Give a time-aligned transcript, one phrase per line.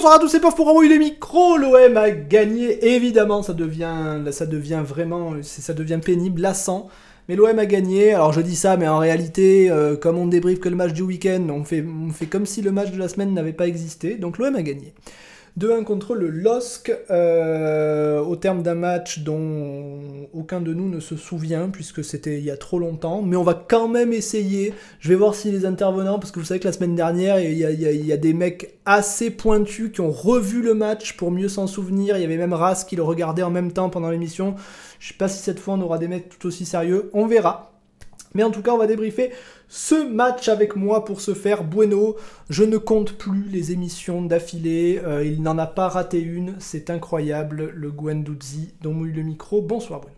[0.00, 1.58] bonsoir à tous, c'est Pof pour envoyer les micros.
[1.58, 6.88] L'OM a gagné, évidemment, ça devient, ça devient vraiment, ça devient pénible, lassant.
[7.28, 8.14] Mais l'OM a gagné.
[8.14, 11.02] Alors je dis ça, mais en réalité, euh, comme on débriefe que le match du
[11.02, 14.14] week-end, on fait, on fait comme si le match de la semaine n'avait pas existé.
[14.14, 14.94] Donc l'OM a gagné.
[15.58, 21.16] 2-1 contre le LOSC, euh, au terme d'un match dont aucun de nous ne se
[21.16, 24.74] souvient, puisque c'était il y a trop longtemps, mais on va quand même essayer.
[25.00, 27.58] Je vais voir si les intervenants, parce que vous savez que la semaine dernière, il
[27.58, 32.16] y a, des mecs assez pointus qui ont revu le match pour mieux s'en souvenir.
[32.16, 34.54] Il y avait même Ras qui le regardait en même temps pendant l'émission.
[34.98, 37.72] Je sais pas si cette fois on aura des mecs tout aussi sérieux, on verra.
[38.34, 39.30] Mais en tout cas, on va débriefer
[39.70, 41.64] ce match avec moi pour se faire.
[41.64, 42.16] Bueno,
[42.50, 45.00] je ne compte plus les émissions d'affilée.
[45.04, 46.56] Euh, il n'en a pas raté une.
[46.60, 47.70] C'est incroyable.
[47.74, 49.62] Le Guendouzi dont mouille le micro.
[49.62, 50.16] Bonsoir, Bueno.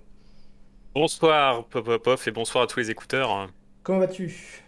[0.95, 3.49] Bonsoir, Pop Pop, et bonsoir à tous les écouteurs.
[3.85, 4.65] Comment vas-tu?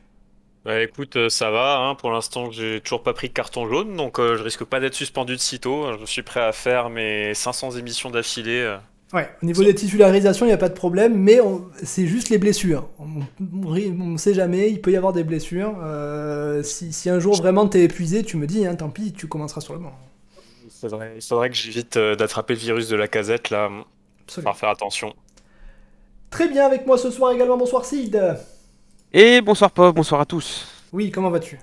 [0.65, 1.79] Bah écoute, euh, ça va.
[1.79, 1.95] hein.
[1.95, 4.95] Pour l'instant, j'ai toujours pas pris de carton jaune, donc euh, je risque pas d'être
[4.95, 5.99] suspendu de sitôt.
[5.99, 8.79] Je suis prêt à faire mes 500 émissions d'affilée.
[9.15, 12.31] Ouais, au niveau des titularisations, il n'y a pas de problème, mais on- c'est juste
[12.31, 12.89] les blessures.
[12.99, 15.77] On ne sait jamais, il peut y avoir des blessures.
[15.85, 19.29] Euh, si, si un jour vraiment t'es épuisé, tu me dis, hein, tant pis, tu
[19.29, 19.93] commenceras sur le banc.
[20.65, 23.71] Il faudrait, il faudrait que j'évite euh, d'attraper le virus de la casette là.
[24.27, 24.53] Absolument.
[24.53, 25.15] Faut faire attention.
[26.31, 28.21] Très bien avec moi ce soir également, bonsoir Sid.
[29.13, 30.67] Et bonsoir Pop, bonsoir à tous.
[30.93, 31.61] Oui, comment vas-tu?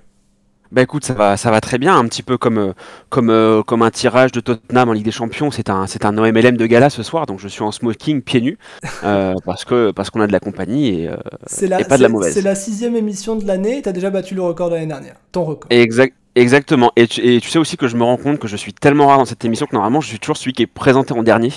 [0.72, 2.74] Bah écoute, ça va, ça va très bien, un petit peu comme, euh,
[3.10, 5.52] comme, euh, comme un tirage de Tottenham en Ligue des Champions.
[5.52, 8.40] C'est un, c'est un OMLM de gala ce soir, donc je suis en smoking pieds
[8.40, 8.58] nus
[9.04, 11.98] euh, parce que parce qu'on a de la compagnie et, euh, C'est la, et pas
[11.98, 12.34] de la mauvaise.
[12.34, 15.16] C'est la sixième émission de l'année, t'as déjà battu le record de l'année dernière.
[15.34, 15.68] Ton record.
[15.72, 16.92] exact, exactement.
[16.96, 19.08] Et tu, et tu sais aussi que je me rends compte que je suis tellement
[19.08, 21.52] rare dans cette émission que normalement je suis toujours celui qui est présenté en dernier.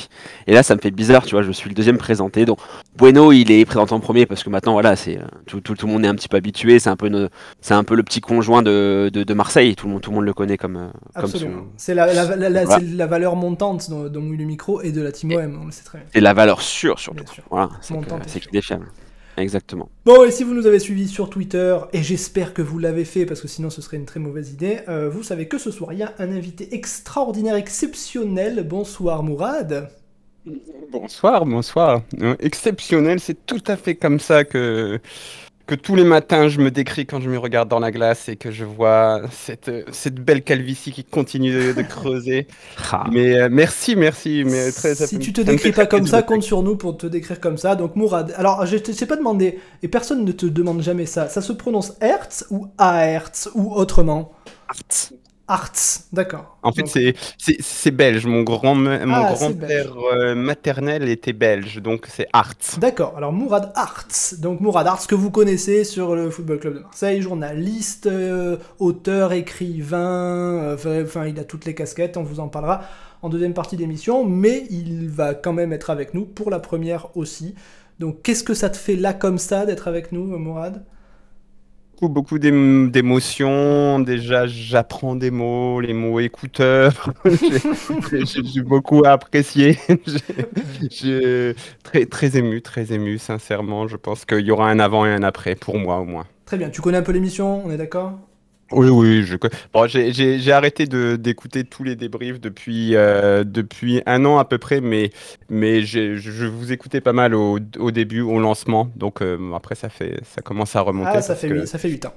[0.47, 2.45] Et là, ça me fait bizarre, tu vois, je suis le deuxième présenté.
[2.45, 2.59] Donc
[2.97, 5.93] Bueno, il est présenté en premier parce que maintenant, voilà, c'est tout, tout, tout le
[5.93, 6.79] monde est un petit peu habitué.
[6.79, 7.29] C'est un peu, une-
[7.61, 9.75] c'est un peu le petit conjoint de, de, de Marseille.
[9.77, 11.63] Tout le monde, tout le monde le connaît comme, euh, comme Absolument.
[11.77, 12.81] C'est la, la, la- la- Voilà.
[12.85, 15.67] c'est la valeur montante dont, dont mouille le micro et de la Team OM, on
[15.67, 16.07] le sait très bien.
[16.13, 17.25] C'est la valeur sûre surtout.
[17.33, 17.43] Sûr.
[17.51, 17.95] Voilà, c'est
[18.27, 18.79] c'est sûre.
[19.37, 19.89] Exactement.
[20.05, 23.27] Bon, et si vous nous avez suivis sur Twitter, et j'espère que vous l'avez fait,
[23.27, 25.93] parce que sinon ce serait une très mauvaise idée, euh, vous savez que ce soir,
[25.93, 28.65] il y a un invité extraordinaire, exceptionnel.
[28.67, 29.91] Bonsoir Mourad.
[30.93, 32.03] Bonsoir, bonsoir.
[32.21, 35.01] Euh, exceptionnel, c'est tout à fait comme ça que,
[35.67, 38.37] que tous les matins je me décris quand je me regarde dans la glace et
[38.37, 42.47] que je vois cette, cette belle calvitie qui continue de, de creuser.
[42.93, 43.07] Ah.
[43.11, 44.45] Mais euh, merci, merci.
[44.45, 46.77] Mais très, ça si me- tu te ça décris pas comme ça, compte sur nous
[46.77, 47.77] pour te décrire comme ça.
[47.77, 51.43] Donc Mourad, alors je t'ai pas demandé, et personne ne te demande jamais ça, ça
[51.43, 54.33] se prononce Hertz ou Ahertz ou autrement?
[55.47, 55.73] Arts,
[56.13, 56.57] d'accord.
[56.63, 58.25] En fait, Donc, c'est- belge.
[58.27, 58.45] Mon
[59.15, 62.55] Ah, grand-père euh, maternel était belge, donc c'est Art.
[62.79, 64.07] D'accord, alors Mourad Arts,
[64.39, 69.33] donc Mourad Arts que vous connaissez sur le Football Club de Marseille, journaliste, euh, auteur,
[69.33, 72.83] écrivain, euh, enfin, il a toutes les casquettes, on vous en parlera
[73.23, 77.15] en deuxième partie d'émission, mais il va quand même être avec nous pour la première
[77.17, 77.55] aussi.
[77.99, 80.85] Donc qu'est-ce que ça te fait là comme ça d'être avec nous, Mourad?
[82.01, 84.01] Beaucoup, beaucoup d'ém- d'émotions.
[84.01, 87.13] Déjà, j'apprends des mots, les mots écouteurs.
[88.25, 89.79] J'ai- beaucoup apprécié.
[90.91, 91.55] J'ai-
[92.11, 93.87] très ému, très ému, sincèrement.
[93.87, 96.27] Je pense qu'il y aura un avant et un après, pour moi au moins.
[96.47, 98.19] Très bien, tu connais un peu l'émission, on est d'accord?
[98.73, 99.37] Oui, oui, je...
[99.73, 104.39] bon, j'ai- j'ai j'ai arrêté de- d'écouter tous les débriefs depuis, euh, depuis un an
[104.39, 105.11] à peu près, mais,
[105.51, 108.91] mais j'ai- je vous écoutais pas mal au, au début, au lancement.
[108.97, 111.11] Donc euh, après, ça, fait, ça commence à remonter.
[111.15, 112.15] Ah, ça fait, que- huit- ça fait 8 ans.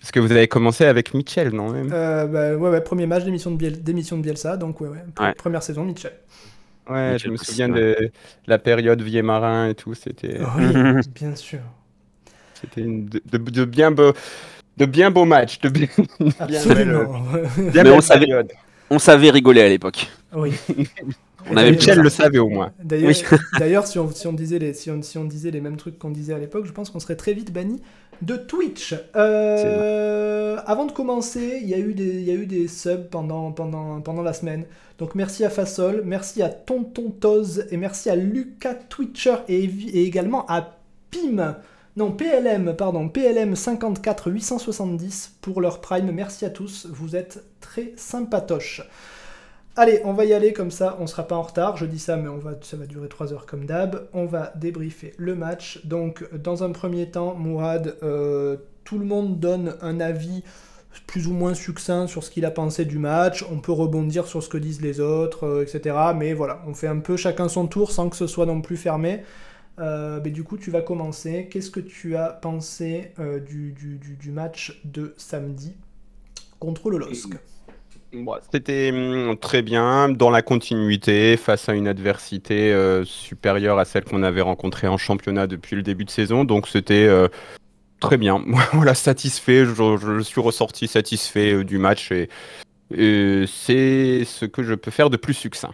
[0.00, 1.90] Parce que vous avez commencé avec Mitchell, non même?
[1.92, 5.34] Euh, bah, ouais, ouais, premier match d'émission de, Biel- de Bielsa, donc ouais, ouais, Ouais.
[5.34, 6.12] première saison, Mitchell.
[6.90, 8.10] Ouais, Mitchell je me souviens de
[8.48, 9.94] la période Vieux-Marin et tout.
[9.94, 10.64] C'était Oui,
[11.14, 11.60] bien sûr.
[12.54, 14.12] c'était une- de, de- de bien beaux
[14.86, 15.88] de bien beaux matchs, de bien,
[16.40, 17.22] Absolument.
[17.72, 18.52] Mais on savait- période.
[18.90, 20.08] On savait rigoler à l'époque.
[20.34, 20.52] oui.
[21.50, 22.70] On avait Mitchell le savait au moins.
[22.84, 23.24] D'ailleurs, Oui.
[23.58, 25.98] d'ailleurs, si, on, si, on disait les, si, on, si on disait les mêmes trucs
[25.98, 27.82] qu'on disait à l'époque, je pense qu'on serait très vite banni
[28.22, 28.94] de Twitch.
[29.16, 33.08] Euh, avant de commencer, il y, a eu des- il y a eu des subs
[33.10, 34.66] pendant, pendant, pendant la semaine.
[35.00, 39.68] Donc merci à Fasol, merci à Tonton Toz et merci à Lucas Twitcher et
[40.04, 40.76] également à
[41.10, 41.56] Pim.
[41.94, 46.10] Non, PLM, pardon, PLM 54 870 pour leur prime.
[46.10, 48.80] Merci à tous, vous êtes très sympatoches.
[49.76, 51.76] Allez, on va y aller comme ça, on sera pas en retard.
[51.76, 54.08] Je dis ça, mais on va, ça va durer 3 heures comme d'hab.
[54.14, 55.84] On va débriefer le match.
[55.84, 60.42] Donc, dans un premier temps, Mourad, euh, tout le monde donne un avis
[61.06, 63.44] plus ou moins succinct sur ce qu'il a pensé du match.
[63.52, 65.94] On peut rebondir sur ce que disent les autres, euh, etc.
[66.16, 68.78] Mais voilà, on fait un peu chacun son tour sans que ce soit non plus
[68.78, 69.22] fermé.
[69.78, 71.48] Euh, du coup, tu vas commencer.
[71.50, 75.74] Qu'est-ce que tu as pensé euh, du, du, du, match de samedi
[76.58, 77.30] contre le LOSC
[78.52, 84.04] C'était hum, très bien dans la continuité face à une adversité euh, supérieure à celle
[84.04, 86.44] qu'on avait rencontrée en championnat depuis le début de saison.
[86.44, 87.08] Donc c'était
[87.98, 88.44] très bien.
[88.72, 89.64] voilà, satisfait.
[89.64, 92.28] Je, suis ressorti satisfait du match et
[93.46, 95.72] c'est ce que je peux faire de plus succinct.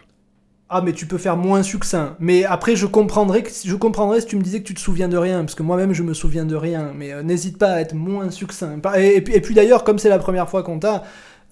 [0.70, 2.14] Ah, mais tu peux faire moins succinct.
[2.20, 5.08] Mais après, je comprendrais, que, je comprendrais si tu me disais que tu te souviens
[5.08, 6.92] de rien, parce que moi-même, je me souviens de rien.
[6.94, 8.78] Mais euh, n'hésite pas à être moins succinct.
[8.98, 11.04] Et, puis, d'ailleurs, comme c'est la première fois qu'on t'a,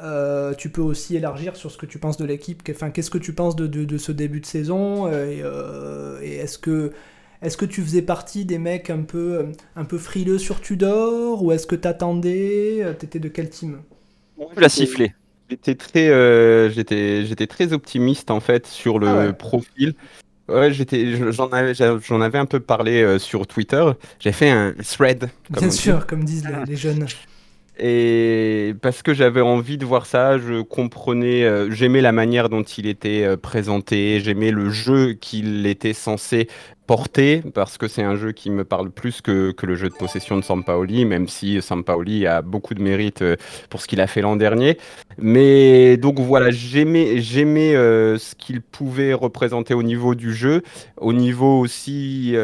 [0.03, 2.63] euh, tu peux aussi élargir sur ce que tu penses de l'équipe.
[2.63, 8.03] Qu'est-ce que tu penses de, ce début de saison euh, Et, est-ce que tu faisais
[8.03, 9.47] partie des mecs un peu
[9.77, 13.79] un peu frileux sur Tudor ou est-ce que t'attendais T'étais de quel team?
[14.55, 15.15] Tu l'as sifflé.
[15.49, 19.33] J'étais très, euh, j'étais, j'étais très optimiste en fait sur le Ah ouais.
[19.33, 19.95] profil.
[20.49, 23.85] Ouais, j'étais, j'en avais, j'en avais un peu parlé euh, sur Twitter.
[24.21, 25.31] J'ai fait un thread.
[25.53, 25.77] comme Bien dit.
[25.77, 27.07] sûr, comme disent les, les jeunes.
[27.79, 32.63] Et parce que j'avais envie de voir ça, je comprenais, euh, j'aimais la manière dont
[32.63, 36.49] il était euh, présenté, j'aimais le jeu qu'il était censé
[36.87, 39.95] porter, parce que c'est un jeu qui me parle plus que, que le jeu de
[39.95, 43.37] possession de Sampaoli, même si Sampaoli a beaucoup de mérite euh,
[43.69, 44.79] pour ce qu'il a fait l'an dernier.
[45.19, 50.63] Mais donc voilà, j'aimais, j'aimais ce qu'il pouvait représenter au niveau du jeu,
[50.97, 52.35] au niveau aussi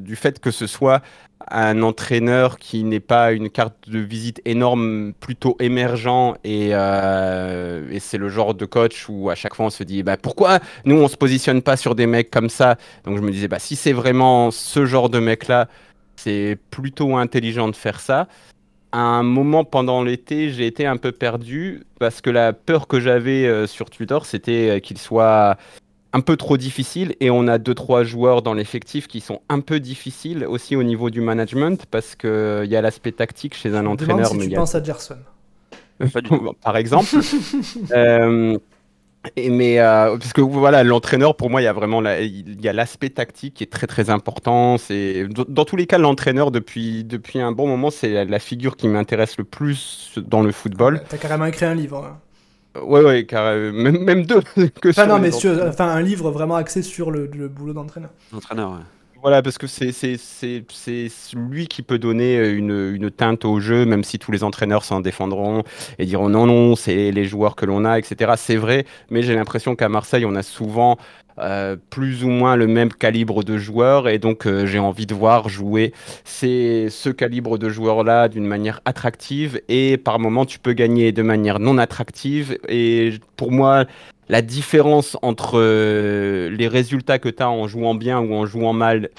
[0.00, 1.02] du fait que ce soit
[1.48, 8.00] un entraîneur qui n'est pas une carte de visite énorme, plutôt émergent, et, euh, et
[8.00, 10.96] c'est le genre de coach où à chaque fois on se dit bah, pourquoi nous
[10.96, 12.76] on se positionne pas sur des mecs comme ça?
[13.04, 15.68] Donc je me disais bah, si c'est vraiment ce genre de mec là,
[16.16, 18.28] c'est plutôt intelligent de faire ça.
[18.92, 23.00] À un moment pendant l'été, j'ai été un peu perdu parce que la peur que
[23.00, 25.56] j'avais euh, sur Twitter, c'était euh, qu'il soit
[26.12, 29.60] un peu trop difficile et on a deux trois joueurs dans l'effectif qui sont un
[29.60, 33.54] peu difficiles aussi au niveau du management parce que euh, il y a l'aspect tactique
[33.54, 35.18] chez un entraîneur si mais tu il y a- penses à Gerson.
[36.12, 36.52] Pas du tout.
[36.64, 37.08] par exemple
[37.92, 38.58] Euh,
[39.36, 42.60] et mais euh, parce que voilà l'entraîneur pour moi il y a vraiment la- il
[42.60, 45.98] y a l'aspect tactique qui est très très important c'est dans, dans tous les cas
[45.98, 50.40] l'entraîneur depuis depuis un bon moment c'est la, la figure qui m'intéresse le plus dans
[50.42, 51.98] le football T'as carrément écrit un livre.
[52.04, 52.18] hein.
[52.82, 54.40] Ouais ouais car euh, même, même deux
[54.80, 58.10] que Enfin, non, mais sur- enfin, un livre vraiment axé sur le, le boulot d'entraîneur.
[58.32, 58.78] L'entraîneur, ouais.
[59.22, 59.84] Voilà, parce que c'est
[61.34, 65.00] lui qui peut donner une, une teinte au jeu, même si tous les entraîneurs s'en
[65.00, 65.62] défendront
[65.98, 68.32] et diront non, non, c'est les joueurs que l'on a, etc.
[68.38, 70.96] C'est vrai, mais j'ai l'impression qu'à Marseille, on a souvent
[71.38, 75.14] euh, plus ou moins le même calibre de joueurs et donc euh, j'ai envie de
[75.14, 75.94] voir jouer
[76.24, 81.22] c'est ce calibre de joueurs-là d'une manière attractive et par moment tu peux gagner de
[81.22, 83.86] manière non attractive et pour moi
[84.30, 88.72] la différence entre euh, les résultats que tu as en jouant bien ou en jouant
[88.72, 89.10] mal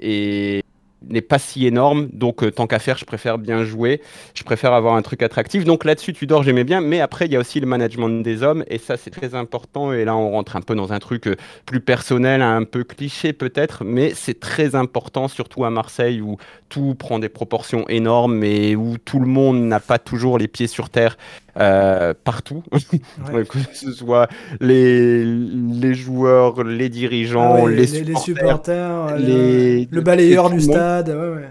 [0.00, 2.08] n'est pas si énorme.
[2.12, 4.00] Donc, euh, tant qu'à faire, je préfère bien jouer.
[4.34, 5.64] Je préfère avoir un truc attractif.
[5.64, 6.80] Donc là-dessus, tu dors, j'aimais bien.
[6.80, 8.64] Mais après, il y a aussi le management des hommes.
[8.66, 9.92] Et ça, c'est très important.
[9.92, 13.32] Et là, on rentre un peu dans un truc euh, plus personnel, un peu cliché
[13.32, 13.84] peut-être.
[13.84, 18.98] Mais c'est très important, surtout à Marseille, où tout prend des proportions énormes et où
[18.98, 21.16] tout le monde n'a pas toujours les pieds sur terre
[21.58, 22.62] euh, partout.
[23.32, 23.44] Ouais.
[23.44, 24.28] que ce soit
[24.60, 29.16] les, les joueurs, les Ah dirigeants, ouais, les, les, supporters.
[29.16, 31.08] les- le balayeur du stade.
[31.08, 31.48] Ouais.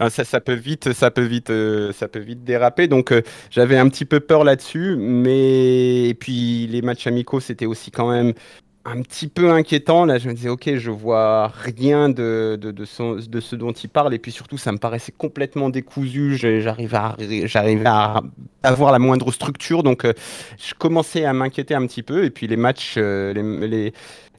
[0.00, 2.86] Ah, ça, ça peut vite, ça peut vite, euh, ça peut vite déraper.
[2.86, 7.66] Donc euh, j'avais un petit peu peur là-dessus, mais et puis les matchs amicaux, c'était
[7.66, 8.32] aussi quand même
[8.90, 10.04] un petit peu inquiétant.
[10.04, 14.32] Là, je me disais, ok, je vois rien de, ce dont il parle, et puis
[14.32, 16.36] surtout, ça me paraissait complètement décousu.
[16.36, 17.14] J'arrivais à,
[17.86, 18.22] à
[18.62, 20.12] avoir la moindre structure, donc euh,
[20.58, 22.24] je commençais à m'inquiéter un petit peu.
[22.24, 23.92] Et puis les matchs, euh, les,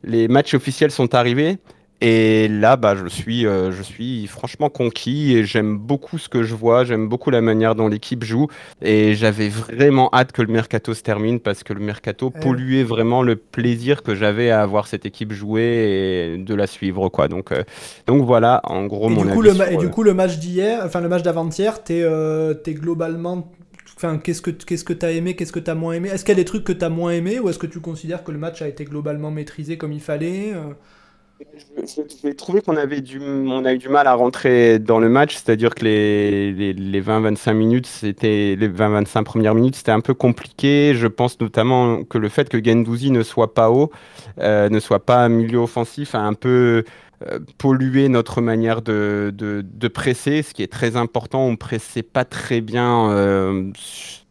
[0.04, 1.58] les matchs officiels sont arrivés.
[2.02, 6.44] Et là, bah, je suis, euh, je suis franchement conquis et j'aime beaucoup ce que
[6.44, 6.86] je vois.
[6.86, 8.48] J'aime beaucoup la manière dont l'équipe joue.
[8.82, 12.40] Et j'avais vraiment hâte que le mercato se termine parce que le mercato Ouais.
[12.40, 17.10] polluait vraiment le plaisir que j'avais à voir cette équipe jouer et de la suivre,
[17.10, 17.28] quoi.
[17.28, 17.64] Donc, euh,
[18.08, 20.04] donc voilà, en gros, Et mon du, coup, avis le sur, et du euh, coup,
[20.04, 23.52] le match d'hier, enfin le match d'avant-hier, t'es euh, globalement.
[23.96, 26.10] Enfin, qu'est-ce que qu'est-ce que t'as aimé, qu'est-ce que t'as moins aimé?
[26.10, 28.24] Est-ce qu'il y a des trucs que t'as moins aimé ou est-ce que tu considères
[28.24, 30.54] que le match a été globalement maîtrisé comme il fallait
[32.24, 35.36] J'ai trouvé qu'on avait du, on a eu du mal à rentrer dans le match,
[35.36, 40.14] c'est-à-dire que les, les, les 20-25 minutes, c'était les 20-25 premières minutes, c'était un peu
[40.14, 40.94] compliqué.
[40.96, 43.90] Je pense notamment que le fait que Gendouzi ne soit pas haut,
[44.40, 46.84] euh, ne soit pas milieu offensif, a un peu
[47.28, 51.46] euh, pollué notre manière de, de, de presser, ce qui est très important.
[51.46, 53.72] On pressait pas très bien euh,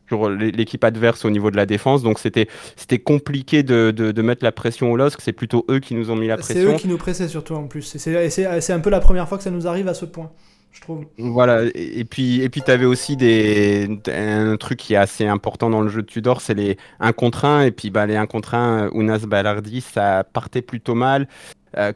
[0.09, 2.03] sur l'équipe adverse au niveau de la défense.
[2.03, 5.21] Donc c'était c'était compliqué de, de, mettre la pression au LOSC.
[5.21, 6.55] C'est plutôt eux qui nous ont mis la pression.
[6.55, 7.83] C'est eux qui nous pressaient surtout en plus.
[7.83, 10.31] C'est un peu la première fois que ça nous arrive à ce point.
[10.71, 11.07] Je trouve.
[11.17, 15.71] Voilà, et puis et puis tu avais aussi des un truc qui est assez important
[15.71, 18.27] dans le jeu de Tudor, c'est les 1 contre 1 et puis bah les 1
[18.27, 21.27] contre 1 Unas Ballardi, ça partait plutôt mal.
[21.76, 21.92] Euh,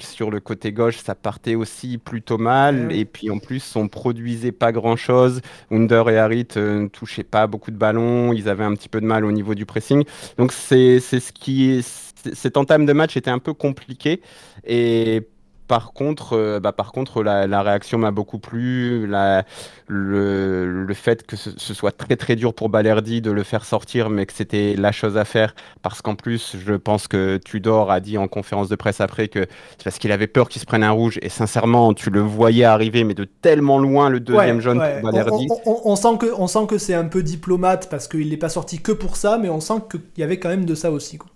[0.00, 2.92] sur le côté gauche, ça partait aussi plutôt mal.
[2.92, 5.40] Et puis en plus, on produisait pas grand chose.
[5.70, 8.32] Under et Harit euh, ne touchaient pas beaucoup de ballons.
[8.32, 10.04] Ils avaient un petit peu de mal au niveau du pressing.
[10.38, 11.84] Donc c'est ce qui
[12.32, 14.20] Cette entame de match était un peu compliqué.
[14.64, 15.26] Et
[15.72, 19.06] par contre, euh, bah, par contre la, réaction m'a beaucoup plu.
[19.06, 19.44] La,
[19.86, 24.10] le, le, fait que ce, soit très très dur pour Balerdi de le faire sortir,
[24.10, 25.54] mais que c'était la chose à faire.
[25.80, 29.46] Parce qu'en plus, je pense que Tudor a dit en conférence de presse après que
[29.78, 31.18] c'est parce qu'il avait peur qu'il se prenne un rouge.
[31.22, 35.48] Et sincèrement, tu le voyais arriver, mais de tellement loin le deuxième jaune pour Balerdi.
[35.64, 38.82] On, sent que, on sent que c'est un peu diplomate parce qu'il n'est pas sorti
[38.82, 41.16] que pour ça, mais on sent qu'il y avait quand même de ça aussi.
[41.16, 41.30] Quoi.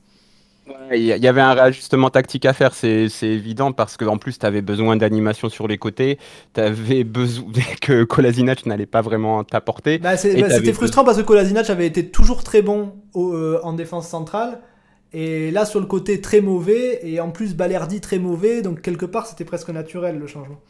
[0.92, 4.62] Il y avait un réajustement tactique à faire, c'est évident, parce qu'en plus, tu avais
[4.62, 6.18] besoin d'animation sur les côtés,
[6.54, 9.98] tu avais besoin que Kolasinac n'allait pas vraiment t'apporter.
[9.98, 14.08] Bah, bah, c'était frustrant parce que Kolasinac avait été toujours très bon euh, en défense
[14.08, 14.60] centrale,
[15.12, 19.06] et là, sur le côté, très mauvais, et en plus, Balerdi très mauvais, donc quelque
[19.06, 20.60] part, c'était presque naturel le changement.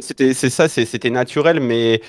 [0.00, 2.00] c'est ça, c'était naturel, mais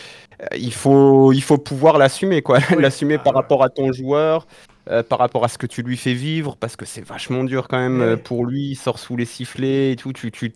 [0.41, 2.57] euh, il faut, il faut pouvoir l'assumer, quoi.
[2.79, 4.47] l'assumer par rapport à ton joueur,
[4.89, 7.67] euh, par rapport à ce que tu lui fais vivre, parce que c'est vachement dur
[7.67, 10.11] quand même euh, pour lui, il sort sous les sifflets et tout.
[10.11, 10.53] Tu, tu,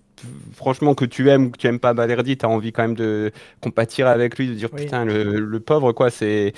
[0.53, 2.96] franchement, que tu aimes ou que tu aimes pas Balerdi, tu as envie quand même
[2.96, 6.53] de compatir avec lui, de dire putain, le, le, pauvre, quoi, c'est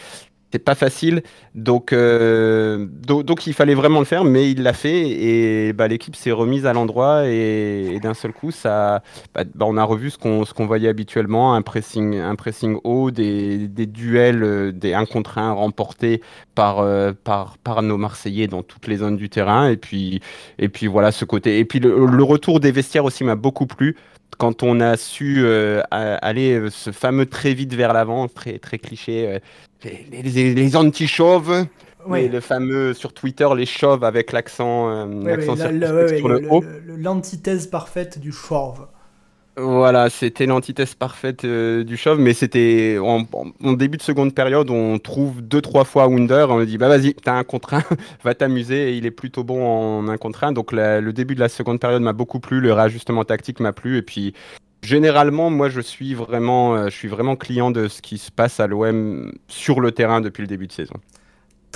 [0.51, 1.23] c'est pas facile,
[1.55, 6.15] donc, euh, donc, il fallait vraiment le faire, mais il l'a fait et bah, l'équipe
[6.15, 9.03] s'est remise à l'endroit et, d'un seul coup, ça,
[9.35, 13.67] bah, bah, on a revu ce qu'on voyait habituellement, un pressing, un pressing haut, des,
[13.67, 16.21] duels, euh, des 1 contre 1 remportés
[16.55, 19.69] par, euh, par, nos Marseillais dans toutes les zones du terrain.
[19.69, 20.21] Et puis,
[20.59, 21.59] et puis voilà ce côté.
[21.59, 23.95] Et puis le retour des vestiaires aussi m'a beaucoup plu
[24.37, 25.45] quand on a su
[25.91, 29.39] aller ce fameux très vite vers l'avant, très, très cliché,
[29.83, 31.65] les, les, anti-chauves.
[32.09, 35.41] Le fameux sur Twitter, les chauves avec l'accent euh,
[36.17, 36.63] sur le, haut.
[36.85, 38.87] L'antithèse parfaite du chauve.
[39.59, 43.23] Voilà, c'était l'antithèse parfaite euh, du chauve, mais c'était en,
[43.73, 47.15] début de seconde période, on trouve deux trois fois Wunder, on lui dit bah vas-y,
[47.15, 47.83] t'as un contre un,
[48.23, 50.51] va t'amuser, et il est plutôt bon en un contre un.
[50.51, 53.97] Donc le début de la seconde période m'a beaucoup plu, le réajustement tactique m'a plu,
[53.97, 54.33] et puis
[54.83, 58.59] Généralement, moi, je suis vraiment, euh, je suis vraiment client de ce qui se passe
[58.59, 60.93] à l'OM sur le terrain depuis le début de saison.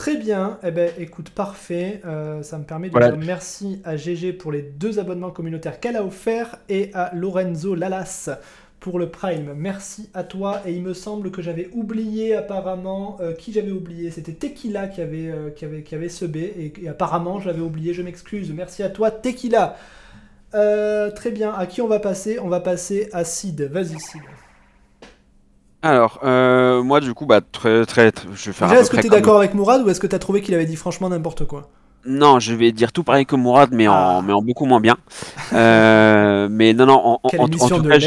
[0.02, 2.02] Très bien, eh ben, écoute, parfait.
[2.08, 5.96] Euh, ça me permet de dire merci à GG pour les deux abonnements communautaires qu'elle
[5.96, 8.32] a offerts et à Lorenzo Lalas
[8.80, 9.54] pour le Prime.
[9.56, 10.64] Merci à toi.
[10.66, 13.18] Et il me semble que j'avais oublié apparemment.
[13.22, 14.10] Euh, qui j'avais oublié?
[14.10, 16.38] C'était Tequila qui avait, qui, avait, qui avait ce B.
[16.38, 17.94] Et, et apparemment, j'avais oublié.
[17.94, 18.52] Je m'excuse.
[18.52, 19.78] Merci à toi, Tequila.
[20.56, 21.54] Euh, très bien.
[21.54, 22.40] À qui on va passer?
[22.40, 23.70] On va passer à Sid.
[23.72, 24.22] Vas-y, Sid.
[25.84, 28.72] Alors, euh, moi, du coup, bah, très, très, je vais faire.
[28.74, 30.66] est-ce que tu es d'accord avec Mourad ou est-ce que tu as trouvé qu'il avait
[30.66, 31.70] dit franchement n'importe quoi?
[32.06, 34.22] Non, je vais dire tout pareil que Mourad, mais, en, ah.
[34.26, 34.98] mais en beaucoup moins bien.
[35.54, 37.98] Euh, mais non, non, en, en, en tout cas,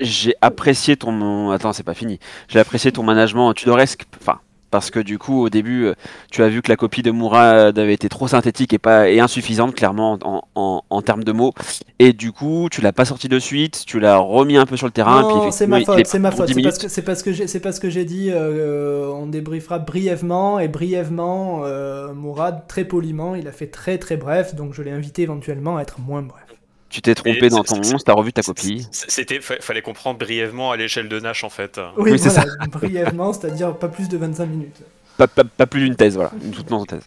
[0.00, 1.50] j'ai apprécié ton.
[1.50, 2.18] Attends, c'est pas fini.
[2.48, 4.04] J'ai apprécié ton management tudoresque.
[4.20, 4.40] Enfin,
[4.74, 5.94] parce que du coup au début euh,
[6.32, 9.20] tu as vu que la copie de Mourad avait été trop synthétique et pas et
[9.20, 10.18] insuffisante clairement
[10.56, 11.52] en, termes de mots.
[12.00, 14.88] Et du coup tu l'as pas sorti de suite tu l'as remis un peu sur
[14.88, 16.48] le terrain non, c'est ma faute c'est ma faute.
[16.48, 22.12] c'est parce que c'est parce que j'ai dit euh, on débriefera brièvement et brièvement euh,
[22.12, 25.82] Mourad très poliment il a fait très très bref donc je l'ai invité éventuellement à
[25.82, 26.42] être moins bref
[26.88, 28.86] tu t'es trompé dans ton 11, t'as revu ta copie.
[28.90, 31.80] C'était, fallait comprendre brièvement à l'échelle de Nash en fait.
[31.96, 32.44] Oui, c'est ça.
[32.70, 34.82] brièvement, c'est-à-dire pas plus de 25 minutes.
[35.16, 37.02] Pas, plus d'une thèse, voilà, une toute thèse.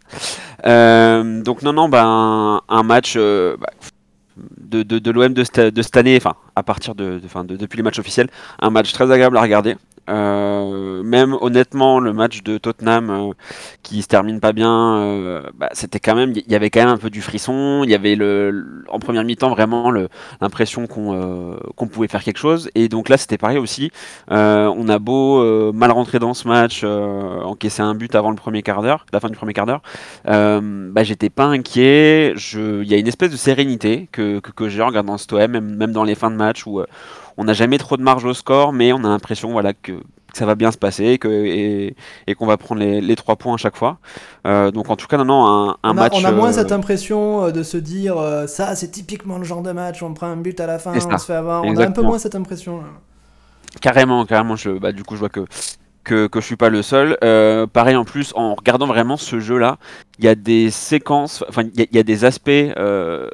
[0.66, 3.70] Euh, donc non, non, bah, un, match euh, bah,
[4.38, 8.00] de, de, l'OM de, de, cette année, enfin à partir de, de, depuis les matchs
[8.00, 8.30] officiels,
[8.60, 9.76] un match très agréable à regarder.
[10.10, 13.34] Euh, même honnêtement, le match de Tottenham euh,
[13.84, 16.90] qui se termine pas bien, euh, bah, c'était quand même, il y avait quand même
[16.90, 17.82] un peu du frisson.
[17.84, 19.92] Il y avait le, en première mi-temps vraiment
[20.42, 22.70] l'impression qu'on qu'on pouvait faire quelque chose.
[22.76, 23.92] Et donc là, c'était pareil aussi.
[24.30, 28.82] on a beau mal rentrer dans ce match, encaisser un but avant le premier quart
[28.82, 29.82] d'heure, la fin du premier quart d'heure,
[30.26, 32.34] bah, j'étais pas inquiet.
[32.54, 35.76] Il y a une espèce de sérénité que, que, que j'ai en regardant ce même,
[35.76, 36.82] même dans les fins de match où
[37.38, 39.94] on n'a jamais trop de marge au score, mais on a l'impression voilà, que,
[40.34, 41.96] ça va bien se passer et, que, et,
[42.36, 43.98] qu'on va prendre les, trois points à chaque fois.
[44.46, 46.14] Euh, donc en tout cas, non, non, un, on match.
[46.16, 48.18] on a moins euh, cette impression euh, de se dire
[48.48, 51.18] ça, c'est typiquement le genre de match on prend un but à la fin, on
[51.18, 51.64] se fait avoir.
[51.64, 52.82] On a un peu moins cette impression.
[53.82, 54.56] Carrément, carrément.
[54.56, 55.46] Je, bah, du coup, je vois que
[56.08, 57.18] que, que je suis pas le seul.
[57.24, 59.78] Euh, pareil en plus, en regardant vraiment ce jeu-là,
[60.18, 63.30] il y a des séquences, enfin il y, a- y a des aspects euh,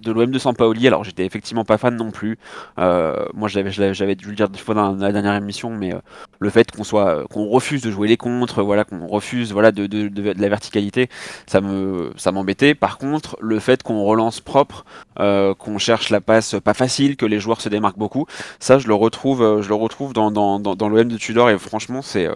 [0.00, 0.86] de l'OM de Sampaoli.
[0.86, 2.38] Alors j'étais effectivement pas fan non plus.
[2.78, 5.98] Euh, moi j'avais j'avais dû le dire des fois dans la dernière émission, mais euh,
[6.40, 9.86] le fait qu'on soit qu'on refuse de jouer les contres, voilà, qu'on refuse voilà de,
[9.86, 11.08] de, de- la verticalité,
[11.46, 12.74] ça me ça m'embêtait.
[12.74, 14.84] Par contre, le fait qu'on relance propre,
[15.20, 18.26] euh, qu'on cherche la passe pas facile, que les joueurs se démarquent beaucoup,
[18.60, 21.58] ça je le retrouve euh, je le retrouve dans dans, dans, l'OM de Tudor et
[21.58, 22.34] franchement c'est euh,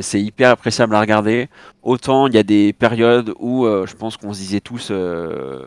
[0.00, 1.48] c'est- hyper appréciable à regarder.
[1.82, 5.64] Autant il y a des périodes où euh, je pense qu'on se disait tous euh,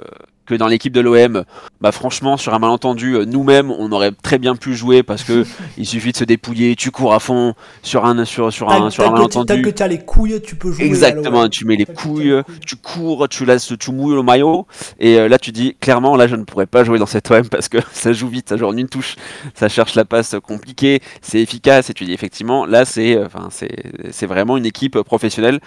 [0.48, 1.44] que dans l'équipe de l'OM,
[1.82, 5.44] bah franchement sur un malentendu, euh, nous-mêmes on aurait très bien pu jouer parce que
[5.78, 9.04] il suffit de se dépouiller, tu cours à fond sur un sur sur un sur
[9.04, 9.62] un tu- tant malentendu.
[9.62, 10.86] que tu as les couilles, tu peux jouer.
[10.86, 12.34] Exactement, tu mets les couilles,
[12.66, 14.66] tu cours, tu laisses, tu mouilles le maillot,
[15.00, 17.48] et euh, là tu dis clairement là je ne pourrais pas jouer dans cette OM
[17.50, 19.16] parce que ça joue vite, ça joue en une touche,
[19.54, 23.50] ça cherche la passe compliquée, c'est efficace, et tu dis effectivement là c'est, euh, enfin
[23.52, 23.76] c'est,
[24.12, 25.60] c'est vraiment une équipe professionnelle.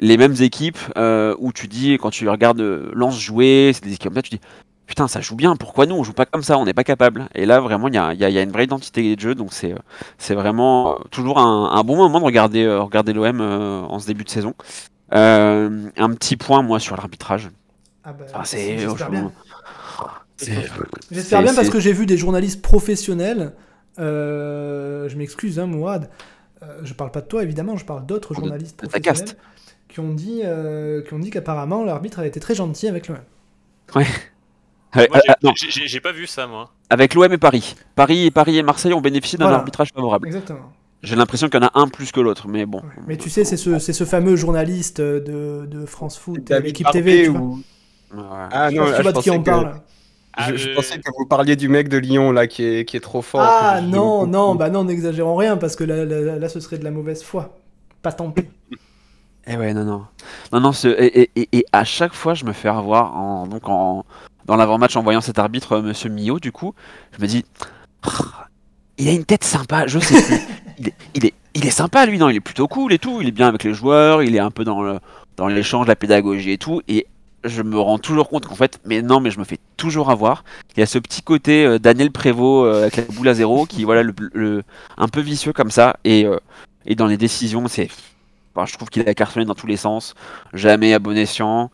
[0.00, 3.92] Les mêmes équipes euh, où tu dis quand tu regardes euh, Lens jouer, c'est des
[3.92, 4.40] équipes comme ça, tu dis
[4.86, 7.28] putain ça joue bien, pourquoi nous on joue pas comme ça, on n'est pas capable.
[7.34, 9.14] Et là vraiment il y a, il y a- il y a une vraie identité
[9.14, 9.76] de jeu, donc c'est, euh,
[10.18, 14.06] c'est vraiment toujours un, un bon moment de regarder, euh, regarder l'OM euh, en ce
[14.06, 14.54] début de saison.
[15.12, 17.50] Euh, un petit point moi sur l'arbitrage.
[18.02, 19.32] Ah bah, Ah, c'est J'espère bien.
[20.38, 20.54] c'est-
[21.10, 23.52] J'espère c'est- bien parce c'est- que j'ai vu des journalistes professionnels.
[23.98, 26.08] euh, je m'excuse, hein, Mouad.
[26.62, 29.26] euh, je parle pas de toi, évidemment, je parle d'autres De- journalistes de ta professionnels
[29.26, 29.36] caste.
[29.90, 33.18] Qui ont dit, euh, qui ont dit qu'apparemment l'arbitre avait été très gentil avec l'OM.
[33.94, 34.06] Ouais,
[34.94, 36.70] Moi, euh, j'ai- euh, j'ai- pas vu ça, moi.
[36.88, 37.74] avec l'OM et Paris.
[37.94, 39.58] Paris et Paris et Marseille ont bénéficié d'un Voilà.
[39.58, 40.26] arbitrage favorable.
[40.26, 40.72] Exactement.
[41.02, 42.78] J'ai l'impression qu'il y en a un plus que l'autre, mais bon.
[42.78, 43.02] Ouais.
[43.06, 46.84] Mais tu sais, c'est ce, c'est ce fameux journaliste de, de France Foot, David l'équipe
[46.84, 47.40] Barbier TV, tu vois.
[47.40, 47.62] ou-
[48.12, 48.22] Ouais.
[48.52, 49.80] Ah Je sais non, pas si ah, tu je de qui pensais on que- parle.
[50.34, 52.84] Ah, je, je le- pensais que vous parliez du mec de Lyon là qui est,
[52.84, 53.40] qui est trop fort.
[53.42, 56.60] Ah que je- non, non, bah non, n'exagérons rien parce que là, là, là, ce
[56.60, 57.56] serait de la mauvaise foi.
[58.02, 58.48] Pas tenté.
[59.52, 60.04] Eh ouais, non, non.
[60.52, 63.68] Non, non, et, et- et- et à chaque fois, je me fais avoir en, donc
[63.68, 64.04] en,
[64.46, 66.72] dans l'avant-match en voyant cet arbitre, euh, monsieur Millot, du coup,
[67.16, 67.44] je me dis,
[68.98, 70.36] il a une tête sympa, je sais plus.
[70.78, 73.20] il, est, il, est, il est sympa, lui, non, il est plutôt cool et tout,
[73.20, 75.00] il est bien avec les joueurs, il est un peu dans le-
[75.36, 77.06] dans l'échange, la pédagogie et tout, et
[77.44, 80.44] je me rends toujours compte qu'en fait, mais non, mais je me fais toujours avoir.
[80.76, 83.64] Il y a ce petit côté euh, Daniel Prévost euh, avec la boule à zéro
[83.66, 84.62] qui, voilà, le, le-
[84.98, 86.26] un peu vicieux comme ça, et,
[86.86, 87.88] et dans les décisions, c'est.
[88.54, 90.14] Enfin, je trouve qu'il a cartonné dans tous les sens,
[90.52, 91.70] jamais à bon escient.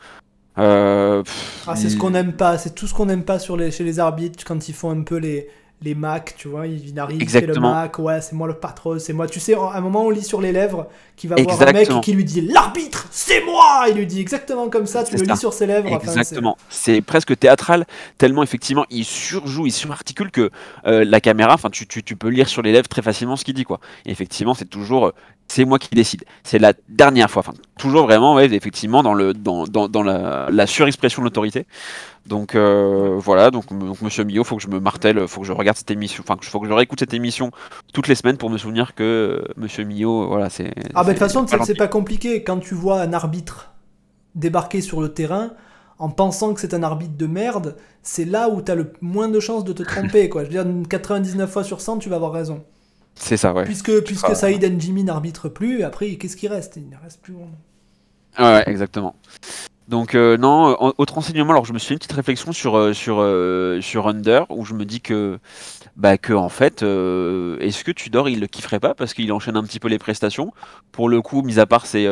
[0.58, 1.22] Euh,
[1.66, 3.70] Ah, c'est ce il- qu'on n'aime pas, c'est tout ce qu'on n'aime pas sur les,
[3.70, 5.48] chez les arbitres quand ils font un peu les,
[5.82, 7.70] les Mac, tu vois, il arrive, il fait le Exactement.
[7.72, 9.26] Mac, ouais, c'est moi le patron, c'est moi.
[9.26, 10.86] Tu sais, à un moment, on lit sur les lèvres
[11.16, 12.00] qu'il va voir un mec Exactement.
[12.00, 15.32] qui lui dit l'arbitre, c'est moi Il lui dit exactement comme ça, tu le ça.
[15.34, 15.92] lis sur ses lèvres.
[15.92, 16.56] enfin, Exactement.
[16.70, 17.86] c'est presque théâtral,
[18.16, 20.50] tellement effectivement il surjoue, il surarticule que
[20.86, 23.44] euh, la caméra, enfin tu, tu, tu peux lire sur les lèvres très facilement ce
[23.44, 23.78] qu'il dit quoi.
[24.06, 25.14] Et effectivement, c'est toujours euh,
[25.48, 26.24] c'est moi qui décide.
[26.42, 30.48] C'est la dernière fois, enfin toujours vraiment, ouais, effectivement dans le dans, dans, dans la,
[30.50, 31.66] la surexpression de l'autorité.
[32.26, 33.64] Donc euh, voilà, donc,
[34.02, 36.60] Monsieur Millot, faut que je me martèle, faut que je regarde cette émission, enfin faut
[36.60, 37.50] que je réécoute cette émission
[37.92, 39.02] toutes les semaines pour me souvenir que
[39.48, 40.72] euh, Monsieur Millot, euh, voilà, c'est.
[40.94, 42.42] Ah, bah de toute façon, c'est pas compliqué.
[42.42, 43.72] Quand tu vois un arbitre
[44.34, 45.52] débarquer sur le terrain
[45.98, 49.40] en pensant que c'est un arbitre de merde, c'est là où t'as le moins de
[49.40, 50.44] chances de te tromper, quoi.
[50.44, 52.64] Je veux dire, 99 fois sur 100, tu vas avoir raison.
[53.14, 53.64] C'est ça, ouais.
[53.64, 54.34] Puisque, puisque Ah.
[54.34, 56.76] Saïd Njimi n'arbitre plus, après, qu'est-ce qui reste?
[56.76, 57.50] Il ne reste plus grand.
[58.38, 59.16] Ouais, exactement.
[59.88, 62.76] Donc euh, non, euh, autre renseignement, alors je me suis fait une petite réflexion sur
[62.76, 63.24] euh, sur
[63.82, 65.38] sur Under où je me dis que
[65.96, 69.56] bah que en fait euh, est-ce que Tudor il le kifferait pas parce qu'il enchaîne
[69.56, 70.52] un petit peu les prestations?
[70.90, 72.06] Pour le coup mis à part c'est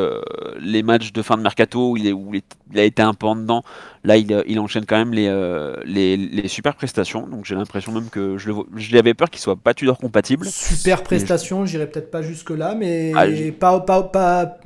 [0.60, 3.26] les matchs de fin de mercato où il est où il, a été un peu
[3.26, 3.64] en dedans
[4.04, 7.26] là il, il enchaîne quand même les euh, les, les super prestations.
[7.26, 10.46] Donc j'ai l'impression même que je le l'avais peur qu'il soit pas Tudor compatible.
[10.46, 13.26] Super prestation, j'irai peut-être pas jusque-là, mais Ah,
[13.58, 14.58] pas, pas, pas,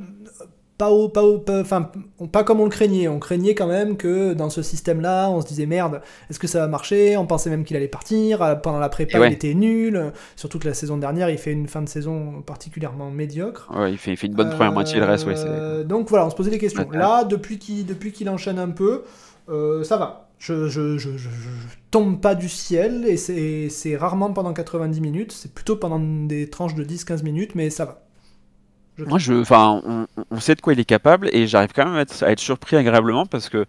[0.79, 1.91] pas, au- pas, au- pas, enfin,
[2.33, 3.09] pas comme on le craignait.
[3.09, 6.61] On craignait quand même que dans ce système-là, on se disait merde, est-ce que ça
[6.61, 7.17] va marcher?
[7.17, 8.41] On pensait même qu'il allait partir.
[8.43, 9.29] Euh, Pendant la prépa, ouais.
[9.29, 10.13] il était nul.
[10.37, 13.69] Surtout que la saison dernière, il fait une fin de saison particulièrement médiocre.
[13.77, 16.27] ouais, il fait il fait une bonne première moitié le reste ouais Euh, Donc voilà,
[16.27, 16.87] on se posait des questions.
[16.89, 16.97] Ouais.
[16.97, 19.03] Là, depuis qu'il depuis qu'il enchaîne un peu,
[19.49, 20.29] euh, ça va.
[20.39, 21.29] Je, je, je, je-
[21.91, 25.33] tombe pas du ciel et c'est c'est rarement pendant 90 minutes.
[25.33, 28.03] C'est plutôt pendant des tranches de 10-15 minutes, mais ça va.
[28.99, 31.85] Je Moi, je, enfin, on, on sait de quoi il est capable et j'arrive quand
[31.85, 33.65] même à être, à être surpris agréablement parce que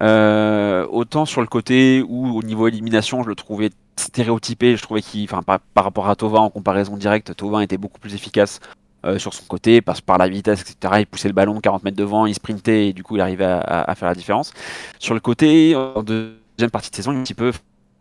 [0.00, 5.02] euh, autant sur le côté où au niveau élimination, je le trouvais stéréotypé, je trouvais
[5.02, 8.60] qu'il, enfin, par, par rapport à Tovin en comparaison directe, Tovin était beaucoup plus efficace
[9.04, 10.94] euh, sur son côté, passe par la vitesse, etc.
[11.00, 13.58] Il poussait le ballon 40 mètres devant, il sprintait et du coup il arrivait à,
[13.60, 14.52] à- à faire la différence.
[14.98, 17.52] Sur le côté, en deuxième partie de saison, il est un petit peu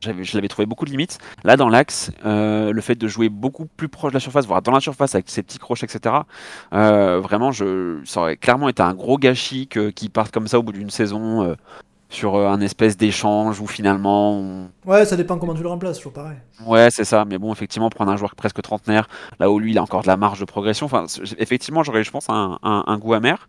[0.02, 1.18] je l'avais trouvé beaucoup de limites.
[1.44, 4.62] Là, dans l'axe, euh, le fait de jouer beaucoup plus proche de la surface, voire
[4.62, 6.16] dans la surface avec ses petits crochets, etc.
[6.74, 10.60] euh, vraiment, je, ça aurait clairement été un gros gâchis que, qu'il parte comme ça
[10.60, 11.56] au bout d'une saison euh,
[12.12, 16.14] sur un espèce d'échange où finalement, on- Ouais, ça dépend comment tu le remplaces, toujours
[16.14, 16.38] pareil.
[16.66, 17.24] ouais, c'est ça.
[17.26, 19.08] Mais bon, effectivement, prendre un joueur presque trentenaire,
[19.40, 20.86] là où lui, il a encore de la marge de progression.
[20.88, 21.06] Enfin,
[21.38, 23.48] effectivement, j'aurais, je pense, un, un- un goût amer.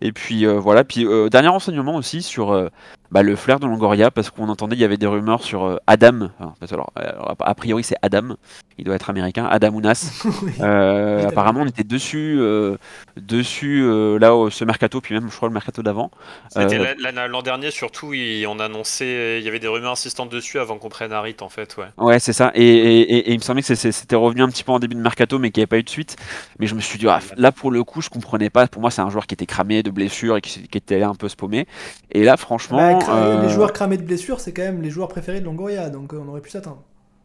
[0.00, 0.82] Et puis euh, voilà.
[0.82, 2.68] Puis euh, dernier renseignement aussi sur euh,
[3.10, 5.76] bah, le flair de Longoria, parce qu'on entendait, il y avait des rumeurs sur euh,
[5.86, 6.28] Adam.
[6.38, 8.36] Enfin, alors, alors, a priori, c'est Adam.
[8.78, 9.46] Il doit être américain.
[9.50, 10.22] Adam Ounas.
[10.42, 10.52] Oui.
[10.60, 12.76] Euh, apparemment, on était dessus, euh,
[13.16, 16.10] dessus euh, là, au- ce mercato, puis même, je crois, le mercato d'avant.
[16.56, 16.94] Euh,
[17.28, 20.88] l'an dernier surtout, il- on annonçait, il y avait des rumeurs insistantes dessus avant qu'on
[20.88, 21.86] prenne Harit en fait, ouais.
[21.98, 22.52] Ouais, c'est ça.
[22.54, 24.94] Et, et- et- et il me semblait que c'était revenu un petit peu en début
[24.94, 26.16] de mercato, mais qu'il n'y avait pas eu de suite.
[26.58, 28.66] Mais je me suis dit, ah, là, pour le coup, je comprenais pas.
[28.66, 31.14] Pour moi, c'est un joueur qui était cramé de blessures et qui, qui était un
[31.14, 31.66] peu spaumé.
[32.12, 35.08] Et là, franchement, Cra- euh, Les joueurs cramés de blessures, c'est quand même les joueurs
[35.08, 36.82] préférés de Longoria, donc euh, on aurait pu s'attendre.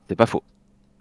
[0.09, 0.43] c'est pas faux.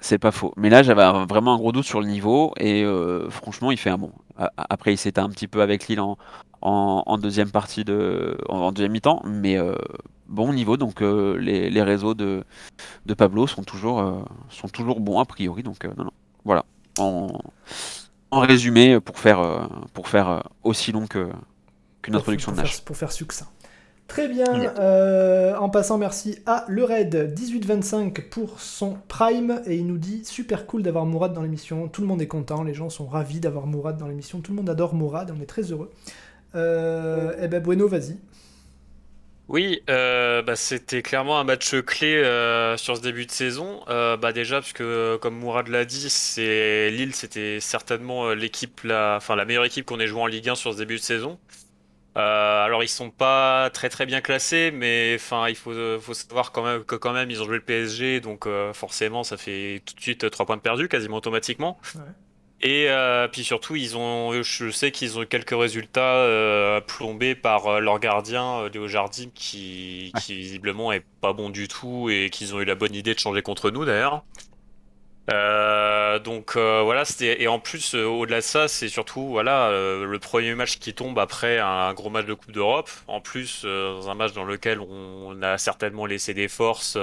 [0.00, 0.52] C'est pas faux.
[0.56, 2.52] Mais là, j'avais vraiment un gros doute sur le niveau.
[2.58, 4.10] Et euh, franchement, il fait un bon.
[4.56, 6.18] Après, il s'était un petit peu avec Lille en,
[6.62, 9.76] en, en deuxième partie de, en, en deuxième mi-temps, mais euh,
[10.26, 10.76] bon niveau.
[10.76, 12.42] Donc euh, les, les réseaux de,
[13.06, 15.62] de Pablo sont toujours, sont toujours bons a priori.
[15.62, 16.12] Donc non, non.
[16.44, 16.64] Voilà.
[16.98, 17.28] En,
[18.32, 21.28] en résumé, pour faire, pour faire aussi long que
[22.02, 22.74] qu'une Pour- introduction pour de Nash.
[22.74, 23.46] faire, pour faire succinct.
[24.06, 24.74] Très bien.
[24.78, 30.24] Euh, en passant, merci à le Red 1825 pour son Prime et il nous dit
[30.24, 31.88] super cool d'avoir Mourad dans l'émission.
[31.88, 34.40] Tout le monde est content, les gens sont ravis d'avoir Mourad dans l'émission.
[34.40, 35.90] Tout le monde adore Mourad, on est très heureux.
[36.54, 38.18] Euh, eh ben Bueno, vas-y.
[39.48, 43.82] Oui, euh, bah, c'était clairement un match clé euh, sur ce début de saison.
[43.88, 48.80] Euh, bah, déjà, parce que euh, comme Mourad l'a dit, c'est Lille, c'était certainement l'équipe,
[48.84, 49.16] la...
[49.18, 51.38] Enfin, la meilleure équipe qu'on ait joué en Ligue 1 sur ce début de saison.
[52.16, 56.53] Euh, alors ils sont pas très très bien classés, mais enfin il faut, faut savoir
[56.53, 59.83] quand même que quand même ils ont joué le PSG, donc euh, forcément ça fait
[59.85, 61.79] tout de suite 3 points de perdus quasiment automatiquement.
[61.96, 62.03] Ouais.
[62.61, 67.35] Et euh, puis surtout ils ont, je sais qu'ils ont eu quelques résultats euh, plombés
[67.35, 70.20] par euh, leur gardien euh, Léo Jardim qui, Ouais.
[70.20, 73.18] qui visiblement est pas bon du tout et qu'ils ont eu la bonne idée de
[73.18, 74.24] changer contre nous d'ailleurs.
[75.32, 80.18] Euh, donc euh, voilà, et en plus euh, au-delà de ça, c'est surtout voilà le
[80.18, 82.90] premier match qui tombe après un gros match de Coupe d'Europe.
[83.08, 86.98] En plus, dans un match dans lequel on a certainement laissé des forces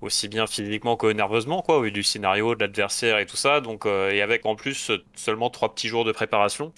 [0.00, 3.60] aussi bien physiquement que nerveusement quoi, au vu du scénario, de l'adversaire et tout ça.
[3.60, 6.72] Donc et avec en plus seulement trois petits jours de préparation.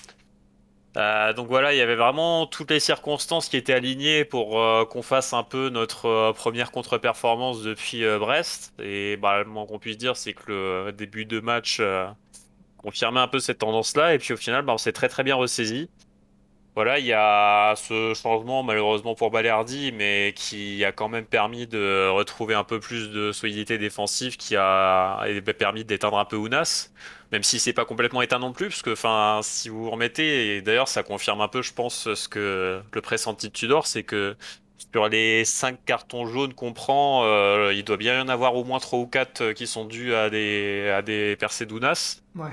[0.97, 4.87] Euh, donc voilà, il y avait vraiment toutes les circonstances qui étaient alignées pour euh,
[4.87, 8.73] qu'on fasse un peu notre euh, première contre-performance depuis Brest.
[8.83, 11.83] Et bah, le moins qu'on puisse dire, c'est que le début de match
[12.79, 14.15] confirmait un peu cette tendance-là.
[14.15, 15.91] Et puis au final, bah, on s'est très très bien ressaisi.
[16.77, 21.67] Voilà, il y a ce changement malheureusement pour Balerdi, mais qui a quand même permis
[21.67, 26.37] de retrouver un peu plus de solidité défensive, qui a et permis d'éteindre un peu
[26.37, 26.91] Ounas
[27.33, 30.63] même si c'est pas complètement éteint non plus, parce que enfin, si vous remettez, et
[30.63, 34.37] d'ailleurs ça confirme un peu, je pense, ce que le pressenti de Tudor, c'est que
[34.93, 38.65] sur les 5 cartons jaunes qu'on prend, euh, il doit bien y en avoir au
[38.65, 42.23] moins 3 ou 4 qui sont dus à des, à des percées d'Ounas.
[42.35, 42.51] Ouais.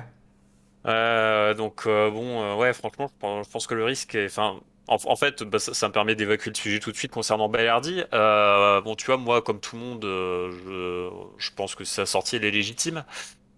[0.86, 5.16] Euh, donc euh, bon, euh, ouais, franchement, je pense, que le risque est, enfin, en,
[5.16, 8.04] fait, bah, ça, me permet d'évacuer le sujet tout de suite concernant Balerdi.
[8.12, 12.52] Bon, tu vois, moi, comme tout le monde, je, pense que sa sortie elle est
[12.52, 13.04] légitime.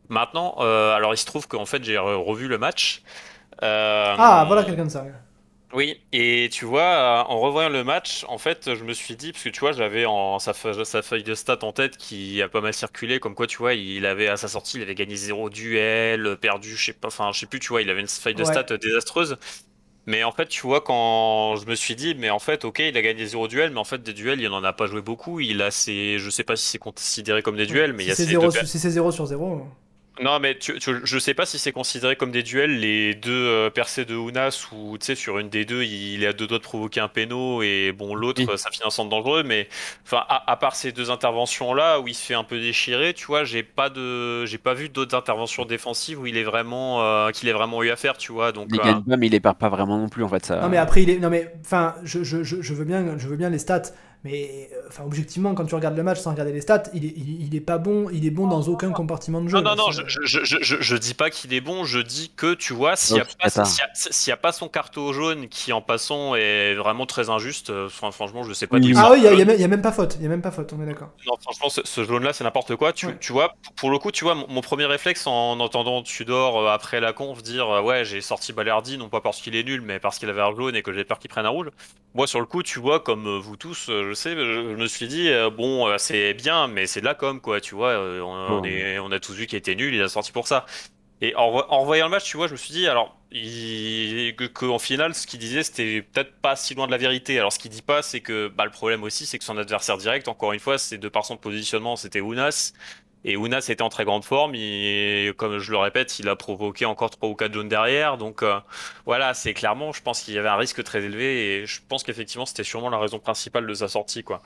[0.10, 3.02] Maintenant, alors il se trouve qu'en fait, j'ai re- revu le match.
[3.62, 5.06] Ah, voilà quelqu'un de ça.
[5.74, 9.32] Oui, et tu vois, euh, en revoyant le match, en fait, je me suis dit,
[9.34, 12.42] parce que tu vois, j'avais en sa, fe- sa feuille de stats en tête qui
[12.42, 14.96] a pas mal circulé, comme quoi, tu vois, il avait à sa sortie, il avait
[14.96, 18.00] gagné zéro duel, perdu, je sais pas, enfin, je sais plus, tu vois, il avait
[18.02, 18.46] une feuille de Ouais.
[18.46, 19.38] stats désastreuse.
[20.08, 22.98] Mais en fait, tu vois, quand je me suis dit, mais en fait, ok, il
[22.98, 25.40] a gagné zéro duel, mais en fait, des duels, il en a pas joué beaucoup.
[25.42, 28.12] Il a ses, je sais pas si c'est considéré comme des duels, mais il y
[28.12, 29.68] a c'est ces 0 deux sur, si c'est 0 sur 0.
[30.22, 33.32] Non, mais tu, tu- je sais pas si c'est considéré comme des duels, les deux
[33.34, 36.48] euh, percées de Ounas, où tu sais, sur une des deux, il est à deux
[36.48, 38.58] doigts de provoquer un péno, et bon, l'autre, Oui.
[38.58, 39.68] ça finit en centre dangereux, mais
[40.06, 43.26] enfin, à, à part ces deux interventions-là, où il se fait un peu déchirer, tu
[43.26, 47.32] vois, j'ai pas de, j'ai pas vu d'autres interventions défensives où il est vraiment, euh,
[47.32, 48.68] qu'il ait vraiment eu à faire, tu vois, donc.
[48.72, 50.46] Il euh, gagne pas, mais il les perd pas vraiment non plus en fait.
[50.46, 50.62] Ça...
[50.62, 53.28] Non mais après il est non mais enfin je, je, je, je veux bien je
[53.28, 53.92] veux bien les stats
[54.26, 57.14] mais euh, enfin objectivement quand tu regardes le match sans regarder les stats il est,
[57.16, 59.56] il, il est pas bon il est bon dans aucun compartiment de jeu.
[59.58, 62.32] Non, non, là, non, je, je, je, je, dis pas qu'il est bon, je dis
[62.36, 63.50] que, tu vois, s'il n'y a, a-
[63.94, 67.86] s'il y a pas son carton jaune qui, en passant, est vraiment très injuste, euh,
[67.88, 68.94] enfin, franchement, je sais pas Oui.
[68.98, 70.82] Ah oui, il y, a- même- pas faute, il y a même pas faute, on
[70.82, 71.12] est d'accord.
[71.28, 72.92] Non, franchement, ce, ce jaune-là, c'est n'importe quoi.
[72.94, 73.18] Tu, Ouais.
[73.20, 76.68] tu vois, pour- le coup, tu vois, mon, mon premier réflexe en entendant Tudor euh,
[76.72, 80.00] après la conf dire Ouais, j'ai sorti Balerdi, non pas parce qu'il est nul, mais
[80.00, 81.68] parce qu'il avait un jaune et que j'ai peur qu'il prenne un rouge.
[82.16, 85.08] Moi, sur le coup, tu vois, comme vous tous, je sais, je, je me suis
[85.08, 87.90] dit, euh, bon, euh, c'est bien, mais c'est de la com, quoi, tu vois.
[87.92, 90.48] euh, on, on est, on a tous vu qu'il était nul, il a sorti pour
[90.48, 90.66] ça.
[91.22, 94.36] Et en, re- en revoyant le match, tu vois, je me suis dit, alors, il,
[94.38, 97.40] que, que, en final, ce qu'il disait, c'était peut-être pas si loin de la vérité.
[97.40, 99.98] Alors, ce qu'il dit pas, c'est que, bah, le problème aussi, c'est que son adversaire
[99.98, 102.74] direct, encore une fois, c'est de par son positionnement, c'était Ounas.
[103.28, 104.54] Et Ounas était en très grande forme.
[104.56, 108.18] Il, comme je le répète, il a provoqué encore 3 ou 4 jaunes derrière.
[108.18, 108.60] Donc, euh,
[109.06, 111.62] voilà, c'est clairement, je pense qu'il y avait un risque très élevé.
[111.62, 114.42] Et je pense qu'effectivement, c'était sûrement la raison principale de sa sortie, quoi.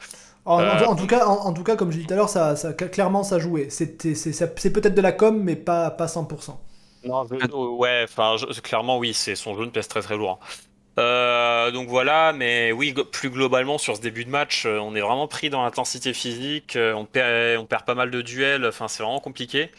[0.46, 2.30] En, Euh, en tout cas, en, en tout cas, comme j'ai dit tout à l'heure,
[2.30, 3.70] ça, ça, clairement, ça jouait.
[3.70, 6.60] C'était- C'est ça- c'est peut-être de la com, mais pas, pas 100%.
[7.06, 10.40] Non, je- ouais, enfin, je- clairement, oui, c'est son jaune pèse très très lourd.
[11.00, 15.02] Euh, donc voilà, mais oui, plus globalement sur ce début de match, euh, on est
[15.02, 18.88] vraiment pris dans l'intensité physique, euh, on perd, on perd pas mal de duels, enfin
[18.88, 19.72] c'est vraiment compliqué.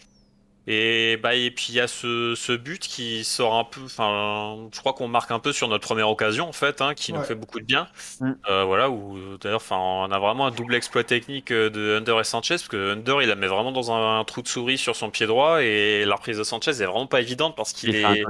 [0.66, 4.68] Et bah et puis il y a ce, ce but qui sort un peu, enfin,
[4.72, 7.22] je crois qu'on marque un peu sur notre première occasion en fait, hein, qui nous
[7.22, 7.88] fait beaucoup de bien.
[8.20, 8.33] Mm.
[8.48, 12.24] Euh, voilà, où d'ailleurs, enfin, on a vraiment un double exploit technique de Under et
[12.24, 14.96] Sanchez, parce que Under il la met vraiment dans un, un trou de souris sur
[14.96, 18.24] son pied droit, et la reprise de Sanchez est vraiment pas évidente parce qu'il est.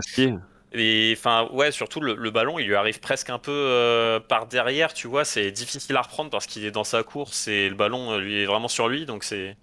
[0.72, 4.46] et enfin, ouais, surtout le, le ballon, il lui arrive presque un peu euh, par
[4.46, 7.74] derrière, tu vois, c'est difficile à reprendre parce qu'il est dans sa course et le
[7.74, 9.56] ballon, euh, lui, est vraiment sur lui, donc c'est.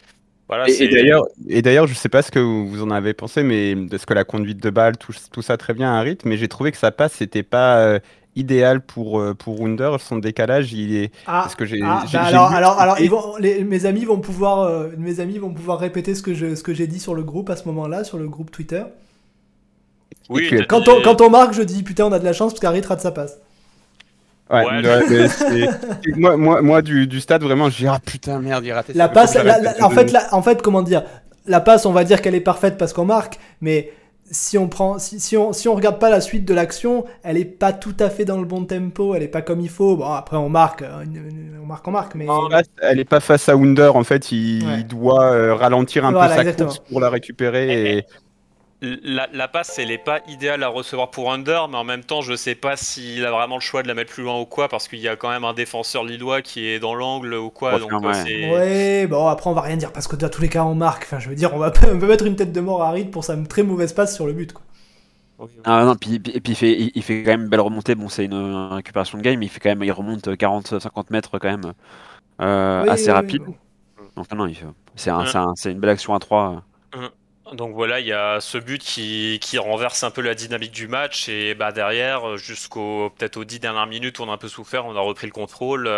[0.48, 3.76] Voilà, Et, d'ailleurs, et d'ailleurs, je sais pas ce que vous en avez pensé, mais
[3.76, 6.30] de ce que la conduite de balle, tout, tout ça très bien à un rythme,
[6.30, 8.00] mais j'ai trouvé que sa passe c'était pas euh,
[8.36, 9.98] idéal pour euh, pour Wunder.
[10.00, 11.12] Son décalage, il est.
[11.26, 14.06] Ah, Parce que j'ai- ah, bah alors, alors, alors et- ils vont, les- mes amis
[14.06, 17.00] vont pouvoir, euh, mes amis vont pouvoir répéter ce que je, ce que j'ai dit
[17.00, 18.84] sur le groupe à ce moment-là, sur le groupe Twitter.
[20.30, 22.34] Oui, puis, Quand dit- on, quand on marque, je dis putain, on a de la
[22.34, 23.40] chance parce qu'Harry rate sa passe.
[24.50, 25.70] Ouais, Ouais, ouais, mais c'est-
[26.16, 28.94] moi, moi, moi, du, du stade, vraiment, je dis ah putain merde, il a raté.
[28.94, 30.12] La passe, la- la- en fait, donner.
[30.14, 31.04] la, en fait, comment dire,
[31.46, 33.92] la passe, on va dire qu'elle est parfaite parce qu'on marque, mais
[34.32, 37.38] si on prend, si, si on, si on regarde pas la suite de l'action, elle
[37.38, 39.98] est pas tout à fait dans le bon tempo, elle est pas comme il faut.
[39.98, 41.04] Bon, après on marque, euh,
[41.62, 42.48] on marque, on marque, mais Non,
[42.82, 44.76] elle est pas face à Wunder en fait, il, Ouais.
[44.80, 46.68] il doit euh, ralentir un Voilà, peu sa exactement.
[46.70, 47.98] course pour la récupérer.
[47.98, 48.06] Et...
[48.82, 52.22] La, la passe, elle est pas idéale à recevoir pour Under, mais en même temps,
[52.22, 54.68] je sais pas s'il a vraiment le choix de la mettre plus loin ou quoi,
[54.70, 57.74] parce qu'il y a quand même un défenseur lillois qui est dans l'angle ou quoi,
[57.74, 58.46] Ouais, donc ouais.
[58.46, 60.76] euh, ouais, bon après on va rien dire parce que dans tous les cas on
[60.76, 61.04] marque.
[61.04, 62.90] Enfin, je veux dire, on va pas- on peut mettre une tête de mort à
[62.90, 64.54] Harid pour sa très mauvaise passe sur le but.
[64.54, 64.64] Quoi.
[65.66, 67.60] Ah non, puis, puis- et puis il fait, il, il fait quand même une belle
[67.62, 67.94] remontée.
[67.96, 68.34] Bon, c'est une,
[68.74, 71.74] récupération de game, mais il fait quand même, il remonte 40-50 mètres quand même,
[72.42, 73.44] euh, Oui, assez oui, rapide.
[73.48, 73.54] oui,
[74.16, 75.26] Donc non, il fait- c'est un, Ouais.
[75.26, 76.64] c'est un- c'est une belle action à 3.
[77.54, 81.30] Donc voilà, il y a ce but qui, renverse un peu la dynamique du match
[81.30, 84.96] et bah derrière, jusqu'au peut-être aux dix dernières minutes, on a un peu souffert, on
[84.96, 85.90] a repris le contrôle.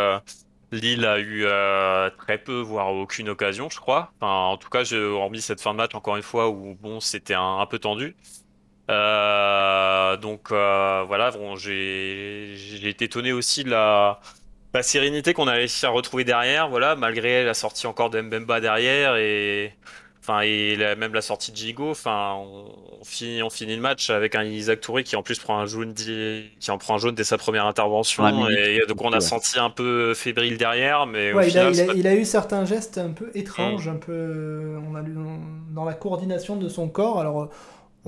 [0.71, 4.13] Lille a eu euh, très peu, voire aucune occasion, je crois.
[4.21, 7.33] En tout cas, j'ai hormis cette fin de match encore une fois où bon, c'était
[7.33, 8.15] un, peu tendu.
[8.89, 14.19] Euh, donc euh, voilà, j'ai été étonné aussi de la,
[14.73, 18.61] la sérénité qu'on a réussi à retrouver derrière, voilà, malgré la sortie encore de Mbemba
[18.61, 19.73] derrière et
[20.29, 22.65] enfin et la- même la sortie de Gigo, enfin on,
[23.01, 25.65] on finit on finit le match avec un Isaac Touré qui en plus prend un
[25.65, 28.57] jaune di- qui en prend un jaune dès sa première intervention minute.
[28.57, 29.19] et donc on a Ouais.
[29.21, 32.07] senti un peu fébrile derrière, mais au il, a, final il, a, c'est pas- il
[32.07, 33.91] a eu certains gestes un peu étranges, Mm.
[33.91, 35.39] un peu euh, on a lu dans,
[35.81, 37.19] dans la coordination de son corps.
[37.19, 37.49] Alors, euh,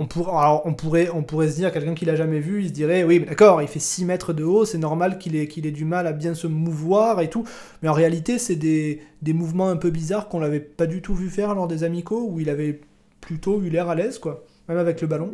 [0.01, 1.07] on, alors on, pourrait,
[1.49, 4.05] se dire, quelqu'un qui l'a jamais vu, il se dirait, oui, d'accord, il fait 6
[4.05, 7.21] mètres de haut, c'est normal qu'il ait, qu'il ait du mal à bien se mouvoir
[7.21, 7.45] et tout.
[7.81, 11.29] Mais en réalité, c'est des, mouvements un peu bizarres qu'on l'avait pas du tout vu
[11.29, 12.81] faire lors des amicaux, où il avait
[13.19, 15.31] plutôt eu l'air à l'aise, quoi, même avec le ballon.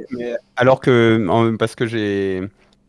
[0.56, 2.41] Alors que, parce que j'ai,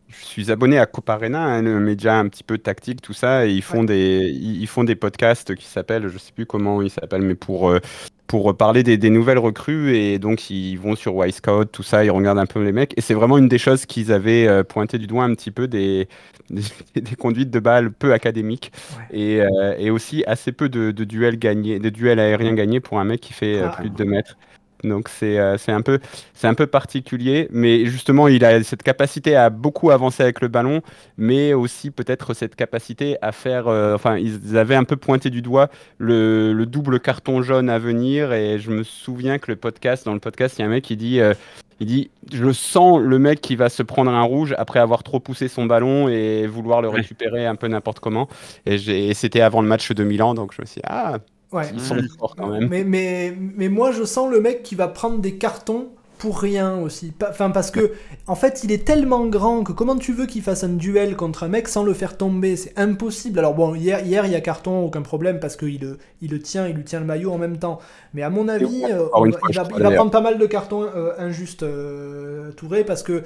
[0.08, 3.50] je suis abonné à Coparena, hein, le média un petit peu tactique, tout ça, et
[3.52, 6.90] ils font des, ils ils font des podcasts qui s'appellent, je sais plus comment ils
[6.90, 7.80] s'appellent, mais pour euh,
[8.26, 12.10] pour parler des, des nouvelles recrues et donc ils vont sur Wisecout, tout ça, ils
[12.10, 14.98] regardent un peu les mecs et c'est vraiment une des choses qu'ils avaient euh, pointé
[14.98, 16.08] du doigt un petit peu des
[16.50, 16.62] des,
[17.00, 19.06] des conduites de balles peu académiques Ouais.
[19.10, 22.98] et, euh, et aussi assez peu de, de duels gagnés, de duels aériens gagnés pour
[23.00, 23.70] un mec qui fait Ah.
[23.70, 24.36] plus de 2 mètres.
[24.84, 25.98] Donc c'est euh, un peu
[26.34, 30.48] c'est un peu particulier, mais justement il a cette capacité à beaucoup avancer avec le
[30.48, 30.82] ballon,
[31.16, 33.66] mais aussi peut-être cette capacité à faire.
[33.66, 37.78] euh, enfin ils avaient un peu pointé du doigt le, le double carton jaune à
[37.78, 40.70] venir, et je me souviens que le podcast dans le podcast il y a un
[40.70, 41.34] mec qui dit euh,
[41.80, 45.20] il dit je sens le mec qui va se prendre un rouge après avoir trop
[45.20, 48.28] poussé son ballon et vouloir le récupérer un peu n'importe comment.
[48.66, 48.76] Et,
[49.10, 51.18] et c'était avant le match de Milan, donc je me suis dit, ah
[51.52, 51.64] Ouais.
[51.72, 52.68] ils sont forts quand même.
[52.68, 56.76] Mais, mais, mais moi, je sens le mec qui va prendre des cartons pour rien
[56.80, 57.12] aussi.
[57.30, 57.92] Enfin, parce que,
[58.26, 61.44] en fait, il est tellement grand que comment tu veux qu'il fasse un duel contre
[61.44, 62.56] un mec sans le faire tomber?
[62.56, 63.38] C'est impossible.
[63.38, 66.40] Alors, bon, hier, hier, il y a carton, aucun problème, parce qu'il le, il le
[66.40, 67.78] tient, il lui tient le maillot en même temps.
[68.14, 71.12] Mais à mon avis, euh, va- il, va, il prendre pas mal de cartons euh,
[71.18, 73.22] injustes, euh, Touré, parce que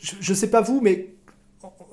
[0.00, 1.10] je, je sais pas vous, mais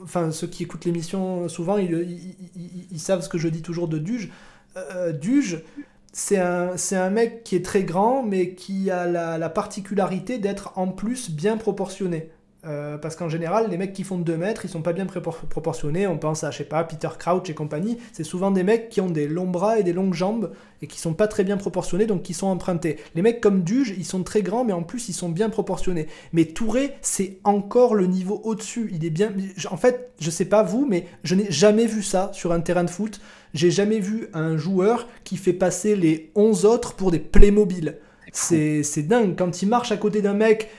[0.01, 3.61] enfin ceux qui écoutent l'émission souvent, ils, ils- ils- ils savent ce que je dis
[3.61, 4.31] toujours de Duge.
[4.77, 5.63] Euh, Duge,
[6.11, 10.73] c'est un, un mec qui est très grand, mais qui a la, la particularité d'être
[10.77, 12.29] en plus bien proportionné.
[12.67, 16.07] Euh, parce qu'en général, les mecs qui font 2 mètres, ils sont pas bien proportionnés.
[16.07, 17.99] On pense à, je sais pas, Peter Crouch et compagnie.
[18.11, 20.99] C'est souvent des mecs qui ont des longs bras et des longues jambes et qui
[20.99, 22.97] sont pas très bien proportionnés, donc qui sont empruntés.
[23.13, 26.07] Les mecs comme Duge, ils sont très grands, mais en plus, ils sont bien proportionnés.
[26.33, 28.89] Mais Touré, c'est encore le niveau au-dessus.
[28.91, 29.31] Il est bien.
[29.69, 32.83] En fait, je sais pas vous, mais je n'ai jamais vu ça sur un terrain
[32.83, 33.21] de foot.
[33.55, 37.95] J'ai jamais vu un joueur qui fait passer les 11 autres pour des Playmobil.
[38.33, 39.35] C'est c'est dingue.
[39.37, 40.69] Quand il marche à côté d'un mec,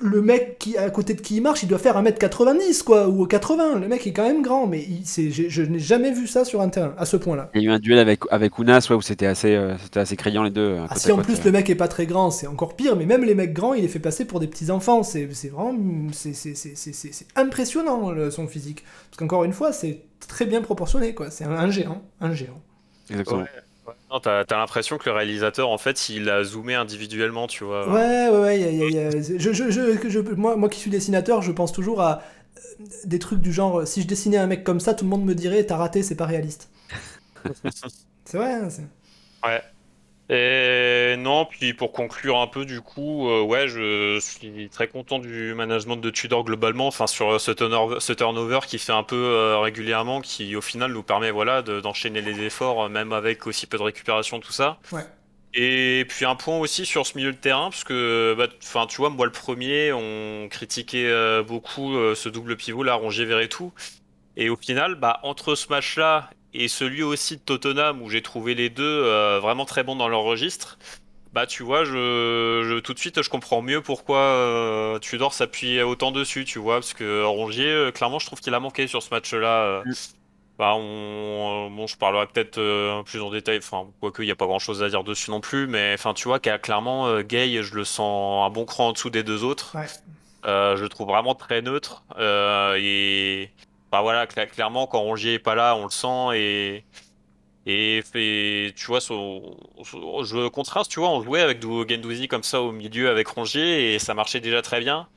[0.00, 3.26] le mec qui, à côté de qui il marche, il doit faire 1m90, quoi, ou
[3.26, 3.80] 80.
[3.80, 6.44] Le mec est quand même grand, mais il, c'est- je, je n'ai jamais vu ça
[6.44, 7.50] sur un terrain, à ce point-là.
[7.54, 10.00] Il y a eu un duel avec, avec Ounas ouais, où c'était assez, euh, c'était
[10.00, 10.76] assez criant les deux.
[10.88, 13.24] Ah, si en plus le mec est pas très grand, c'est encore pire, mais même
[13.24, 15.02] les mecs grands, il les fait passer pour des petits enfants.
[15.02, 15.74] C'est c'est vraiment.
[16.12, 18.84] C'est c'est- c'est- c'est- c'est- c'est impressionnant le- son physique.
[19.10, 21.30] Parce qu'encore une fois, c'est très bien proportionné, quoi.
[21.30, 22.02] C'est un, un géant.
[22.20, 22.60] Un géant.
[23.10, 23.40] Exactement.
[23.40, 23.46] Ouais.
[24.10, 27.88] Non, t'as t'as l'impression que le réalisateur, en fait, il a zoomé individuellement, tu vois.
[27.88, 28.60] Ouais, ouais, ouais.
[28.60, 31.50] y a- y a- y a- je, je- je- moi, moi qui suis dessinateur, je
[31.52, 32.22] pense toujours à
[32.56, 35.24] euh, des trucs du genre si je dessinais un mec comme ça, tout le monde
[35.24, 36.68] me dirait t'as raté, c'est pas réaliste.
[38.24, 38.54] c'est vrai.
[38.54, 38.86] hein, c'est-
[40.34, 45.18] Et non, puis pour conclure un peu, du coup, euh, ouais, je suis très content
[45.18, 49.16] du management de Tudor globalement, enfin sur ce turnover, ce turnover qui fait un peu
[49.16, 53.46] euh, régulièrement, qui au final nous permet voilà de- d'enchaîner les efforts, euh, même avec
[53.46, 54.78] aussi peu de récupération, tout ça.
[54.90, 55.02] Ouais.
[55.52, 58.96] Et puis un point aussi sur ce milieu de terrain, parce que, bah, enfin, tu
[58.96, 63.70] vois, moi le premier, on critiquait euh, beaucoup euh, ce double pivot là, Rongier Verretou.
[64.38, 68.54] Et au final, bah, entre ce match-là et celui aussi de Tottenham où j'ai trouvé
[68.54, 70.78] les deux euh, vraiment très bons dans leur registre,
[71.32, 75.80] bah tu vois, je, je- tout de suite je comprends mieux pourquoi euh, Tudor s'appuie
[75.82, 79.02] autant dessus, tu vois, parce que Rongier, euh, clairement, je trouve qu'il a manqué sur
[79.02, 79.62] ce match-là.
[79.64, 79.82] euh.
[79.86, 79.92] Mm.
[80.58, 84.44] Bah, on, bon, je parlerai peut-être plus en détail, enfin, quoique il n'y a pas
[84.46, 88.46] grand-chose à dire dessus non plus, mais enfin, tu vois, clairement Gay, je le sens
[88.46, 89.74] un bon cran en dessous des deux autres.
[89.74, 89.86] Ouais.
[90.44, 92.04] Je le trouve vraiment très neutre.
[92.76, 93.50] et
[93.92, 96.36] bah voilà, cla- clairement, quand Rongier est pas là, on le sent.
[96.38, 96.86] Et,
[97.66, 100.48] et, tu vois, son, son- je
[100.88, 104.40] tu vois, on jouait avec Gendouzi comme ça au milieu avec Rongier et ça marchait
[104.40, 105.08] déjà très bien.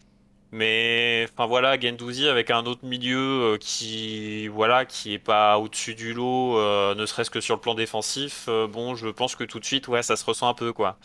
[0.52, 5.96] Mais enfin voilà, Gendouzi avec un autre milieu euh, qui voilà qui est pas au-dessus
[5.96, 8.46] du lot, euh, ne serait-ce que sur le plan défensif.
[8.50, 11.00] euh, bon, je pense que tout de suite, ouais, ça se ressent un peu quoi.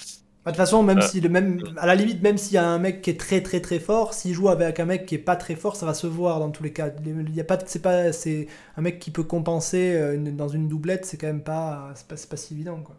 [0.44, 1.02] Bah, De toute façon, même Euh.
[1.02, 3.42] si le même, à la limite, même s'il y a un mec qui est très
[3.42, 5.92] très très fort, s'il joue avec un mec qui est pas très fort, ça va
[5.94, 6.90] se voir dans tous les cas.
[7.04, 10.48] Il y a pas, c'est pas, c'est un mec qui peut compenser euh, une- dans
[10.48, 12.96] une doublette, c'est quand même pas, c'est pas, c'est pas si évident quoi.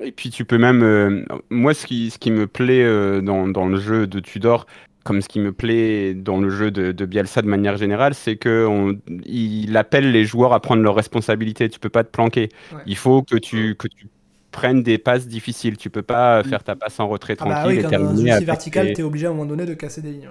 [0.00, 3.46] Et puis tu peux même, euh, moi ce qui, ce qui me plaît euh, dans,
[3.46, 4.66] dans le jeu de Tudor,
[5.04, 8.36] comme ce qui me plaît dans le jeu de, de Bielsa de manière générale, c'est
[8.36, 11.68] que on- il appelle les joueurs à prendre leurs responsabilités.
[11.68, 12.48] Tu peux pas te planquer.
[12.72, 12.82] Ouais.
[12.86, 14.08] Il faut que tu, que tu
[14.56, 15.76] prennes des passes difficiles.
[15.76, 18.30] Tu peux pas faire ta passe en retrait Ah bah tranquille oui, et un terminer
[18.32, 20.28] avec vertical, tes- t'es obligé à un moment donné de casser des lignes.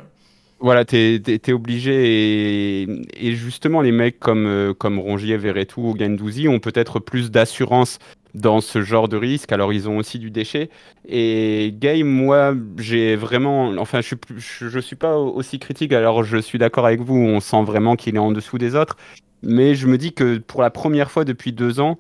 [0.59, 5.97] Voilà, t'es, t'es obligé et, et justement les mecs comme, euh, comme Rongier, Verretou ou
[5.97, 7.99] Gendouzi ont peut-être plus d'assurance
[8.33, 9.51] dans ce genre de risque.
[9.51, 10.69] Alors ils ont aussi du déchet.
[11.07, 15.91] Et Gay, moi, j'ai vraiment, enfin, je suis, plus- je, suis pas aussi critique.
[15.93, 18.97] Alors je suis d'accord avec vous, on sent vraiment qu'il est en dessous des autres.
[19.43, 21.97] Mais je me dis que pour la première fois depuis deux ans,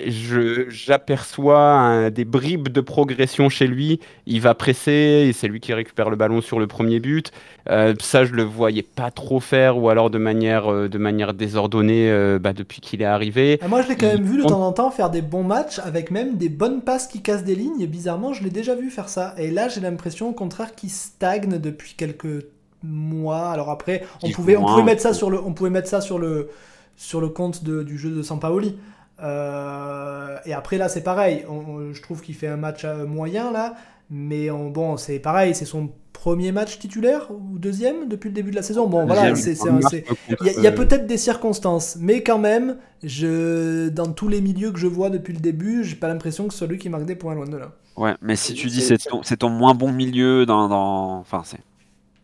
[0.00, 4.00] j'aperçois des bribes de progression chez lui.
[4.26, 7.30] Il va presser, et c'est lui qui récupère le ballon sur le premier but.
[7.68, 11.34] Euh, ça, je le voyais pas trop faire, ou alors de manière, euh, de manière
[11.34, 13.58] désordonnée euh, bah, depuis qu'il est arrivé.
[13.62, 15.78] Ah, moi, je l'ai quand même vu de temps en temps faire des bons matchs
[15.78, 17.80] avec même des bonnes passes qui cassent des lignes.
[17.80, 19.34] Et bizarrement, je l'ai déjà vu faire ça.
[19.38, 22.46] Et là, j'ai l'impression au contraire qu'il stagne depuis quelques
[22.82, 23.50] mois.
[23.50, 26.18] Alors après, on pouvait, on pouvait mettre ça sur le, on pouvait mettre ça sur
[26.18, 26.48] le,
[26.96, 28.76] sur le compte de- du jeu de Sampaoli.
[29.22, 31.44] Euh, et après là, c'est pareil.
[31.48, 33.74] On- on- je trouve qu'il fait un match euh, moyen là,
[34.10, 35.54] mais on- bon, c'est pareil.
[35.54, 38.86] C'est son premier match titulaire ou deuxième depuis le début de la saison?
[38.86, 40.04] Bon, voilà, c'est c'est c'est-
[40.40, 44.78] il y a, peut-être des circonstances, mais quand même, je, dans tous les milieux que
[44.78, 47.16] je vois depuis le début, j'ai pas l'impression que ce soit lui qui marque des
[47.16, 47.72] points loin de là.
[47.96, 51.18] Ouais, mais si tu dis C'est- c'est ton, c'est ton moins bon milieu dans, dans...
[51.18, 51.58] enfin c'est,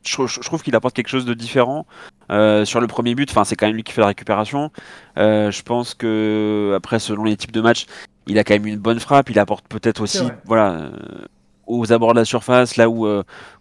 [0.08, 1.86] je, trouve qu'il apporte quelque chose de différent.
[2.30, 4.70] Euh, sur le premier but, enfin c'est quand même lui qui fait la récupération.
[5.18, 7.86] Euh, je pense que après selon les types de matchs,
[8.26, 9.30] il a quand même une bonne frappe.
[9.30, 10.90] Il apporte peut-être aussi, voilà, euh,
[11.66, 13.06] aux abords de la surface, là où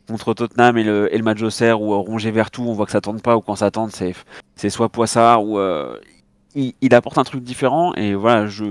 [0.07, 3.01] contre Tottenham et le, et le match d'Auxerre ou Rongier Vertou, on voit que ça
[3.01, 4.13] tente pas ou quand ça tente, c'est
[4.55, 5.59] c'est soit Poissard ou
[6.55, 8.65] il, il apporte un truc différent et voilà je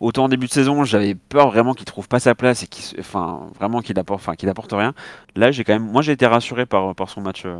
[0.00, 3.00] Autant en début de saison, j'avais peur vraiment qu'il trouve pas sa place et qu'il,
[3.00, 4.94] enfin, vraiment qu'il apporte, rien.
[5.34, 7.56] Là, j'ai quand même, moi, j'ai été rassuré par, par son match, euh.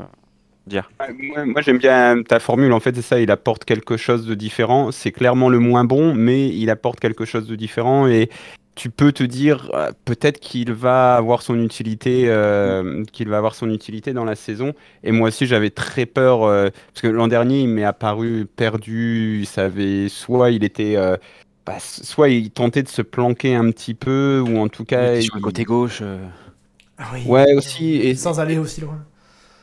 [1.46, 4.92] Moi, j'aime bien ta formule, en fait, c'est ça, il apporte quelque chose de différent.
[4.92, 8.28] C'est clairement le moins bon, mais il apporte quelque chose de différent et
[8.78, 13.56] tu peux te dire euh, peut-être qu'il va avoir son utilité, euh, qu'il va avoir
[13.56, 14.72] son utilité dans la saison.
[15.02, 19.40] Et moi aussi, j'avais très peur euh, parce que l'an dernier, il m'est apparu perdu.
[19.40, 20.96] Il savait soit il était,
[21.68, 25.16] bah, soit il tentait de se planquer un petit peu, ou en tout cas, Il
[25.16, 26.00] était sur le il- côté gauche.
[26.02, 26.18] euh,
[26.98, 27.22] Ah oui.
[27.26, 29.04] Ouais, aussi, et- sans aller aussi loin.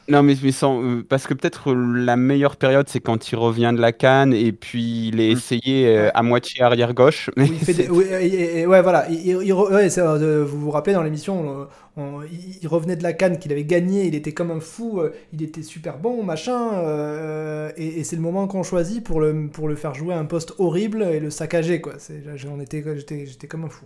[0.08, 3.72] Non, mais, mais sans, euh, parce que peut-être la meilleure période, c'est quand il revient
[3.76, 5.32] de la canne et puis il est Mm.
[5.32, 7.32] essayé euh, à moitié arrière gauche.
[7.44, 9.10] Où il fait des- oui, et- et- et- ouais, voilà.
[9.10, 11.66] Il- il- il re- ouais, c'est, euh, vous vous rappelez dans l'émission, euh,
[11.98, 15.00] on- il il revenait de la canne qu'il avait gagné, il était comme un fou,
[15.00, 16.74] euh, il était super bon, machin.
[16.76, 20.20] euh, et, et c'est le moment qu'on choisit pour le, pour le faire jouer à
[20.20, 21.94] un poste horrible et le saccager, quoi.
[21.98, 23.86] C'est, j'en étais, j'étais, j'étais comme un fou.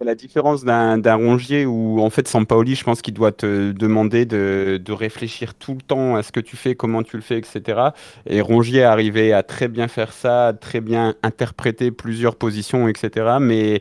[0.00, 4.80] La différence d'un Rongier où, en fait, Sampaoli, je pense qu'il doit te demander de,
[4.80, 7.80] de réfléchir tout le temps à ce que tu fais, comment tu le fais, etc.
[8.24, 13.38] Et Rongier arrivait à très bien faire ça, très bien interpréter plusieurs positions, etc.
[13.40, 13.80] Mais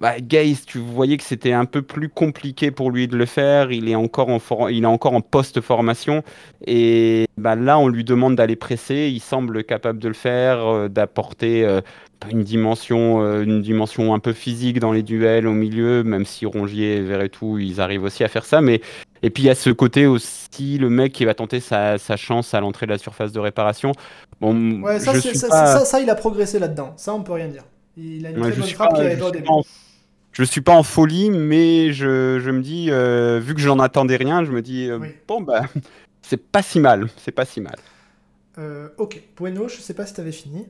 [0.00, 3.72] bah, Gaze, tu voyais que c'était un peu plus compliqué pour lui de le faire.
[3.72, 6.22] Il est encore en, for- il est encore en post-formation.
[6.66, 9.10] Et bah, là, on lui demande d'aller presser.
[9.12, 11.80] Il semble capable de le faire, euh, d'apporter euh,
[12.30, 16.46] une dimension, euh, une dimension un peu physique dans les duels au milieu, même si
[16.46, 18.60] Rongier et Verretou, ils arrivent aussi à faire ça.
[18.60, 18.80] Mais
[19.22, 22.16] et puis il y a ce côté aussi, le mec qui va tenter sa, sa
[22.16, 23.92] chance à l'entrée de la surface de réparation.
[24.40, 26.94] Bon, Ouais, ça, je suis ça, pas- ça, ça, il a progressé là-dedans.
[26.96, 27.64] Ça, on peut rien dire.
[27.96, 29.44] Il a une Ouais, très je bonne suis frappe je suis début.
[29.44, 29.62] pas en-
[30.32, 34.16] je suis pas en folie, mais je, je me dis, euh, vu que j'en attendais
[34.16, 35.14] rien, je me dis, euh, Oui.
[35.28, 35.62] bon, bah,
[36.22, 37.76] c'est pas si mal, c'est pas si mal.
[38.58, 40.66] Euh, ok, Bueno, je sais pas si t'avais fini.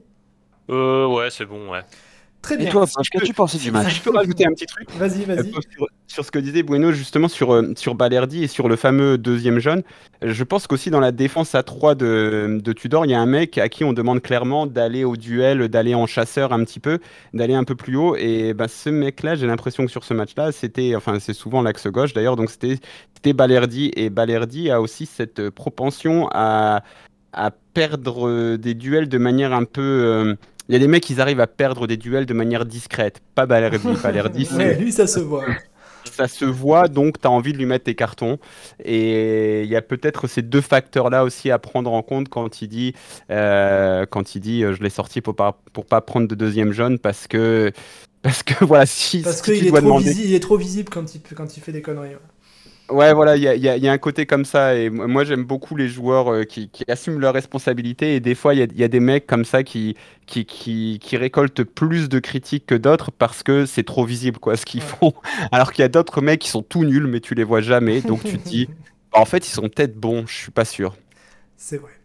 [0.71, 1.83] Euh, ouais, c'est bon, ouais.
[2.43, 2.71] Très Et bien.
[2.71, 5.53] toi, Pache, qu'as-tu pensé du match Je peux rajouter un petit truc Vas-y, vas-y.
[5.57, 8.77] Euh, sur, sur ce que disait Bueno justement sur, euh, sur Balerdi et sur le
[8.77, 9.83] fameux deuxième jaune,
[10.25, 13.21] euh, je pense qu'aussi dans la défense à 3 de, de Tudor, il y a
[13.21, 16.81] un mec à qui on demande clairement d'aller au duel, d'aller en chasseur un petit
[16.81, 16.99] peu,
[17.35, 18.17] d'aller un peu plus haut.
[18.17, 21.87] Et bah, ce mec-là, j'ai l'impression que sur ce match-là, c'était, enfin c'est souvent l'axe
[21.89, 22.79] gauche d'ailleurs, donc c'était
[23.15, 23.93] c'était Balerdi.
[23.97, 26.83] Et Balerdi a aussi cette euh, propension à,
[27.33, 29.81] à perdre euh, des duels de manière un peu...
[29.83, 30.35] euh,
[30.71, 33.21] il y a des mecs qui arrivent à perdre des duels de manière discrète.
[33.35, 33.79] Pas Balerdi.
[34.03, 35.45] Balerdi, Ouais, lui, ça se voit.
[36.17, 38.39] ça se voit, donc tu as envie de lui mettre tes cartons.
[38.85, 42.69] Et il y a peut-être ces deux facteurs-là aussi à prendre en compte quand il
[42.69, 42.95] dit,
[43.31, 46.73] euh, quand il dit euh, je l'ai sorti pour pas, pour pas prendre de deuxième
[46.73, 47.73] jaune parce que,
[48.23, 50.13] parce que voilà, si, Parce si qu'il est, demander.
[50.13, 52.11] il est trop visible quand il, quand il fait des conneries.
[52.11, 52.19] ouais.
[52.91, 54.75] Ouais, voilà, il y a, il y a- il y a un côté comme ça.
[54.75, 58.17] Et moi, j'aime beaucoup les joueurs euh, qui, qui assument leurs responsabilités.
[58.17, 60.45] Et des fois, il y a, il y a des mecs comme ça qui, qui,
[60.45, 64.67] qui, qui récoltent plus de critiques que d'autres parce que c'est trop visible, quoi, ce
[64.67, 65.13] qu'ils font.
[65.53, 68.03] Alors qu'il y a d'autres mecs qui sont tout nuls, mais tu les vois jamais.
[68.03, 68.69] Donc tu te dis,
[69.13, 70.97] bah, en fait, ils sont peut-être bons, je suis pas sûr.
[71.57, 72.00] C'est vrai.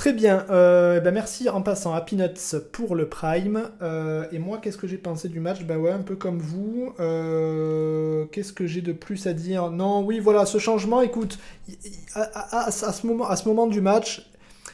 [0.00, 0.46] Très bien.
[0.48, 3.68] euh, ben merci en passant à Peanuts pour le Prime.
[3.82, 5.62] Euh, et moi, qu'est-ce que j'ai pensé du match?
[5.64, 6.94] Ben ouais, un peu comme vous.
[7.00, 9.70] Euh, qu'est-ce que j'ai de plus à dire?
[9.70, 11.38] Non, oui, voilà, ce changement, écoute,
[12.14, 14.26] à, ce, moment, à ce moment du match,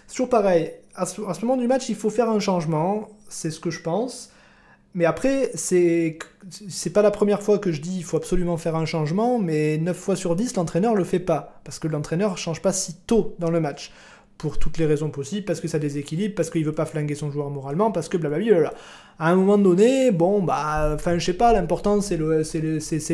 [0.09, 0.70] toujours pareil.
[0.95, 3.09] À ce, à ce moment du match, il faut faire un changement.
[3.29, 4.31] C'est ce que je pense.
[4.95, 6.20] Mais après, c'est
[6.68, 9.77] c'est pas la première fois que je dis il faut absolument faire un changement, mais
[9.79, 11.61] 9 fois sur 10, l'entraîneur le fait pas.
[11.64, 13.91] Parce que l'entraîneur change pas si tôt dans le match.
[14.39, 17.30] Pour toutes les raisons possibles, parce que ça déséquilibre, parce qu'il veut pas flinguer son
[17.30, 18.74] joueur moralement, parce que blablabla.
[19.18, 22.18] À un moment donné, bon, bah, enfin, je sais pas, l'important c'est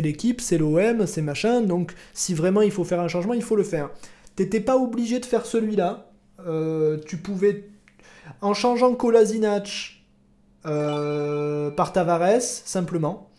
[0.00, 3.54] l'équipe, c'est l'OM, c'est machin, donc si vraiment il faut faire un changement, il faut
[3.54, 3.90] le faire.
[4.34, 6.10] T'étais pas obligé de faire celui-là.
[6.46, 7.68] Euh, tu pouvais,
[8.40, 10.02] en changeant Kolasinac
[10.66, 13.30] euh, par Tavares, simplement,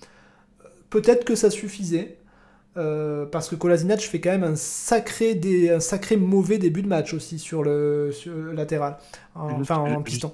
[0.89, 2.17] peut-être que ça suffisait.
[2.77, 6.87] Euh, parce que Kolasinac fait quand même un sacré, dé- un sacré mauvais début de
[6.87, 8.97] match aussi sur le, sur latéral,
[9.35, 10.33] En- enfin en piston.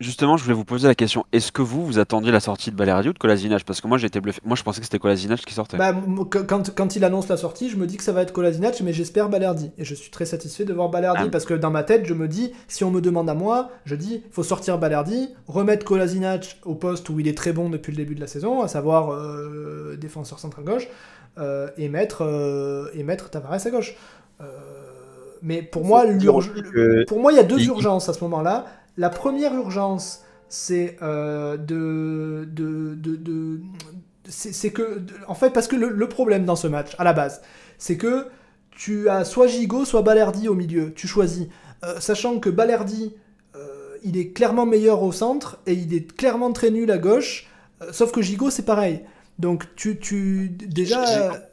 [0.00, 1.26] Justement, je voulais vous poser la question.
[1.30, 3.98] Est-ce que vous, vous attendiez la sortie de Balerdi ou de Kolasinac Parce que moi,
[3.98, 4.40] j'ai été bluffé.
[4.46, 5.76] Moi, je pensais que c'était Kolasinac qui sortait.
[5.76, 5.94] Bah,
[6.48, 8.94] quand, quand il annonce la sortie, je me dis que ça va être Kolasinac, mais
[8.94, 9.72] j'espère Balerdi.
[9.76, 11.28] Et je suis très satisfait de voir Balerdi, Ah.
[11.30, 13.94] parce que dans ma tête, je me dis, si on me demande à moi, je
[13.94, 17.96] dis, faut sortir Balerdi, remettre Kolasinac au poste où il est très bon depuis le
[17.98, 20.88] début de la saison, à savoir euh, défenseur central gauche,
[21.36, 23.94] euh, et, mettre, euh, et mettre Tavares à gauche.
[24.40, 24.46] Euh,
[25.42, 28.64] mais pour moi, que- pour moi, il y a deux il- urgences à ce moment-là.
[28.96, 33.60] La première urgence, c'est euh, de,
[34.28, 37.42] c'est que, en fait, parce que le, problème dans ce match, à la base,
[37.78, 38.26] c'est que
[38.70, 40.92] tu as soit Gigot, soit Balerdi au milieu.
[40.94, 41.46] Tu choisis.
[41.84, 43.14] Euh, sachant que Balerdi,
[43.54, 47.48] euh, il est clairement meilleur au centre et il est clairement très nul à gauche.
[47.92, 49.02] sauf que Gigot, c'est pareil.
[49.38, 51.49] Donc, tu, tu déjà.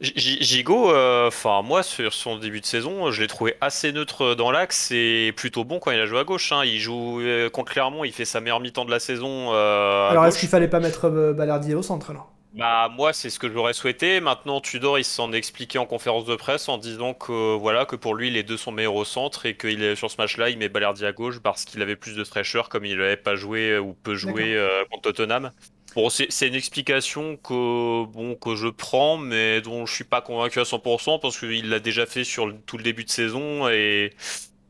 [0.00, 4.50] Gigo, euh, enfin moi sur son début de saison, je l'ai trouvé assez neutre dans
[4.50, 6.52] l'axe et plutôt bon quand il a joué à gauche.
[6.52, 6.64] hein.
[6.64, 9.52] Il joue euh, contre Clermont, il fait sa meilleure mi-temps de la saison.
[9.54, 12.30] euh, Alors, est-ce qu'il fallait pas mettre Balardier au centre alors?
[12.52, 14.20] Bah moi c'est ce que j'aurais souhaité.
[14.20, 17.96] Maintenant Tudor il s'en est expliqué en conférence de presse en disant que voilà que
[17.96, 20.58] pour lui les deux sont meilleurs au centre et qu'il est sur ce match-là il
[20.58, 23.76] met Balardi à gauche parce qu'il avait plus de fraîcheur comme il n'avait pas joué
[23.78, 24.56] ou peu joué
[24.90, 25.50] contre Tottenham.
[25.94, 30.58] Bon c'est une explication que bon que je prends mais dont je suis pas convaincu
[30.58, 34.12] à 100% parce qu'il l'a déjà fait sur tout le début de saison et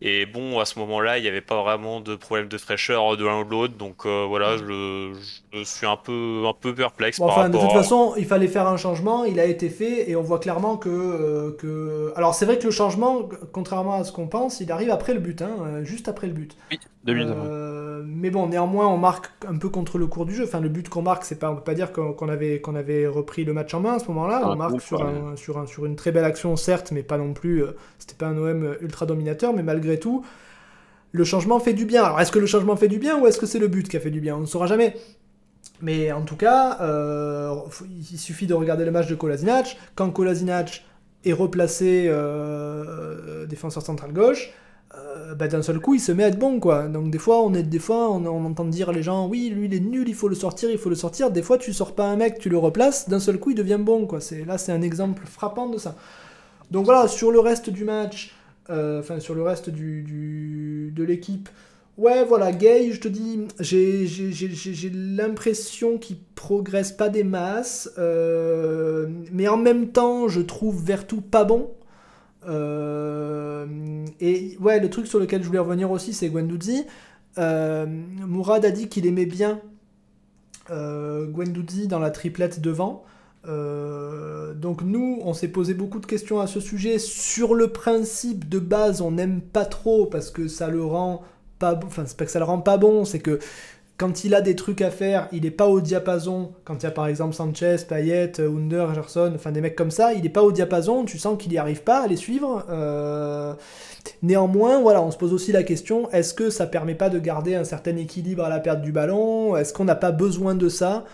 [0.07, 3.25] et bon, à ce moment-là, il n'y avait pas vraiment de problème de fraîcheur de
[3.25, 5.13] l'un ou de l'autre, donc euh, voilà, je,
[5.53, 8.25] je suis un peu, un peu perplexe Bon, par enfin, de toute à- façon, il
[8.27, 10.89] fallait faire un changement, il a été fait, et on voit clairement que.
[10.89, 12.13] euh, que...
[12.17, 15.21] Alors, c'est vrai que le changement, contrairement à ce qu'on pense, il arrive après le
[15.21, 16.57] but, hein, euh, juste après le but.
[16.71, 17.29] Oui, deux minutes.
[17.31, 20.45] Euh, mais bon, néanmoins, on marque un peu contre le cours du jeu.
[20.45, 23.07] Enfin, le but qu'on marque, c'est pas, on peut pas dire qu'on avait, qu'on avait
[23.07, 24.41] repris le match en main à ce moment-là.
[24.43, 25.07] Ah, on marque sur, ouais.
[25.07, 27.63] un, sur, un, sur une très belle action, certes, mais pas non plus.
[27.63, 30.25] euh, C'était pas un OM ultra dominateur, mais malgré tout,
[31.13, 32.05] le changement fait du bien.
[32.05, 33.97] Alors, est-ce que le changement fait du bien ou est-ce que c'est le but qui
[33.97, 34.37] a fait du bien?
[34.37, 34.97] On ne saura jamais.
[35.81, 37.55] Mais en tout cas, euh,
[38.11, 39.77] il suffit de regarder le match de Kolasinac.
[39.95, 40.85] Quand Kolasinac
[41.25, 44.53] est replacé euh, défenseur central gauche,
[44.97, 46.89] euh, bah, d'un seul coup, il se met à être bon, quoi.
[46.89, 49.75] Donc des fois, on est, des fois, on, entend dire les gens, oui, lui, il
[49.75, 51.31] est nul, il faut le sortir, il faut le sortir.
[51.31, 53.79] Des fois, tu sors pas un mec, tu le replaces, d'un seul coup, il devient
[53.81, 54.21] bon, quoi.
[54.21, 55.97] C'est là, c'est un exemple frappant de ça.
[56.71, 58.35] Donc voilà, sur le reste du match,
[58.71, 61.49] enfin sur le reste du, du- de l'équipe.
[61.97, 69.47] Ouais, voilà, Gay, je te dis, j'ai- l'impression qu'il progresse pas des masses, euh, mais
[69.47, 71.71] en même temps, je trouve Vertou pas bon.
[72.47, 73.67] Euh,
[74.21, 76.85] et ouais, le truc sur lequel je voulais revenir aussi, c'est Guendouzi.
[77.39, 79.61] Euh, Mourad a dit qu'il aimait bien
[80.71, 83.05] euh, Guendouzi dans la triplette devant.
[83.49, 86.99] Euh, donc nous, on s'est posé beaucoup de questions à ce sujet.
[86.99, 91.23] Sur le principe de base, on n'aime pas trop parce que ça le rend
[91.59, 91.75] pas
[92.77, 93.05] bon.
[93.05, 93.39] C'est que
[93.97, 96.53] quand il a des trucs à faire, il est pas au diapason.
[96.65, 100.13] Quand il y a par exemple Sanchez, Payet, Under, Gerson, enfin des mecs comme ça,
[100.15, 101.05] il est pas au diapason.
[101.05, 102.65] Tu sens qu'il n'y arrive pas à les suivre.
[102.71, 103.55] Euh,
[104.23, 107.55] Néanmoins, voilà, on se pose aussi la question est-ce que ça permet pas de garder
[107.55, 109.57] un certain équilibre à la perte du ballon?
[109.57, 111.05] Est-ce qu'on n'a pas besoin de ça?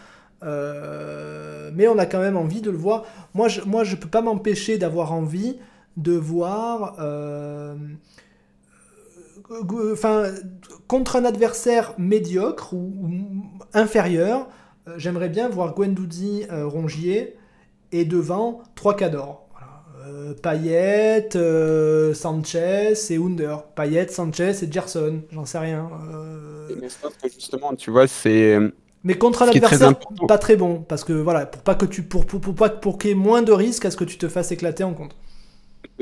[0.43, 3.05] Euh, mais on a quand même envie de le voir.
[3.34, 5.57] Moi, je, moi, je peux pas m'empêcher d'avoir envie
[5.97, 7.74] de voir, euh,
[9.93, 10.24] enfin,
[10.88, 13.11] contre un adversaire médiocre ou,
[13.74, 14.49] inférieur,
[14.88, 17.36] euh, j'aimerais bien voir Guendouzi euh, Rongier
[17.93, 19.49] et devant trois cadors.
[19.53, 20.34] Voilà.
[20.43, 21.28] Payet,
[22.14, 23.62] Sanchez et Under.
[23.74, 25.91] Payet, Sanchez et Gerson, j'en sais rien.
[26.80, 28.59] Mais sauf que justement, tu vois, c'est.
[29.05, 30.26] Mais contre un très adversaire important.
[30.26, 32.98] pas très bon, parce que voilà, pour pas que tu, pour, pour, pour pas pour
[32.98, 35.16] qu'il y ait moins de risques à ce que tu te fasses éclater en contre.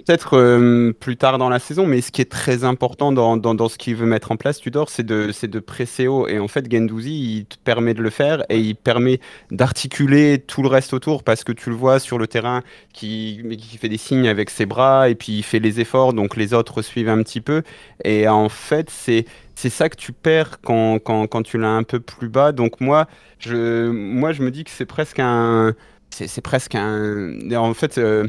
[0.07, 3.57] Peut-être euh, plus tard dans la saison, mais ce qui est très important dans, dans,
[3.57, 6.28] dans ce qu'il veut mettre en place, Tudor, c'est de, c'est de presser haut.
[6.28, 9.18] Et en fait, Gendouzi, il te permet de le faire et il permet
[9.51, 13.76] d'articuler tout le reste autour parce que tu le vois sur le terrain qui, qui
[13.76, 16.80] fait des signes avec ses bras et puis il fait les efforts, donc les autres
[16.80, 17.62] suivent un petit peu.
[18.05, 19.24] Et en fait, c'est.
[19.57, 22.53] C'est ça que tu perds quand, quand, quand tu l'as un peu plus bas.
[22.53, 23.09] Donc moi,
[23.40, 25.74] je, moi, je me dis que c'est presque un...
[26.11, 27.32] C'est c'est presque un...
[27.57, 28.28] En fait, euh,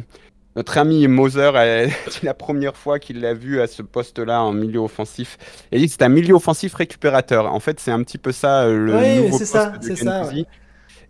[0.60, 4.51] notre ami Moser, euh, c'est la première fois qu'il l'a vu à ce poste-là en
[4.53, 5.38] milieu offensif.
[5.72, 7.51] Et il dit que c'est un milieu offensif récupérateur.
[7.53, 9.89] En fait, c'est un petit peu ça euh, le Oui, nouveau c'est poste ça, de
[9.89, 10.38] c'est ça.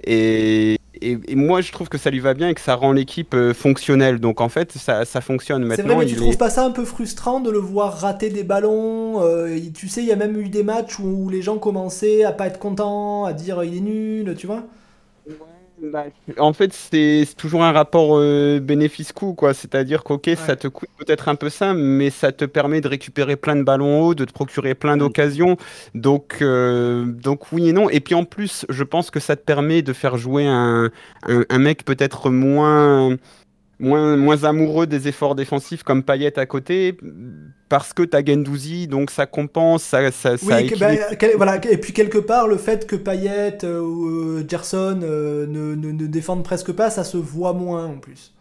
[0.03, 2.91] Et, et, et moi, je trouve que ça lui va bien et que ça rend
[2.93, 4.19] l'équipe euh, fonctionnelle.
[4.19, 5.95] Donc, en fait, ça, ça fonctionne C'est maintenant.
[5.95, 8.29] vrai, mais tu il trouves est- pas ça un peu frustrant de le voir rater
[8.29, 11.57] des ballons euh, Tu sais, il y a même eu des matchs où les gens
[11.59, 14.63] commençaient à pas être contents, à dire il est nul, tu vois?
[15.81, 16.05] Bah,
[16.39, 19.53] En fait, c'est toujours un rapport euh, bénéfice-coût, quoi.
[19.53, 23.37] C'est-à-dire qu'ok, ça te coûte peut-être un peu ça, mais ça te permet de récupérer
[23.37, 25.55] plein de ballons hauts, de te procurer plein d'occasions.
[25.95, 27.89] Donc, euh, donc oui et non.
[27.89, 30.91] Et puis en plus, je pense que ça te permet de faire jouer un,
[31.27, 33.15] un, un mec peut-être moins,
[33.79, 36.97] moins, moins amoureux des efforts défensifs comme Payet à côté,
[37.69, 41.17] parce que t'as Gendouzi, donc ça compense, ça, ça, ça Oui, que- bah, équilibre.
[41.19, 45.45] quel- voilà, et puis quelque part, le fait que Payet euh, ou euh, Gerson euh,
[45.47, 48.33] ne, ne, ne défendent presque pas, ça se voit moins en plus.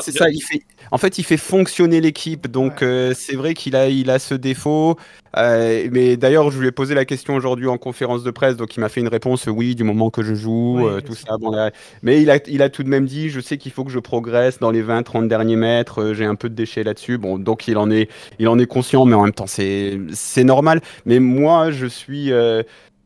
[0.00, 2.48] C'est ça, il fait, en fait, il fait fonctionner l'équipe.
[2.48, 4.96] Donc, euh, c'est vrai qu'il a, il a ce défaut.
[5.36, 8.56] Euh, mais d'ailleurs, je lui ai posé la question aujourd'hui en conférence de presse.
[8.56, 11.14] Donc, il m'a fait une réponse oui, du moment que je joue, Oui, euh, tout
[11.14, 11.36] ça.
[11.38, 11.70] Bon, là,
[12.02, 13.98] mais il a, il a tout de même dit je sais qu'il faut que je
[13.98, 16.12] progresse dans les 20-30 derniers mètres.
[16.14, 17.18] J'ai un peu de déchets là-dessus.
[17.18, 20.44] Bon, donc, il en est, il en est conscient, mais en même temps, c'est c'est
[20.44, 20.80] normal.
[21.06, 22.30] Mais moi, je suis.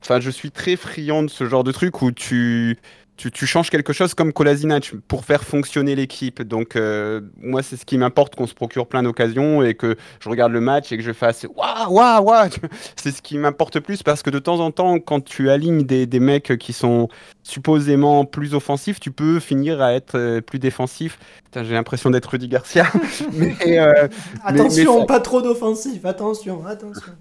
[0.02, 2.78] Enfin, je suis très friand de ce genre de truc où tu
[3.16, 6.42] tu, changes quelque chose comme Kolasinac pour faire fonctionner l'équipe.
[6.42, 10.28] Donc, euh, moi, c'est ce qui m'importe qu'on se procure plein d'occasions et que je
[10.28, 12.50] regarde le match et que je fasse waouh, waouh, waouh.
[12.96, 16.06] C'est ce qui m'importe plus parce que de temps en temps, quand tu alignes des,
[16.06, 17.08] des mecs qui sont
[17.46, 21.18] supposément plus offensifs, tu peux finir à être euh, plus défensif.
[21.54, 22.86] J'ai l'impression d'être Rudy Garcia.
[23.32, 24.08] mais, euh,
[24.44, 27.12] attention, mais, pas trop d'offensif, attention, attention.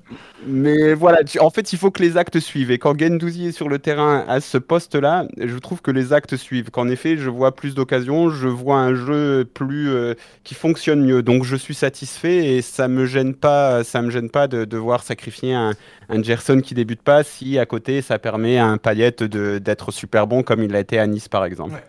[0.46, 2.72] Mais voilà, tu, en fait, il faut que les actes suivent.
[2.72, 6.36] Et quand Gendouzi est sur le terrain à ce poste-là, je trouve que les actes
[6.36, 6.70] suivent.
[6.70, 11.22] Qu'en effet, je vois plus d'occasions, je vois un jeu plus euh, qui fonctionne mieux.
[11.22, 15.04] Donc, je suis satisfait et ça me gêne pas, ça me gêne pas de devoir
[15.04, 15.72] sacrifier un,
[16.10, 20.14] un Gerson qui débute pas si à côté ça permet à un Payet d'être super
[20.24, 21.82] bon comme il l'a été à Nice par exemple.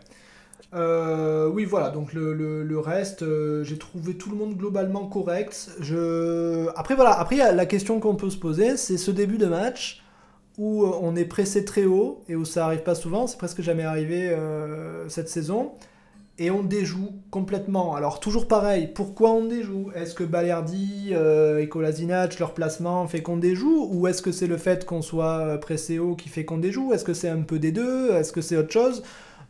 [0.74, 5.70] Euh, oui, voilà, donc le, reste, euh, j'ai trouvé tout le monde globalement correct.
[6.76, 10.02] Après, voilà, après, la question qu'on peut se poser, c'est ce début de match
[10.58, 13.62] où euh, on est pressé très haut et où ça arrive pas souvent, c'est presque
[13.62, 14.36] jamais arrivé
[15.08, 15.72] cette saison
[16.39, 17.95] et on déjoue complètement.
[17.95, 19.91] Alors toujours pareil, pourquoi on déjoue?
[19.95, 23.89] Est-ce que Balerdi euh, et Kolasinac, leur placement fait qu'on déjoue?
[23.91, 26.93] Ou est-ce que c'est le fait qu'on soit euh, pressé haut qui fait qu'on déjoue?
[26.93, 28.11] Est-ce que c'est un peu des deux?
[28.12, 29.03] Est-ce que c'est autre chose?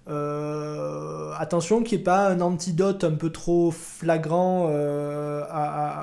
[0.09, 4.67] Euh, attention qu'il n'y ait pas un antidote un peu trop flagrant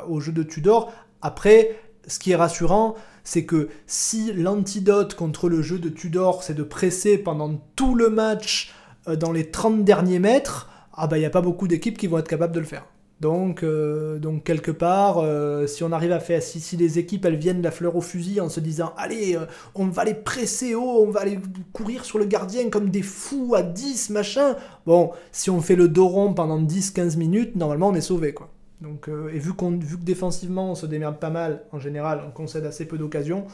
[0.09, 0.91] au jeu de Tudor.
[1.21, 6.53] Après, ce qui est rassurant, c'est que si l'antidote contre le jeu de Tudor, c'est
[6.53, 8.73] de presser pendant tout le match
[9.07, 12.17] dans les 30 derniers mètres, ah bah il n'y a pas beaucoup d'équipes qui vont
[12.17, 12.85] être capables de le faire.
[13.23, 17.37] Donc, euh, quelque part, euh, si on arrive à faire, si, si, les équipes elles
[17.37, 21.05] viennent la fleur au fusil en se disant allez, euh, on va les presser haut,
[21.05, 21.39] on va aller
[21.71, 24.57] courir sur le gardien comme des fous à 10, machin.
[24.85, 28.49] Bon, si on fait le dos rond pendant 10-15 minutes, normalement on est sauvé quoi.
[28.81, 32.31] Donc, et vu, qu'on, vu que défensivement on se démerde pas mal en général, on
[32.31, 33.45] concède assez peu d'occasions,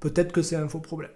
[0.00, 1.10] peut-être que c'est un faux problème.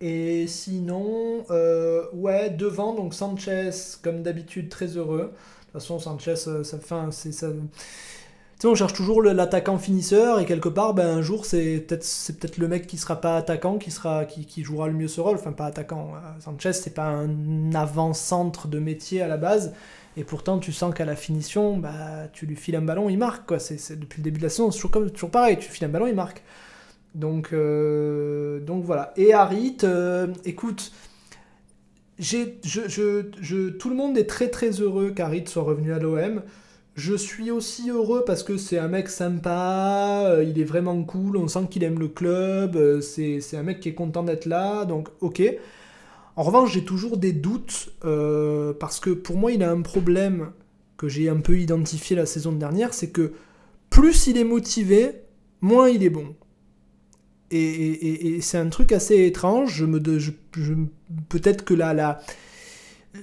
[0.00, 3.70] Et sinon, euh, ouais, devant, donc Sanchez,
[4.02, 5.32] comme d'habitude, très heureux.
[5.32, 6.94] De toute façon, Sanchez, euh, ça fait.
[7.12, 7.48] C'est ça.
[7.48, 12.06] Tu sais, on cherche toujours l'attaquant finisseur, et quelque part, ben, un jour, c'est peut-être
[12.40, 15.20] peut le mec qui sera pas attaquant, qui, sera, qui, qui jouera le mieux ce
[15.20, 15.36] rôle.
[15.36, 16.12] Enfin, pas attaquant.
[16.14, 19.74] Euh, Sanchez, c'est pas un avant-centre de métier à la base.
[20.18, 23.46] Et pourtant, tu sens qu'à la finition, bah, tu lui files un ballon, il marque.
[23.46, 23.58] Quoi.
[23.58, 25.58] C'est, depuis le début de la saison, c'est toujours, toujours pareil.
[25.58, 26.42] Tu files un ballon, il marque.
[27.16, 29.14] Donc, euh, donc voilà.
[29.16, 30.92] Et Harit, euh, écoute,
[32.18, 36.42] j'ai, je, tout le monde est très très heureux qu'Harit soit revenu à l'OM.
[36.94, 41.38] Je suis aussi heureux parce que c'est un mec sympa, euh, il est vraiment cool,
[41.38, 45.08] on sent qu'il aime le club, c'est, un mec qui est content d'être là, donc
[45.20, 45.42] ok.
[46.36, 47.90] En revanche, j'ai toujours des doutes
[48.78, 50.52] parce que pour moi, il a un problème
[50.98, 53.32] que j'ai un peu identifié la saison dernière, c'est que
[53.88, 55.22] plus il est motivé,
[55.62, 56.34] moins il est bon.
[57.50, 59.74] Et, c'est un truc assez étrange.
[59.74, 60.00] Je me,
[61.28, 62.20] peut-être que la, la,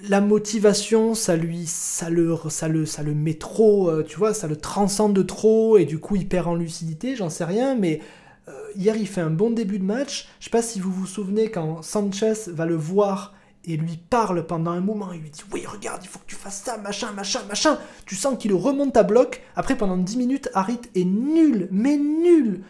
[0.07, 4.47] la motivation, ça lui, ça le, ça ça le met trop, euh, tu vois, ça
[4.47, 7.15] le transcende trop et du coup il perd en lucidité.
[7.15, 8.01] J'en sais rien, mais
[8.47, 10.30] euh, hier il fait un bon début de match.
[10.39, 13.34] Je sais pas si vous vous souvenez quand Sanchez va le voir
[13.65, 16.36] et lui parle pendant un moment, il lui dit oui regarde il faut que tu
[16.36, 17.78] fasses ça, machin, machin, machin.
[18.05, 19.41] Tu sens qu'il remonte à bloc.
[19.55, 22.63] Après pendant 10 minutes, Harit est nul, mais nul.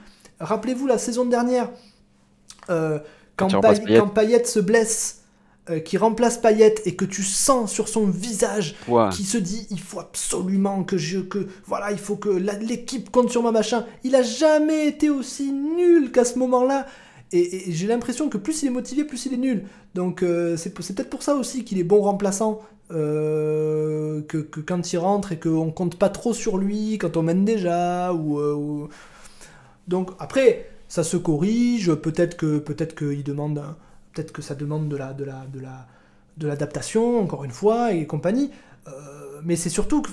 [0.44, 1.70] Rappelez-vous la saison dernière,
[2.70, 3.00] euh,
[3.36, 3.50] quand,
[4.14, 4.46] Payet.
[4.46, 5.22] se blesse,
[5.70, 8.76] euh, qui remplace Payet et que tu sens sur son visage
[9.12, 13.30] qui se dit il faut absolument que je que voilà il faut que l'équipe compte
[13.30, 13.86] sur moi machin.
[14.04, 16.86] Il a jamais été aussi nul qu'à ce moment-là.
[17.32, 19.64] Et, j'ai l'impression que plus il est motivé plus il est nul.
[19.96, 24.98] Donc euh, c'est peut-être pour ça aussi qu'il est bon remplaçant que, que, quand il
[24.98, 28.88] rentre et qu'on compte pas trop sur lui quand on mène déjà ou
[29.88, 33.64] donc après, ça se corrige, peut-être que peut-être demande,
[34.14, 35.88] peut-être que ça demande de la de la de la
[36.38, 38.52] de l'adaptation encore une fois et compagnie.
[38.88, 40.04] Euh, mais c'est surtout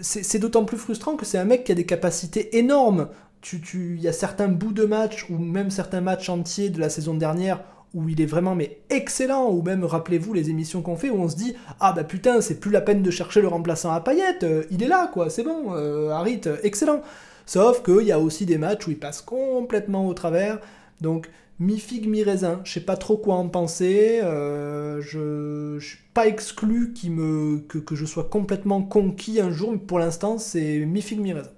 [0.00, 3.08] c'est d'autant plus frustrant que c'est un mec qui a des capacités énormes.
[3.40, 6.80] Tu, tu, il y a certains bouts de match ou même certains matchs entiers de
[6.80, 7.60] la saison dernière
[7.94, 11.28] où il est vraiment mais excellent, ou même rappelez-vous les émissions qu'on fait où on
[11.28, 14.42] se dit ah bah putain c'est plus la peine de chercher le remplaçant à Payette,
[14.42, 17.02] euh, il est là quoi, c'est bon, euh, Harit, excellent.
[17.48, 20.58] Sauf qu'il y a aussi des matchs où il passe complètement au travers.
[21.00, 22.60] Donc, mi-figue, mi-raisin.
[22.64, 24.20] Je sais pas trop quoi en penser.
[24.22, 29.78] Euh, je ne suis pas exclu me, que, je sois complètement conquis un jour, mais
[29.78, 31.48] pour l'instant, c'est mi-figue, mi-raisin.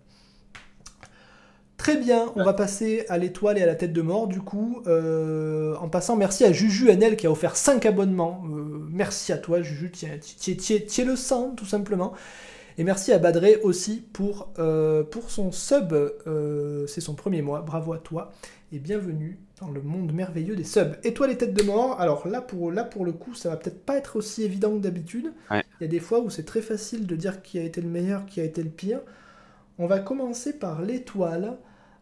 [1.76, 4.82] Très bien, on va passer à l'étoile et à la tête de mort du coup.
[4.86, 8.44] Euh, en passant, merci à Juju NL qui a offert 5 abonnements.
[8.44, 12.12] Euh, merci à toi Juju, tiens, tiens, le sang tout simplement.
[12.78, 15.92] Et merci à Badré aussi pour, euh, pour son sub.
[15.92, 17.62] euh, c'est son premier mois.
[17.62, 18.32] Bravo à toi
[18.72, 20.96] et bienvenue dans le monde merveilleux des subs.
[21.02, 23.56] Et toi, les têtes de mort Alors là pour, là, pour le coup, ça va
[23.56, 25.32] peut-être pas être aussi évident que d'habitude.
[25.50, 25.62] Ouais.
[25.80, 27.88] Il y a des fois où c'est très facile de dire qui a été le
[27.88, 29.00] meilleur, qui a été le pire.
[29.78, 31.56] On va commencer par l'étoile.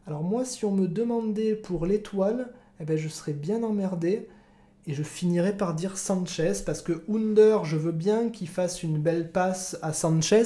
[0.07, 2.49] Alors moi, si on me demandait pour l'étoile,
[2.81, 4.29] eh ben, je serais bien emmerdé.
[4.89, 8.99] Et je finirais par dire Sanchez, parce que Under, je veux bien qu'il fasse une
[8.99, 10.43] belle passe à Sanchez,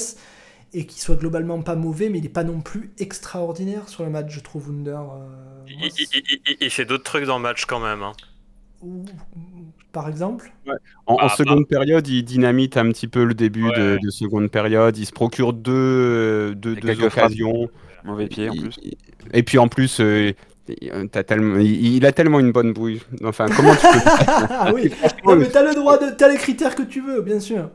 [0.74, 4.10] et qu'il soit globalement pas mauvais, mais il n'est pas non plus extraordinaire sur le
[4.10, 4.98] match, je trouve, Under.
[5.00, 5.04] euh,
[5.78, 8.02] moi, Il, il- il- il- il fait d'autres trucs dans le match quand même.
[8.02, 8.12] hein.
[8.82, 9.04] ou-
[9.92, 10.52] par exemple?
[11.06, 13.98] En, en Ah, seconde période, il dynamite un petit peu le début de, Ouais.
[14.02, 14.96] de seconde période.
[14.96, 17.68] Il se procure deux, euh, deux, occasions.
[18.04, 18.74] Mauvais pied en plus.
[19.32, 20.32] Et puis en plus, euh,
[21.26, 23.00] tellement, il, a tellement une bonne bouille.
[23.24, 23.98] Enfin, comment tu peux.
[24.50, 24.90] Ah oui
[25.24, 26.10] Non, mais t'as le droit de.
[26.10, 27.70] T'as les critères que tu veux, bien sûr.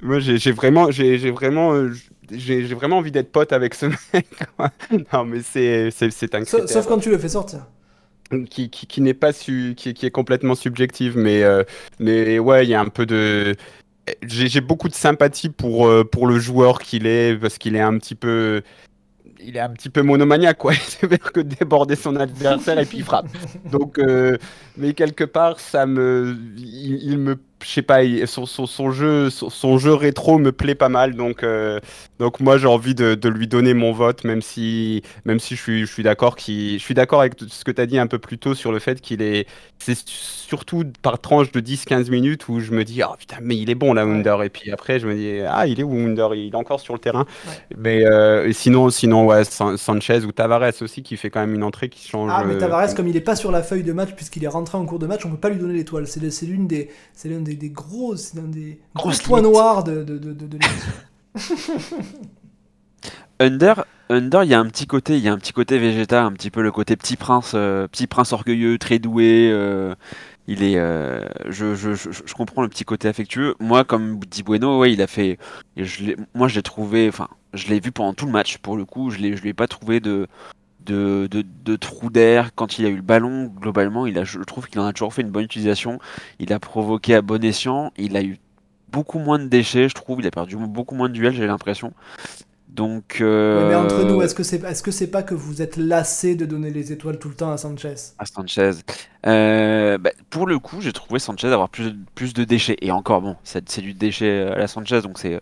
[0.00, 1.92] Moi, j'ai vraiment, j'ai vraiment, euh,
[2.30, 4.26] j'ai vraiment envie d'être pote avec ce mec.
[5.12, 7.66] Non, mais c'est c'est un Sauf, critère sauf quand tu le fais sortir.
[8.48, 11.64] qui, qui, qui n'est pas su, qui, qui est complètement subjectif, mais euh,
[11.98, 13.54] mais ouais, il y a un peu de.
[14.22, 17.80] J'ai j'ai beaucoup de sympathie pour euh, pour le joueur qu'il est parce qu'il est
[17.80, 18.62] un petit peu.
[19.44, 20.72] Il est un petit peu monomaniaque, quoi.
[20.74, 23.26] Il sait faire que déborder son adversaire et puis il frappe.
[23.70, 24.36] Donc, euh,
[24.76, 29.94] mais quelque part, ça me, il, me, je sais pas, son jeu, son, son jeu
[29.94, 31.14] rétro me plaît pas mal.
[31.14, 31.80] Donc, euh,
[32.22, 35.60] donc moi, j'ai envie de, de lui donner mon vote, même si, même si je
[35.60, 38.20] suis, je suis d'accord je suis d'accord avec ce que tu as dit un peu
[38.20, 39.48] plus tôt sur le fait qu'il est,
[39.80, 43.70] c'est surtout par tranche de 10-15 minutes où je me dis, ah putain, mais il
[43.70, 44.12] est bon là, Ouais.
[44.12, 44.44] Under.
[44.44, 46.32] Et puis après, je me dis, ah, il est où Under?
[46.36, 47.26] Il est encore sur le terrain.
[47.44, 47.54] Ouais.
[47.76, 51.64] Mais euh, sinon, sinon, ouais, San- Sanchez ou Tavares aussi qui fait quand même une
[51.64, 52.30] entrée qui change.
[52.32, 54.48] Ah, mais euh, Tavares, comme il est pas sur la feuille de match, puisqu'il est
[54.48, 56.06] rentré en cours de match, on peut pas lui donner l'étoile.
[56.06, 59.82] C'est c'est l'une des, c'est l'un des, des gros, c'est l'un des gros points noirs
[59.82, 60.92] de, de, de, de, de l'émission.
[63.40, 66.24] Under, Under, il y a un petit côté, il y a un petit côté Vegeta,
[66.24, 69.48] un petit peu le côté petit prince, euh, petit prince orgueilleux, très doué.
[69.52, 69.94] euh,
[70.48, 73.54] il est, euh, je, je, je, comprends le petit côté affectueux.
[73.60, 75.38] Moi, comme dit Bueno, ouais, il a fait.
[75.76, 78.58] Je l'ai- moi, je l'ai trouvé, enfin, je l'ai vu pendant tout le match.
[78.58, 80.26] Pour le coup, je l'ai, je lui ai pas trouvé de,
[80.80, 83.46] de, de, trou d'air quand il a eu le ballon.
[83.46, 85.98] Globalement, je trouve qu'il en a toujours fait une bonne utilisation.
[86.40, 87.92] Il a provoqué à bon escient.
[87.96, 88.38] Il a eu
[88.92, 90.20] beaucoup moins de déchets, je trouve.
[90.20, 91.92] Il a perdu beaucoup moins de duels, j'ai l'impression.
[92.68, 93.18] Donc.
[93.20, 96.34] Euh, mais entre nous, est-ce que c'est est -ce c'est pas que vous êtes lassé
[96.36, 98.70] de donner les étoiles tout le temps à Sanchez à Sanchez.
[99.26, 102.76] Euh, bah, pour le coup, j'ai trouvé Sanchez avoir plus, plus de déchets.
[102.80, 105.38] Et encore, bon, c'est du déchet à la Sanchez, donc c'est.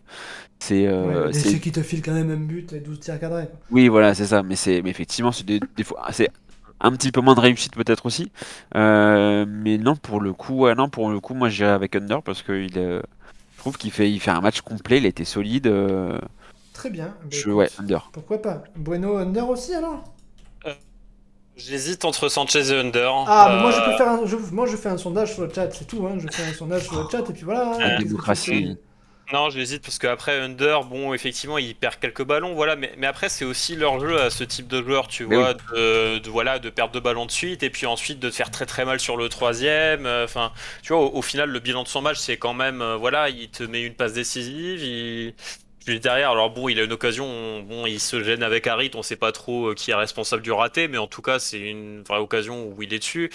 [0.59, 2.99] c'est, euh, Ouais, le c'est- déchet qui te file quand même un but et 12
[3.01, 3.47] tirs cadrés.
[3.47, 3.59] quoi.
[3.71, 4.43] Oui, voilà, c'est ça.
[4.43, 6.31] Mais, c'est, mais effectivement, c'est des, des fois, c'est
[6.81, 8.33] un petit peu moins de réussite peut-être aussi.
[8.75, 12.23] Euh, mais non, pour le coup, ouais, non, pour le coup, moi j'irais avec Under
[12.23, 13.01] parce que il, euh,
[13.61, 15.67] je trouve qu'il fait, il fait un match complet, il était solide.
[15.67, 16.19] euh,
[16.73, 17.09] Très bien.
[17.09, 18.09] Bah, je, écoute, ouais, Under.
[18.11, 20.03] Pourquoi pas Bueno Under aussi alors
[21.59, 23.13] J'hésite entre Sanchez et Under.
[23.27, 25.43] Ah, mais moi Euh, je peux faire un, je, moi je fais un sondage sur
[25.43, 26.07] le chat, c'est tout.
[26.07, 26.15] Hein.
[26.19, 27.75] Je fais un sondage sur le chat et puis voilà.
[27.75, 27.79] hein.
[27.79, 28.79] La Qu'est-ce que tu démocratie.
[29.33, 33.28] Non, j'hésite parce qu'après Under, bon, effectivement, il perd quelques ballons, voilà, mais, mais après,
[33.28, 36.59] c'est aussi leur jeu à ce type de joueur, tu Mais vois, de, de- voilà,
[36.59, 38.99] de perdre deux ballons de suite et puis ensuite de te faire très très mal
[38.99, 40.05] sur le troisième.
[40.05, 40.53] euh, Enfin,
[40.83, 43.28] tu vois, au, au final, le bilan de son match, c'est quand même, euh, voilà,
[43.28, 45.35] il te met une passe décisive, il.
[45.87, 48.91] Puis derrière, alors bon, il a une occasion, on- bon, il se gêne avec Harit,
[48.95, 51.59] on sait pas trop euh, qui est responsable du raté, mais en tout cas, c'est
[51.61, 53.31] une vraie occasion où il est dessus.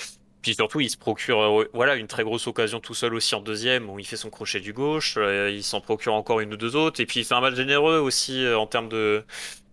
[0.46, 3.42] Puis surtout, il se procure euh, voilà, une très grosse occasion tout seul aussi en
[3.42, 6.56] deuxième, où il fait son crochet du gauche, euh, il s'en procure encore une ou
[6.56, 9.24] deux autres, et puis il fait un match généreux aussi euh, en termes de,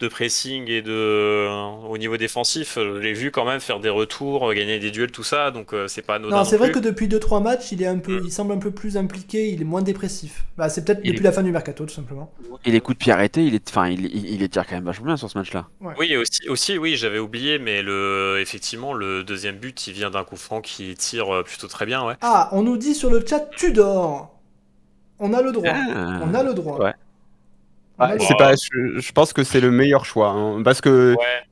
[0.02, 1.48] de pressing et de, euh,
[1.88, 2.76] au niveau défensif.
[2.76, 5.50] Euh, Je l'ai vu quand même faire des retours, euh, gagner des duels, tout ça,
[5.50, 6.36] donc euh, c'est pas anodin.
[6.36, 6.80] Non, c'est vrai plus.
[6.80, 8.24] que depuis 2-3 matchs, il, est un peu, Mm.
[8.26, 10.44] il semble un peu plus impliqué, il est moins dépressif.
[10.58, 12.32] Bah, c'est peut-être depuis est- la fin du mercato, tout simplement.
[12.64, 14.74] Et les coups de pied arrêtés, il est, enfin, il, il, il les tire quand
[14.74, 15.68] même vachement bien sur ce match-là.
[15.98, 20.10] Oui, et aussi, aussi, oui, j'avais oublié, mais le, effectivement, le deuxième but, il vient
[20.10, 22.14] d'un coup franc qui tire plutôt très bien, ouais.
[22.20, 24.28] Ah, on nous dit sur le chat Tudor.
[25.24, 25.70] On a le droit.
[25.72, 26.20] Ah.
[26.24, 26.78] On a le droit.
[26.80, 26.92] Ouais.
[28.02, 30.30] On a Ouais, le c'est pas, je, je pense que c'est le meilleur choix.
[30.30, 31.42] hein, parce que Ouais.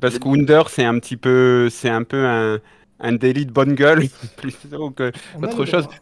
[0.00, 2.60] Parce que Wunder, c'est un petit peu, c'est un peu un,
[3.00, 4.04] un délit de bonne gueule
[4.36, 5.84] plutôt que autre chose.
[5.84, 5.96] droit.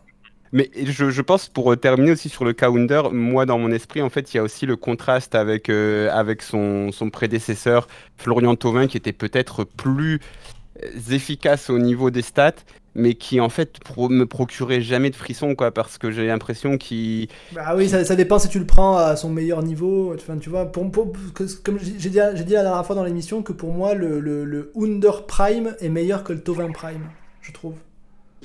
[0.53, 4.03] Mais je, je pense pour terminer aussi sur le cas Wunder, moi dans mon esprit
[4.03, 8.55] en fait il y a aussi le contraste avec euh, avec son, son prédécesseur Florian
[8.55, 10.21] Thauvin qui était peut-être plus
[11.11, 12.53] efficace au niveau des stats,
[12.97, 16.79] mais qui en fait pro- me procurait jamais de frissons quoi parce que j'ai l'impression
[16.79, 20.13] qu'il Bah oui, ça, ça dépend si tu le prends à son meilleur niveau.
[20.15, 23.43] Enfin, tu vois, pour, pour- que- comme j'ai dit, dit la dernière fois dans l'émission
[23.43, 27.53] que pour moi, le, le, le Under Prime est meilleur que le Tovin Prime, je
[27.53, 27.75] trouve.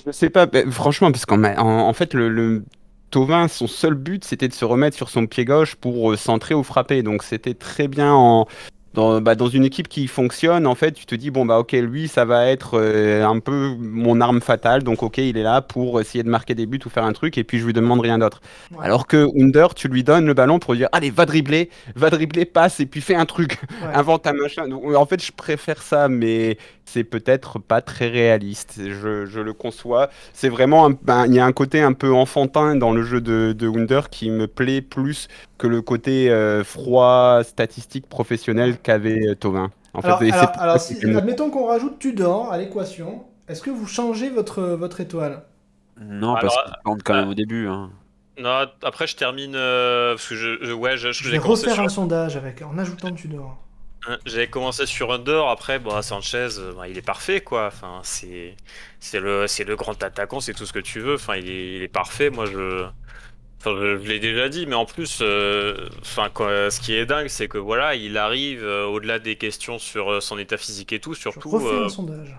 [0.05, 2.63] Je sais pas, ben, franchement, parce qu'en en, en fait, le, le-
[3.09, 6.63] Tovin, son seul but, c'était de se remettre sur son pied gauche pour centrer ou
[6.63, 7.03] frapper.
[7.03, 8.47] Donc c'était très bien en,
[8.93, 11.71] dans, bah, dans, une équipe qui fonctionne, en fait, tu te dis, bon, bah, ok,
[11.73, 14.83] lui, ça va être euh, un peu mon arme fatale.
[14.83, 17.37] Donc, ok, il est là pour essayer de marquer des buts ou faire un truc,
[17.37, 18.41] et puis je lui demande rien d'autre.
[18.81, 22.45] Alors que Under, tu lui donnes le ballon pour dire, allez, va dribbler, va dribbler,
[22.45, 23.59] passe, et puis fais un truc,
[23.93, 24.69] invente un machin.
[24.71, 28.75] en fait, je préfère ça, mais c'est peut-être pas très réaliste.
[28.77, 30.09] Je, je le conçois.
[30.33, 33.53] C'est vraiment, ben, il y a un côté un peu enfantin dans le jeu de,
[33.57, 39.35] de Wunder qui me plaît plus que le côté euh, froid, statistique, professionnel qu'avait euh,
[39.35, 39.71] Tovin.
[39.93, 44.29] En alors, fait, alors, si, admettons qu'on rajoute Tudor à l'équation, est-ce que vous changez
[44.29, 45.43] votre, votre étoile?
[45.99, 47.67] Non, parce qu'il compte quand même au début.
[47.67, 47.91] Hein.
[48.39, 52.37] Non, après je termine euh, parce que je, ouais, je, je vais refaire un sondage
[52.37, 53.57] avec en ajoutant Tudor.
[54.07, 57.67] Hein, j'avais commencé sur Under, après bah, Sanchez, bah, il est parfait quoi.
[57.67, 58.55] Enfin, c'est
[58.99, 61.15] c'est le c'est le grand attaquant, c'est tout ce que tu veux.
[61.15, 62.29] Enfin, il est, il est parfait.
[62.31, 62.85] Moi, je
[63.63, 67.47] Enfin, je, l'ai déjà dit, mais en plus, euh, enfin, ce qui est dingue, c'est
[67.47, 71.13] que voilà, il arrive euh, au-delà des questions sur euh, son état physique et tout,
[71.13, 71.59] surtout.
[71.59, 72.35] Je un sondage.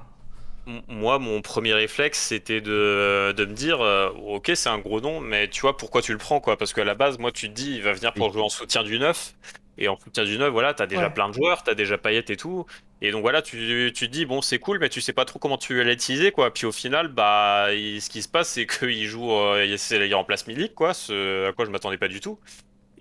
[0.88, 3.80] Moi, mon premier réflexe, c'était de, de, me dire,
[4.26, 6.56] ok, c'est un gros nom, mais tu vois, pourquoi tu le prends, quoi?
[6.56, 8.82] Parce qu'à la base, moi, tu te dis, il va venir pour jouer en soutien
[8.82, 9.34] du neuf.
[9.78, 12.36] Et en soutien du neuf, voilà, t'as déjà plein de joueurs, t'as déjà Payet et
[12.36, 12.66] tout.
[13.00, 15.38] Et donc voilà, tu, tu te dis, bon, c'est cool, mais tu sais pas trop
[15.38, 16.52] comment tu vas l'utiliser, quoi.
[16.52, 20.74] Puis au final, bah, ce qui se passe, c'est qu'il joue, euh, il remplace Milik,
[20.74, 22.38] quoi, ce à quoi je m'attendais pas du tout.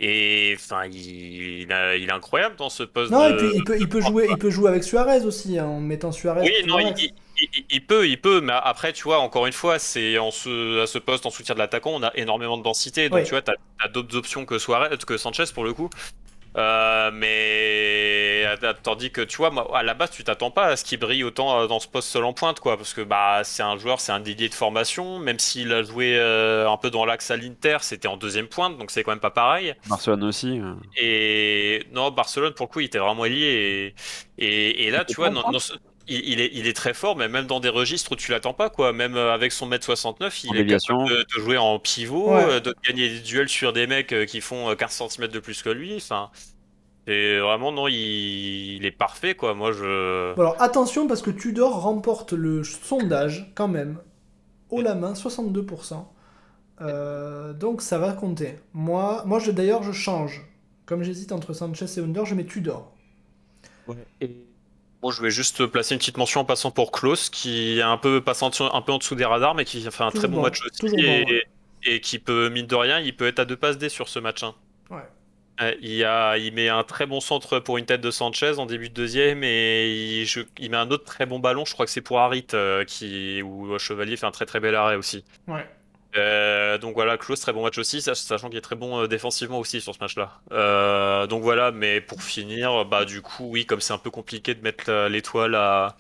[0.04, 3.12] Et enfin, il, il, est incroyable dans ce poste.
[3.12, 5.68] Non, et puis il peut, il peut jouer, il peut jouer avec Suarez aussi, hein,
[5.68, 6.42] en mettant Suarez.
[6.42, 6.80] Oui, non,
[7.70, 10.88] il, peut, il peut, mais après, tu vois, encore une fois, c'est en ce, à
[10.88, 13.54] ce poste en soutien de l'attaquant, on a énormément de densité, donc tu vois, t'as
[13.80, 15.92] as, d'autres options que Suarez, que Sanchez pour le coup.
[16.58, 18.46] Euh, mais
[18.84, 21.62] tandis que tu vois, à la base, tu t'attends pas à ce qu'il brille autant
[21.62, 24.12] euh, dans ce poste seul en pointe, quoi, parce que bah c'est un joueur, c'est
[24.12, 27.78] un dédié de formation, même s'il a joué euh, un peu dans l'axe à l'Inter,
[27.82, 29.74] c'était en deuxième pointe, donc c'est quand même pas pareil.
[29.88, 30.60] Barcelone aussi.
[30.98, 33.96] Et non, Barcelone pour le coup, il était vraiment lié,
[34.38, 35.44] et, et, là, tu vois, non,
[36.08, 38.70] il, est, il, est, très fort, mais même dans des registres où tu l'attends pas,
[38.70, 38.94] quoi.
[38.94, 42.74] Même euh, avec son mètre 69, il est capable de, jouer en pivot, euh, de
[42.88, 45.96] gagner des duels sur des mecs euh, qui font 15 cm de plus que lui.
[45.96, 46.30] Enfin,
[47.08, 49.54] et vraiment, non, il, est parfait, quoi.
[49.54, 50.34] Moi, je.
[50.40, 53.98] alors, attention, parce que Tudor remporte le sondage, quand même,
[54.70, 56.06] haut la main, 62%.
[57.58, 58.60] donc, ça va compter.
[58.74, 60.46] Moi, moi d'ailleurs, je change.
[60.86, 62.94] Comme j'hésite entre Sanchez et Under, je mets Tudor.
[63.88, 64.36] Ouais, et
[65.02, 67.98] Bon, je vais juste placer une petite mention en passant pour Klaus, qui est un
[67.98, 70.42] peu passant un peu en dessous des radars, mais qui a fait un très bon,
[70.42, 70.96] match aussi.
[71.84, 74.20] Et, qui peut, mine de rien, il peut être à deux passes D sur ce
[74.20, 74.44] match.
[74.44, 74.54] Hein.
[74.92, 75.02] Ouais.
[75.82, 78.90] Il, a, il met un très bon centre pour une tête de Sanchez en début
[78.90, 80.28] de deuxième et il,
[80.60, 83.42] il met un autre très bon ballon, je crois que c'est pour Harit, euh, qui,
[83.44, 85.24] où Chevalier fait un très très bel arrêt aussi.
[85.48, 85.68] Ouais.
[86.18, 89.60] Euh, donc voilà, Klaus, très bon match aussi, sachant qu'il est très bon euh, défensivement
[89.60, 90.40] aussi sur ce match-là.
[90.52, 94.54] Euh, donc voilà, mais pour finir, bah du coup, oui, comme c'est un peu compliqué
[94.54, 95.96] de mettre l'étoile à,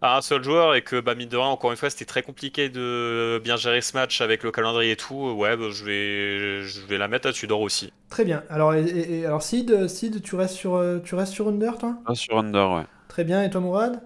[0.00, 2.68] un seul joueur et que, bah mine de rien, encore une fois, c'était très compliqué
[2.68, 6.86] de bien gérer ce match avec le calendrier et tout, ouais, bah, je, vais, je
[6.86, 7.92] vais la mettre à Tudor aussi.
[8.10, 8.44] Très bien.
[8.48, 11.96] Alors, et, alors Sid, Sid, tu restes sur, tu restes sur Under, toi?
[12.14, 12.84] Sur Under, ouais.
[13.08, 14.00] Très bien, et toi, Mourad?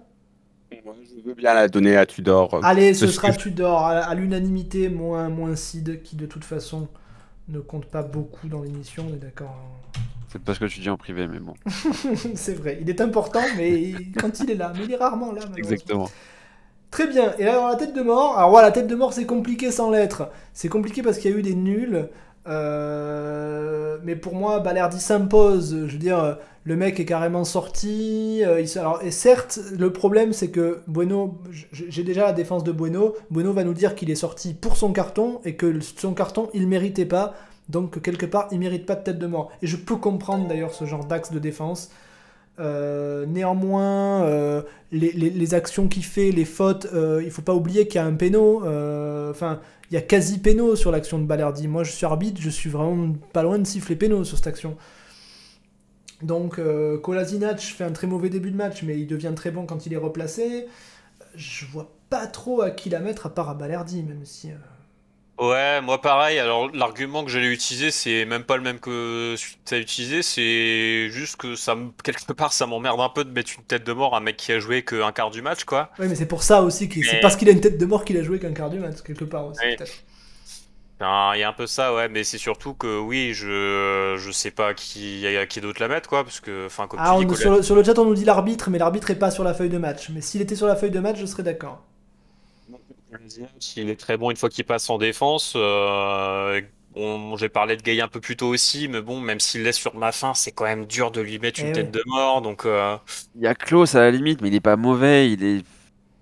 [0.85, 2.59] Je veux bien la donner à Tudor.
[2.63, 6.87] Allez, ce sera Tudor à, l'unanimité, moins, moins Sid, qui de toute façon
[7.49, 9.99] ne compte pas beaucoup dans l'émission, on est d'accord hein.
[10.29, 11.53] C'est pas ce que tu dis en privé, mais bon.
[12.33, 15.43] c'est vrai, il est important, mais quand il est là, mais il est rarement là.
[15.57, 16.09] Exactement.
[16.89, 19.13] Très bien, et là dans la tête de mort, alors voilà, la tête de mort
[19.13, 20.31] c'est compliqué sans lettres.
[20.53, 22.09] C'est compliqué parce qu'il y a eu des nuls.
[22.47, 25.85] Euh, mais pour moi, Balerdi s'impose.
[25.87, 28.41] Je veux dire, le mec est carrément sorti.
[28.43, 31.39] Euh, alors, et certes, le problème, c'est que Bueno,
[31.71, 33.13] j'ai déjà la défense de Bueno.
[33.29, 36.67] Bueno va nous dire qu'il est sorti pour son carton et que son carton, il
[36.67, 37.33] méritait pas.
[37.69, 39.51] Donc, quelque part, il mérite pas de tête de mort.
[39.61, 41.91] Et je peux comprendre d'ailleurs ce genre d'axe de défense.
[42.59, 48.05] Euh, néanmoins, les, actions qu'il fait, les fautes, il faut pas oublier qu'il y a
[48.05, 48.63] un péno.
[49.29, 49.59] Enfin,
[49.93, 51.67] il y a quasi péno sur l'action de Balerdi.
[51.67, 54.75] Moi, je suis arbitre, je suis vraiment pas loin de siffler péno sur cette action.
[56.23, 56.99] Donc, euh,
[57.59, 59.97] fait un très mauvais début de match, mais il devient très bon quand il est
[59.97, 60.65] replacé.
[61.35, 64.49] Je vois pas trop à qui la mettre à part à Balerdi, même si.
[64.49, 64.55] Euh,
[65.39, 66.37] Ouais, moi pareil.
[66.37, 70.21] Alors l'argument que j'allais utiliser, c'est même pas le même que tu as utilisé.
[70.21, 73.93] C'est juste que ça, quelque part, ça m'emmerde un peu de mettre une tête de
[73.93, 75.89] mort à un mec qui a joué qu'un quart du match, quoi.
[75.97, 78.05] Oui, mais c'est pour ça aussi que c'est parce qu'il a une tête de mort
[78.05, 79.61] qu'il a joué qu'un quart du match quelque part aussi.
[81.01, 84.51] Il y a un peu ça, ouais, mais c'est surtout que oui, je je sais
[84.51, 87.83] pas qui qui d'autre la mettre, quoi, parce que enfin ah, sur, le, sur le
[87.83, 90.09] chat on nous dit l'arbitre, mais l'arbitre est pas sur la feuille de match.
[90.13, 91.83] Mais s'il était sur la feuille de match, je serais d'accord.
[93.75, 95.53] Il est très bon une fois qu'il passe en défense.
[95.55, 96.61] Euh,
[96.91, 99.77] bon, j'ai parlé de Gay un peu plus tôt aussi, mais bon, même s'il laisse
[99.77, 101.91] sur ma fin, c'est quand même dur de lui mettre une Eh tête oui.
[101.91, 102.41] de mort.
[102.41, 102.97] Donc, euh,
[103.35, 105.31] Il y a Klaus à la limite, mais il est pas mauvais.
[105.31, 105.63] Il est.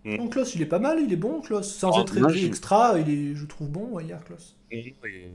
[0.04, 1.76] Non, Klaus, il est pas mal, il est bon, Klaus.
[1.76, 4.56] Sans Oh, être moi, très je- extra, il est, je trouve bon, ouais, hier, Klaus.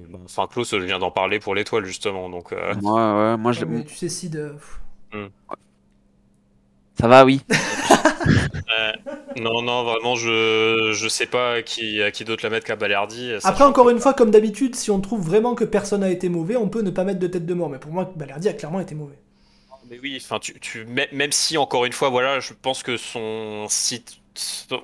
[0.08, 2.28] bon, enfin, Klaus, je viens d'en parler pour l'étoile justement.
[2.28, 3.64] Donc, euh, Moi, ouais, moi je.
[3.64, 4.36] Ouais, mais tu sais, Sid.
[4.36, 4.80] euh, pff.
[6.98, 7.42] Ça va, oui.
[8.78, 8.92] euh,
[9.36, 13.32] non, non, vraiment, je je sais pas qui à qui d'autre la mettre qu'à Balerdi.
[13.42, 16.28] Après, sachant encore une fois, comme d'habitude, si on trouve vraiment que personne n'a été
[16.28, 17.70] mauvais, on peut ne pas mettre de tête de mort.
[17.70, 19.18] Mais pour moi, Balerdi a clairement été mauvais.
[19.88, 22.96] Mais oui, enfin, tu, tu, mê- même si encore une fois, voilà, je pense que
[22.96, 24.18] son site,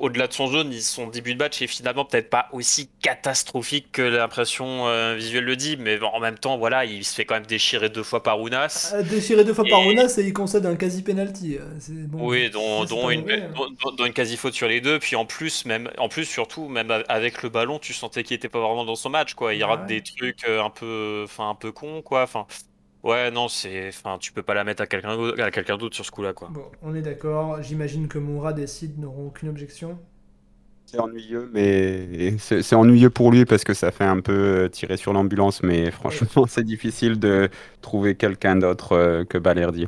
[0.00, 4.02] au-delà de son jaune, son début de match est finalement peut-être pas aussi catastrophique que
[4.02, 7.46] l'impression euh, visuelle le dit, mais en même temps, voilà, il se fait quand même
[7.46, 8.92] déchirer deux fois par Ounas.
[8.94, 11.56] Euh, Déchiré deux fois par Ounas et il concède un quasi-penalty.
[11.58, 12.28] euh, c'est bon.
[12.28, 15.26] Oui, dont, une, mauvais, dont, dont- dont une quasi faute sur les deux, puis en
[15.26, 18.84] plus, même, en plus surtout, même avec le ballon, tu sentais qu'il était pas vraiment
[18.84, 19.54] dans son match, quoi.
[19.54, 19.86] Il Ah rate ouais.
[19.86, 22.22] des trucs euh, un peu, enfin un peu cons, quoi.
[22.22, 22.46] Enfin,
[23.02, 25.94] ouais, non, c'est, enfin, tu peux pas la mettre à quelqu'un d'autre, à quelqu'un d'autre
[25.94, 26.50] sur ce coup-là, quoi.
[26.50, 27.62] Bon, on est d'accord.
[27.62, 29.98] J'imagine que Mourad et Sid n'auront aucune objection.
[30.86, 34.32] C'est ennuyeux, mais c'est ennuyeux pour lui parce que ça fait un peu
[34.64, 37.48] euh, tirer sur l'ambulance, mais franchement, c'est difficile de
[37.80, 39.86] trouver quelqu'un d'autre euh, que Balerdi.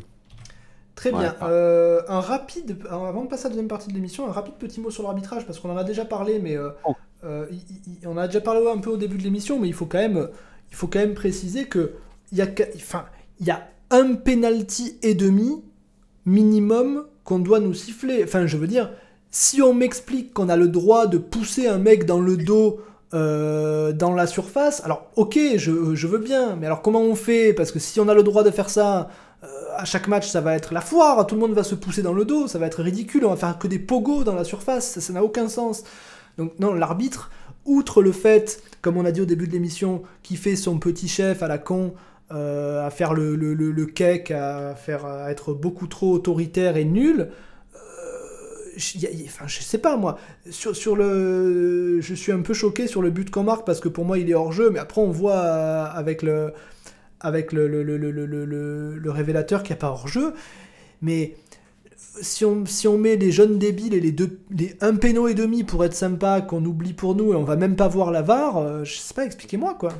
[0.95, 1.19] Très Ouais.
[1.21, 1.35] bien.
[1.43, 4.55] Euh, un rapide, alors, avant de passer à la deuxième partie de l'émission, un rapide
[4.59, 6.95] petit mot sur l'arbitrage parce qu'on en a déjà parlé, mais euh, Oh.
[7.25, 9.75] euh, il- il- on a déjà parlé un peu au début de l'émission, mais il
[9.75, 10.29] faut quand même,
[10.71, 11.93] il faut quand même préciser que
[12.33, 12.39] il
[13.41, 15.63] y a, un penalty et demi
[16.27, 18.25] minimum qu'on doit nous siffler.
[18.25, 18.91] Enfin, je veux dire,
[19.31, 22.81] si on m'explique qu'on a le droit de pousser un mec dans le dos.
[23.13, 27.53] euh, dans la surface, alors ok, je, veux bien, mais alors comment on fait?
[27.53, 29.09] Parce que si on a le droit de faire ça,
[29.45, 29.47] euh,
[29.77, 32.13] à chaque match, ça va être la foire, tout le monde va se pousser dans
[32.13, 34.99] le dos, ça va être ridicule, on va faire que des pogos dans la surface,
[34.99, 35.85] ça n'a aucun sens.
[36.39, 37.31] Donc non, l'arbitre,
[37.65, 41.09] outre le fait, comme on a dit au début de l'émission, qu'il fait son petit
[41.09, 41.95] chef à la con,
[42.31, 47.29] à faire le, le, le, cake, à, faire, être beaucoup trop autoritaire et nul,
[47.75, 47.79] euh,
[48.77, 50.19] je- enfin, je sais pas moi,
[50.51, 53.89] sur, sur le, je suis un peu choqué sur le but qu'on marque parce que
[53.89, 56.53] pour moi il est hors jeu, mais après on voit euh, avec le,
[57.21, 60.35] avec le, le, le, le, révélateur qu'il n'y a pas hors jeu,
[61.03, 61.37] mais
[62.21, 65.35] si on, si on met les jeunes débiles et les deux, les un péno et
[65.35, 68.23] demi pour être sympa, qu'on oublie pour nous et on va même pas voir la
[68.23, 69.93] VAR, euh, je sais pas, expliquez-moi quoi.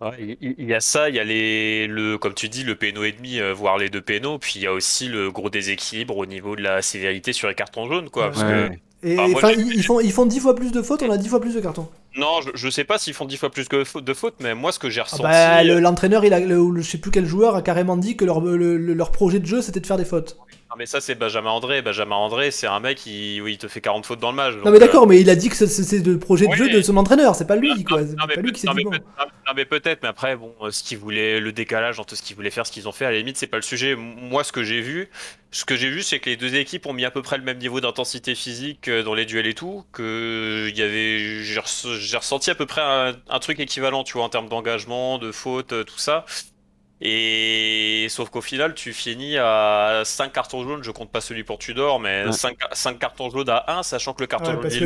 [0.00, 3.04] Ouais, il y a ça, il y a les, le, comme tu dis, le péno
[3.04, 6.16] et demi, euh, voire les deux pénaux, puis il y a aussi le gros déséquilibre
[6.16, 8.24] au niveau de la sévérité sur les cartons jaunes, quoi.
[8.26, 8.30] Ouais.
[8.32, 8.80] Parce que, Ouais.
[9.06, 11.02] Et Ah, moi, enfin, j'ai- ils, ils font, ils font 10 fois plus de fautes,
[11.02, 11.86] on a 10 fois plus de cartons.
[12.16, 14.54] non, je, je sais pas s'ils font dix fois plus que faute- de fautes, mais
[14.54, 15.22] moi, ce que j'ai Ah ressenti.
[15.24, 18.16] bah, le- l'entraîneur, il a, le, le- je sais plus quel joueur a carrément dit
[18.16, 20.38] que leur, le- le- leur projet de jeu c'était de faire des fautes.
[20.74, 21.82] Ah, mais ça, c'est Benjamin André.
[21.82, 24.54] Benjamin André, c'est un mec qui, oui, il te fait 40 fautes dans le match.
[24.56, 26.68] Non mais euh, d'accord, mais il a dit que c'est- le projet de Oui, jeu
[26.68, 28.84] de son entraîneur, c'est pas lui quoi, c'est Non mais, lui qui non, dit mais
[28.84, 28.90] bon.
[28.90, 28.98] peut-
[29.46, 32.34] non, mais peut-être, mais après, bon, euh, ce qu'ils voulaient, le décalage entre ce qu'ils
[32.34, 33.94] voulaient faire, ce qu'ils ont fait, à la limite, c'est pas le sujet.
[33.94, 35.10] Moi, ce que j'ai vu,
[35.52, 37.44] ce que j'ai vu, c'est que les deux équipes ont mis à peu près le
[37.44, 41.60] même niveau d'intensité physique euh, dans les duels et tout, que il y avait, j'ai
[41.60, 45.18] res- j'ai ressenti à peu près un, un truc équivalent, tu vois, en termes d'engagement,
[45.18, 46.24] de faute, euh, tout ça.
[47.00, 51.58] Et sauf qu'au final, tu finis à 5 cartons jaunes, je compte pas celui pour
[51.58, 52.32] Tudor, mais Ouais.
[52.32, 54.78] 5, cartons jaunes à 1, sachant que le carton Ouais, jaune si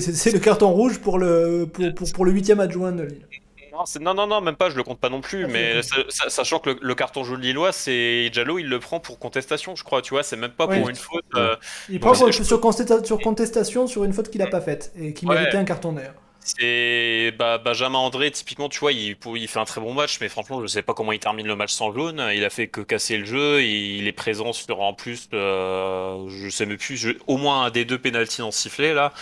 [0.00, 3.26] c'est c'est le carton rouge pour le pour, pour, pour le huitième adjoint de Lille.
[3.72, 5.80] Non, c'est- non, non, non, même pas, je le compte pas non plus, Ah, mais
[6.08, 9.84] sachant que le, le carton jaune lillois, c'est Jallo, il le prend pour contestation, je
[9.84, 10.80] crois, tu vois, c'est même pas Ouais.
[10.80, 11.24] pour une faute.
[11.36, 11.54] euh,
[11.88, 12.26] Il prend sur,
[12.60, 15.36] contesta- sur contestation sur une faute qu'il a pas faite et qui Ouais.
[15.36, 16.14] méritait un carton d'ailleurs.
[16.48, 19.16] C'est bah, Benjamin André, typiquement, tu vois, il,
[19.48, 21.72] fait un très bon match, mais franchement, je sais pas comment il termine le match
[21.72, 22.26] sans jaune.
[22.34, 26.48] Il a fait que casser le jeu, il est présent sur en plus, euh, je
[26.48, 29.12] sais même plus, au moins un des deux pénaltys non sifflés là.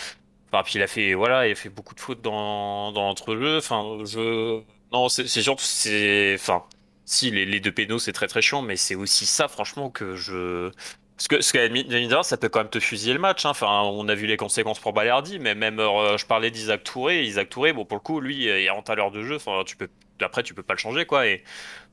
[0.52, 3.58] Enfin, puis il a fait, voilà, il a fait beaucoup de fautes dans, dans l'entrejeu.
[3.58, 4.60] Enfin, je,
[4.92, 6.64] non, c'est sûr, c'est, enfin,
[7.04, 10.14] si les, les deux pénaux c'est très très chiant, mais c'est aussi ça, franchement, que
[10.16, 10.70] je.
[11.16, 13.46] Parce que, ce la limite, ça peut quand même te fusiller le match.
[13.46, 13.50] hein.
[13.50, 17.24] Enfin, on a vu les conséquences pour Balerdi, mais même, euh, je parlais d'Isaac Touré.
[17.24, 19.36] Isaac Touré, bon, pour le coup, lui, il rentre à l'heure de jeu.
[19.36, 19.88] Enfin, tu peux,
[20.20, 21.26] après, tu peux pas le changer, quoi.
[21.26, 21.42] Et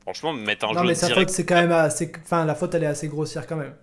[0.02, 1.28] franchement, mettre un Non jaune mais sa direct.
[1.30, 2.12] faute c'est quand même assez...
[2.22, 3.74] enfin la faute elle est assez grossière quand même.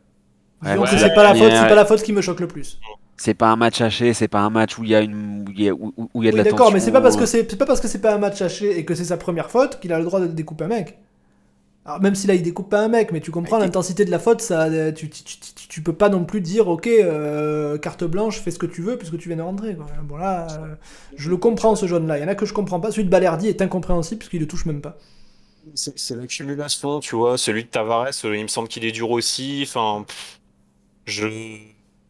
[0.63, 0.89] Ouais, Disons ouais.
[0.89, 2.47] que c'est pas la faute, Mais, c'est euh, pas la faute qui me choque le
[2.47, 2.79] plus.
[3.17, 5.51] C'est pas un match haché, c'est pas un match où il y a une, où
[5.51, 7.01] il y a, où- où il y a de Oui la d'accord, mais c'est pas
[7.01, 7.39] parce que tension.
[7.39, 9.49] c'est c'est pas parce que c'est pas un match haché et que c'est sa première
[9.49, 10.97] faute qu'il a le droit de découper un mec.
[11.85, 14.11] Alors même si là il découpe pas un mec, mais tu comprends Ouais, l'intensité de
[14.11, 16.85] la faute, ça, euh, tu, tu, tu, tu- tu peux pas non plus dire ok
[16.87, 19.75] euh, carte blanche, fais ce que tu veux puisque tu viens de rentrer.
[19.75, 19.87] Quoi.
[20.03, 20.75] Bon là, euh,
[21.15, 22.17] je le comprends ce jaune là.
[22.19, 22.91] Il y en a que je comprends pas.
[22.91, 24.97] Celui de Balerdi est incompréhensible puisqu'il le touche même pas.
[25.75, 27.37] C'est l'accumulation, tu vois.
[27.37, 29.61] Celui de Tavares, il me semble qu'il est dur aussi.
[29.67, 30.39] Enfin, pff,
[31.05, 31.27] je.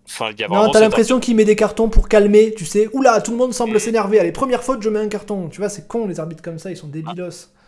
[0.06, 2.66] Enfin, il y a Non, t'as cette- l'impression qu'il met des cartons pour calmer, tu
[2.66, 2.90] sais.
[2.94, 4.20] Oula, tout le monde semble s'énerver.
[4.20, 5.48] Allez, première faute, je mets un carton.
[5.50, 7.48] Tu vois, c'est con, les arbitres comme ça, ils sont débilos.
[7.52, 7.61] Ah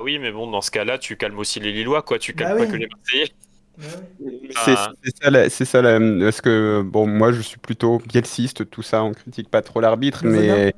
[0.00, 2.18] oui, mais bon, dans ce cas-là, tu calmes aussi les Lillois, quoi.
[2.18, 2.72] Tu calmes Bah pas oui.
[2.72, 3.30] que les Marseillais.
[4.64, 4.92] C'est Ah.
[5.02, 8.82] c'est ça, la- c'est ça, la- parce que bon, moi je suis plutôt bielciste, tout
[8.82, 10.74] ça, on critique pas trop l'arbitre, Le mais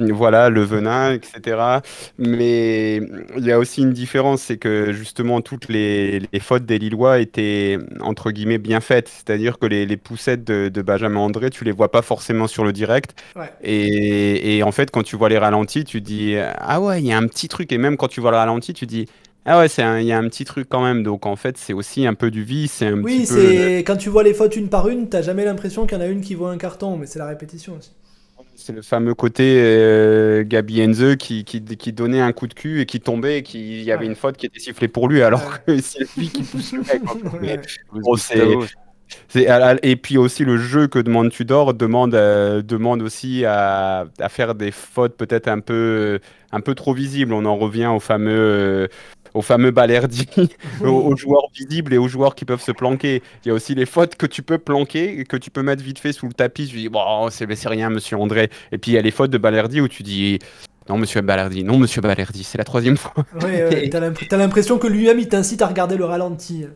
[0.00, 1.82] voilà, le venin, etc.
[2.18, 2.96] Mais
[3.36, 7.18] il y a aussi une différence, c'est que justement toutes les, les fautes des Lillois
[7.20, 11.64] étaient entre guillemets bien faites, c'est-à-dire que les, les poussettes de, de Benjamin André, tu
[11.64, 13.52] les vois pas forcément sur le direct, Ouais.
[13.60, 17.12] et, et en fait quand tu vois les ralentis, tu dis ah ouais, il y
[17.12, 19.06] a un petit truc, et même quand tu vois le ralenti, tu dis
[19.44, 21.02] ah ouais, il y a un petit truc quand même.
[21.02, 23.70] Donc en fait, c'est aussi un peu du vice, c'est un Oui, petit peu.
[23.72, 26.04] c'est quand tu vois les fautes une par une, t'as jamais l'impression qu'il y en
[26.04, 27.90] a une qui voit un carton, mais c'est la répétition aussi.
[28.68, 32.82] C'est le fameux côté euh, Gabi Enze qui, qui, qui donnait un coup de cul
[32.82, 34.06] et qui tombait et qui il y avait Ouais.
[34.06, 35.78] une faute qui était sifflée pour lui alors Ouais.
[35.78, 37.00] que c'est lui qui pousse le mec.
[37.40, 37.58] Mais
[38.02, 38.14] bon,
[39.82, 44.54] et puis aussi le jeu que demande Tudor demande, euh, demande aussi à, à faire
[44.54, 46.20] des fautes peut-être un peu,
[46.52, 47.32] un peu trop visibles.
[47.32, 48.88] On en revient au fameux,
[49.38, 50.28] euh, au fameux Balerdi,
[50.84, 53.22] aux, aux joueurs visibles et aux joueurs qui peuvent se planquer.
[53.44, 55.98] Il y a aussi les fautes que tu peux planquer, que tu peux mettre vite
[55.98, 56.68] fait sous le tapis.
[56.68, 58.50] Je dis, bon, c'est rien, monsieur André.
[58.72, 60.38] Et puis il y a les fautes de Balerdi où tu dis,
[60.88, 63.24] non, monsieur Balerdi, non, monsieur Balerdi, c'est la troisième fois.
[63.42, 66.66] Ouais, l'impr- t'as l'impression que lui-même il t'incite à regarder le ralenti.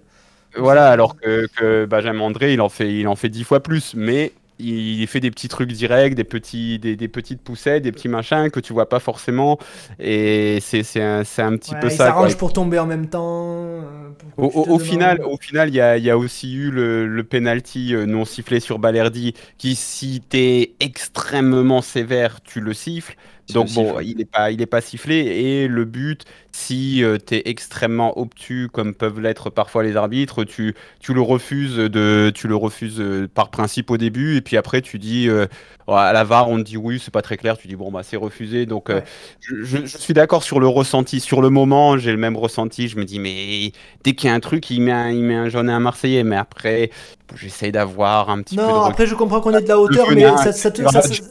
[0.56, 3.94] Voilà, alors que, que Benjamin André, il en fait, il en fait dix fois plus,
[3.94, 4.32] mais
[4.62, 8.50] il fait des petits trucs directs, des, petits, des, des petites poussettes, des petits machins
[8.50, 9.58] que tu vois pas forcément,
[9.98, 12.12] et c'est un, un petit Ouais, peu il ça.
[12.12, 12.30] quoi.
[12.30, 13.56] s'arrange pour tomber en même temps.
[13.56, 17.24] euh, Au, final, au final, il y a, il y a aussi eu le, le
[17.24, 23.14] penalty euh, non sifflé sur Balerdi, qui si t'es extrêmement sévère, tu le siffles.
[23.48, 25.16] Donc bon, il n'est pas, il est pas sifflé.
[25.16, 30.74] Et le but, si tu es extrêmement obtus, comme peuvent l'être parfois les arbitres, tu,
[31.00, 34.80] tu le refuses de, tu le refuses euh, par principe au début, et puis après
[34.80, 35.46] tu dis euh,
[35.88, 37.58] à la VAR, on te dit oui, c'est pas très clair.
[37.58, 38.64] Tu dis bon bah c'est refusé.
[38.64, 39.04] Donc euh, Ouais.
[39.40, 41.20] je, je- je suis d'accord sur le ressenti.
[41.20, 42.88] Sur le moment, j'ai le même ressenti.
[42.88, 43.72] Je me dis mais
[44.04, 45.80] dès qu'il y a un truc, il met un, il met un jaune et un
[45.80, 46.24] Marseillais.
[46.24, 46.90] Mais après,
[47.34, 50.12] j'essaye d'avoir un petit peu de Non, après je comprends qu'on est de la hauteur,
[50.12, 50.82] mais ça, ça te,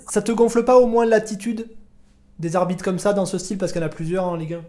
[0.08, 1.70] ça te gonfle pas au moins l'attitude?
[2.42, 4.56] Des arbitres comme ça dans ce style parce qu'il y en a plusieurs en Ligue
[4.56, 4.64] 1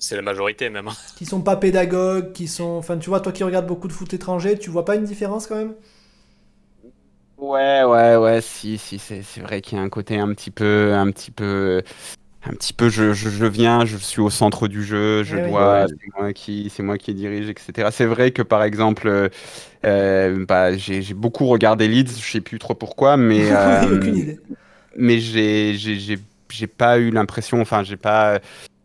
[0.00, 0.88] C'est la majorité même.
[0.88, 0.96] hein.
[1.16, 2.64] qui sont pas pédagogues, qui sont.
[2.78, 5.46] Enfin, tu vois, toi qui regardes beaucoup de foot étranger, tu vois pas une différence
[5.46, 5.74] quand même?
[7.36, 10.50] Ouais, ouais, ouais, si, si, c'est c'est vrai qu'il y a un côté un petit
[10.50, 11.82] peu, un petit peu,
[12.44, 15.54] un petit peu, je, je, je viens, je suis au centre du jeu, je Eh
[15.56, 15.56] oui.
[15.56, 17.90] dois, c'est moi qui, c'est moi qui dirige, etc.
[17.92, 19.28] C'est vrai que par exemple, euh,
[19.86, 24.16] euh, bah, j'ai j'ai beaucoup regardé Leeds, je sais plus trop pourquoi, mais, euh, Aucune
[24.16, 24.38] idée.
[24.96, 26.18] mais j'ai, j'ai,
[26.50, 28.40] j'ai, pas eu l'impression, enfin, j'ai pas,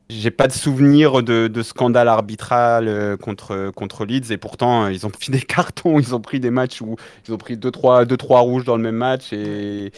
[0.09, 4.31] j'ai pas de souvenir de, de scandale arbitral euh, contre, contre Leeds.
[4.31, 6.95] Et pourtant euh, ils ont pris des cartons, ils ont pris des matchs où
[7.27, 9.91] ils ont pris 2-3 deux, trois rouges dans le même match et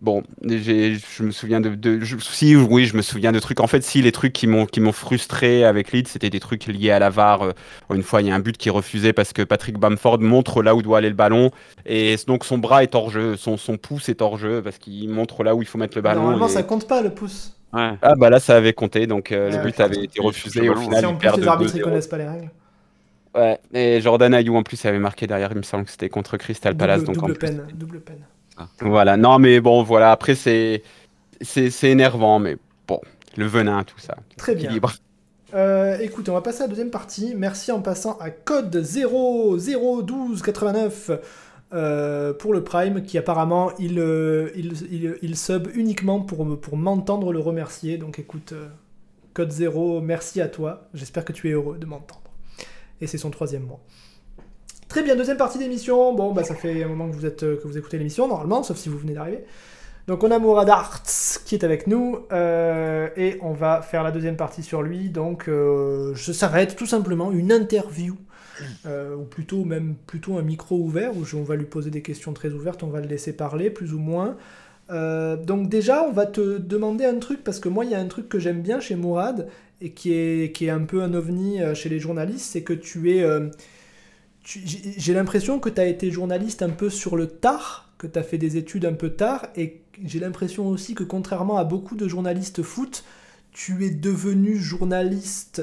[0.00, 3.60] bon, je me souviens de, de je- si oui, je me souviens de trucs.
[3.60, 6.66] En fait, si les trucs qui m'ont qui m'ont frustré avec Leeds, c'était des trucs
[6.66, 7.42] liés à la VAR.
[7.42, 7.52] Euh,
[7.94, 10.62] Une fois, il y a un but qui est refusé parce que Patrick Bamford montre
[10.62, 11.50] là où doit aller le ballon
[11.86, 15.08] et donc son bras est hors jeu, son, son pouce est hors jeu parce qu'il
[15.08, 16.22] montre là où il faut mettre le ballon.
[16.22, 17.52] Normalement, et- ça compte pas le pouce.
[17.72, 17.90] Ouais.
[18.00, 20.76] ah bah là ça avait compté donc euh, Ouais, le but avait été refusé au
[20.76, 21.80] final si en plus les arbitres 2-0.
[21.82, 22.50] connaissent pas les règles.
[23.34, 26.36] Ouais, et Jordan Ayou en plus avait marqué derrière, il me semble que c'était contre
[26.38, 28.20] Crystal Palace double donc en double plus- peine, double peine.
[28.80, 30.82] Voilà, non mais bon voilà, après c'est
[31.40, 32.56] c'est c'est énervant mais
[32.88, 33.00] bon,
[33.36, 34.16] le venin tout ça.
[34.36, 34.64] Très bien.
[34.64, 34.92] Équilibre.
[35.54, 37.34] Euh, écoute, on va passer à la deuxième partie.
[37.36, 41.10] Merci en passant à code 001289
[41.72, 46.76] euh, pour le Prime, qui apparemment il, euh, il, il, il sub uniquement pour, pour
[46.76, 47.98] m'entendre le remercier.
[47.98, 48.68] Donc écoute, euh,
[49.34, 50.88] code 0, merci à toi.
[50.94, 52.22] J'espère que tu es heureux de m'entendre.
[53.00, 53.80] Et c'est son troisième mois.
[54.88, 56.14] Très bien, deuxième partie d'émission.
[56.14, 58.62] Bon, bah ça fait un moment que vous, êtes, euh, que vous écoutez l'émission, normalement,
[58.62, 59.44] sauf si vous venez d'arriver.
[60.06, 61.02] Donc on a Mourad Arts
[61.44, 65.10] qui est avec nous euh, et on va faire la deuxième partie sur lui.
[65.10, 68.16] Donc euh, ça va être tout simplement une interview
[68.86, 72.32] euh, ou plutôt même plutôt un micro ouvert où on va lui poser des questions
[72.32, 74.36] très ouvertes, on va le laisser parler plus ou moins.
[74.88, 78.06] Donc déjà on va te demander un truc parce que moi il y a un
[78.06, 79.48] truc que j'aime bien chez Mourad
[79.80, 83.10] et qui est, qui est un peu un ovni chez les journalistes, c'est que tu
[83.10, 83.26] es...
[84.46, 88.22] j'ai l'impression que tu as été journaliste un peu sur le tard, que tu as
[88.22, 92.06] fait des études un peu tard, et j'ai l'impression aussi que contrairement à beaucoup de
[92.06, 93.04] journalistes foot,
[93.50, 95.62] tu es devenu journaliste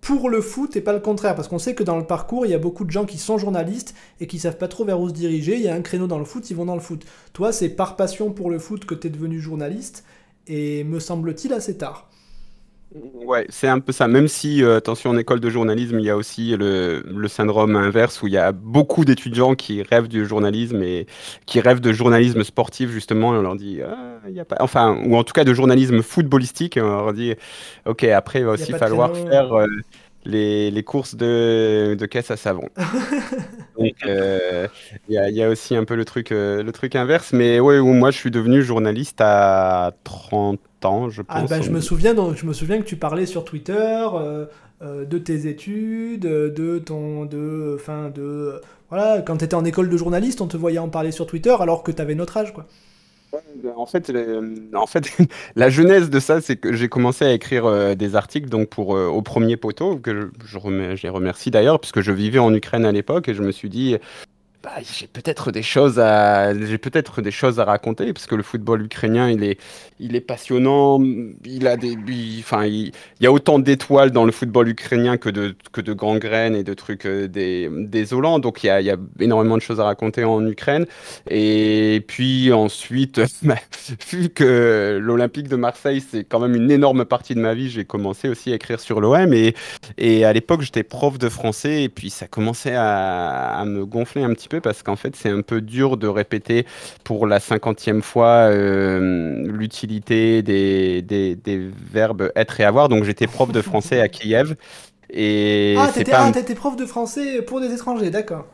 [0.00, 1.34] pour le foot et pas le contraire.
[1.34, 3.38] Parce qu'on sait que dans le parcours, il y a beaucoup de gens qui sont
[3.38, 5.54] journalistes et qui savent pas trop vers où se diriger.
[5.54, 7.06] Il y a un créneau dans le foot, ils vont dans le foot.
[7.32, 10.04] Toi, c'est par passion pour le foot que tu es devenu journaliste,
[10.46, 12.10] et me semble-t-il assez tard.
[12.94, 14.06] Ouais, c'est un peu ça.
[14.06, 17.74] Même si, euh, attention, en école de journalisme, il y a aussi le, le syndrome
[17.74, 21.06] inverse où il y a beaucoup d'étudiants qui rêvent du journalisme et
[21.44, 23.34] qui rêvent de journalisme sportif, justement.
[23.34, 24.56] Et on leur dit, ah, il y a pas...
[24.60, 26.76] enfin, ou en tout cas de journalisme footballistique.
[26.76, 27.34] Et on leur dit,
[27.84, 29.66] OK, après, il va aussi falloir faire euh,
[30.24, 32.68] les, les courses de, de caisse à savon.
[33.78, 34.68] Donc, euh,
[35.08, 37.32] il y a, il y a aussi un peu le truc, le truc inverse.
[37.32, 40.60] Mais ouais, où moi, je suis devenu journaliste à 30
[41.10, 41.36] je pense.
[41.36, 43.74] Ah bah je me souviens donc je me souviens que tu parlais sur Twitter
[44.14, 44.46] euh,
[44.82, 49.88] euh, de tes études, de ton de enfin de voilà, quand tu étais en école
[49.88, 52.52] de journaliste, on te voyait en parler sur Twitter alors que tu avais notre âge
[52.52, 52.66] quoi.
[53.76, 55.10] En fait, le- en fait,
[55.56, 58.94] la genèse de ça, c'est que j'ai commencé à écrire euh, des articles donc pour
[58.96, 62.38] euh, au premier poteau que je, je, remer- je les remercie d'ailleurs puisque je vivais
[62.38, 63.96] en Ukraine à l'époque et je me suis dit
[64.64, 65.98] bah, j'ai peut-être des choses
[67.60, 71.00] à raconter parce que le football ukrainien il est passionnant
[71.44, 71.96] il a des
[72.40, 76.56] enfin il, y a autant d'étoiles dans le football ukrainien que de que de gangrènes
[76.56, 80.24] et de trucs euh, des désolants donc il y a, énormément de choses à raconter
[80.24, 80.86] en Ukraine
[81.30, 83.56] et puis ensuite, bah,
[84.10, 87.84] vu que l'Olympique de Marseille, c'est quand même une énorme partie de ma vie, j'ai
[87.84, 89.32] commencé aussi à écrire sur l'OM.
[89.32, 89.54] Et,
[89.98, 91.82] et à l'époque, j'étais prof de français.
[91.84, 95.42] Et puis, ça commençait à me gonfler un petit peu parce qu'en fait, c'est un
[95.42, 96.66] peu dur de répéter
[97.04, 102.88] pour la cinquantième fois euh, l'utilité des, des, des verbes être et avoir.
[102.88, 104.54] Donc, j'étais prof de français à Kiev.
[105.10, 108.46] Et Ah, t'étais pas ah, prof de français pour des étrangers, d'accord.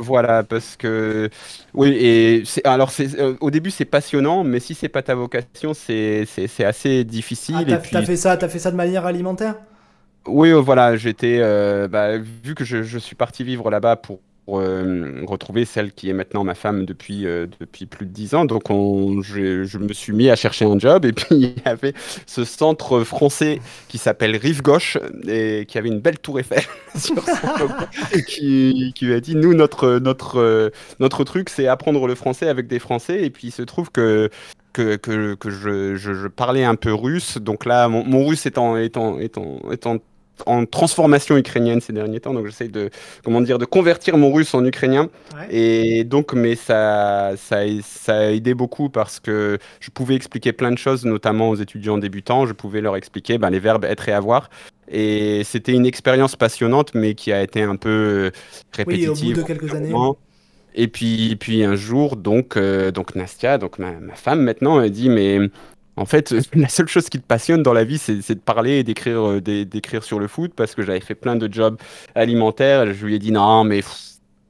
[0.00, 1.28] Voilà, parce que
[1.74, 5.74] oui, et alors c'est euh, au début c'est passionnant, mais si c'est pas ta vocation,
[5.74, 6.24] c'est
[6.60, 7.56] assez difficile.
[7.58, 9.56] Ah, t'as puis fait ça, t'as fait ça de manière alimentaire?
[10.26, 14.20] Oui, euh, voilà, j'étais euh, bah, vu que je, je suis parti vivre là-bas pour
[14.54, 18.44] euh, retrouver celle qui est maintenant ma femme depuis euh, depuis plus de dix ans,
[18.44, 21.54] donc on, je, je me suis mis à chercher un job et puis il y
[21.64, 21.92] avait
[22.26, 24.96] ce centre français qui s'appelle Rive Gauche
[25.26, 26.62] et qui avait une belle tour Eiffel
[26.96, 27.68] sur son
[28.26, 30.70] qui, qui a dit nous notre notre euh,
[31.00, 33.22] notre truc c'est apprendre le français avec des Français.
[33.22, 34.30] Et puis il se trouve que
[34.72, 37.38] que, que, que je, je, je parlais un peu russe.
[37.38, 38.96] Donc là mon, mon russe en, est
[40.46, 42.90] en, transformation ukrainienne ces derniers temps, donc j'essaie de,
[43.24, 45.08] comment dire, de convertir mon russe en ukrainien.
[45.34, 45.56] Ouais.
[45.56, 50.70] Et donc, mais ça, ça, ça a aidé beaucoup parce que je pouvais expliquer plein
[50.70, 52.46] de choses, notamment aux étudiants débutants.
[52.46, 54.50] Je pouvais leur expliquer ben, les verbes être et avoir.
[54.90, 59.34] Et c'était une expérience passionnante, mais qui a été un peu Oui, au répétitive.
[59.36, 59.92] bout de quelques années.
[60.74, 64.90] Et puis, puis un jour, donc, euh, donc Nastia, donc ma, ma femme maintenant, elle
[64.90, 65.40] dit, mais
[65.98, 68.84] en fait, la seule chose qui te passionne dans la vie, c'est de parler et
[68.84, 71.78] d'écrire euh, d'é- d'écrire sur le foot, parce que j'avais fait plein de jobs
[72.14, 72.92] alimentaires.
[72.94, 73.82] Je lui ai dit, non, mais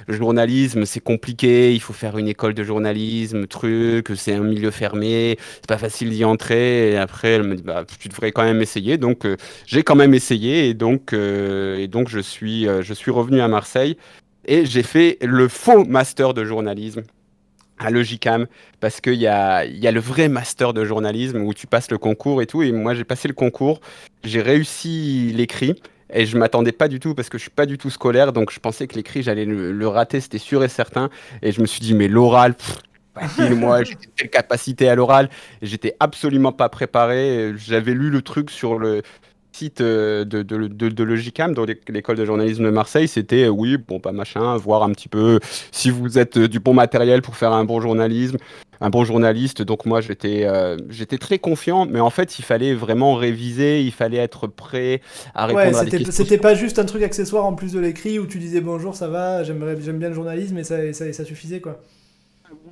[0.06, 4.70] le journalisme, c'est compliqué, il faut faire une école de journalisme, truc, c'est un milieu
[4.70, 6.92] fermé, c'est pas facile d'y entrer.
[6.92, 8.96] Et après, elle me dit, bah, tu devrais quand même essayer.
[8.98, 13.10] Donc, euh, j'ai quand même essayé, et donc, euh, et donc je suis, je suis
[13.10, 13.96] revenu à Marseille.
[14.46, 17.02] Et j'ai fait le faux master de journalisme
[17.78, 18.46] à Logicam
[18.80, 21.90] parce qu'il y a, il y a le vrai master de journalisme où tu passes
[21.90, 22.62] le concours et tout.
[22.62, 23.80] Et moi, j'ai passé le concours,
[24.24, 25.80] j'ai réussi l'écrit.
[26.10, 28.50] Et je m'attendais pas du tout parce que je suis pas du tout scolaire, donc
[28.50, 31.10] je pensais que l'écrit j'allais le, le rater, c'était sûr et certain.
[31.42, 32.54] Et je me suis dit mais l'oral,
[33.38, 35.28] moi j'ai quelle capacité à l'oral,
[35.60, 37.52] j'étais absolument pas préparé.
[37.56, 39.02] J'avais lu le truc sur le
[39.58, 43.44] site euh, de, de, de, de Logicam, dans l'é- l'école de journalisme de Marseille, c'était
[43.44, 45.40] euh, oui, bon, pas machin, voir un petit peu
[45.72, 48.36] si vous êtes euh, du bon matériel pour faire un bon journalisme,
[48.80, 49.62] un bon journaliste.
[49.62, 53.92] Donc moi, j'étais euh, j'étais très confiant, mais en fait, il fallait vraiment réviser, il
[53.92, 55.00] fallait être prêt
[55.34, 56.24] à répondre Ouais, à des questions.
[56.24, 59.08] c'était pas juste un truc accessoire en plus de l'écrit où tu disais bonjour, ça
[59.08, 59.58] va, j'aime
[59.98, 61.80] bien le journalisme et ça, et ça, et ça suffisait quoi.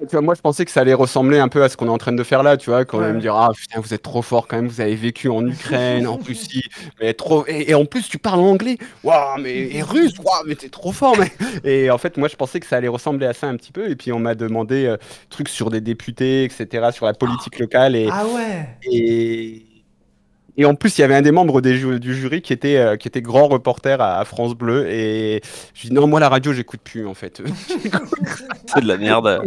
[0.00, 1.90] Tu vois, moi, je pensais que ça allait ressembler un peu à ce qu'on est
[1.90, 3.06] en train de faire là, tu vois, quand Ouais.
[3.06, 6.06] même dire ah putain, vous êtes trop fort quand même, vous avez vécu en Ukraine,
[6.06, 6.64] en Russie,
[7.00, 10.54] mais trop et, et en plus tu parles anglais, waouh, mais et russe, waouh, mais
[10.54, 11.32] t'es trop fort, mais
[11.64, 13.90] et en fait, moi, je pensais que ça allait ressembler à ça un petit peu,
[13.90, 14.96] et puis on m'a demandé euh,
[15.30, 19.75] trucs sur des députés, etc., sur la politique locale et Ah ouais et
[20.56, 22.76] et en plus, il y avait un des membres des ju- du jury qui était,
[22.76, 24.86] euh, qui était grand reporter à, à France Bleu.
[24.90, 25.40] Et
[25.74, 27.42] je dis non, moi la radio, j'écoute plus en fait.
[28.66, 29.42] C'est de la merde.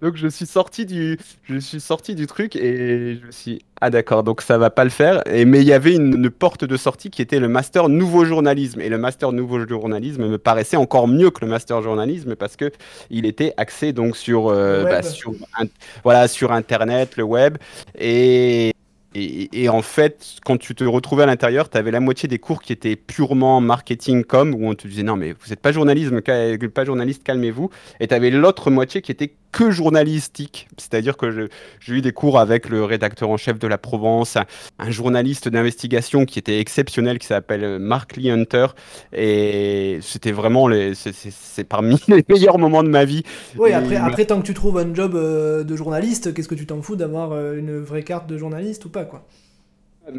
[0.00, 3.62] Donc je suis sorti du, je suis sorti du truc et je me suis dit,
[3.82, 5.20] ah d'accord, donc ça va pas le faire.
[5.26, 8.24] Et, mais il y avait une, une porte de sortie qui était le master nouveau
[8.24, 8.80] journalisme.
[8.80, 12.70] Et le master nouveau journalisme me paraissait encore mieux que le master journalisme parce que
[13.10, 15.66] il était axé donc sur, euh, bah, sur, un-
[16.02, 17.58] voilà, sur Internet, le web.
[17.98, 18.72] Et,
[19.14, 22.60] et, en fait, quand tu te retrouvais à l'intérieur, tu avais la moitié des cours
[22.62, 26.20] qui étaient purement marketing com, où on te disait non mais vous n'êtes pas journalisme,
[26.24, 27.70] ca- pas journaliste, calmez-vous.
[28.00, 30.68] Et tu l'autre moitié qui était que journalistique.
[30.76, 31.48] C'est-à-dire que
[31.78, 34.36] j'ai eu des cours avec le rédacteur en chef de la Provence,
[34.80, 38.66] un, journaliste d'investigation qui était exceptionnel, qui s'appelle Mark Lee Hunter.
[39.12, 43.22] Et c'était vraiment les, c'est parmi les meilleurs moments de ma vie.
[43.56, 46.66] Oui, après, après tant que tu trouves un job euh, de journaliste, qu'est-ce que tu
[46.66, 49.24] t'en fous d'avoir euh, une vraie carte de journaliste ou pas, quoi?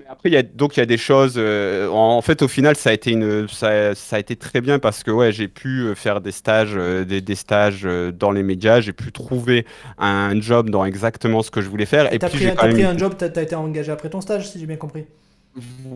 [0.10, 1.36] Après, il y a, donc il y a des choses.
[1.38, 4.80] Euh, en, fait, au final, ça a été une, ça, ça a été très bien
[4.80, 8.44] parce que ouais, j'ai pu euh, faire des stages, euh, des, des, stages dans les
[8.44, 8.82] médias.
[8.82, 9.66] J'ai pu trouver
[9.98, 12.12] un job dans exactement ce que je voulais faire.
[12.14, 13.14] Et, puis j'ai pris un job.
[13.18, 15.06] T'as as été engagé après ton stage, si j'ai bien compris.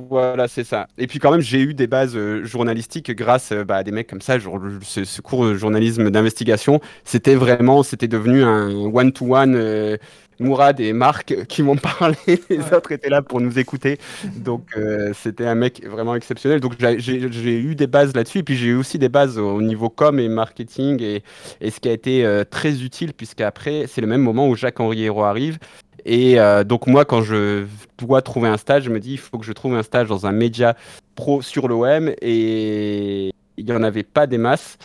[0.10, 0.88] Voilà, c'est ça.
[0.98, 4.22] Et puis quand même, j'ai eu des bases journalistiques grâce bah, à des mecs comme
[4.22, 4.38] ça.
[4.40, 9.98] ce, ce, cours de journalisme d'investigation, c'était vraiment, c'était devenu un one-to-one.
[10.40, 12.16] Mourad et Marc qui m'ont parlé.
[12.50, 14.00] Les autres étaient là pour nous écouter.
[14.38, 16.62] Donc, euh, c'était un mec vraiment exceptionnel.
[16.62, 18.40] Donc, j'ai eu des bases là-dessus.
[18.40, 21.02] Et puis, j'ai eu aussi des bases au niveau com et marketing.
[21.04, 21.24] Et,
[21.62, 25.04] et ce qui a été euh, très utile, puisqu'après, c'est le même moment où Jacques-Henri
[25.04, 25.60] Hérault arrive.
[26.06, 27.66] Et euh, donc, moi, quand je
[27.98, 30.26] dois trouver un stage, je me dis, il faut que je trouve un stage dans
[30.26, 30.76] un média
[31.16, 32.14] pro sur l'OM.
[32.22, 34.78] Et il n'y en avait pas des masses.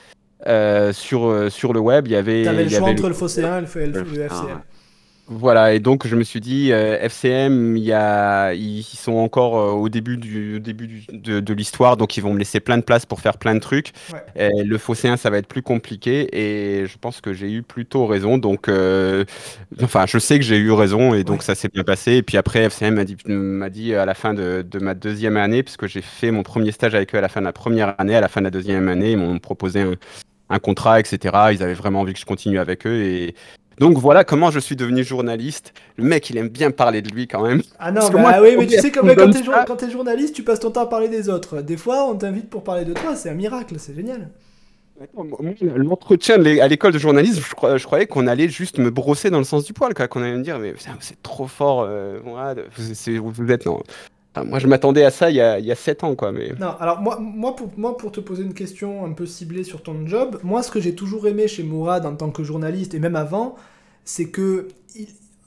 [0.93, 2.43] sur, sur le web, il y avait.
[2.43, 4.60] Tu avais le choix entre le Fosséen et le, le, FCM.
[5.26, 9.70] Voilà, et donc je me suis dit, euh, FCM, y a, ils sont encore euh,
[9.70, 13.06] au début, du, début de, de l'histoire, donc ils vont me laisser plein de place
[13.06, 13.92] pour faire plein de trucs.
[14.36, 18.06] Et le Phocéen, ça va être plus compliqué, et je pense que j'ai eu plutôt
[18.06, 18.36] raison.
[18.36, 19.24] Donc, euh,
[19.82, 22.16] enfin, je sais que j'ai eu raison, et donc ça s'est bien passé.
[22.16, 22.94] Et puis après, FCM
[23.26, 26.70] m'a dit, à la fin de, de, ma deuxième année, puisque j'ai fait mon premier
[26.70, 28.51] stage avec eux à la fin de la première année, à la fin de la
[28.51, 29.94] deuxième année, ils m'ont proposé un,
[30.51, 31.18] un contrat, etc.
[31.52, 33.34] Ils avaient vraiment envie que je continue avec eux, et
[33.78, 35.72] donc voilà comment je suis devenu journaliste.
[35.96, 37.62] Le mec, il aime bien parler de lui quand même.
[37.78, 40.70] Ah non, bah oui, mais tu sais, comme quand t'es, es journaliste, tu passes ton
[40.70, 41.60] temps à parler des autres.
[41.60, 44.30] Des fois, on t'invite pour parler de toi, c'est un miracle, c'est génial.
[45.60, 49.64] L'entretien à l'école de journalisme, je, croyais qu'on allait juste me brosser dans le sens
[49.64, 53.82] du poil, qu'on allait me dire, mais c'est trop fort, euh, vous, vous, êtes non,
[54.43, 56.32] moi, je m'attendais à ça il y, a, il y a 7 ans, quoi.
[56.32, 59.82] Non, alors moi, moi, pour, moi, pour te poser une question un peu ciblée sur
[59.82, 62.98] ton job, moi, ce que j'ai toujours aimé chez Mourad en tant que journaliste, et
[62.98, 63.55] même avant,
[64.05, 64.69] c'est que...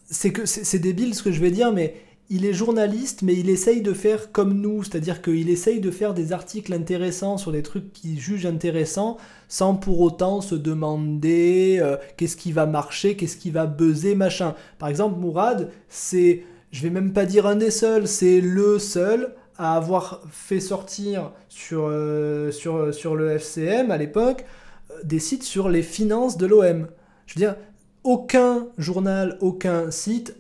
[0.10, 1.96] C'est que c'est débile ce que je vais dire, mais
[2.30, 6.14] il est journaliste, mais il essaye de faire comme nous, c'est-à-dire qu'il essaye de faire
[6.14, 11.96] des articles intéressants sur des trucs qu'il juge intéressants, sans pour autant se demander euh,
[12.18, 14.56] qu'est-ce qui va marcher, qu'est-ce qui va buzzer, machin.
[14.78, 19.34] Par exemple, Mourad, c'est je vais même pas dire un des seuls, c'est le seul
[19.58, 24.46] à avoir fait sortir sur, euh, sur, sur le FCM à l'époque
[24.92, 26.88] euh, des sites sur les finances de l'OM.
[27.26, 27.56] Je veux dire,
[28.04, 30.36] aucun journal, aucun site,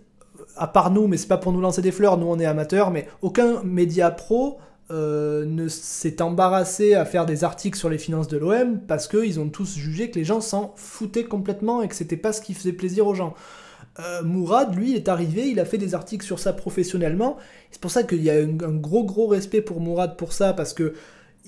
[0.55, 2.91] à part nous, mais c'est pas pour nous lancer des fleurs, nous on est amateurs,
[2.91, 4.59] mais aucun média pro
[4.89, 9.39] euh, ne s'est embarrassé à faire des articles sur les finances de l'OM parce qu'ils
[9.39, 12.53] ont tous jugé que les gens s'en foutaient complètement et que c'était pas ce qui
[12.53, 13.33] faisait plaisir aux gens.
[13.99, 17.37] Euh, Mourad, lui, est arrivé, il a fait des articles sur ça professionnellement.
[17.71, 20.73] C'est pour ça qu'il y a un, gros gros respect pour Mourad pour ça, parce
[20.73, 20.93] que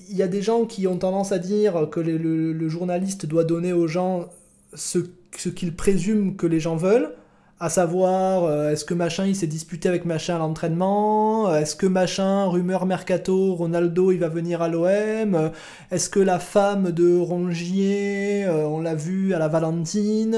[0.08, 3.72] il y a des gens qui ont tendance à dire que le, journaliste doit donner
[3.72, 4.28] aux gens
[4.74, 4.98] ce,
[5.36, 7.14] ce qu'il présume que les gens veulent,
[7.60, 11.86] à savoir euh, est-ce que machin il s'est disputé avec machin à l'entraînement, est-ce que
[11.86, 15.50] machin, rumeur mercato, Ronaldo il va venir à l'OM,
[15.90, 20.36] est-ce que la femme de Rongier, euh, on l'a vu à la Valentine,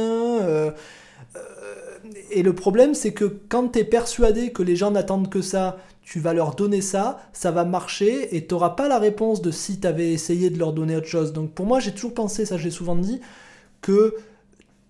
[2.33, 5.79] et le problème, c'est que quand tu es persuadé que les gens n'attendent que ça,
[6.03, 9.51] tu vas leur donner ça, ça va marcher, et tu n'auras pas la réponse de
[9.51, 11.33] si tu avais essayé de leur donner autre chose.
[11.33, 13.21] Donc pour moi, j'ai toujours pensé, ça j'ai souvent dit,
[13.81, 14.15] que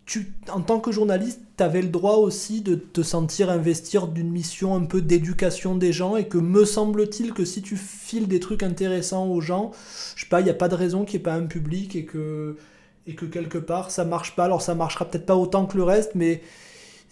[0.05, 4.31] tu, en tant que journaliste, tu avais le droit aussi de te sentir investir d'une
[4.31, 8.41] mission un peu d'éducation des gens, et que me semble-t-il que si tu files des
[8.41, 9.71] trucs intéressants aux gens,
[10.17, 11.95] je sais pas, il n'y a pas de raison qu'il n'y ait pas un public,
[11.95, 12.57] et que,
[13.07, 14.45] et que quelque part ça marche pas.
[14.45, 16.41] Alors ça marchera peut-être pas autant que le reste, mais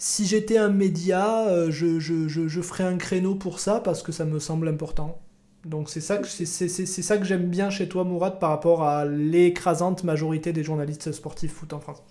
[0.00, 4.12] si j'étais un média, euh, je, je, je, ferais un créneau pour ça parce que
[4.12, 5.20] ça me semble important.
[5.66, 9.04] Donc c'est ça que, c'est, ça que j'aime bien chez toi, Mourad, par rapport à
[9.04, 12.02] l'écrasante majorité des journalistes sportifs foot en France.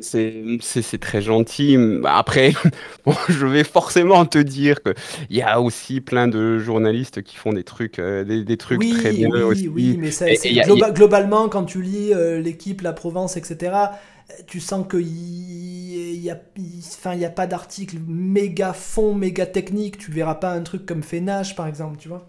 [0.00, 1.78] C'est très gentil.
[2.04, 2.52] Après,
[3.30, 7.64] je vais forcément te dire qu'il y a aussi plein de journalistes qui font des
[7.64, 9.68] trucs, euh, des, trucs très bien oui, aussi.
[9.68, 10.26] Oui, mais ça,
[10.90, 13.72] globalement, quand tu lis euh, l'équipe, la Provence, etc.,
[14.46, 16.38] tu sens qu'il n'y a,
[17.26, 19.98] a pas d'article méga fond, méga technique.
[19.98, 22.28] Tu verras pas un truc comme Fenache, par exemple, tu vois.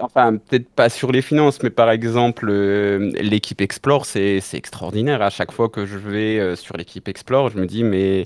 [0.00, 5.22] Enfin, peut-être pas sur les finances, mais par exemple, euh, l'équipe Explore, c'est extraordinaire.
[5.22, 8.24] À chaque fois que je vais euh, sur l'équipe Explore, je me dis, mais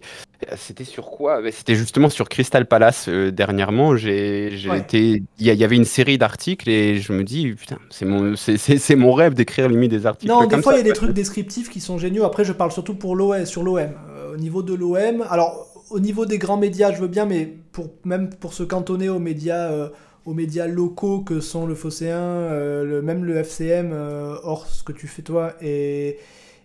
[0.50, 1.40] euh, c'était sur quoi?
[1.50, 3.96] C'était justement sur Crystal Palace dernièrement.
[3.96, 8.34] J'ai été, il y, avait une série d'articles et je me dis, putain, c'est mon,
[8.36, 10.32] c'est mon rêve d'écrire limite des articles.
[10.32, 12.24] Non, des fois il y a des trucs descriptifs qui sont géniaux.
[12.24, 13.90] Après, je parle surtout pour l'OM, sur l'OM.
[14.32, 17.90] au niveau de l'OM, alors au niveau des grands médias, je veux bien, mais pour,
[18.04, 19.90] même pour se cantonner aux médias,
[20.26, 24.82] aux médias locaux que sont le Phocéen, euh, le, même le FCM, euh, hors ce
[24.84, 26.18] que tu fais toi, et,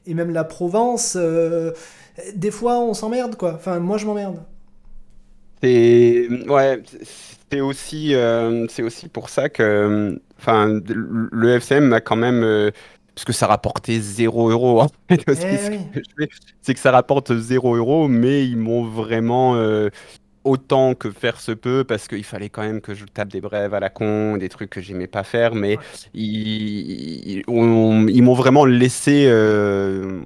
[0.05, 1.71] et même la Provence, euh,
[2.35, 3.53] des fois on s'emmerde quoi.
[3.55, 4.39] Enfin, moi je m'emmerde.
[5.63, 6.83] C'est ouais,
[7.51, 12.71] c'est aussi euh, c'est aussi pour ça que enfin le FCM m'a quand même
[13.15, 14.83] parce que ça rapportait 0 euros
[15.27, 15.79] aussi, Eh oui.
[16.15, 16.27] que
[16.61, 19.89] c'est que ça rapporte 0 euros mais ils m'ont vraiment euh,
[20.47, 23.73] autant que faire se peut parce qu'il fallait quand même que je tape des brèves
[23.73, 25.83] à la con, des trucs que j'aimais pas faire mais Ouais.
[26.13, 30.19] ils, ils- on- ils m'ont vraiment laissé euh,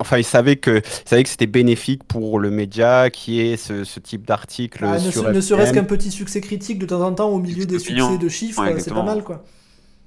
[0.00, 3.84] Enfin, ils savaient que, ils savaient que c'était bénéfique pour le média qui est ce,
[3.84, 7.38] ce type d'article Ah, ne, serait-ce qu'un petit succès critique de temps en temps au
[7.38, 9.44] milieu des succès de chiffres, Ouais, c'est pas mal quoi.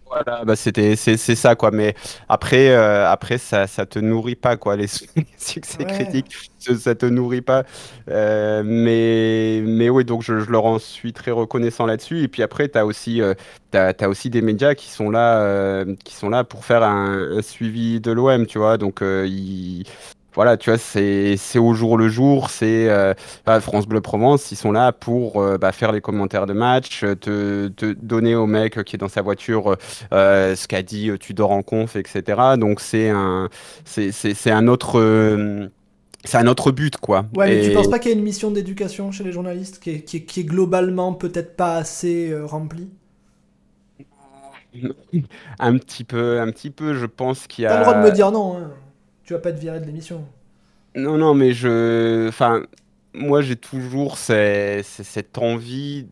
[0.10, 1.70] Voilà, bah c'était c'est c'est ça quoi.
[1.72, 1.94] Mais
[2.30, 5.86] après euh, après ça ça te nourrit pas quoi les, su- les succès Ouais.
[5.86, 7.64] critiques ça, ça te nourrit pas.
[8.10, 12.22] Euh, mais mais oui donc je, je leur en suis très reconnaissant là-dessus.
[12.24, 13.34] Et puis après t'as aussi euh,
[13.72, 17.38] t'as t'as aussi des médias qui sont là euh, qui sont là pour faire un,
[17.38, 18.78] un suivi de l'OM tu vois.
[18.78, 19.84] Donc euh, ils
[20.38, 23.14] voilà, tu vois, c'est au jour le jour, c'est euh,
[23.46, 27.04] bah, France Bleu Provence, ils sont là pour euh, bah, faire les commentaires de match,
[27.04, 29.76] euh, te, te donner au mec qui est dans sa voiture
[30.14, 32.58] euh, ce qu'a dit tu dors en conf, etc.
[32.58, 33.50] Donc c'est un,
[33.86, 35.02] c'est un autre,
[36.24, 37.26] c'est un autre but quoi.
[37.34, 39.80] Ouais, mais tu Et- penses pas qu'il y a une mission d'éducation chez les journalistes
[39.80, 42.90] qui est, qui est- qui est globalement peut-être pas assez remplie?
[45.60, 47.72] Un petit peu, un petit peu, je pense qu'il y a.
[47.72, 48.72] T'as le droit de me dire non, hein.
[49.28, 50.26] Tu vas pas te virer de l'émission.
[50.96, 52.28] Non, non, mais je.
[52.30, 52.64] Enfin,
[53.14, 56.08] moi, j'ai toujours cette envie.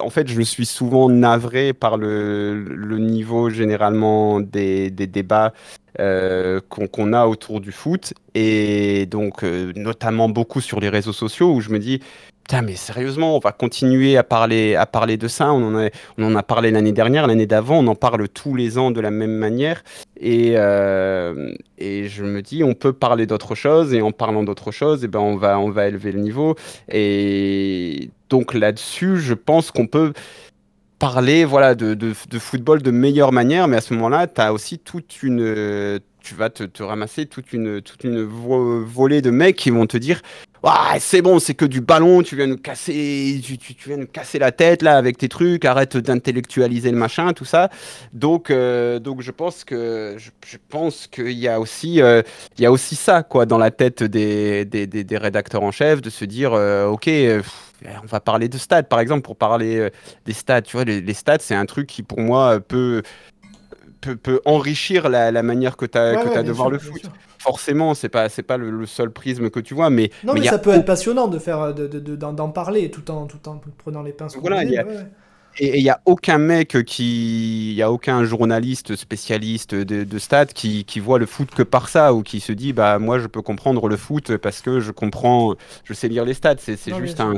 [0.00, 5.52] En fait, je suis souvent navré par le, niveau généralement des, débats
[6.00, 8.14] euh, qu'on qu'on a autour du foot.
[8.34, 12.00] Et donc, euh, notamment beaucoup sur les réseaux sociaux où je me dis.
[12.48, 15.52] Putain, mais sérieusement, on va continuer à parler, à parler de ça.
[15.52, 18.54] On en a, on en a parlé l'année dernière, l'année d'avant, on en parle tous
[18.54, 19.82] les ans de la même manière.
[20.20, 24.70] Et, euh, et je me dis, on peut parler d'autre chose, et en parlant d'autre
[24.70, 26.54] chose, eh ben, on va, on va élever le niveau.
[26.88, 30.12] Et donc là-dessus, je pense qu'on peut
[31.00, 35.24] parler voilà, de, de, football de meilleure manière, mais à ce moment-là, tu aussi toute
[35.24, 35.98] une...
[36.20, 39.96] Tu vas te, ramasser toute une, toute une vo- volée de mecs qui vont te
[39.96, 40.22] dire
[40.68, 43.56] ah, c'est bon, c'est que du ballon, tu viens nous casser, tu,
[43.86, 47.70] viens casser la tête là avec tes trucs, arrête d'intellectualiser le machin, tout ça.
[48.12, 52.22] Donc, euh, donc je pense que je, pense qu'il y a aussi euh,
[52.58, 55.70] il y a aussi ça quoi dans la tête des, des, des- des rédacteurs en
[55.72, 57.72] chef de se dire euh, ok pff,
[58.02, 59.90] on va parler de stats par exemple pour parler
[60.24, 63.02] des stats tu vois les, les stats c'est un truc qui pour moi peut
[64.06, 66.78] peut, peut enrichir la, la manière que tu as, Ouais, que ouais, de voir le
[66.78, 67.10] foot sûr.
[67.38, 70.46] forcément c'est pas c'est pas le, le seul prisme que tu vois mais Non, mais
[70.46, 73.26] a ça peut être passionnant de faire, de, de- de- d'en, d'en parler tout en,
[73.26, 74.14] tout en prenant les.
[74.40, 75.06] Voilà, il y a- ouais.
[75.58, 77.70] Et il n'y a aucun mec qui.
[77.72, 81.62] Il n'y a aucun journaliste spécialiste de, de stats qui, qui voit le foot que
[81.62, 84.80] par ça ou qui se dit bah moi je peux comprendre le foot parce que
[84.80, 85.54] je comprends,
[85.84, 86.56] je sais lire les stats.
[86.58, 87.34] C'est juste un,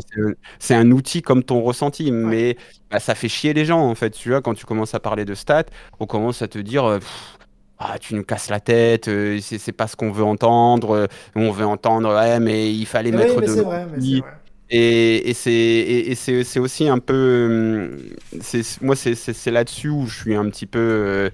[0.58, 2.10] c'est un, outil comme ton ressenti.
[2.10, 2.56] Mais
[2.90, 4.10] bah, ça fait chier les gens en fait.
[4.10, 5.66] Tu vois, quand tu commences à parler de stats,
[6.00, 6.84] on commence à te dire.
[6.84, 7.38] euh, Pff,
[7.78, 11.08] ah, tu nous casses la tête, euh, c'est pas ce qu'on veut entendre.
[11.36, 14.22] on veut entendre, ouais, mais il fallait Oui, mettre de vrai, mais.
[14.70, 17.96] Et, et c'est aussi un peu
[18.42, 21.30] c'est moi c'est là-dessus où je suis un petit peu euh,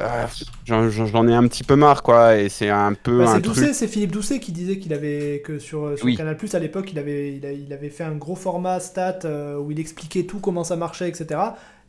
[0.00, 0.26] euh,
[0.66, 3.72] j'en ai un petit peu marre quoi et c'est un peu Bah, c'est truc Doucet,
[3.72, 6.16] c'est Philippe Doucet qui disait qu'il avait que sur, sur Oui.
[6.16, 9.20] Canal Plus à l'époque, il avait, il, a- il avait fait un gros format stat
[9.24, 11.40] euh, où il expliquait tout comment ça marchait, etc.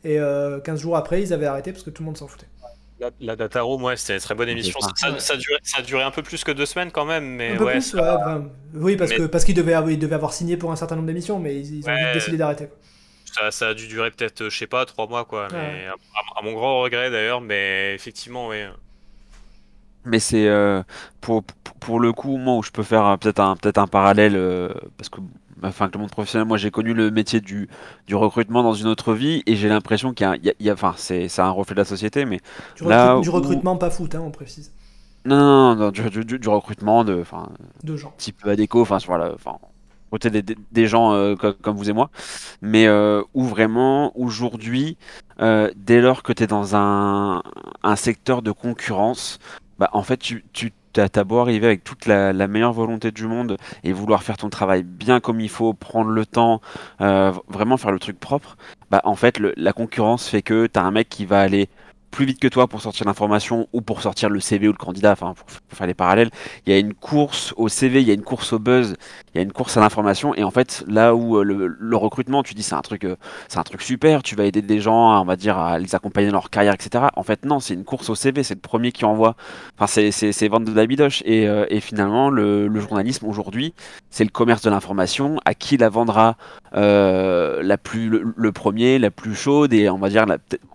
[0.04, 2.46] Et euh, 15 jours après, ils avaient arrêté parce que tout le monde s'en foutait.
[3.00, 4.80] La, la Data Room, ouais, c'était une très bonne émission.
[4.80, 7.04] Ça, ça, ça a duré, ça a duré un peu plus que deux semaines quand
[7.04, 7.72] même, mais un peu ouais.
[7.74, 8.08] plus, ça- ouais.
[8.22, 8.44] enfin,
[8.74, 10.96] oui, parce mais- que parce qu'ils devaient, avoir- ils devaient avoir signé pour un certain
[10.96, 12.12] nombre d'émissions, mais ils, ils ont Ouais.
[12.12, 12.68] décidé d'arrêter.
[13.32, 15.46] Ça, ça a dû durer peut-être, je sais pas, trois mois, quoi.
[15.52, 18.64] Mais à, à- à mon grand regret d'ailleurs, mais effectivement, oui.
[20.04, 20.82] Mais c'est euh,
[21.20, 21.44] pour,
[21.80, 24.70] pour, le coup, moi, où je peux faire euh, peut-être un, peut-être un parallèle, euh,
[24.96, 25.20] parce que
[25.62, 27.68] enfin, que le monde professionnel, moi, j'ai connu le métier du,
[28.06, 30.54] du recrutement dans une autre vie, et j'ai l'impression qu'il y a, il y a-
[30.60, 32.40] il y a- enfin, c'est, c'est un reflet de la société, mais
[32.76, 34.72] Du, Là du où- recrutement pas foot, hein, on précise.
[35.24, 37.48] non, non, non, non, du, du- du- du recrutement, de, enfin,
[37.82, 38.12] De gens.
[38.16, 39.58] type ADECO, enfin, voilà, enfin,
[40.10, 42.10] côté des, des- gens euh, co- comme, vous et moi,
[42.62, 44.96] mais euh, où vraiment, aujourd'hui,
[45.40, 47.42] euh, dès lors que tu es dans un,
[47.82, 49.38] un secteur de concurrence,
[49.78, 53.26] bah, en fait, tu, tu t'as t'as beau arriver avec toute la, meilleure volonté du
[53.26, 56.60] monde et vouloir faire ton travail bien comme il faut, prendre le temps,
[57.00, 58.56] euh, vraiment faire le truc propre,
[58.90, 61.68] bah, en fait, le- la concurrence fait que tu as un mec qui va aller
[62.10, 65.12] plus vite que toi pour sortir l'information ou pour sortir le CV ou le candidat,
[65.12, 66.30] enfin pour, faire les parallèles.
[66.66, 68.96] Il y a une course au CV, il y a une course au buzz,
[69.34, 72.42] il y a une course à l'information et en fait là où euh, le, recrutement,
[72.42, 73.16] tu dis c'est un truc, euh,
[73.48, 76.28] c'est un truc super, tu vas aider des gens, on va dire à les accompagner
[76.28, 77.06] dans leur carrière, etc.
[77.16, 79.36] En fait non, c'est une course au CV, c'est le premier qui envoie.
[79.78, 83.74] Enfin c'est vendre de la euh, et finalement le, le journalisme aujourd'hui
[84.10, 85.38] c'est le commerce de l'information.
[85.44, 86.36] À qui la vendra
[86.72, 90.26] la plus le, premier, la plus chaude et on va dire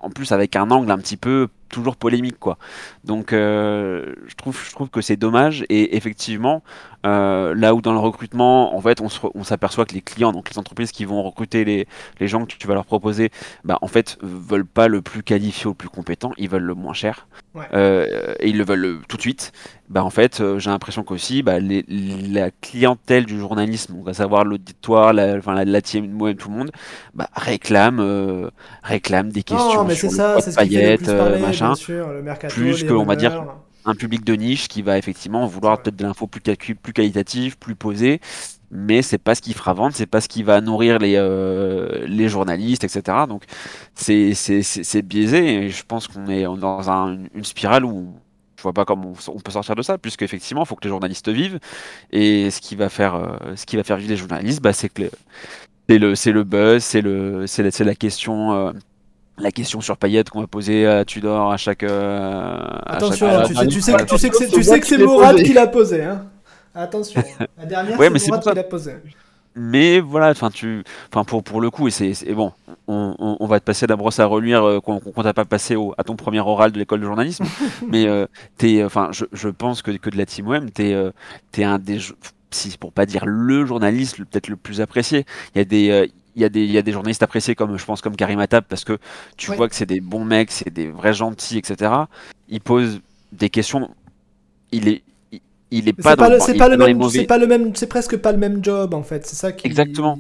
[0.02, 2.58] en plus avec un angle un petit peu toujours polémique quoi.
[3.04, 5.66] Donc euh, je trouve je trouve que c'est dommage.
[5.70, 6.64] Et effectivement
[7.06, 10.58] euh, là où dans le recrutement en fait on s'aperçoit que les clients donc les
[10.58, 11.86] entreprises qui vont recruter les,
[12.22, 13.30] les gens que tu vas leur proposer
[13.66, 16.32] bah en fait veulent pas le plus qualifié ou le plus compétent.
[16.38, 17.28] Ils veulent le moins cher.
[17.74, 19.52] Euh, et ils le veulent tout de suite.
[19.90, 25.14] Bah en fait j'ai l'impression qu'aussi bah, la clientèle du journalisme on va savoir l'auditoire
[25.14, 26.72] la, enfin la, la team, tout le monde
[27.14, 28.00] bah, réclame
[28.82, 31.10] réclame des questions mais sur le ça, c'est paillettes
[31.42, 31.63] machin
[32.50, 33.46] plus que, on va dire,
[33.86, 37.76] un public de niche qui va effectivement vouloir peut-être de l'info plus, plus qualitative, plus
[37.76, 38.22] posée,
[38.72, 42.06] mais c'est pas ce qui fera vendre, c'est pas ce qui va nourrir les, euh,
[42.08, 43.18] les journalistes, etc.
[43.28, 43.44] Donc
[43.94, 46.90] c'est biaisé et je pense qu'on est dans
[47.36, 48.14] une spirale où
[48.64, 50.90] je vois pas comment on, peut sortir de ça, puisque effectivement, il faut que les
[50.90, 51.60] journalistes vivent.
[52.12, 54.88] Et ce qui va faire, euh, ce qui va faire vivre les journalistes, bah, c'est
[54.88, 55.04] que
[55.90, 58.54] c'est le, le buzz, c'est le, c'est la, question.
[58.54, 58.72] Euh,
[59.38, 61.84] la question sur Payette qu'on va poser à Tudor à chaque.
[61.84, 64.18] Euh, Attention, tu, sais, tu, sais, que, tu
[64.64, 66.04] sais que c'est, tu Mourad qui l'a posé.
[66.04, 66.26] Hein.
[66.76, 67.24] Attention,
[67.58, 68.94] la dernière ouais, c'est Mourad qui l'a posé.
[69.56, 72.54] Mais voilà, enfin tu, enfin pour pour le coup et c'est bon,
[72.88, 75.76] on, on, va te passer la brosse à reluire euh, qu'on qu t'a pas passé
[75.76, 77.46] au, à ton premier oral de l'école de journalisme,
[77.88, 78.26] mais euh,
[78.58, 81.12] t'es, enfin je, je, pense que, que de la team web, t'es euh,
[81.56, 82.00] es un des,
[82.50, 85.26] si pour pas dire le journaliste peut-être le plus apprécié.
[85.54, 87.56] Il y a des euh, il y, a des, il y a des journalistes appréciés
[87.56, 88.98] comme je pense comme Karim Attab parce que
[89.38, 91.92] tu vois que c'est des bons mecs, c'est des vrais gentils, etc.
[92.50, 93.02] Ils posent
[93.32, 93.90] des questions.
[94.72, 95.04] Il est,
[95.70, 96.30] il, est pas dans, pas,
[96.70, 99.26] le même, c'est pas le même, c'est presque pas le même job en fait.
[99.28, 99.68] C'est ça qui.
[99.68, 100.18] Exactement.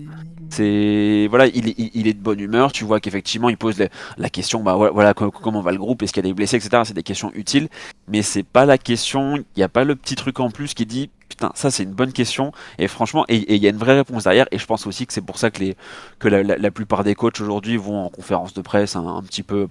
[0.54, 2.72] C'est voilà, il, est de bonne humeur.
[2.72, 3.84] Tu vois qu'effectivement, il pose
[4.18, 6.84] la, question, bah voilà, comment va le groupe, est-ce qu'il y a des blessés, etc.
[6.86, 7.70] C'est des questions utiles,
[8.08, 9.38] mais c'est pas la question.
[9.38, 11.94] Il n'y a pas le petit truc en plus qui dit putain, ça c'est une
[11.94, 12.52] bonne question.
[12.78, 14.46] Et franchement, et il y a une vraie réponse derrière.
[14.52, 15.74] Et je pense aussi que c'est pour ça que
[16.20, 19.68] que la, plupart des coachs aujourd'hui vont en conférence de presse un, petit peu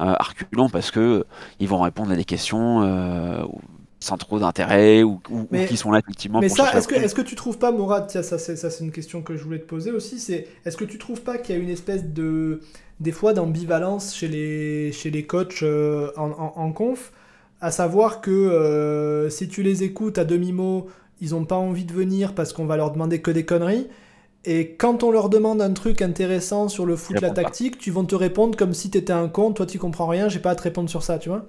[0.00, 0.14] euh,
[0.72, 1.24] parce que
[1.58, 2.82] ils vont répondre à des questions.
[2.82, 3.44] Euh,
[4.02, 5.20] sans trop d'intérêt ou,
[5.68, 8.70] qui sont là effectivement mais ça est-ce que tu trouves pas Mourad ça c'est ça
[8.70, 11.38] c'est une question que je voulais te poser aussi c'est est-ce que tu trouves pas
[11.38, 12.60] qu'il y a une espèce de
[13.00, 17.12] des fois d'ambivalence chez les chez les coachs euh, en, conf?
[17.60, 20.88] À savoir que euh, si tu les écoutes à demi-mot
[21.20, 23.86] ils ont pas envie de venir parce qu'on va leur demander que des conneries
[24.44, 28.04] et quand on leur demande un truc intéressant sur le foot, la tactique, tu vont
[28.04, 30.54] te répondre comme si tu étais un con, toi tu comprends rien, j'ai pas à
[30.56, 31.46] te répondre sur ça, tu vois?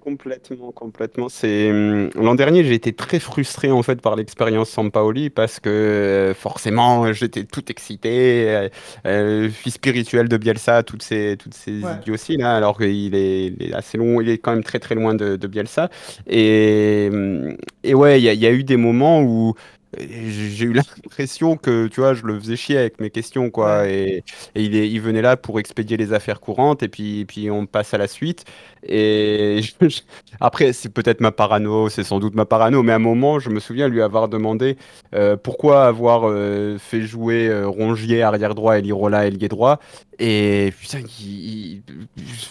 [0.00, 1.28] Complètement, complètement.
[1.28, 5.68] C'est hum, l'an dernier, j'ai été très frustré en fait par l'expérience Sampaoli parce que
[5.68, 8.68] euh, forcément, j'étais tout excité, euh,
[9.06, 13.98] euh, fils spirituel de Bielsa, toutes ces toutes ces idioties là, alors qu'il est, assez
[13.98, 15.90] long, il est quand même très très loin de, Bielsa.
[16.26, 19.54] Et, hum, et ouais, il y, y, a eu des moments où
[19.98, 24.24] j'ai eu l'impression que tu vois je le faisais chier avec mes questions quoi et,
[24.54, 27.94] il, est, il venait là pour expédier les affaires courantes et puis, puis on passe
[27.94, 28.44] à la suite
[28.86, 29.60] et
[30.40, 33.50] après c'est peut-être ma parano c'est sans doute ma parano mais à un moment je
[33.50, 34.76] me souviens lui avoir demandé
[35.14, 39.80] euh, pourquoi avoir euh, fait jouer euh, Rongier arrière droit et Lirola ailier droit
[40.20, 41.82] et putain, il,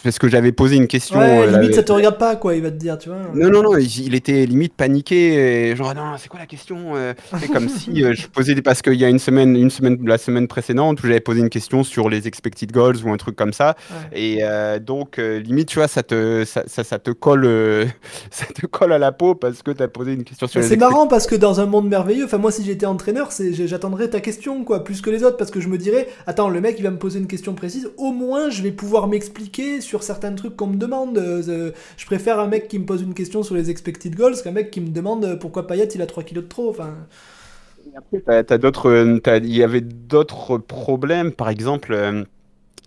[0.03, 1.17] parce que j'avais posé une question.
[1.17, 3.19] Ouais, limite, ça te regarde pas, quoi, il va te dire, tu vois.
[3.33, 5.69] Non, non, non, il, était limite paniqué.
[5.69, 6.93] Et genre, non, c'est quoi la question
[7.53, 10.47] comme si euh, je posais parce qu'il y a une semaine, une semaine, la semaine
[10.47, 13.75] précédente où j'avais posé une question sur les expected goals ou un truc comme ça.
[14.13, 17.45] Et euh, donc euh, limite, tu vois, ça te, ça, ça, te colle,
[18.31, 20.63] ça te colle à la peau parce que tu as posé une question sur.
[20.63, 24.19] C'est marrant parce que dans un monde merveilleux, enfin moi si j'étais entraîneur, j'attendrais ta
[24.19, 26.83] question quoi, plus que les autres parce que je me dirais, attends, le mec il
[26.83, 30.55] va me poser une question précise, au moins je vais pouvoir m'expliquer sur certains trucs
[30.55, 31.17] qu'on me demande.
[31.17, 34.71] je préfère un mec qui me pose une question sur les expected goals qu'un mec
[34.71, 36.69] qui me demande pourquoi Payet il a 3 kilos de trop.
[36.69, 36.93] Enfin
[38.25, 42.25] euh, il y avait d'autres problèmes, par exemple.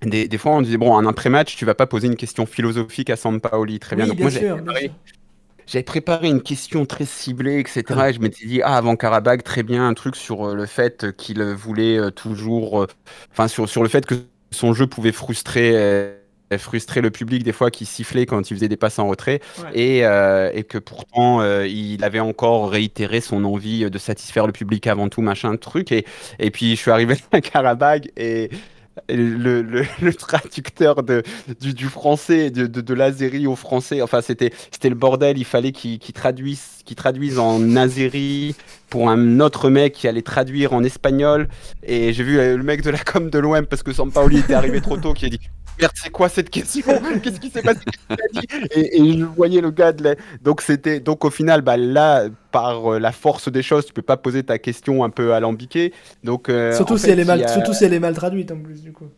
[0.04, 2.46] Euh, des, des, fois, on disait, bon, en après-match, tu vas pas poser une question
[2.46, 3.78] philosophique à Sampaoli.
[3.78, 4.06] Très bien.
[4.06, 7.82] Donc, moi, j'avais préparé, une question très ciblée, etc.
[8.08, 11.16] Et je m'étais dit, ah, avant Karabag, très bien, un truc sur euh, le fait
[11.16, 12.86] qu'il voulait toujours.
[13.32, 14.14] Enfin, sur, sur le fait que
[14.52, 15.74] son jeu pouvait frustrer
[16.58, 19.40] frustrer le public des fois qui sifflait quand il faisait des passes en retrait
[19.74, 24.52] et, euh, et, que pourtant euh, il avait encore réitéré son envie de satisfaire le
[24.52, 26.06] public avant tout machin truc et,
[26.38, 28.50] et puis je suis arrivé à Karabag et
[29.08, 29.62] le,
[30.00, 31.22] le, traducteur de,
[31.60, 35.98] du, français, de, de, l'azéri au français, enfin c'était c'était le bordel, il fallait qu'il
[35.98, 38.54] qu'il traduise, qu'il traduise en azéri
[38.88, 41.48] pour un autre mec qui allait traduire en espagnol.
[41.82, 44.54] Et j'ai vu euh, le mec de la com de l'OM parce que Sampaoli était
[44.54, 45.40] arrivé trop tôt qui a dit
[45.78, 46.86] Merde, c'est quoi cette question?
[47.22, 47.80] Qu'est-ce qui s'est passé?
[48.32, 48.46] Dit?
[48.70, 50.14] Et, et je voyais le gars de la...
[50.40, 54.00] Donc c'était donc au final bah là par euh, la force des choses, tu peux
[54.00, 55.92] pas poser ta question un peu alambiquée.
[56.24, 58.50] Donc euh, surtout, si fait, elle est mal, a- surtout si elle est mal traduite
[58.52, 59.08] en plus, du coup.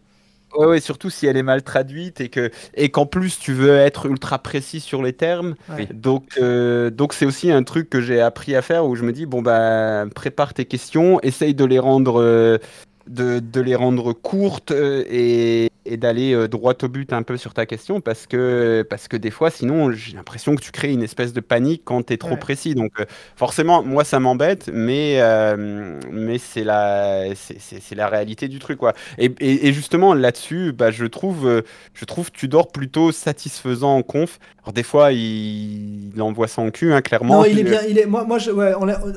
[0.54, 3.76] Ouais, ouais, surtout si elle est mal traduite et que et qu'en plus tu veux
[3.76, 5.54] être ultra précis sur les termes.
[5.68, 5.86] Ouais.
[5.92, 9.12] Donc euh, donc c'est aussi un truc que j'ai appris à faire où je me
[9.12, 12.56] dis bon bah prépare tes questions, essaye de les rendre euh,
[13.08, 17.36] de, de les rendre courtes euh, et, et d'aller euh, droit au but un peu
[17.36, 20.92] sur ta question parce que parce que des fois sinon j'ai l'impression que tu crées
[20.92, 22.36] une espèce de panique quand tu es trop Ouais.
[22.36, 22.74] précis.
[22.74, 23.04] Donc euh,
[23.36, 28.92] forcément moi ça m'embête mais euh, mais c'est la c'est la réalité du truc quoi.
[29.18, 31.62] Et, et- et justement là-dessus, bah, je trouve,
[31.94, 34.38] je trouve Tudor plutôt satisfaisant en conf.
[34.62, 37.38] Alors des fois, il, il envoie son cul, hein, clairement.
[37.38, 37.80] Non, il est bien.
[37.88, 38.06] Il est.
[38.06, 38.72] Moi, moi, je- ouais,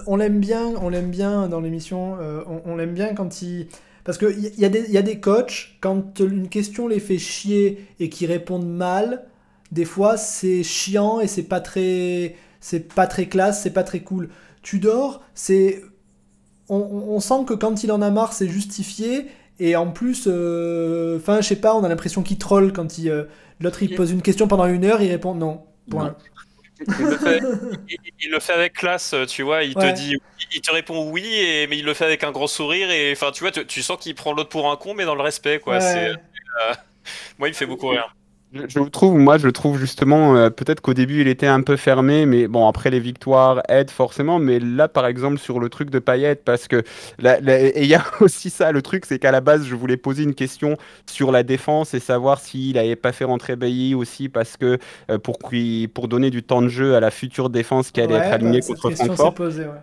[0.08, 0.68] on l'aime bien.
[0.82, 2.18] On l'aime bien dans l'émission.
[2.22, 3.68] euh, on on l'aime bien quand il.
[4.04, 7.00] Parce que il y, a des- il y a des coachs quand une question les
[7.00, 9.26] fait chier et qui répondent mal.
[9.72, 12.36] Des fois, c'est chiant et c'est pas très.
[12.60, 13.62] C'est pas très classe.
[13.64, 14.30] C'est pas très cool.
[14.64, 15.84] Tudor, c'est.
[16.70, 19.28] On, sent que quand il en a marre, c'est justifié.
[19.60, 23.10] Et en plus, euh, enfin, je sais pas, on a l'impression qu'il troll quand il,
[23.10, 23.26] euh,
[23.60, 25.66] l'autre il pose une question pendant une heure, il répond non.
[25.90, 26.16] Point.
[26.88, 27.40] Il le, fait,
[27.90, 29.64] il- il le fait avec classe, tu vois.
[29.64, 29.92] Il Ouais.
[29.94, 30.16] te dit,
[30.54, 32.90] il te répond oui, et, mais il le fait avec un grand sourire.
[32.92, 35.16] Et enfin, tu vois, tu, tu sens qu'il prend l'autre pour un con, mais dans
[35.16, 35.76] le respect, quoi.
[35.76, 35.82] Ouais.
[35.82, 36.12] C'est,
[37.40, 38.16] moi, il me fait beaucoup rire.
[38.54, 41.78] Je, je trouve, moi, je trouve justement, euh, peut-être qu'au début, il était un peu
[41.78, 44.40] fermé, mais bon, après les victoires aident forcément.
[44.40, 46.84] Mais là, par exemple, sur le truc de Payet, parce que
[47.20, 50.36] il y a aussi ça, le truc, c'est qu'à la base, je voulais poser une
[50.36, 50.76] question
[51.06, 54.80] sur la défense et savoir s'il n'avait pas fait rentrer Bailly aussi, parce que
[55.10, 55.40] euh, pour,
[55.94, 58.60] pour donner du temps de jeu à la future défense qui allait Ouais, être alignée
[58.60, 59.30] bah, contre Francfort.
[59.30, 59.82] s'est posée, ouais.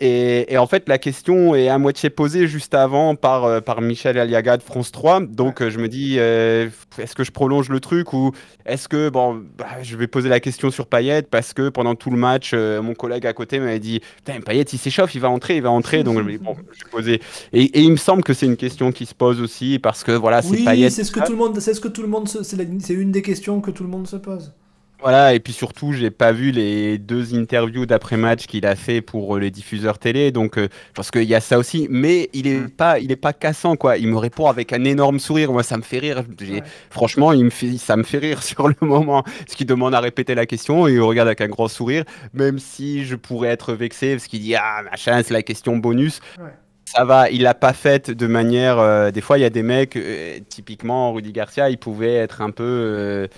[0.00, 3.82] Et, et en fait, la question est à moitié posée juste avant par, euh, par
[3.82, 5.20] Michel Aliaga de France 3.
[5.20, 6.68] Donc, euh, je me dis, euh,
[6.98, 8.32] est-ce que je prolonge le truc ou
[8.64, 12.10] est-ce que, bon, bah, je vais poser la question sur Payet parce que pendant tout
[12.10, 15.28] le match, euh, mon collègue à côté m'avait dit, putain, Payet, il s'échauffe, il va
[15.28, 16.02] entrer, il va entrer.
[16.02, 17.20] Donc, je me dis, bon, je vais poser.
[17.52, 20.12] Et, et il me semble que c'est une question qui se pose aussi parce que,
[20.12, 20.88] voilà, c'est Oui, Payet.
[20.88, 23.22] c'est ce que tout le monde, c'est ce que tout le monde, c'est une des
[23.22, 24.54] questions que tout le monde se pose.
[25.02, 29.36] Voilà, et puis surtout, j'ai pas vu les deux interviews d'après-match qu'il a fait pour
[29.36, 32.46] euh, les diffuseurs télé, donc euh, je pense qu'il y a ça aussi, mais il
[32.46, 32.70] est Mm.
[32.70, 33.96] pas, il est pas cassant quoi.
[33.96, 36.22] Il me répond avec un énorme sourire, moi ça me fait rire.
[36.42, 36.62] Ouais.
[36.90, 40.00] Franchement, il me fait, ça me fait rire sur le moment, parce qu'il demande à
[40.00, 42.04] répéter la question et il regarde avec un grand sourire,
[42.34, 46.20] même si je pourrais être vexé parce qu'il dit ah machin, c'est la question bonus.
[46.38, 46.50] Ouais.
[46.84, 48.78] Ça va, il l'a pas faite de manière.
[48.80, 52.42] euh, des fois, il y a des mecs, euh, typiquement Rudy Garcia, il pouvait être
[52.42, 52.64] un peu.
[52.64, 53.28] euh,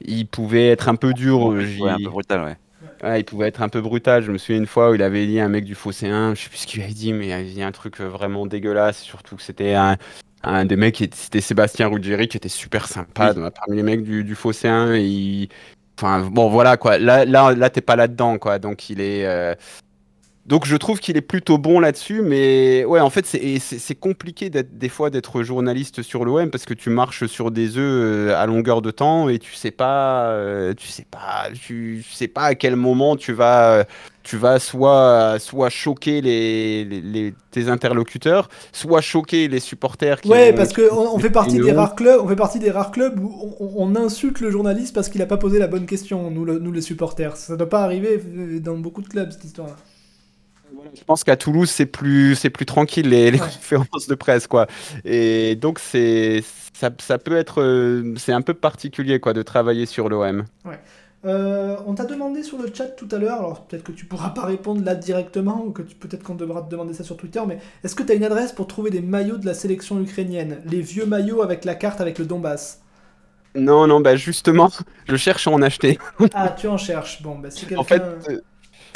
[0.00, 1.46] il pouvait être un peu dur.
[1.46, 2.56] Ouais, un peu brutal, ouais.
[3.02, 4.22] Ouais, il pouvait être un peu brutal.
[4.22, 6.42] Je me souviens une fois où il avait dit à un mec du Phocéen, je
[6.42, 9.00] sais plus ce qu'il avait dit, mais il avait dit un truc euh, vraiment dégueulasse.
[9.00, 9.96] Surtout que c'était un,
[10.42, 13.42] un des mecs, c'était Sébastien Ruggieri, qui était super sympa Oui.
[13.54, 14.34] parmi les mecs du, du.
[14.34, 15.48] Et il-
[16.00, 16.96] Enfin, bon, voilà quoi.
[16.98, 18.60] Là, là, là t'es pas là-dedans, quoi.
[18.60, 19.26] Donc, il est.
[19.26, 19.54] euh,
[20.48, 24.88] Donc, je trouve qu'il est plutôt bon là-dessus, mais ouais, en fait, c'est compliqué des
[24.88, 28.80] fois d'être journaliste sur l'OM parce que tu marches sur des œufs euh, à longueur
[28.80, 32.76] de temps et tu sais pas, euh, tu sais pas, tu sais pas à quel
[32.76, 33.84] moment tu vas,
[34.22, 40.18] tu vas soit, soit choquer les, les- les- tes interlocuteurs, soit choquer les supporters.
[40.22, 42.70] Qui Ouais, parce que on, on fait partie des rares clubs, on fait partie des
[42.70, 45.84] rares clubs où on, on insulte le journaliste parce qu'il a pas posé la bonne
[45.84, 46.30] question.
[46.30, 49.44] Nous, le- nous les supporters, ça doit pas arriver euh, dans beaucoup de clubs cette
[49.44, 49.76] histoire-là.
[50.78, 53.46] Voilà, Je pense qu'à Toulouse, c'est plus, c'est plus tranquille les, les Ouais.
[53.46, 54.66] conférences de presse, quoi.
[55.04, 56.42] Et donc, c'est,
[56.72, 60.44] ça, ça peut être, euh, c'est un peu particulier, quoi, de travailler sur l'OM.
[61.24, 64.30] Euh, on t'a demandé sur le chat tout à l'heure, alors peut-être que tu pourras
[64.30, 67.40] pas répondre là directement, ou que tu- peut-être qu'on devra te demander ça sur Twitter,
[67.46, 70.62] mais est-ce que tu as une adresse pour trouver des maillots de la sélection ukrainienne?
[70.64, 72.80] Les vieux maillots avec la carte avec le Donbass?
[73.54, 74.70] Non, non, bah justement,
[75.08, 75.98] je cherche à en acheter.
[76.32, 77.22] Ah, tu en cherches.
[77.22, 77.80] Bon, bah si quelqu'un.
[77.80, 78.40] En fait, euh,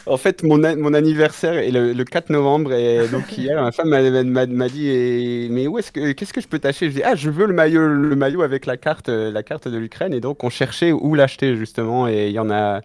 [0.06, 3.88] en fait mon, mon anniversaire est le, le 4 novembre et donc hier, ma femme
[3.90, 6.90] m'a- dit et- mais où est-ce que qu'est-ce que je peux t'acheter?
[6.90, 9.78] Je dis ah je veux le maillot le maillot avec la carte la carte de
[9.78, 10.12] l'Ukraine.
[10.14, 12.80] Et donc on cherchait où l'acheter justement et il y en a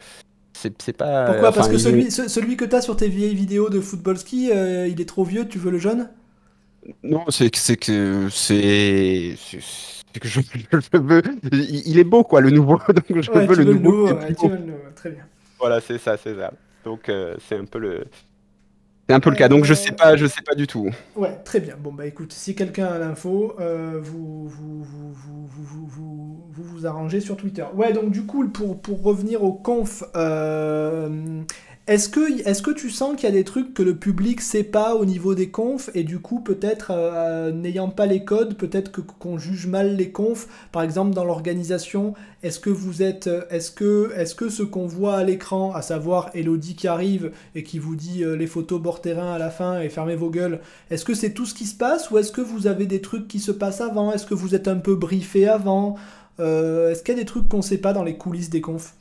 [0.54, 1.54] c'est c'est pas Pourquoi?
[1.54, 4.88] Parce que celui, ce- celui que t'as sur tes vieilles vidéos de football ski, euh,
[4.88, 6.10] il est trop vieux, tu veux le jaune?
[7.04, 9.36] Non, c'est que c'est que c'est
[10.22, 11.22] que je, je veux
[11.52, 14.34] il, est beau quoi le nouveau donc je Ouais, veux le veux nouveau nouveau, ouais,
[14.34, 15.28] tu veux le nouveau, très bien.
[15.60, 16.52] Voilà, c'est ça, c'est ça.
[16.88, 18.06] Donc euh, c'est un peu le.
[19.10, 20.90] C'est un peu le cas, donc je sais pas, je sais pas du tout.
[21.18, 21.76] Ouais, très bien.
[21.78, 24.86] Bon bah écoute, si quelqu'un a l'info, euh, vous, vous,
[26.86, 27.66] arrangez sur Twitter.
[27.74, 31.42] Ouais, donc du coup, pour, revenir au conf, euh,
[31.88, 34.64] est-ce que, est que tu sens qu'il y a des trucs que le public sait
[34.64, 38.92] pas au niveau des confs et du coup, peut-être, euh, n'ayant pas les codes, peut-être
[38.92, 44.12] qu'on juge mal les confs, par exemple dans l'organisation, est-ce que vous êtes, est-ce que,
[44.18, 47.96] est-ce que ce qu'on voit à l'écran, à savoir Elodie qui arrive et qui vous
[47.96, 50.60] dit euh, les photos bord terrain à la fin et fermez vos gueules,
[50.92, 53.30] est-ce que c'est tout ce qui se passe ou est-ce que vous avez des trucs
[53.30, 54.12] qui se passent avant?
[54.12, 55.96] Est-ce que vous êtes un peu briefé avant?
[56.42, 58.94] Euh, Est-ce qu'il y a des trucs qu'on sait pas dans les coulisses des confs?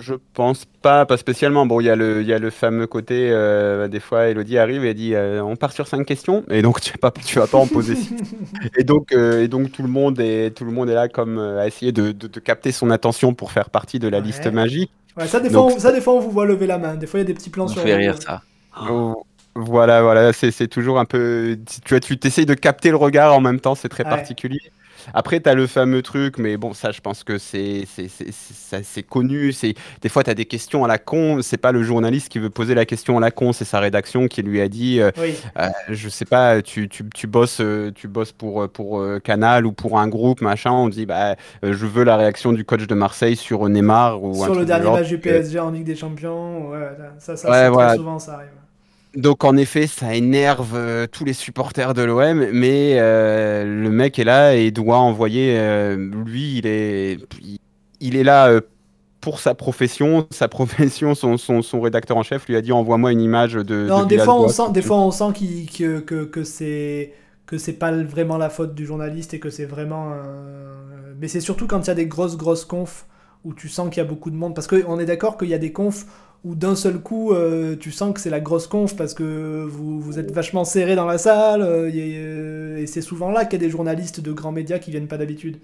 [0.00, 1.66] Je pense pas, pas spécialement.
[1.66, 4.58] Bon, il y a le, il y a le fameux côté, euh, des fois, Elodie
[4.58, 7.38] arrive et dit, euh, on part sur cinq questions, et donc tu vas pas, tu
[7.38, 8.14] vas pas en poser six.
[8.76, 11.38] Et donc, euh, et donc tout le monde est, tout le monde est là comme
[11.38, 14.24] euh, à essayer de, de- de capter son attention pour faire partie de la Ouais.
[14.24, 14.90] liste magique.
[15.16, 16.94] Ouais, ça, des Donc- fois, on, ça, des fois, on vous voit lever la main.
[16.96, 18.42] Des fois, il y a des petits plans Ça sur fait le- rire ça.
[18.90, 21.56] Oh, Voilà, voilà, c'est c'est toujours un peu.
[21.84, 24.10] Tu vois, tu t'essayes de capter le regard en même temps, c'est très Ouais.
[24.10, 24.58] particulier.
[25.12, 29.52] Après, tu as le fameux truc, mais bon, ça, je pense que c'est connu.
[29.52, 31.40] C'est Des fois, tu as des questions à la con.
[31.42, 34.28] C'est pas le journaliste qui veut poser la question à la con, c'est sa rédaction
[34.28, 35.34] qui lui a dit euh, Oui.
[35.58, 39.18] euh, Je sais pas, tu, tu, tu bosses, euh, tu bosses pour, euh, pour euh,
[39.20, 40.70] Canal ou pour un groupe, machin.
[40.72, 44.46] On dit bah, Je veux la réaction du coach de Marseille sur Neymar ou un
[44.46, 46.70] Sur le dernier match du PSG en Ligue des Champions.
[46.70, 46.78] Ouais,
[47.18, 47.88] ça, ça, Ouais, voilà.
[47.90, 48.48] très souvent, ça arrive.
[49.16, 54.18] Donc en effet, ça énerve euh, tous les supporters de l'OM, mais euh, le mec
[54.18, 55.56] est là et doit envoyer.
[55.58, 55.96] euh,
[56.26, 57.18] lui, il est,
[58.00, 58.60] il, est là euh,
[59.20, 60.26] pour sa profession.
[60.32, 63.88] Sa profession, son, son, son rédacteur en chef lui a dit envoie-moi une image de.
[63.88, 64.48] Non, de des fois, on Villas-Boas.
[64.48, 67.12] sent, des fois, on sent qu'il- que, que, que c'est
[67.46, 70.12] que c'est pas vraiment la faute du journaliste et que c'est vraiment.
[70.12, 73.06] un- Mais c'est surtout quand il y a des grosses grosses confs
[73.44, 75.54] où tu sens qu'il y a beaucoup de monde parce qu'on est d'accord qu'il y
[75.54, 76.06] a des confs
[76.44, 80.18] où d'un seul coup euh, tu sens que c'est la grosse conf parce que vous,
[80.18, 81.62] êtes vachement serré dans la salle
[81.92, 84.90] et, euh, et c'est souvent là qu'il y a des journalistes de grands médias qui
[84.90, 85.58] viennent pas d'habitude.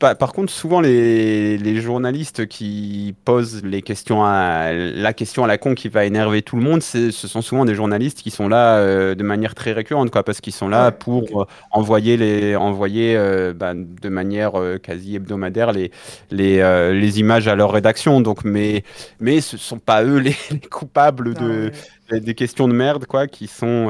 [0.00, 5.46] Pas- par contre, souvent les, les journalistes qui posent les questions à la question à
[5.46, 8.48] la con qui va énerver tout le monde, ce sont souvent des journalistes qui sont
[8.48, 12.16] là euh, de manière très récurrente, quoi, parce qu'ils sont là Ouais, pour euh, envoyer
[12.16, 14.52] les envoyer euh, bah, de manière
[14.82, 15.92] quasi hebdomadaire les
[16.32, 16.58] les,
[16.92, 18.20] les images à leur rédaction.
[18.20, 18.82] Donc, mais
[19.20, 21.72] mais ce sont pas eux les, les coupables Ah ouais.
[22.20, 23.88] des- questions de merde quoi qui sont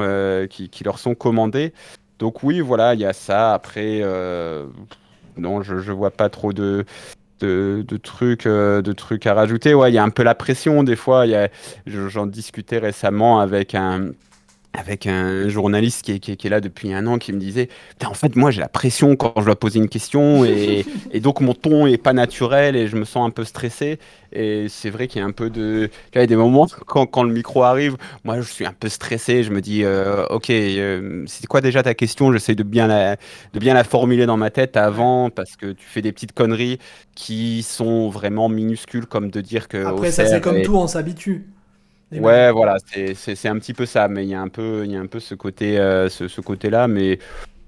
[0.49, 1.73] qui, qui leur sont commandées.
[2.19, 3.53] Donc oui, voilà, il y a ça.
[3.53, 4.01] Après,
[5.39, 6.85] non, je, je vois pas trop de
[7.41, 9.73] de, de trucs euh, de trucs à rajouter.
[9.73, 11.25] Ouais, il y a un peu la pression des fois.
[11.87, 14.11] J'en discutais récemment avec un
[14.73, 17.39] avec un journaliste qui est, qui est- qui est là depuis un an qui me
[17.39, 17.69] disait
[18.05, 21.41] en fait moi j'ai la pression quand je dois poser une question et, et donc
[21.41, 23.99] mon ton est pas naturel et je me sens un peu stressé
[24.31, 27.05] et c'est vrai qu'il y a un peu de il y a des moments quand,
[27.07, 30.49] quand le micro arrive moi je suis un peu stressé je me dis euh, ok
[30.49, 32.31] euh, c'est quoi déjà ta question?
[32.33, 33.15] J'essaie de bien la
[33.53, 36.79] de bien la formuler dans ma tête avant parce que tu fais des petites conneries
[37.15, 41.49] qui sont vraiment minuscules comme de dire que Après ça c'est comme tout, on s'habitue.
[42.11, 42.51] Les Ouais, mecs.
[42.51, 44.99] voilà, c'est un petit peu ça, mais il y a un peu, il y a
[44.99, 47.19] un peu ce côté, euh, ce, ce côté-là, mais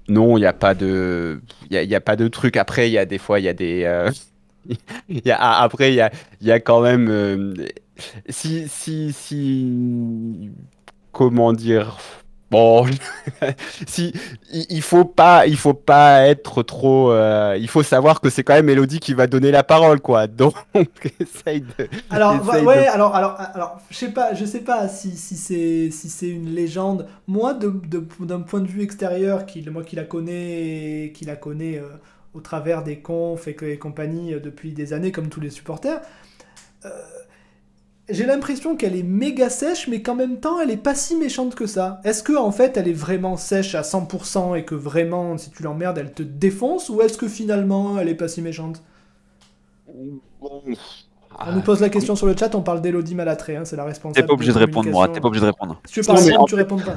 [0.08, 2.56] non, il n'y a pas de, il y a, il y a pas de truc.
[2.56, 4.10] Après, il y a des fois, il y a des, euh,
[5.08, 6.10] il y a, ah, après, il y a,
[6.40, 7.54] il y a quand même, euh,
[8.28, 10.50] si, si, si,
[11.12, 11.98] comment dire,
[12.50, 12.86] bon,
[13.86, 14.12] si,
[14.52, 18.54] il, faut pas, il faut pas être trop, euh, il faut savoir que c'est quand
[18.54, 20.26] même Elodie qui va donner la parole, quoi.
[20.28, 20.54] Donc,
[21.20, 21.88] essaye de.
[22.10, 25.36] Alors, Essaye ouais, de- alors, alors, alors, je sais pas, je sais pas si, si
[25.36, 27.08] c'est si c'est une légende.
[27.26, 31.36] Moi, de, de- d'un point de vue extérieur, qui, moi qui la connais, qui la
[31.36, 31.88] connais euh,
[32.34, 36.00] au travers des confs et, compagnie euh, depuis des années, comme tous les supporters,
[36.84, 36.90] euh,
[38.08, 41.54] j'ai l'impression qu'elle est méga sèche, mais qu'en même temps, elle est pas si méchante
[41.54, 42.00] que ça.
[42.04, 45.62] Est-ce que en fait, elle est vraiment sèche à 100% et que vraiment, si tu
[45.62, 48.82] l'emmerdes, elle te défonce, ou est-ce que finalement, elle est pas si méchante?
[50.40, 50.62] Bon,
[51.46, 53.84] On nous pose la question sur le chat, on parle d'Elodie Malatré, hein, c'est la
[53.84, 54.14] responsable.
[54.14, 55.08] T'es pas obligé de répondre, moi.
[55.08, 55.80] T'es pas obligé de répondre.
[55.86, 56.94] Si tu en tu réponds pas.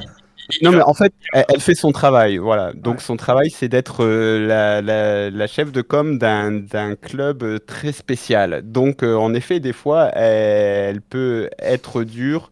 [0.61, 2.71] Non, mais en fait, elle, elle fait son travail, voilà.
[2.73, 3.01] Donc Ouais.
[3.01, 7.57] son travail, c'est d'être euh, la, la- la chef de com d'un d'un club euh,
[7.57, 8.61] très spécial.
[8.63, 12.51] Donc, euh, en effet, des fois, elle, elle peut être dure.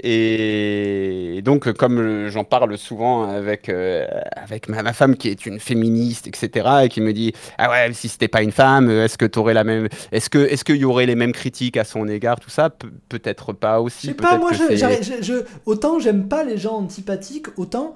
[0.00, 5.60] Et donc, comme j'en parle souvent avec, euh, avec ma, ma femme qui est une
[5.60, 9.26] féministe, etc., et qui me dit Ah ouais, si c'était pas une femme, est-ce que
[9.26, 9.88] tu aurais la même.
[10.10, 12.70] Est-ce que est-ce qu'il y aurait les mêmes critiques à son égard, tout ça?
[12.70, 14.06] Pe- Peut-être pas Je aussi.
[14.08, 17.94] sais pas, moi, je, je- je- autant j'aime pas les gens antipathiques, autant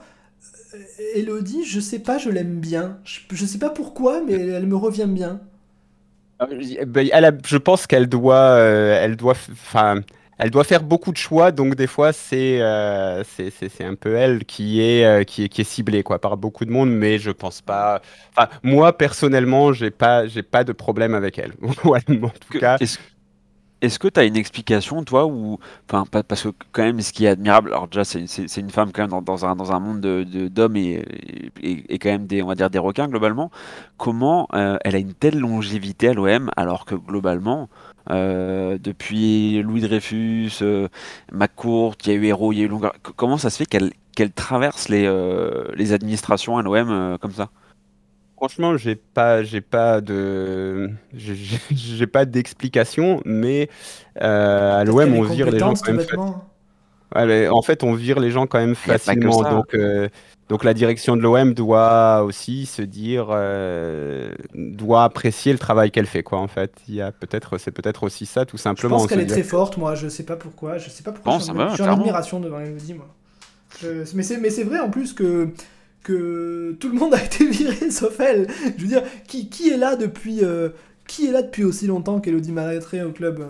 [0.75, 0.79] euh,
[1.15, 2.99] Elodie, je sais pas, je l'aime bien.
[3.05, 5.41] Je, je sais pas pourquoi, mais elle, elle me revient bien.
[6.43, 6.47] Euh,
[7.13, 10.01] elle a- je pense qu'elle doit, euh, elle doit, enfin,
[10.39, 14.45] elle doit faire beaucoup de choix, donc des fois c'est euh, c'est un peu elle
[14.45, 17.31] qui est euh, qui est qui est ciblée quoi par beaucoup de monde, mais je
[17.31, 18.03] pense pas.
[18.37, 21.53] Enfin, moi personnellement, j'ai pas j'ai pas de problème avec elle.
[21.63, 22.81] En tout cas,
[23.83, 25.59] Est-ce que tu as une explication, toi, ou
[25.91, 29.03] enfin parce que quand même, ce qui est admirable, alors déjà c'est une femme quand
[29.03, 31.05] même dans, dans un, dans un monde de de- d'hommes et,
[31.63, 33.51] et, et quand même des on va dire des requins globalement.
[33.99, 37.69] Comment euh, elle a une telle longévité à l'OM alors que globalement
[38.11, 40.89] euh, depuis Louis Dreyfus, euh,
[41.33, 42.95] McCourt, il y a eu Hérault, il y a eu Longueur.
[43.05, 47.33] c- Comment ça se fait qu'elle traverse les euh, les administrations à l'OM euh, comme
[47.33, 47.51] ça?
[48.37, 53.69] franchement, j'ai pas j'ai pas de j'ai pas d'explication, mais
[54.23, 56.07] euh, à l'OM on vire les gens quand même.
[57.15, 59.43] Ouais, mais en fait, on vire les gens quand même facilement.
[59.45, 59.51] ça.
[59.51, 60.09] Donc, euh,
[60.49, 66.07] donc la direction de l'OM doit aussi se dire, euh, doit apprécier le travail qu'elle
[66.07, 66.39] fait, quoi.
[66.41, 68.97] En fait, il y a peut-être, c'est peut-être aussi ça, tout Je simplement.
[68.99, 69.95] pense qu'elle est très forte, moi.
[69.95, 70.79] Je sais pas pourquoi.
[70.79, 71.33] Je sais pas pourquoi.
[71.35, 73.07] Bon, je suis ça en, va, je suis en admiration devant Elodie, moi.
[73.81, 75.49] Je- Mais c'est mais c'est vrai en plus que
[76.03, 78.47] que tout le monde a été viré sauf elle.
[78.77, 80.71] Je veux dire, qui, qui est là depuis euh,
[81.07, 83.47] qui est là depuis aussi longtemps qu'Elodie Malétré au club?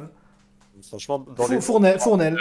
[0.88, 2.36] Franchement, dans Four- les, Fournel, Fournel,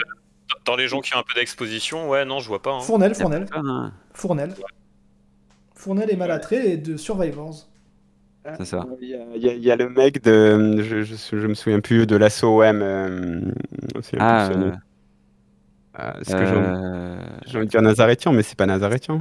[0.66, 2.72] dans les gens qui ont un peu d'exposition, ouais, non, je vois pas.
[2.74, 2.80] hein.
[2.82, 3.92] Fournel, Fournel, hein.
[4.14, 4.54] Fournel.
[5.76, 7.68] Fournel et Malétré et de Survivors.
[8.58, 8.86] C'est ça.
[9.02, 11.48] Il y, a, il y a- il y a le mec de, je, je, je
[11.48, 12.82] me souviens plus de l'assaut OM.
[12.84, 13.42] euh,
[14.20, 14.72] Ah, euh,
[15.98, 17.18] Euh, est-ce que j'ai envie- euh,
[17.48, 19.18] j'ai envie de dire Nazaretian, mais c'est pas Nazaretian.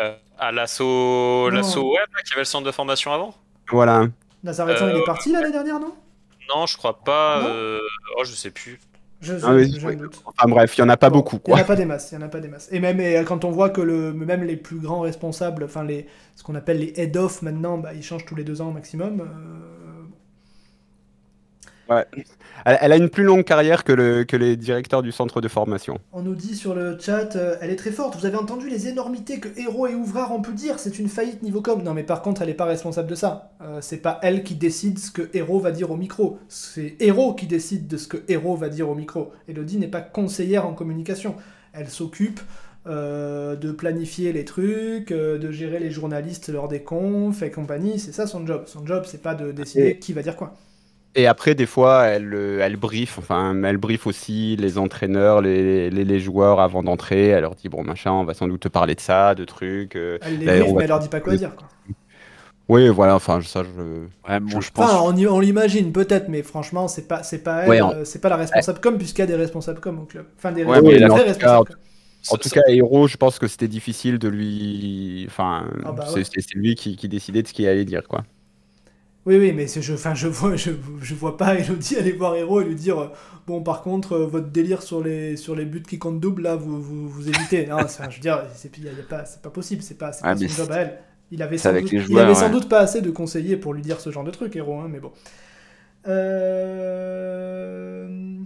[0.00, 3.34] Euh, à l'assaut, là, qui avait le centre de formation avant?
[3.70, 4.06] Voilà.
[4.44, 5.94] Nazaretian, il est parti l'année dernière, non?
[6.54, 7.46] Non, je crois pas.
[7.48, 7.80] Euh,
[8.18, 8.78] Oh, je sais plus.
[9.20, 9.96] Je, je, Ah je oui.
[9.96, 10.24] doute.
[10.24, 11.84] Enfin bref, il y en a pas Bon, beaucoup, Il n'y en a pas des
[11.86, 12.68] masses, il y en a pas des masses.
[12.70, 16.06] Et même et quand on voit que le, même les plus grands responsables, enfin les,
[16.36, 19.20] ce qu'on appelle les head-off maintenant, bah, ils changent tous les deux ans au maximum.
[19.20, 19.26] euh,
[21.90, 25.48] Elle, elle a une plus longue carrière que, le, que les directeurs du centre de
[25.48, 25.98] formation.
[26.12, 28.16] on nous dit sur le chat, euh, elle est très forte.
[28.18, 30.78] Vous avez entendu les énormités que Héros et Ouvrard ont pu dire?
[30.78, 31.82] C'est une faillite niveau com.
[31.82, 33.52] Non, mais par contre, elle n'est pas responsable de ça.
[33.62, 36.38] Euh, c'est pas elle qui décide ce que Héros va dire au micro.
[36.48, 39.32] C'est Héros qui décide de ce que Héros va dire au micro.
[39.48, 41.34] Elodie n'est pas conseillère en communication.
[41.72, 42.40] Elle s'occupe
[42.86, 47.98] euh, de planifier les trucs, euh, de gérer les journalistes lors des confs et compagnie.
[47.98, 48.64] C'est ça son job.
[48.66, 50.54] Son job, c'est pas de décider Et- qui va dire quoi.
[51.16, 55.90] Et après, des fois, elle, euh, elle brief, enfin, elle brief aussi les entraîneurs, les,
[55.90, 57.28] les, les joueurs avant d'entrer.
[57.28, 59.96] Elle leur dit, bon, machin, on va sans doute te parler de ça, de trucs.
[59.96, 60.18] euh.
[60.22, 61.56] Elle les Ben, briefe, on va- mais elle leur dit pas quoi dire.
[61.56, 61.66] Quoi.
[62.68, 64.30] Oui, voilà, enfin, ça, je...
[64.30, 64.88] ouais, bon, je pense.
[64.92, 68.04] Enfin, on, on l'imagine peut-être, mais franchement, c'est pas, c'est pas elle, Ouais, en- euh,
[68.04, 70.26] c'est pas la responsable com, puisqu'il y a des responsables com au club.
[70.38, 71.76] Enfin, des Ouais, responsables- mais des en vrais tout cas, responsables com.
[72.28, 75.24] En tout cas, Hero, je pense que c'était difficile de lui...
[75.28, 78.22] Enfin, Ah bah c'est lui qui, qui décidait de ce qu'il allait dire, quoi.
[79.30, 82.60] Oui, oui, mais je, enfin, je vois, je, je vois pas Elodie aller voir Hero
[82.60, 83.06] et lui dire, euh,
[83.46, 86.56] bon, par contre, euh, votre délire sur les, sur les buts qui comptent double, là,
[86.56, 87.66] vous, vous, vous évitez.
[87.66, 88.72] Je veux dire, c'est
[89.08, 90.98] pas, c'est pas possible, c'est pas, Ouais, pas son job c'est- à elle.
[91.30, 92.50] Il avait, sans doute, il avait sans ouais.
[92.50, 94.98] doute pas assez de conseillers pour lui dire ce genre de truc, Hero, hein, mais
[94.98, 95.12] bon.
[97.10, 98.38] Euh...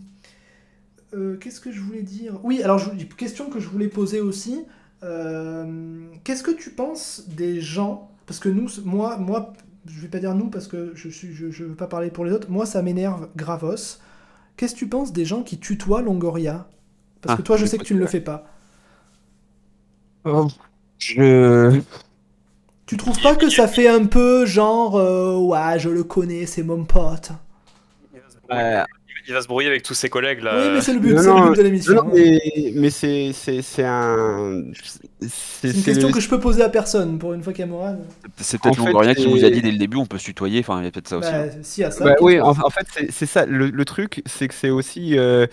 [1.15, 2.39] euh, Qu'est-ce que je voulais dire?
[2.45, 4.65] Oui, alors, je, question que je voulais poser aussi.
[5.03, 8.11] Euh, Qu'est-ce que tu penses des gens?
[8.27, 9.53] Parce que nous, moi, moi,
[9.87, 12.25] je vais pas dire nous parce que je suis, je, je veux pas parler pour
[12.25, 12.51] les autres.
[12.51, 13.99] Moi, ça m'énerve gravos.
[14.57, 16.69] Qu'est-ce que tu penses des gens qui tutoient Longoria?
[17.23, 18.47] Parce Ah, que toi, je sais que tu ne le fais pas.
[20.99, 21.83] Je...
[22.87, 26.63] Tu trouves pas que ça fait un peu genre, euh, ouais, je le connais, c'est
[26.63, 27.31] mon pote?
[29.27, 30.55] Il va se brouiller avec tous ses collègues là.
[30.57, 31.95] Oui, mais c'est le but, non, c'est le but de l'émission.
[31.95, 32.41] Non, mais,
[32.75, 34.63] mais c'est c'est- c'est un...
[35.27, 37.71] C'est une question que je peux poser à personne pour une fois qu'il y a
[37.71, 38.01] Morane.
[38.39, 40.61] C'est peut-être Longoria qui vous a dit dès le début, on peut se tutoyer.
[40.61, 41.29] Enfin, il y a peut-être ça aussi.
[41.29, 41.47] hein.
[41.47, 42.05] Bah, si, à ça.
[42.05, 43.47] Bah oui, que- en, en fait, c'est- c'est ça.
[43.47, 45.47] Le, le truc, c'est que c'est aussi, euh,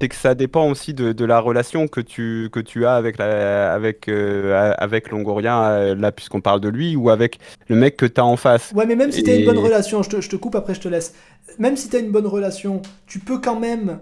[0.00, 3.18] c'est que ça dépend aussi de, de la relation que tu que tu as avec
[3.18, 7.96] la avec euh, avec Longoria euh, là, puisqu'on parle de lui, ou avec le mec
[7.96, 8.72] que tu as en face.
[8.74, 10.74] Ouais, mais même si t'as une Et- bonne relation, je te, je te coupe, après
[10.74, 11.14] je te laisse.
[11.58, 14.00] Même si t'as une bonne relation, tu peux quand même,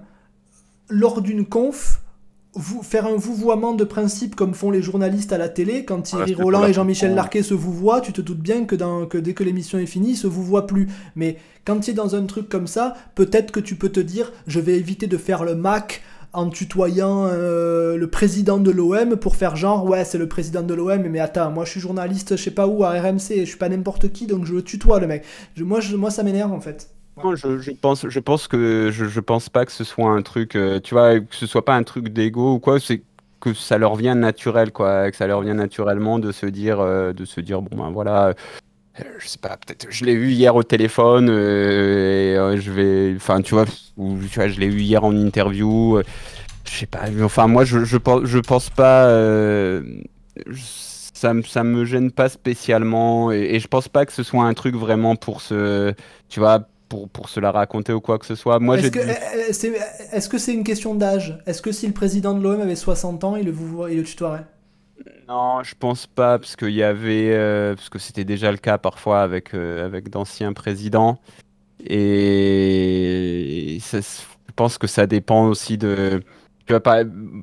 [0.89, 2.01] lors d'une conf,
[2.55, 5.85] vous, faire un vouvoiement de principe comme font les journalistes à la télé.
[5.85, 7.15] Quand Thierry c'est pour Roland la et Jean-Michel.
[7.15, 10.11] Larquet se vouvoient, tu te doutes bien que, dans, que dès que l'émission est finie,
[10.13, 10.89] ils se vouvoient plus.
[11.17, 14.33] Mais quand tu es dans un truc comme ça, peut-être que tu peux te dire,
[14.47, 16.03] je vais éviter de faire le Mac
[16.33, 20.75] en tutoyant euh, le président de l'OM pour faire genre ouais c'est le président de
[20.75, 23.57] l'OM mais attends moi je suis journaliste je sais pas où à RMC je suis
[23.57, 25.23] pas n'importe qui donc je le tutoie le mec
[25.57, 29.21] Je- moi je, moi ça m'énerve en fait Je, pense, je pense que je, je
[29.21, 31.85] pense pas que ce soit un truc, euh, tu vois, que ce soit pas un
[31.85, 32.81] truc d'ego ou quoi.
[32.81, 33.03] C'est
[33.41, 37.13] que ça leur vient naturel, quoi, que ça leur vient naturellement de se dire, euh,
[37.13, 38.35] de se dire, bon ben voilà,
[39.19, 43.55] je sais pas, peut-être je l'ai eu hier au téléphone, et, je vais, enfin tu
[43.55, 43.67] vois,
[43.97, 46.01] ou, tu vois je l'ai eu hier en interview,
[46.65, 49.09] je sais pas, enfin moi je, je, pense, je pense pas,
[51.13, 54.55] ça, ça me gêne pas spécialement, et, et, je pense pas que ce soit un
[54.55, 55.93] truc vraiment pour se,
[56.31, 58.61] tu vois, pour, pour se la raconter ou quoi que ce soit.
[58.61, 61.39] Moi, est-ce que eh, eh, c'est -ce c'est une question d'âge?
[61.47, 63.55] Est-ce que si le président de l'OM avait 60 ans, il le,
[63.91, 64.47] il le tutoierait?
[65.29, 68.79] Non, je pense pas, parce qu'il y avait, euh, parce que c'était déjà le cas
[68.79, 71.19] parfois avec, euh, avec d'anciens présidents.
[71.81, 76.23] Et, je pense que ça dépend aussi de.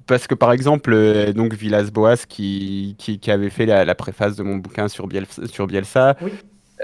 [0.07, 4.44] Parce que par exemple, euh, donc Villas-Boas qui, qui, qui, avait fait la, préface de
[4.44, 6.15] mon bouquin sur Bielsa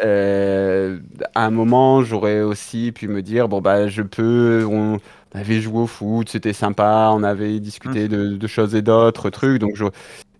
[0.03, 4.99] à un moment, j'aurais aussi pu me dire bon bah je peux, on
[5.33, 8.07] avait joué au foot, c'était sympa, on avait discuté mmh.
[8.07, 9.85] de, de choses et d'autres trucs, donc je,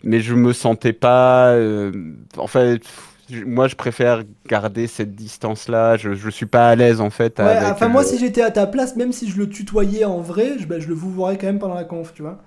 [0.02, 1.50] mais je me sentais pas.
[1.52, 1.92] Euh,
[2.36, 2.82] en fait,
[3.30, 5.96] moi, je préfère garder cette distance-là.
[5.96, 7.38] Je, je suis pas à l'aise en fait.
[7.38, 10.58] Ouais, enfin, moi, si j'étais à ta place, même si je le tutoyais en vrai,
[10.58, 12.38] je, ben, je le vouvoierais quand même pendant la conf, tu vois.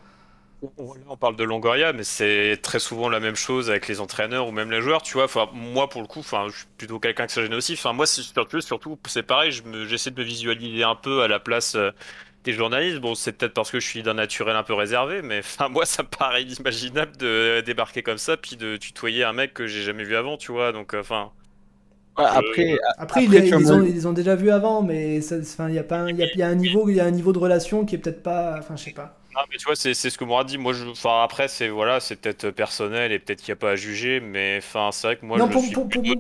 [1.08, 4.52] On parle de Longoria, mais c'est très souvent la même chose avec les entraîneurs ou
[4.52, 5.28] même les joueurs, tu vois.
[5.54, 7.80] Moi, pour le coup, je suis plutôt quelqu'un qui se gêne aussi.
[7.94, 9.52] Moi, surtout, surtout c'est pareil.
[9.88, 11.92] J'essaie de me visualiser un peu à la place euh,
[12.44, 13.00] des journalistes.
[13.00, 16.04] Bon, c'est peut-être parce que je suis d'un naturel un peu réservé, mais moi, ça
[16.04, 20.16] paraît inimaginable de débarquer comme ça, puis de tutoyer un mec que j'ai jamais vu
[20.16, 20.72] avant, tu vois.
[20.72, 21.32] Donc, enfin.
[22.16, 26.20] Après, après, ils, ont, ils, ont, déjà vu avant, mais il y a pas, il
[26.20, 28.22] y, y, a un niveau, il y a un niveau de relation qui est peut-être
[28.22, 29.18] pas, enfin, je sais pas.
[29.34, 30.58] Non, mais tu vois, c'est ce que m'aura dit.
[30.58, 33.72] Moi, je, enfin, après, c'est voilà, c'est peut-être personnel et peut-être qu'il n'y a pas
[33.72, 36.20] à juger, mais enfin, c'est vrai que moi, je, suis plutôt de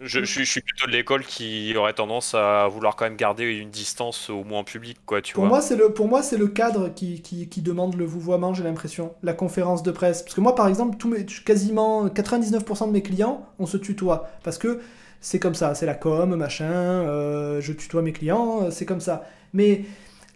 [0.00, 3.70] je, je, suis plutôt de l'école qui aurait tendance à vouloir quand même garder une
[3.70, 5.48] distance au moins en public, quoi, tu pour vois.
[5.48, 8.64] Moi, c'est le, pour moi, c'est le cadre qui, qui, qui, demande le vouvoiement, j'ai
[8.64, 9.14] l'impression.
[9.22, 10.22] La conférence de presse.
[10.22, 14.28] Parce que moi, par exemple, tous mes, quasiment 99% de mes clients, on se tutoie.
[14.42, 14.80] Parce que
[15.20, 19.24] c'est comme ça, c'est la com, machin, euh, je tutoie mes clients, c'est comme ça.
[19.52, 19.84] Mais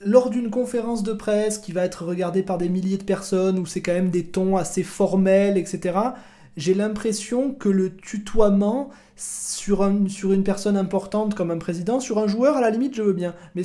[0.01, 3.66] lors d'une conférence de presse qui va être regardée par des milliers de personnes, où
[3.66, 5.98] c'est quand même des tons assez formels, etc.,
[6.59, 12.56] j'ai l'impression que le tutoiement sur, une personne importante comme un président, sur un joueur,
[12.56, 13.35] à la limite, je veux bien.
[13.55, 13.62] Mais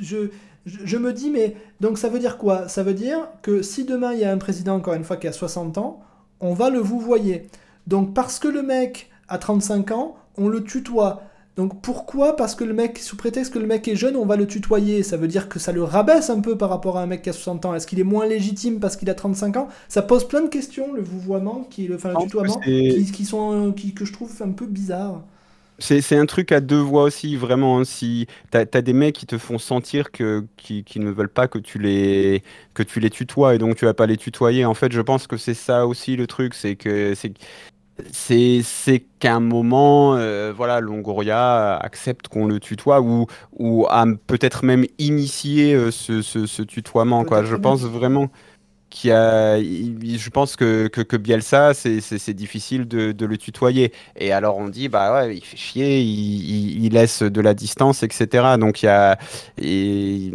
[0.00, 0.28] je,
[0.64, 2.68] je, me dis, mais donc ça veut dire quoi?
[2.68, 5.26] Ça veut dire que si demain il y a un président, encore une fois, qui
[5.26, 6.00] a 60 ans,
[6.38, 7.48] on va le vous voyez.
[7.88, 11.22] Donc parce que le mec a 35 ans, on le tutoie.
[11.56, 14.36] Donc pourquoi Parce que le mec, sous prétexte que le mec est jeune, on va
[14.36, 15.02] le tutoyer.
[15.02, 17.30] Ça veut dire que ça le rabaisse un peu par rapport à un mec qui
[17.30, 17.74] a 60 ans.
[17.74, 19.68] Est-ce qu'il est moins légitime parce qu'il a 35 ans?
[19.88, 24.04] Ça pose plein de questions, le vouvoiement, qui, enfin, le tutoiement, qui, sont, qui, que
[24.04, 25.22] je trouve un peu bizarre.
[25.78, 27.78] C'est un truc à deux voix aussi, vraiment.
[27.78, 27.84] Hein.
[27.84, 31.48] Si t'as as des mecs qui te font sentir que qui, qui, ne veulent pas
[31.48, 32.42] que tu les
[32.72, 34.64] que tu les tutoies et donc tu vas pas les tutoyer.
[34.64, 37.14] En fait, je pense que c'est ça aussi le truc, c'est que
[38.12, 44.64] c'est qu'à un moment, euh, voilà, Longoria accepte qu'on le tutoie ou, ou a peut-être
[44.64, 47.24] même initié euh, ce, ce, tutoiement.
[47.24, 47.44] Quoi.
[47.44, 48.30] Je pense vraiment
[48.90, 53.92] qu'il a, je pense que, que, que Bielsa, c'est difficile de, de, le tutoyer.
[54.16, 58.02] Et alors on dit, bah ouais, il fait chier, il, il, laisse de la distance,
[58.02, 58.56] etc.
[58.58, 59.18] Donc il y a,
[59.58, 60.32] et,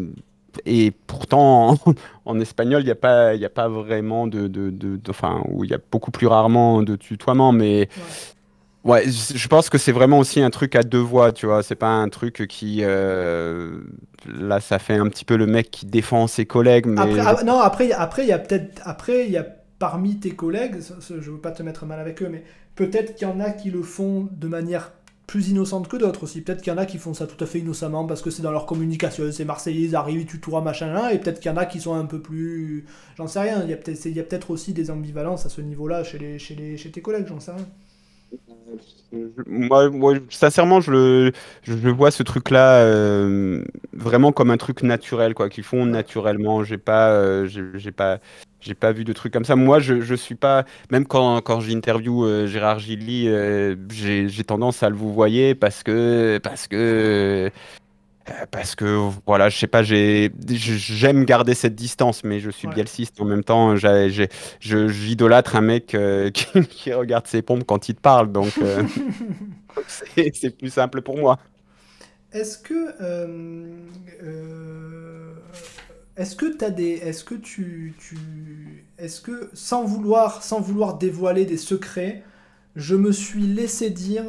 [0.66, 1.78] et pourtant,
[2.26, 5.74] en, espagnol, il n'y a, pas, a pas vraiment de, de, Enfin, où il y
[5.74, 7.90] a beaucoup plus rarement de tutoiement, mais.
[8.84, 11.62] Ouais, je pense que c'est vraiment aussi un truc à deux voix, tu vois.
[11.62, 12.80] C'est pas un truc qui.
[12.82, 13.82] Euh,
[14.28, 16.88] là, ça fait un petit peu le mec qui défend ses collègues.
[16.88, 17.00] Mais...
[17.00, 18.82] Après, ah, non, après, après, il y a peut-être.
[18.84, 19.46] Après, il y a
[19.78, 20.78] parmi tes collègues,
[21.10, 22.44] je veux pas te mettre mal avec eux, mais
[22.76, 24.92] peut-être qu'il y en a qui le font de manière
[25.32, 26.42] plus innocentes que d'autres aussi.
[26.42, 28.42] Peut-être qu'il y en a qui font ça tout à fait innocemment parce que c'est
[28.42, 29.32] dans leur communication.
[29.32, 30.28] C'est Marseillais, ils arrivent, ils
[30.62, 32.86] machin là, et peut-être qu'il y en a qui sont un peu plus.
[33.16, 33.64] J'en sais rien.
[33.64, 33.78] Il y a
[34.24, 37.28] peut-être peut aussi des ambivalences à ce niveau-là chez, les, chez, les, chez tes collègues,
[37.28, 37.66] j'en sais rien.
[39.48, 41.32] Moi, moi, sincèrement, je, le,
[41.64, 43.64] je vois ce truc-là euh,
[43.94, 46.64] vraiment comme un truc naturel, quoi, qu'ils font naturellement.
[46.66, 48.20] J'ai pas, euh, j'ai pas,
[48.62, 49.56] j'ai pas vu de trucs comme ça.
[49.56, 50.66] Moi, je, je suis pas.
[50.92, 55.84] Même quand, quand j'interview euh, Gérard Gilly, euh, j'ai tendance à le vous voyez parce
[55.84, 56.40] que.
[56.42, 56.76] Parce que.
[56.78, 57.50] Euh,
[58.52, 62.76] parce que voilà, je sais pas, j'aime garder cette distance, mais je suis ouais.
[62.76, 63.76] bielciste en même temps.
[64.62, 65.88] J'idolâtre un mec
[66.34, 68.54] qui, qui, regarde ses pompes quand il te parle, donc
[69.88, 71.40] c'est plus simple pour moi.
[72.32, 72.96] Est-ce que
[76.22, 76.92] est-ce que tu as des.
[76.94, 77.94] Est-ce que tu.
[78.00, 78.18] tu
[78.98, 82.24] est-ce que, sans vouloir, sans vouloir dévoiler des secrets,
[82.76, 84.26] je me suis laissé dire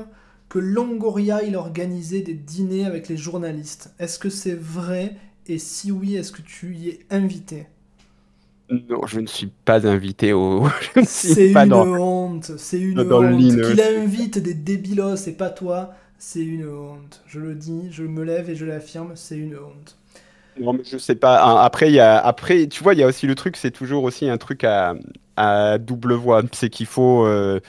[0.48, 3.94] que Longoria, il organisait des dîners avec les journalistes?
[3.98, 5.16] Est-ce que c'est vrai?
[5.47, 7.66] Et si oui, est-ce que tu y es invité?
[8.70, 10.66] Non, je ne suis pas invité au.
[11.02, 13.60] C'est une dans- honte, c'est une dans honte.
[13.60, 17.23] Qu'il invite des débilos et pas toi, c'est une honte.
[17.27, 19.97] Je le dis, je me lève et je l'affirme, c'est une honte.
[20.57, 21.43] Non, mais je sais pas.
[21.45, 23.70] Hein, Après, il y a, après, tu vois, il y a aussi le truc, c'est
[23.70, 24.95] toujours aussi un truc à,
[25.37, 26.43] à double voie.
[26.53, 27.24] C'est qu'il faut.
[27.27, 27.61] euh,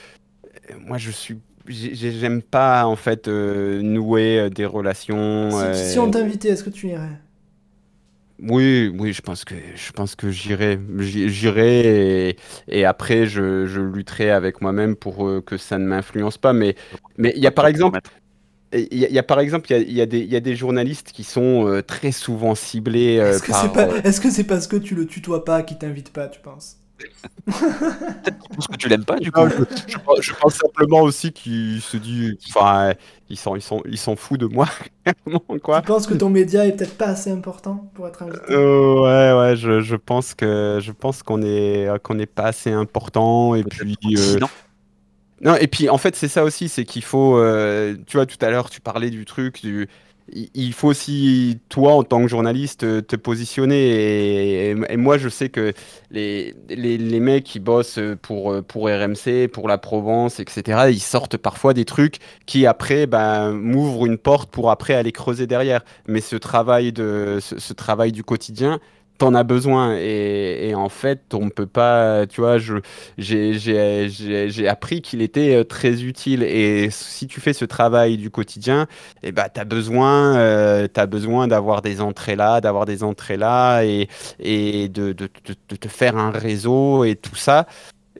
[0.80, 1.40] moi, je suis.
[1.68, 5.14] j'ai- j'ai- J'aime pas, en fait, euh, nouer euh, des relations.
[5.48, 7.18] Si, euh, si on t'invitait, est-ce que tu irais?
[8.40, 12.36] Oui, oui, je pense que je pense que j'irai, j'irai et,
[12.66, 16.52] et après je, je lutterai avec moi-même pour euh, que ça ne m'influence pas.
[16.52, 16.74] Mais
[17.16, 18.00] mais il y a par exemple,
[18.74, 20.36] il y a, il y a par exemple, il y a, y des il y
[20.36, 23.62] a des journalistes qui sont euh, très souvent ciblés euh, Est-ce que par.
[23.62, 26.28] c'est pas, euh, est-ce que c'est parce que tu le tutoies pas qui t'invite pas,
[26.28, 26.78] tu penses?
[28.54, 29.40] Parce que tu l'aimes pas du coup.
[29.40, 32.92] non, je, je pense- je pense simplement aussi qu'ils se disent, enfin,
[33.28, 34.68] ils sont ils sont ils s'en foutent de moi,
[35.04, 35.82] clairement, quoi.
[35.82, 38.52] Tu penses que ton média est peut-être pas assez important pour être invité?
[38.52, 42.70] Euh, ouais, ouais, je, je pense que je pense qu'on est qu'on n'est pas assez
[42.72, 44.38] important et puis euh.
[45.40, 48.38] Non et puis en fait c'est ça aussi, c'est qu'il faut euh, tu vois tout
[48.40, 49.88] à l'heure tu parlais du truc du
[50.32, 55.50] il faut aussi toi en tant que journaliste euh, te positionner et, moi je sais
[55.50, 55.74] que
[56.10, 60.86] les, les, les mecs qui bossent pour euh, pour RMC, pour la Provence, etc.
[60.90, 65.46] Ils sortent parfois des trucs qui après ben m'ouvrent une porte pour après aller creuser
[65.46, 68.80] derrière mais ce travail de ce travail du quotidien
[69.18, 69.96] t'en as besoin.
[69.96, 72.58] Et, en fait on peut pas tu vois
[73.18, 76.42] j'ai appris qu'il était euh, très utile.
[76.42, 78.86] Et si tu fais ce travail du quotidien
[79.22, 83.82] et ben t'as besoin euh, t'as besoin d'avoir des entrées là d'avoir des entrées là
[83.84, 84.08] et
[84.88, 87.66] de, de, te faire un réseau et tout ça.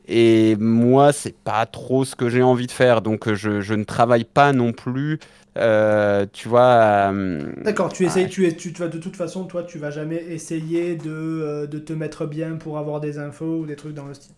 [0.07, 3.01] Et moi, c'est pas trop ce que j'ai envie de faire.
[3.01, 5.19] Donc, je ne travaille pas non plus,
[5.57, 7.11] euh, tu vois.
[7.13, 9.91] euh, D'accord, tu essayes, tu, es, tu, tu vas de toute façon, toi, tu vas
[9.91, 13.93] jamais essayer de, euh, de te mettre bien pour avoir des infos ou des trucs
[13.93, 14.35] dans le style.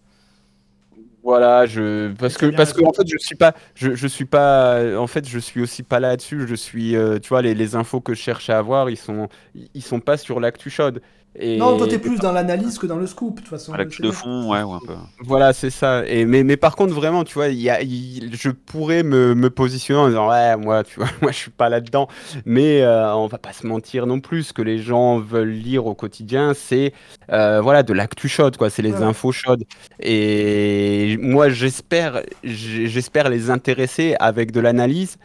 [1.24, 4.98] Voilà, je parce que parce que en fait je suis pas je, je suis pas
[4.98, 8.14] en fait je suis aussi pas là-dessus, je suis tu vois les, les infos que
[8.14, 9.28] je cherche à avoir, ils sont
[9.74, 11.02] ils sont pas sur l'actu chaude.
[11.40, 13.74] Et Non, toi, t'es plus dans l'analyse que dans le scoop, de toute façon.
[13.74, 14.94] À de fond, ouais, ou un peu.
[15.20, 16.04] Voilà, c'est ça.
[16.08, 19.50] Et mais, mais par contre, vraiment, tu vois, il y a, je pourrais me, me
[19.52, 22.08] positionner en disant, ouais, moi, tu vois, moi, je suis pas là-dedans.
[22.46, 24.44] Mais euh, on va pas se mentir non plus.
[24.46, 26.94] Ce que les gens veulent lire au quotidien, c'est
[27.32, 28.70] euh, voilà, de l'actu chaude, quoi.
[28.72, 29.04] C'est les Ouais.
[29.04, 29.64] infos chaudes.
[30.00, 35.18] Et moi, j'espère, j'espère les intéresser avec de l'analyse.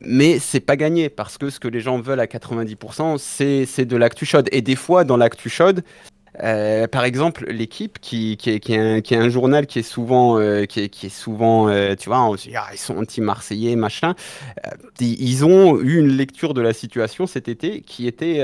[0.00, 3.96] Mais c'est pas gagné parce que ce que les gens veulent à 90%, c'est de
[3.96, 4.48] l'actu chaude.
[4.52, 5.82] Et des fois, dans l'actu chaude,
[6.42, 10.38] euh, par exemple, l'équipe qui, qui, est, qui, qui est un journal qui est souvent,
[10.38, 14.14] euh, qui est, est souvent euh, tu vois, ah, ils sont anti-marseillais, machin.
[15.00, 18.42] Ils ont eu une lecture de la situation cet été qui était,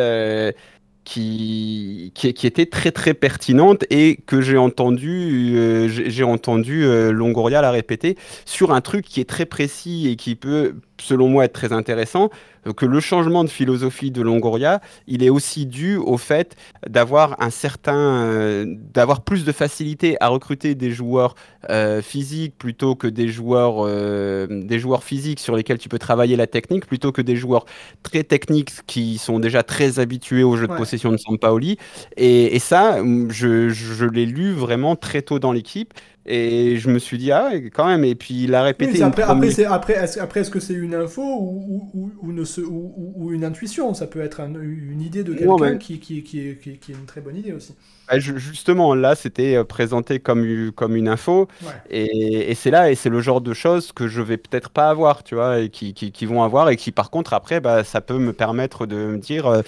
[1.04, 7.70] qui, qui, était très très pertinente et que j'ai entendu, euh, j'ai entendu Longoria la
[7.70, 11.72] répéter sur un truc qui est très précis et qui peut, selon moi, être très
[11.72, 12.30] intéressant.
[12.66, 16.56] euh, Que le changement de philosophie de Longoria, il est aussi dû au fait
[16.88, 18.64] d'avoir un certain, euh,
[18.94, 21.34] d'avoir plus de facilité à recruter des joueurs
[21.70, 26.36] euh, physiques plutôt que des joueurs, euh, des joueurs physiques sur lesquels tu peux travailler
[26.36, 27.64] la technique, plutôt que des joueurs
[28.02, 31.78] très techniques qui sont déjà très habitués au jeu de possession de Sampaoli.
[32.16, 32.98] Et, et ça,
[33.28, 35.94] je, je l'ai lu vraiment très tôt dans l'équipe.
[36.27, 38.05] Et je me suis dit, ah ouais, quand même.
[38.05, 38.99] Et puis il a Oui, répété.
[38.99, 42.28] une après, après, c'est- après, est-ce, après, est-ce que c'est une info ou, ou, ou,
[42.28, 43.94] ou ne se- ou- ou- ou une intuition?
[43.94, 47.07] Ça peut être un- une idée de quelqu'un qui, qui, qui, est, qui, est une
[47.07, 47.74] très bonne idée aussi.
[48.09, 51.49] Ah, ju- Justement, là, c'était euh, présenté comme, comme une info.
[51.61, 51.82] Ouais.
[51.89, 54.90] Et, et c'est là, et c'est le genre de choses que je vais peut-être pas
[54.90, 57.85] avoir, tu vois, et qui, qui, qui vont avoir, et qui par contre, après, bah,
[57.85, 59.62] ça peut me permettre de me dire,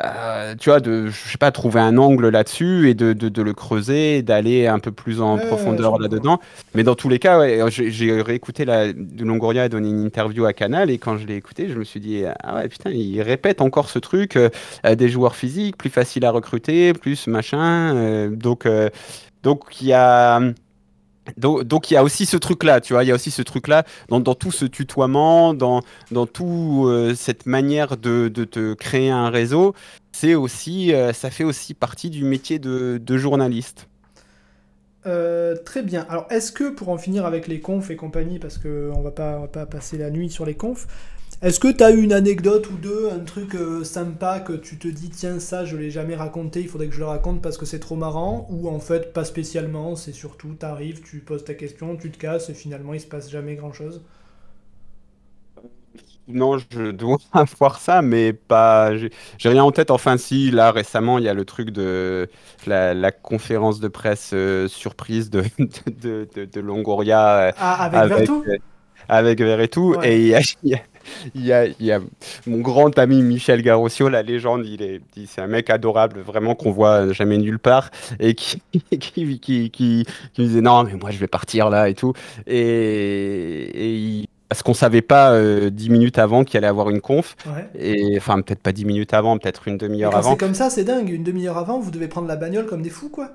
[0.00, 3.42] euh, tu vois, de, je sais pas, trouver un angle là-dessus et de, de, de
[3.42, 6.40] le creuser, d'aller un peu plus en Ouais, profondeur là-dedans.
[6.74, 10.44] Mais dans tous les cas, ouais, j'ai réécouté la, de Longoria a donné une interview
[10.44, 13.20] à Canal, et quand je l'ai écouté, je me suis dit, ah ouais, putain, il
[13.22, 14.48] répète encore ce truc, euh,
[14.96, 17.94] des joueurs physiques, plus facile à recruter, plus machin.
[17.96, 18.66] euh, donc,
[19.42, 20.40] donc il y a.
[21.36, 23.84] Donc, il y a aussi ce truc-là, tu vois, il y a aussi ce truc-là
[24.08, 29.30] dans, tout ce tutoiement, dans, dans tout euh, cette manière de, de te créer un
[29.30, 29.74] réseau,
[30.10, 33.88] c'est aussi, euh, ça fait aussi partie du métier de, de journaliste.
[35.06, 36.06] Euh, très bien.
[36.08, 39.36] Alors, est-ce que pour en finir avec les confs et compagnie, parce qu'on va pas,
[39.38, 40.86] on va pas passer la nuit sur les confs,
[41.42, 44.88] est-ce que tu as une anecdote ou deux, un truc euh, sympa que tu te
[44.88, 47.66] dis, tiens, ça, je l'ai jamais raconté, il faudrait que je le raconte parce que
[47.66, 51.96] c'est trop marrant, ou en fait, pas spécialement, c'est surtout, t'arrives, tu poses ta question,
[51.96, 54.02] tu te casses, et finalement, il se passe jamais grand-chose?
[56.28, 58.96] Non, je dois avoir ça, mais pas.
[58.96, 59.90] J'ai rien en tête.
[59.90, 62.28] Enfin, si, là, récemment, il y a le truc de
[62.66, 65.42] la, la conférence de presse euh, surprise de,
[65.86, 68.44] de, de, de Longoria euh, Ah, avec, avec, Vertu
[69.08, 69.96] avec Verretou.
[69.96, 70.02] Ouais.
[70.02, 70.80] Et il y a-
[71.34, 72.00] il y a- il y a
[72.46, 76.70] mon grand ami Michel Garossio, la légende, il est, c'est un mec adorable, vraiment qu'on
[76.70, 78.60] voit jamais nulle part, et qui,
[79.00, 80.06] qui, qui, qui, qui
[80.38, 82.12] me disait non, mais moi je vais partir là et tout.
[82.46, 87.00] Et, et il- parce qu'on savait pas euh, dix minutes avant qu'il allait avoir une
[87.00, 87.68] conf, Ouais.
[87.74, 90.32] et enfin peut-être pas dix minutes avant, peut-être une demi-heure avant.
[90.32, 91.08] c'est comme ça, c'est dingue.
[91.08, 93.30] Une demi-heure avant, vous devez prendre la bagnole comme des fous, quoi.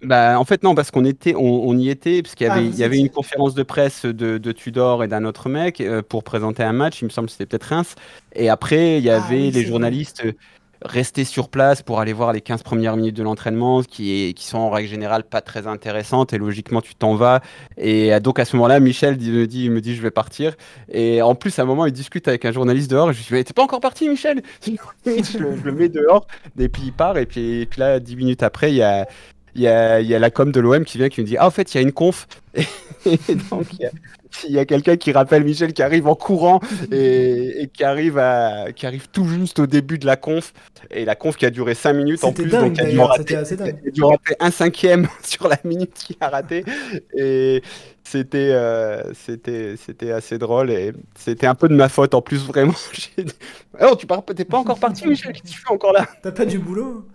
[0.00, 2.60] Bah, en fait, non, parce qu'on était, on, on y était, parce qu'il y Ah,
[2.60, 3.00] avait, vous il y avait étiez.
[3.00, 6.72] une conférence de presse de, de Tudor et d'un autre mec euh, pour présenter un
[6.72, 7.96] match, il me semble que c'était peut-être Reims.
[8.32, 10.34] Et après, il y Ah avait oui, les journalistes euh,
[10.82, 14.46] restés sur place pour aller voir les 15 premières minutes de l'entraînement, qui, est, qui
[14.46, 17.40] sont en règle générale pas très intéressantes, et logiquement, tu t'en vas.
[17.76, 20.54] Et euh, donc, à ce moment-là, Michel dit- me dit, me dit, je vais partir.
[20.92, 23.24] Et en plus, à un moment, il discute avec un journaliste dehors, et je lui
[23.26, 24.42] dis, mais t'es pas encore parti, Michel?
[25.06, 26.26] je, le, je le mets dehors,
[26.58, 29.06] et puis il part, et puis, et puis là, 10 minutes après, il y a
[29.58, 31.36] il y a, il y a la com de l'OM qui vient qui me dit
[31.36, 32.26] Ah, en fait, il y a une conf.
[33.06, 33.90] Et donc, il y a,
[34.46, 36.60] il y a quelqu'un qui rappelle Michel qui arrive en courant
[36.92, 40.52] et, et qui, arrive à, qui arrive tout juste au début de la conf.
[40.90, 42.46] Et la conf qui a duré 5 minutes en plus.
[42.46, 42.90] dingue, donc, il a
[43.90, 46.64] dû rater- un cinquième sur la minute qu'il a raté.
[47.16, 47.62] Et
[48.04, 50.70] c'était euh, c'était c'était assez drôle.
[50.70, 52.74] Et c'était un peu de ma faute en plus, vraiment.
[53.80, 56.06] Ah non, tu pars, t'es pas encore parti, Michel tu fais encore là?
[56.22, 57.06] T'as pas du boulot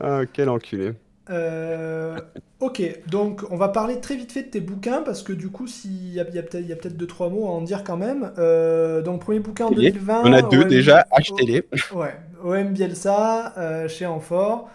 [0.00, 0.92] Ah, quel enculé.
[1.28, 2.18] Euh,
[2.60, 5.66] ok, donc on va parler très vite fait de tes bouquins parce que du coup,
[5.66, 7.96] s'il y a, il y a peut-être peut-être deux trois mots à en dire quand
[7.96, 8.32] même.
[8.38, 10.22] Euh, donc premier bouquin en Ça y est, 2020.
[10.24, 11.64] On a deux OM déjà, achetez-les.
[11.94, 14.70] Ouais, OM Bielsa euh, chez Amphore.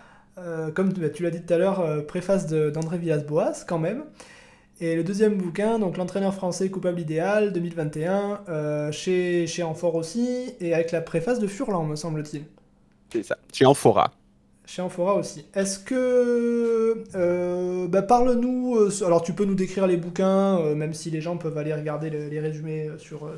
[0.73, 4.06] Comme tu, bah, tu l'as dit tout à l'heure, préface d'André Villas-Boas quand même.
[4.82, 10.56] Et le deuxième bouquin, donc l'entraîneur français coupable idéal 2021 euh, chez chez Amphore aussi
[10.60, 12.45] et avec la préface de Furlan me semble-t-il.
[13.14, 13.38] C'est ça.
[13.53, 14.11] Chez Amphora.
[14.72, 15.43] Chez Amphora aussi.
[15.53, 17.03] Est-ce que...
[17.15, 18.77] euh, bah, Parle-nous...
[18.77, 21.73] euh, alors tu peux nous décrire les bouquins, euh, même si les gens peuvent aller
[21.73, 23.30] regarder le- les résumés sur,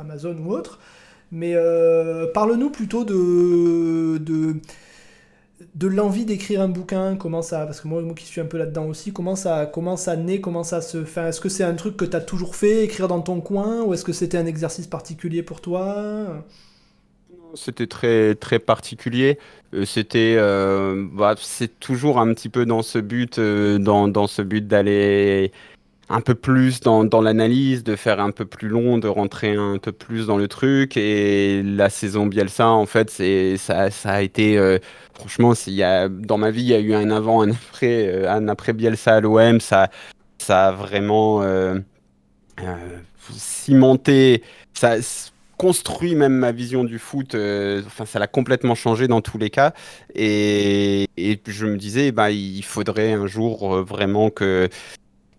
[0.00, 0.78] Amazon ou autre.
[1.30, 1.54] Mais
[2.32, 4.16] parle-nous plutôt de...
[4.16, 4.56] de
[5.74, 8.86] de l'envie d'écrire un bouquin, comment ça, parce que moi, qui suis un peu là-dedans
[8.86, 12.04] aussi, comment ça, comment ça naît, comment ça se est-ce que c'est un truc que
[12.04, 15.42] tu as toujours fait, écrire dans ton coin, ou est-ce que c'était un exercice particulier
[15.42, 16.44] pour toi?
[17.54, 19.38] C'était très très particulier.
[19.74, 24.26] Euh, C'était, euh, bah, c'est toujours un petit peu dans ce but, euh, dans, dans
[24.26, 25.52] ce but d'aller
[26.08, 29.78] un peu plus dans, dans l'analyse, de faire un peu plus long, de rentrer un
[29.78, 30.96] peu plus dans le truc.
[30.96, 34.78] Et la saison Bielsa, en fait, c'est ça, ça a été, euh,
[35.14, 38.48] franchement, y a, dans ma vie, il y a eu un avant, un après, un
[38.48, 39.60] après Bielsa à l'OM.
[39.60, 39.90] Ça,
[40.38, 41.42] ça a vraiment
[43.30, 44.42] cimenté,
[44.74, 44.96] ça
[45.58, 47.34] construit même ma vision du foot.
[47.34, 49.74] euh, enfin, ça l'a complètement changé dans tous les cas.
[50.14, 54.68] Et, et je me disais, bah, il faudrait un jour euh, vraiment que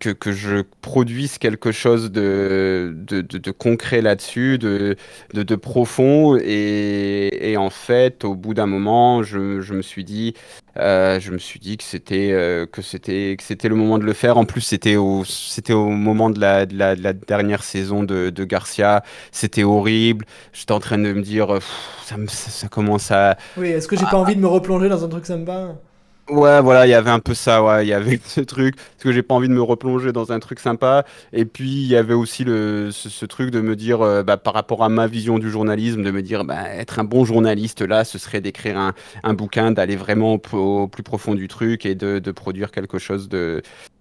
[0.00, 4.96] que, que je produise quelque chose de, de, de- de concret là-dessus, de,
[5.34, 6.36] de, profond.
[6.42, 10.34] Et, et en fait, au bout d'un moment, je, je me suis dit,
[10.78, 14.04] euh, je me suis dit que c'était euh, que c'était que c'était le moment de
[14.04, 14.38] le faire.
[14.38, 18.02] En plus, c'était au c'était au moment de la, de la, de la dernière saison
[18.02, 19.02] de, de Garcia.
[19.32, 20.24] C'était horrible.
[20.52, 21.58] J'étais en train de me dire,
[22.04, 24.88] ça, me- ça, ça commence à Oui, est-ce que j'ai pas envie de me replonger
[24.88, 25.80] dans un truc sympa?
[26.28, 29.02] Ouais, voilà, il y avait un peu ça, ouais, il y avait ce truc, parce
[29.02, 31.96] que j'ai pas envie de me replonger dans un truc sympa, et puis il y
[31.96, 35.40] avait aussi le, ce, truc de me dire, euh, bah, par rapport à ma vision
[35.40, 38.92] du journalisme, de me dire, bah, être un bon journaliste, là, ce serait d'écrire un,
[39.24, 42.98] un bouquin, d'aller vraiment au, au plus profond du truc, et de, de produire quelque
[42.98, 43.60] chose de,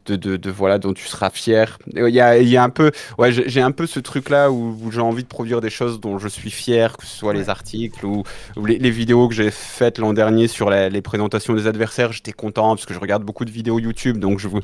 [0.10, 1.78] de, de, de, voilà, dont tu seras fier.
[1.96, 4.78] Il y a, il y a un peu, ouais, j'ai un peu ce truc-là où,
[4.84, 7.34] où j'ai envie de produire des choses dont je suis fier, que ce soit Ouais.
[7.34, 8.24] les articles ou,
[8.58, 12.12] ou les, les vidéos que j'ai faites l'an dernier sur la- les présentations des adversaires,
[12.12, 14.60] j'étais content parce que je regarde beaucoup de vidéos YouTube, donc je vous,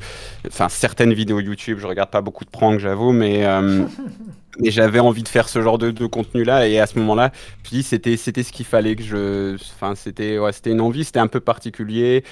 [0.48, 3.84] enfin certaines vidéos YouTube, je regarde pas beaucoup de pranks, j'avoue, mais euh,
[4.58, 7.30] mais j'avais envie de faire ce genre de, de contenu-là et à ce moment-là,
[7.64, 10.80] je me dis c'était c'était ce qu'il fallait que je, enfin c'était ouais, c'était une
[10.80, 12.24] envie, c'était un peu particulier.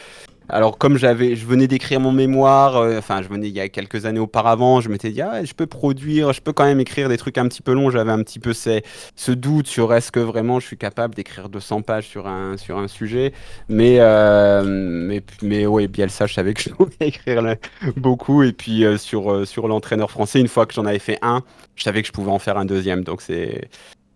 [0.48, 3.68] Alors comme j'avais, je venais d'écrire mon mémoire, euh, enfin je venais il y a
[3.68, 7.08] quelques années auparavant, je m'étais dit ah je peux produire, je peux quand même écrire
[7.08, 7.90] des trucs un petit peu longs.
[7.90, 11.82] J'avais un petit peu ce doute sur est-ce que vraiment je suis capable d'écrire 200
[11.82, 13.32] pages sur un sur un sujet.
[13.68, 17.56] Mais euh, mais mais ouais Bielsa, je savais que je pouvais écrire
[17.96, 21.18] beaucoup et puis euh, sur euh, sur l'entraîneur français, une fois que j'en avais fait
[21.22, 21.42] un,
[21.76, 23.02] je savais que je pouvais en faire un deuxième.
[23.04, 23.68] Donc c'est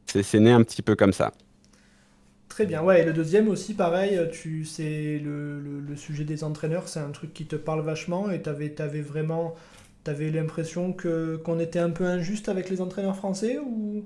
[0.06, 1.32] c'est né un petit peu comme ça.
[2.58, 6.98] Très bien, ouais, et le deuxième aussi, pareil, tu c'est le, sujet des entraîneurs, c'est
[6.98, 9.54] un truc qui te parle vachement et t'avais avais vraiment
[10.04, 14.04] l'impression qu'on était un peu injuste avec les entraîneurs français ou?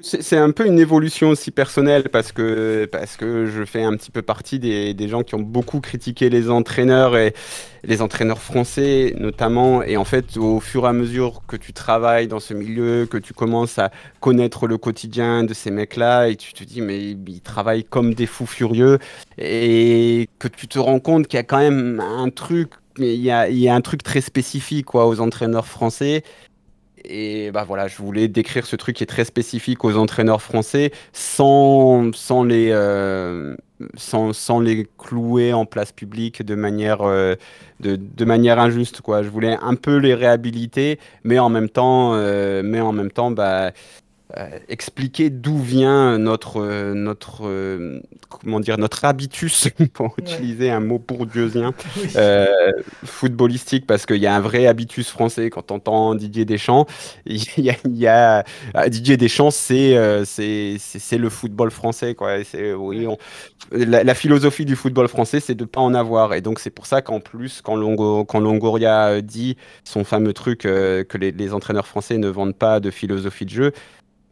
[0.00, 4.10] C'est un peu une évolution aussi personnelle parce que, parce que je fais un petit
[4.10, 7.34] peu partie des, des gens qui ont beaucoup critiqué les entraîneurs et
[7.84, 9.82] les entraîneurs français notamment.
[9.82, 13.18] Et en fait, au fur et à mesure que tu travailles dans ce milieu, que
[13.18, 13.90] tu commences à
[14.20, 18.26] connaître le quotidien de ces mecs-là et tu te dis, mais ils travaillent comme des
[18.26, 18.98] fous furieux
[19.36, 23.30] et que tu te rends compte qu'il y a quand même un truc, il y
[23.30, 26.24] a, il y a un truc très spécifique quoi, aux entraîneurs français
[27.08, 30.92] et bah voilà, je voulais décrire ce truc qui est très spécifique aux entraîneurs français
[31.12, 33.56] sans, sans, les, euh,
[33.96, 37.34] sans, sans les clouer en place publique de manière, euh,
[37.80, 39.00] de, manière injuste.
[39.00, 39.22] Quoi.
[39.22, 43.30] Je voulais un peu les réhabiliter, mais en même temps, euh, mais en même temps
[43.30, 43.72] bah,
[44.68, 50.12] expliquer d'où vient notre, euh, notre, euh, comment dire, notre habitus, pour Ouais.
[50.18, 52.10] utiliser un mot bourdieusien, Oui.
[52.16, 52.46] euh,
[53.04, 55.48] footballistique, parce qu'il y a un vrai habitus français.
[55.48, 56.86] Quand on entend Didier Deschamps,
[57.26, 58.44] il y a, il y a-
[58.88, 62.14] Didier Deschamps, c'est euh, c'est le football français.
[62.14, 62.36] Quoi.
[62.76, 63.16] Oui, on-
[63.72, 66.34] la, la philosophie du football français, c'est de ne pas en avoir.
[66.34, 70.32] Et donc, c'est pour ça qu'en plus, quand, Longo, quand Longoria euh, dit son fameux
[70.32, 73.72] truc euh, que les, les entraîneurs français ne vendent pas de philosophie de jeu,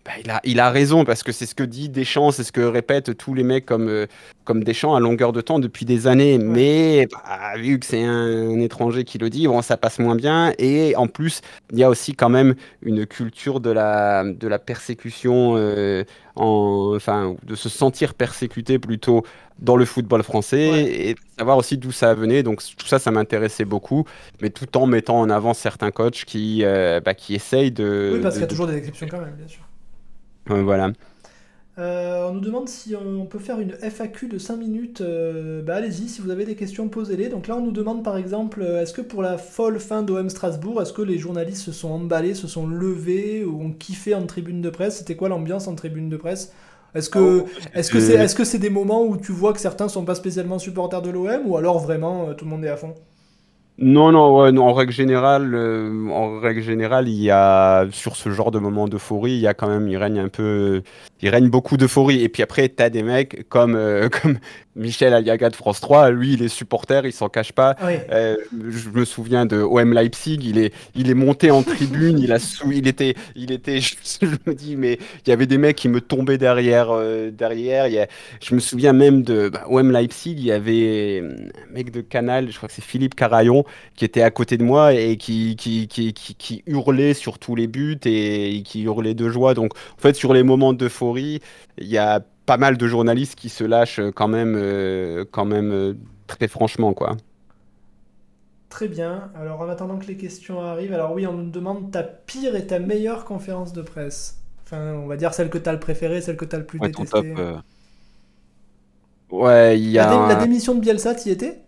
[0.06, 2.52] bah, il a, il a raison parce que c'est ce que dit Deschamps, c'est ce
[2.52, 4.06] que répètent tous les mecs comme, euh,
[4.44, 6.38] comme Deschamps à longueur de temps depuis des années.
[6.38, 10.14] Mais bah, vu que c'est un, un étranger qui le dit, bon, ça passe moins
[10.14, 10.52] bien.
[10.58, 11.40] Et en plus,
[11.72, 16.04] il y a aussi quand même une culture de la, de la persécution, euh,
[16.36, 19.24] en, enfin, de se sentir persécuté plutôt
[19.58, 20.82] dans le football français Ouais.
[21.10, 22.42] et savoir aussi d'où ça venait.
[22.42, 24.04] Donc tout ça, ça m'intéressait beaucoup,
[24.42, 28.12] mais tout en mettant en avant certains coachs qui, euh, bah, qui essayent de...
[28.14, 29.65] Oui, parce qu'il y a de- toujours des exceptions quand même, bien sûr.
[30.46, 30.92] Voilà.
[31.78, 35.02] Euh, on nous demande si on peut faire une FAQ de 5 minutes.
[35.02, 37.28] Euh, bah allez-y, si vous avez des questions, posez-les.
[37.28, 40.30] Donc là, on nous demande par exemple, euh, est-ce que pour la folle fin d'OM
[40.30, 44.24] Strasbourg, est-ce que les journalistes se sont emballés, se sont levés ou ont kiffé en
[44.26, 44.98] tribune de presse?
[44.98, 46.52] C'était quoi l'ambiance en tribune de presse?
[46.94, 47.44] Est-ce que
[47.74, 50.14] est-ce que c'est est-ce que c'est des moments où tu vois que certains sont pas
[50.14, 52.94] spécialement supporters de l'OM ou alors vraiment tout le monde est à fond?
[53.78, 58.16] Non, non, ouais, non, en règle générale, euh, en règle générale, il y a sur
[58.16, 60.82] ce genre de moment d'euphorie, il y a quand même, il règne un peu,
[61.20, 62.22] il règne beaucoup d'euphorie.
[62.22, 64.38] Et puis après, t'as des mecs comme euh, comme
[64.76, 67.74] Michel Aliaga de France 3, lui, il est supporter, il s'en cache pas.
[67.82, 67.94] Oui.
[68.12, 68.36] Euh,
[68.68, 72.38] je me souviens de OM Leipzig, il est, il est monté en tribune, il a
[72.38, 75.76] sou- il était, il était, je, je me dis, mais il y avait des mecs
[75.76, 77.86] qui me tombaient derrière, euh, derrière.
[77.88, 78.06] Il y a-
[78.42, 82.50] je me souviens même de bah, OM Leipzig, il y avait un mec de Canal,
[82.50, 85.88] je crois que c'est Philippe Carayon, qui était à côté de moi et qui, qui,
[85.88, 89.54] qui, qui, qui hurlait sur tous les buts et, qui hurlait de joie.
[89.54, 91.40] Donc, en fait, sur les moments d'euphorie,
[91.78, 95.72] il y a pas mal de journalistes qui se lâchent quand même, euh, quand même
[95.72, 95.94] euh,
[96.26, 97.16] très franchement, quoi.
[98.68, 99.30] Très bien.
[99.34, 102.66] Alors en attendant que les questions arrivent, alors oui, on nous demande ta pire et
[102.66, 104.44] ta meilleure conférence de presse.
[104.64, 106.88] Enfin, on va dire celle que t'as le préféré, celle que t'as le plus Ouais,
[106.90, 107.26] ton top.
[107.26, 107.38] détesté.
[107.38, 107.58] euh,
[109.30, 110.16] Ouais, il y La, a.
[110.24, 111.60] la démission de Bielsa, t'y étais?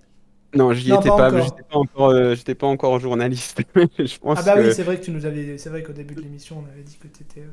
[0.54, 3.62] Non, j'y étais pas j'étais pas encore, euh, pas encore journaliste.
[3.98, 5.92] Je pense Ah bah que, oui, c'est vrai que tu nous avais, c'est vrai qu'au
[5.92, 7.50] début de l'émission, on avait dit que t'étais, euh,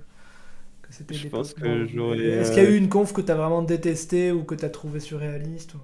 [1.10, 3.62] Je pense que j'aurais, Est-ce qu'il y a euh, eu une conf que t'as vraiment
[3.62, 5.80] détestée ou que t'as trouvé surréaliste ou-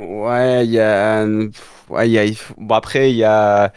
[0.00, 1.24] ouais, il y a,
[1.88, 2.24] ouais, il y a,
[2.56, 3.72] bon après il y a,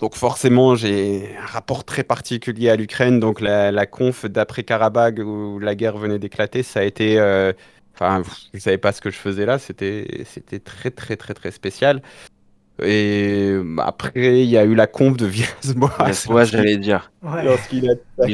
[0.00, 5.20] donc forcément j'ai un rapport très particulier à l'Ukraine, donc la, la conf d'après Karabagh
[5.20, 7.52] où la guerre venait d'éclater, ça a été, euh,
[7.94, 8.22] enfin,
[8.54, 12.02] je savais pas ce que je faisais là, c'était, c'était très très très très spécial.
[12.82, 16.10] Et bah, après il y a eu la conf de Villas-Boas.
[16.30, 17.10] Ouais, j'allais dire.
[17.22, 17.44] Ouais.
[17.44, 18.30] lorsqu'il attaque.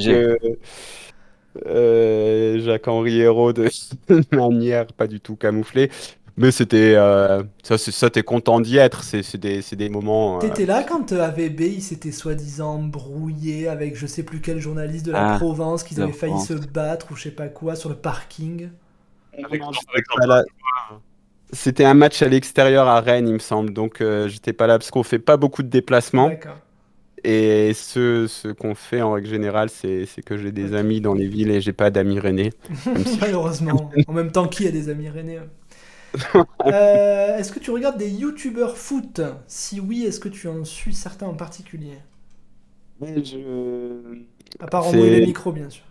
[1.67, 3.69] Euh, Jacques-Henri Hérault de
[4.33, 5.91] manière pas du tout camouflée.
[6.39, 9.05] Mais c'était euh, ça, t'es content d'y être.
[9.05, 10.37] C'est des, moments.
[10.37, 14.59] euh, T'étais là quand euh, AVB il s'était soi-disant brouillé avec je sais plus quel
[14.59, 16.49] journaliste de la Ah, Provence, qu'ils avaient failli France.
[16.49, 18.71] se battre ou je sais pas quoi sur le parking.
[21.53, 23.73] C'était un match à l'extérieur à Rennes, il me semble.
[23.75, 26.29] Donc euh, j'étais pas là parce qu'on fait pas beaucoup de déplacements.
[26.29, 26.57] D'accord.
[27.25, 31.29] Et ce, ce qu'on fait en règle générale, c'est que j'ai des amis dans les
[31.29, 32.51] villes et j'ai pas d'amis rennais.
[33.07, 33.91] si- Malheureusement.
[34.07, 35.47] En même temps, qui a des amis rennais hein
[36.67, 39.21] Euh, Est-ce que tu regardes des youtubeurs foot?
[39.47, 41.99] Si oui, est-ce que tu en suis certains en particulier?
[43.01, 44.25] Je-
[44.61, 45.85] À part envoyer les micros, bien sûr.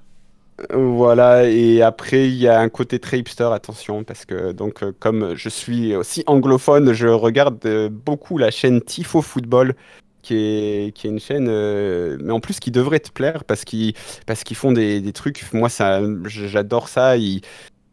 [0.74, 4.92] Voilà, et après il y a un côté très hipster, attention, parce que donc euh,
[5.00, 9.74] comme je suis aussi anglophone, je regarde euh, beaucoup la chaîne Tifo Football,
[10.22, 13.66] qui est, qui est une chaîne, euh, mais en plus qui devrait te plaire parce
[13.66, 13.94] qu'ils
[14.26, 17.42] parce qu'ils font des, des trucs, moi ça, j'adore ça, ils,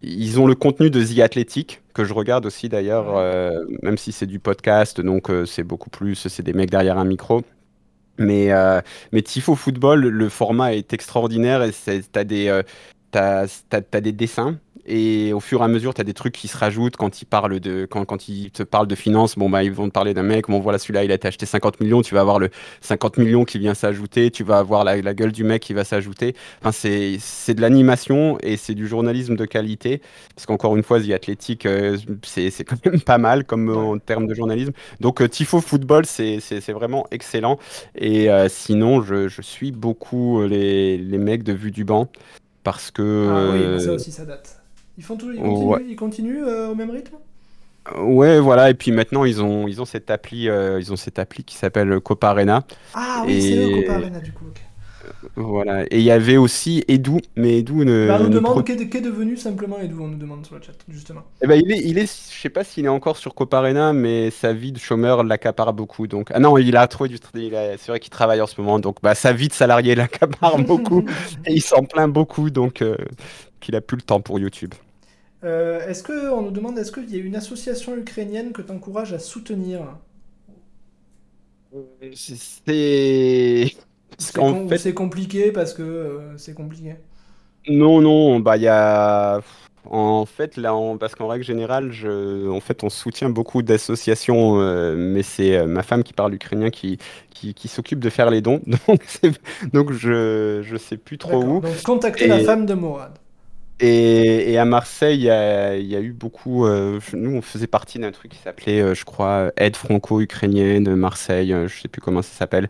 [0.02, 4.12] ils ont le contenu de The Athletic, que je regarde aussi d'ailleurs, euh, même si
[4.12, 7.42] c'est du podcast, donc euh, c'est beaucoup plus, c'est des mecs derrière un micro.
[8.20, 8.50] Mais,
[9.12, 12.24] mais Tifo Football, le format est extraordinaire et tu as
[13.10, 13.46] t'as-
[13.80, 14.58] t'as des dessins.
[14.88, 17.26] Et au fur et à mesure, tu as des trucs qui se rajoutent quand ils
[17.26, 19.36] parlent de, quand, quand ils te parlent de finances.
[19.36, 20.48] Bon, bah, ils vont te parler d'un mec.
[20.48, 22.00] Bon, voilà, celui-là, il a été acheté 50 millions.
[22.00, 22.48] Tu vas avoir le
[22.80, 24.30] 50 millions qui vient s'ajouter.
[24.30, 26.34] Tu vas avoir la, la gueule du mec qui va s'ajouter.
[26.62, 30.00] Enfin, c'est, de l'animation et c'est du journalisme de qualité.
[30.34, 33.98] Parce qu'encore une fois, The Athletic, euh, c'est, quand même pas mal comme euh, en
[33.98, 34.72] termes de journalisme.
[35.00, 36.40] Donc, euh, Tifo Football, c'est,
[36.72, 37.58] vraiment excellent.
[37.94, 42.08] Et euh, sinon, je, je suis beaucoup euh, les, les mecs de Vue du banc.
[42.64, 43.28] Parce que.
[43.30, 44.57] Ah oui, ça aussi, ça date.
[44.98, 45.46] Ils font tout, ils Ouais.
[45.78, 47.14] continuent, ils continuent euh, au même rythme?
[47.98, 48.68] Ouais, voilà.
[48.68, 51.54] Et puis maintenant, ils ont, ils ont cette appli, euh, ils ont cette appli qui
[51.56, 52.64] s'appelle Copa Arena.
[52.92, 54.44] Ah oui, c'est eux, Et- Copa Arena, du coup.
[55.36, 55.84] Voilà.
[55.84, 58.06] Et il y avait aussi Edu, mais Edu ne.
[58.08, 60.72] Bah, on nous demande pro- qu'est devenu simplement Edu, on nous demande sur le chat,
[60.88, 61.22] justement.
[61.42, 63.92] Eh ben, il est, il est, je sais pas s'il est encore sur Copa Arena,
[63.94, 66.06] mais sa vie de chômeur l'accapare beaucoup.
[66.06, 68.60] Donc, ah non, il a trouvé du, il a- c'est vrai qu'il travaille en ce
[68.60, 68.78] moment.
[68.80, 71.04] Donc, bah, sa vie de salarié l'accapare beaucoup
[71.46, 72.50] et il s'en plaint beaucoup.
[72.50, 72.96] Donc, euh,
[73.60, 74.74] qu'il a plus le temps pour YouTube.
[75.44, 78.70] Euh, est-ce que, on nous demande, est-ce qu'il y a une association ukrainienne que tu
[78.72, 79.98] encourages à soutenir?
[82.14, 83.74] C'est.
[84.16, 86.96] Parce C'est com- fait, compliqué parce que euh, c'est compliqué.
[87.68, 89.40] Non, non, bah il y a.
[89.90, 92.48] En fait, là, en- parce qu'en règle générale, je...
[92.50, 96.68] en fait, on soutient beaucoup d'associations, euh, mais c'est euh, ma femme qui parle ukrainien
[96.70, 96.98] qui,
[97.30, 98.60] qui, qui s'occupe de faire les dons.
[98.88, 99.40] Donc, c'est-
[99.72, 101.58] donc je je sais plus trop D'accord.
[101.58, 101.62] où.
[101.62, 103.18] Donc contactez la femme de Morad.
[103.80, 106.66] Et, et à Marseille, il y a, il y a eu beaucoup.
[106.66, 111.52] euh, nous, on faisait partie d'un truc qui s'appelait, euh, je crois, Aide franco-ukrainienne Marseille.
[111.52, 112.66] euh, je sais plus comment ça s'appelle.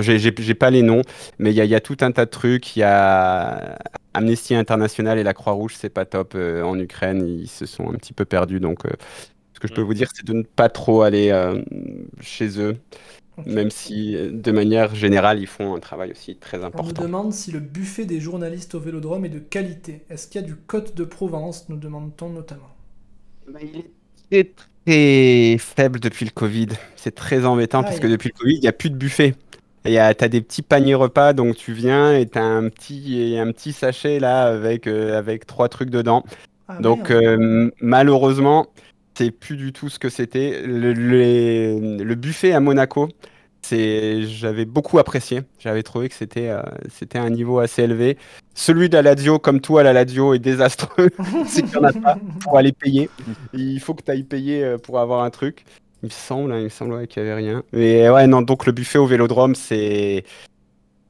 [0.00, 1.02] J'ai pas les noms,
[1.38, 2.74] mais il y a, il y a tout un tas de trucs.
[2.76, 3.78] Il y a
[4.14, 7.24] Amnesty International et la Croix-Rouge, c'est pas top euh, en Ukraine.
[7.26, 8.58] Ils se sont un petit peu perdus.
[8.58, 8.90] Donc, euh,
[9.54, 9.84] ce que je peux Mm.
[9.84, 11.62] vous dire, c'est de ne pas trop aller euh,
[12.20, 12.76] chez eux,
[13.46, 17.02] Même si, euh, de manière générale, ils font un travail aussi très On nous important.
[17.02, 20.04] demande si le buffet des journalistes au Vélodrome est de qualité.
[20.10, 22.70] Est-ce qu'il y a du Côte de Provence Nous demande-t-on notamment.
[23.52, 23.84] Bah, il
[24.32, 26.68] est très, faible depuis le Covid.
[26.96, 28.00] C'est très embêtant parce Aïe.
[28.00, 29.34] que depuis le Covid, il n'y a plus de buffet.
[29.84, 33.50] Tu as des petits paniers repas, donc tu viens et tu as un petit, un
[33.52, 36.24] petit sachet là avec, euh, avec trois trucs dedans.
[36.68, 38.66] Ah, Donc euh, malheureusement,
[39.18, 40.62] c'est plus du tout ce que c'était.
[40.64, 43.08] Le, buffet à Monaco,
[43.62, 45.42] c'est, j'avais beaucoup apprécié.
[45.58, 48.16] J'avais trouvé que c'était, euh, c'était un niveau assez élevé.
[48.54, 51.10] Celui de la Lazio, comme toi, la Lazio est désastreux.
[51.46, 53.10] c'est qu'il n'y en a pas pour aller payer.
[53.52, 55.64] Il faut que tu ailles payer euh, pour avoir un truc.
[56.04, 57.64] Il me semble, hein, il me semble qu'il n'y avait rien.
[57.72, 60.24] Mais ouais, non, donc le buffet au Vélodrome, c'est,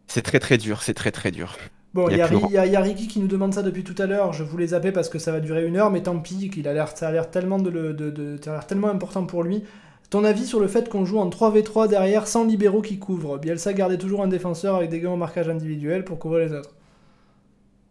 [0.07, 0.83] c'est très très dur.
[0.83, 1.59] C'est très très dur.
[1.99, 4.33] Bon, il y, a y y Ricky qui nous demande ça depuis tout à l'heure.
[4.33, 6.73] Je voulais zapper parce que ça va durer une heure, mais tant pis, qu'il a
[6.73, 9.43] l'air, ça a l'air tellement de, le- de, de- ça a l'air tellement important pour
[9.43, 9.65] lui.
[10.11, 13.39] Ton avis sur le fait qu'on joue en 3v3 derrière sans libéraux qui couvrent?
[13.39, 16.71] Bielsa gardait toujours un défenseur avec des gars au marquage individuel pour couvrir les autres.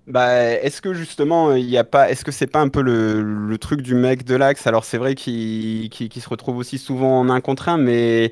[0.07, 3.21] Bah, est-ce que justement, il y a pas, est-ce que c'est pas un peu le,
[3.21, 4.65] le truc du mec de l'axe?
[4.65, 8.31] Alors c'est vrai qu'il qu'il- qu'il se retrouve aussi souvent en un contre un, mais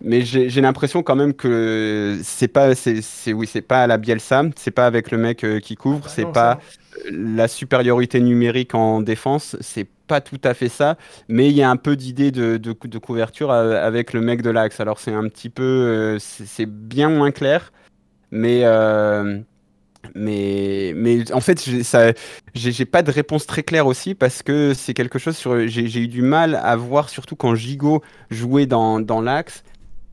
[0.00, 4.44] mais j'ai l'impression quand même que c'est pas, c'est oui, c'est pas à la Bielsa,
[4.56, 6.58] c'est pas avec le mec euh, qui couvre, Bah c'est pas
[6.94, 10.96] ça- la supériorité numérique en défense, c'est pas tout à fait ça,
[11.28, 14.20] mais il y a un peu d'idée de, de, cou- de couverture euh, avec le
[14.20, 14.80] mec de l'axe.
[14.80, 17.72] Alors c'est un petit peu, euh, c'est bien moins clair,
[18.30, 19.38] mais euh,
[20.14, 21.62] mais mais en fait
[22.54, 26.00] j'ai pas de réponse très claire aussi parce que c'est quelque chose sur, j'ai j'ai
[26.00, 29.62] eu du mal à voir surtout quand Gigot jouait dans dans l'axe.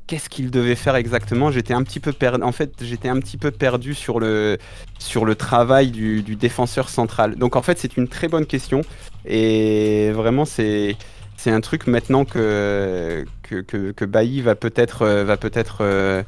[0.08, 1.50] Qu'est-ce qu'il devait faire exactement?
[1.50, 2.44] J'étais un petit peu perdu.
[2.44, 4.60] En fait, j'étais un petit peu perdu sur le
[5.00, 7.36] sur le travail du, défenseur central.
[7.36, 8.82] Donc en fait, c'est une très bonne question
[9.26, 10.96] et vraiment c'est
[11.38, 16.22] c'est un truc maintenant que que que, que Bailly va peut-être euh, va peut-être euh,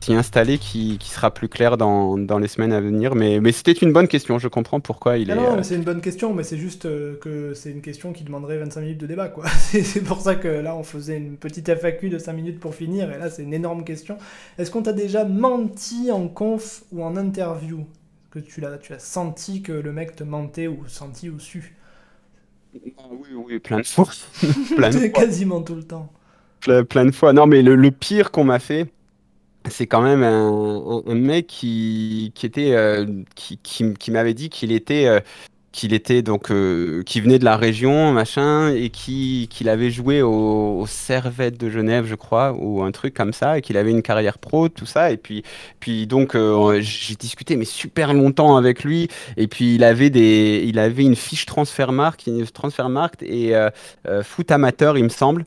[0.00, 3.14] s'y installer qui, qui sera plus clair dans, dans les semaines à venir.
[3.14, 4.38] Mais mais c'était une bonne question.
[4.38, 5.36] Je comprends pourquoi il Ah est.
[5.36, 8.12] non, euh, mais c'est une bonne question, mais c'est juste euh, que c'est une question
[8.12, 9.44] qui demanderait 25 minutes de débat, quoi.
[9.58, 12.74] C'est c'est pour ça que là, on faisait une petite FAQ de 5 minutes pour
[12.74, 14.18] finir, et là, c'est une énorme question.
[14.58, 17.86] Est-ce qu'on t'a déjà menti en conf ou en interview?
[18.30, 21.76] Que tu l'as, tu as senti que le mec te mentait ou senti ou su?
[22.98, 24.08] Ah oui oui plein de fois.
[24.76, 25.08] plein de fois.
[25.12, 26.12] Quasiment tout le temps.
[26.60, 27.32] Ple- plein de fois.
[27.32, 28.86] Non, mais le, le pire qu'on m'a fait,
[29.68, 35.20] c'est quand même un, mec qui, était, euh, qui, qui, m'avait dit qu'il était, euh,
[35.72, 40.22] qu'il était donc, euh, qui venait de la région, machin, et qui, qu'il avait joué
[40.22, 43.90] au, au Servette de Genève, je crois, ou un truc comme ça, et qu'il avait
[43.90, 45.10] une carrière pro, tout ça.
[45.12, 45.44] Et puis,
[45.78, 46.36] puis donc,
[46.80, 49.08] j'ai discuté mais super longtemps avec lui.
[49.36, 53.54] Et puis, il avait des, il avait une fiche Transfermarkt, Transfermarkt et
[54.22, 55.44] foot amateur, il me semble.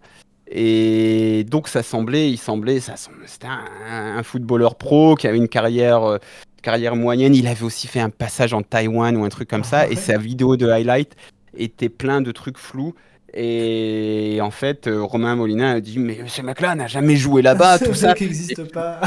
[0.55, 2.93] Et donc ça semblait, il semblait, ça
[3.25, 6.17] c'était un, un footballeur pro qui avait une carrière, euh,
[6.61, 7.33] carrière moyenne.
[7.33, 9.87] Il avait aussi fait un passage en Taïwan ou un truc comme ça.
[9.87, 11.15] Et sa vidéo de highlight
[11.57, 12.93] était plein de trucs flous.
[13.35, 17.79] Et en fait, euh, Romain Molina a dit mais ce mec-là n'a jamais joué là-bas,
[17.79, 18.09] tout ça.
[18.09, 19.01] mec n'existe pas.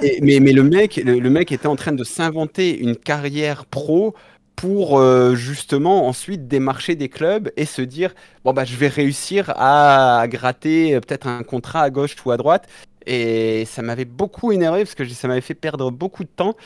[0.00, 3.66] Et- mais, mais le mec, le, le mec était en train de s'inventer une carrière
[3.66, 4.14] pro
[4.56, 8.14] pour euh, justement ensuite démarcher des clubs et se dire
[8.44, 12.30] bon bah je vais réussir à, à gratter euh, peut-être un contrat à gauche ou
[12.30, 12.66] à droite.
[13.08, 16.56] Et ça m'avait beaucoup énervé parce que ça m'avait fait perdre beaucoup de temps.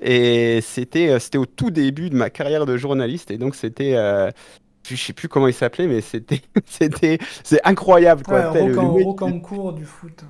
[0.00, 3.30] Et c'était euh, c'était au tout début de ma carrière de journaliste.
[3.30, 4.30] Et donc c'était euh,
[4.88, 8.40] je sais plus comment il s'appelait, mais c'était c'était c'est incroyable quoi.
[8.52, 10.24] Ouais, le- Rocancourt du foot.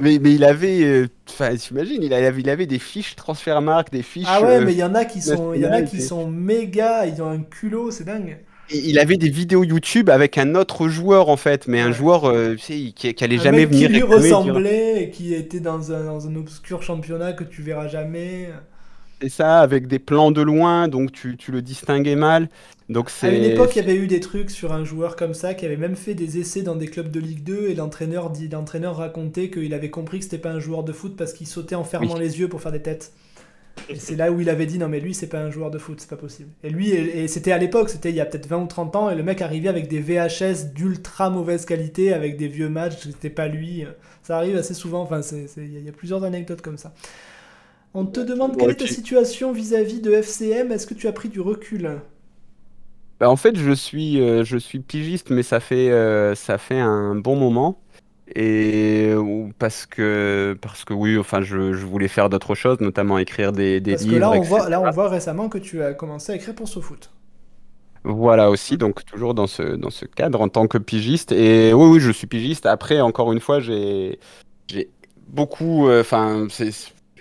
[0.00, 4.02] Mais, mais il avait, euh, enfin, t'imagines, il avait, il avait des fiches Transfermarkt, des
[4.02, 4.26] fiches.
[4.28, 6.00] Ah ouais, euh, mais il y en a qui sont, il y en a qui
[6.00, 8.38] sont méga, ils ont un culot, c'est dingue.
[8.70, 12.26] et il avait des vidéos YouTube avec un autre joueur en fait, mais un joueur,
[12.26, 15.10] euh, tu sais, qui, qui allait Un jamais mec venir qui lui dire, ressemblait et
[15.10, 18.50] qui était dans un, dans un obscur championnat que tu verras jamais.
[19.20, 22.48] C'est ça, avec des plans de loin, donc tu, tu le distinguais mal.
[22.88, 25.54] Donc À une époque, il y avait eu des trucs sur un joueur comme ça
[25.54, 28.48] qui avait même fait des essais dans des clubs de Ligue 2 et l'entraîneur dit,
[28.48, 31.74] l'entraîneur racontait qu'il avait compris que c'était pas un joueur de foot parce qu'il sautait
[31.74, 32.20] en fermant Oui.
[32.20, 33.12] les yeux pour faire des têtes.
[33.88, 35.78] Et c'est là où il avait dit non mais lui c'est pas un joueur de
[35.78, 36.50] foot, c'est pas possible.
[36.62, 38.96] Et lui et, et c'était à l'époque, c'était il y a peut-être 20 ou 30
[38.96, 42.98] ans et le mec arrivait avec des VHS d'ultra mauvaise qualité avec des vieux matchs,
[43.04, 43.84] c'était pas lui.
[44.22, 46.92] Ça arrive assez souvent, enfin y, il y a plusieurs anecdotes comme ça.
[47.92, 51.12] On te demande quelle est ta tu- situation vis-à-vis de FCM, est-ce que tu as
[51.12, 52.00] pris du recul?
[53.20, 56.78] Bah, en fait, je suis, euh, je suis pigiste, mais ça fait, euh, ça fait
[56.78, 57.82] un bon moment.
[58.36, 59.12] Et
[59.58, 63.80] parce que, parce que oui, enfin, je, je voulais faire d'autres choses, notamment écrire des,
[63.80, 64.44] des Parce que livres, là on, etc.
[64.44, 67.10] voit, là, on voit récemment que tu as commencé à écrire pour SoFoot.
[68.04, 71.32] Voilà aussi, donc toujours dans ce, dans ce cadre en tant que pigiste.
[71.32, 72.64] Et oui, oui, je suis pigiste.
[72.66, 74.18] Après, encore une fois, j'ai,
[74.68, 74.90] j'ai
[75.26, 76.70] beaucoup, euh, enfin, c'est,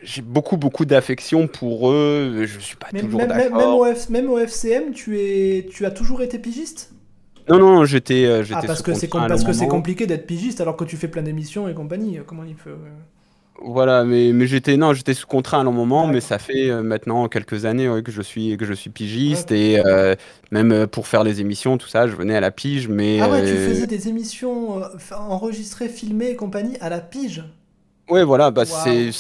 [0.04, 2.46] j'ai beaucoup, beaucoup d'affection pour eux.
[2.46, 3.76] Je suis pas Mais toujours même, même- même d'accord.
[3.76, 6.92] au F- même au FCM, tu, es, tu as toujours été pigiste?
[7.50, 10.60] Non, non, j'étais, euh, j'étais Ah, parce que c'est parce que c'est compliqué d'être pigiste
[10.62, 12.20] alors que tu fais plein d'émissions et compagnie.
[12.26, 12.72] Comment il peut.
[12.72, 12.90] euh,
[13.60, 16.22] Voilà, mais, mais j'étais, non, j'étais sous contrat à un long moment, mais D'accord.
[16.22, 19.80] ça fait euh, maintenant quelques années ouais, que je suis, que je suis pigiste et
[19.84, 20.14] euh,
[20.52, 23.44] même pour faire les émissions, tout ça, je venais à la pige, mais Ah ouais,
[23.44, 27.44] tu euh, faisais des émissions enregistrées, filmées et compagnie à la pige?
[28.10, 29.12] Ouais, voilà, bah, c'est,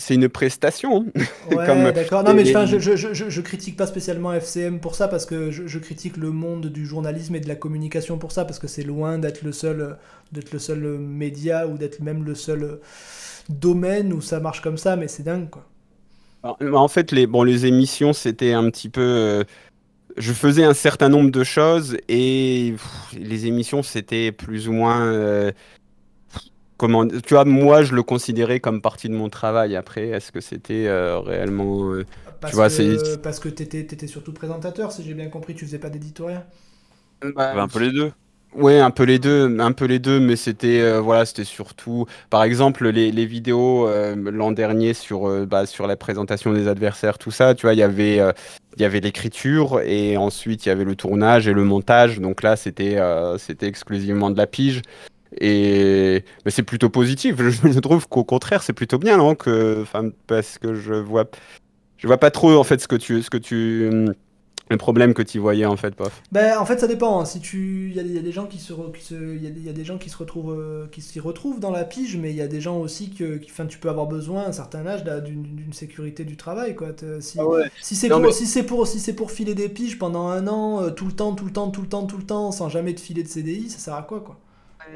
[0.00, 1.06] c'est, une prestation.
[1.46, 2.22] Ouais, Comme d'accord.
[2.22, 5.78] Non, mais je, je, je, je critique pas spécialement FCM pour ça parce que je,
[5.78, 9.18] critique le monde du journalisme et de la communication pour ça parce que c'est loin
[9.18, 9.96] d'être le seul,
[10.32, 12.80] d'être le seul média ou d'être même le seul
[13.48, 15.66] domaine où ça marche comme ça, mais c'est dingue quoi.
[16.42, 19.00] Alors, En fait, les, bon, les émissions, c'était un petit peu.
[19.02, 19.44] euh,
[20.18, 25.02] je faisais un certain nombre de choses et pff, les émissions, c'était plus ou moins.
[25.06, 25.52] euh,
[26.80, 29.76] comment, tu vois, moi, je le considérais comme partie de mon travail.
[29.76, 31.92] Après, est-ce que c'était euh, réellement.
[31.92, 32.06] euh,
[32.40, 35.64] Parce vois, que, c'est- parce que t'étais, t'étais surtout présentateur, si j'ai bien compris, tu
[35.66, 36.46] faisais pas d'éditorial.
[37.34, 38.12] bah, un peu les deux.
[38.52, 42.06] Ouais, un peu les deux, un peu les deux, mais c'était euh, voilà, c'était surtout,
[42.30, 46.66] par exemple, les, les vidéos euh, l'an dernier sur euh, bah, sur la présentation des
[46.66, 48.32] adversaires, tout ça, tu vois, il y avait euh,
[48.76, 52.18] il y avait l'écriture et ensuite il y avait le tournage et le montage.
[52.18, 54.82] Donc là, c'était euh, c'était exclusivement de la pige.
[55.38, 57.36] Et mais c'est plutôt positif.
[57.38, 61.28] Je, trouve qu'au contraire, c'est plutôt bien, non, que, enfin, parce que je vois
[61.98, 63.90] je vois pas trop en fait ce que tu ce que tu
[64.70, 66.22] le problème que tu voyais en fait, pof.
[66.30, 67.20] Ben, en fait, ça dépend.
[67.20, 67.24] hein.
[67.24, 69.14] Si tu, il y, a des- il y a des gens qui se, qui se,
[69.36, 71.58] y a des, il y a des gens qui se retrouvent, euh, qui s'y retrouvent
[71.58, 73.88] dans la pige, mais il y a des gens aussi que, qui, enfin, tu peux
[73.88, 76.90] avoir besoin à un certain âge d'une sécurité du travail, quoi.
[77.20, 77.36] Si,
[77.80, 80.46] si c'est pour, mais- si c'est pour, si c'est pour filer des piges pendant un
[80.46, 82.68] an, euh, tout le temps, tout le temps, tout le temps, tout le temps, sans
[82.68, 84.38] jamais te filer de CDI, ça sert à quoi, quoi?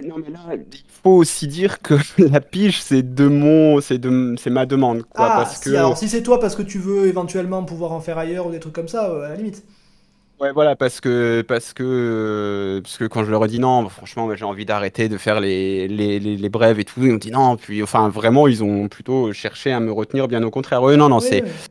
[0.02, 4.34] Non, mais là, il faut aussi dire que la pige, c'est de mon, c'est de,
[4.38, 6.78] c'est ma demande, quoi, Ah, parce si, que, alors si c'est toi parce que tu
[6.78, 9.64] veux éventuellement pouvoir en faire ailleurs ou des trucs comme ça, euh, à la limite.
[10.40, 13.88] ouais, voilà, parce que, parce que, euh, parce que quand je leur ai dit non,
[13.88, 17.12] franchement, moi, j'ai envie d'arrêter de faire les, les, les, les brèves et tout, ils
[17.12, 20.50] ont dit non, puis, enfin, vraiment, ils ont plutôt cherché à me retenir, bien au
[20.50, 20.82] contraire.
[20.82, 21.64] Non, non, Oui, c'est, oui.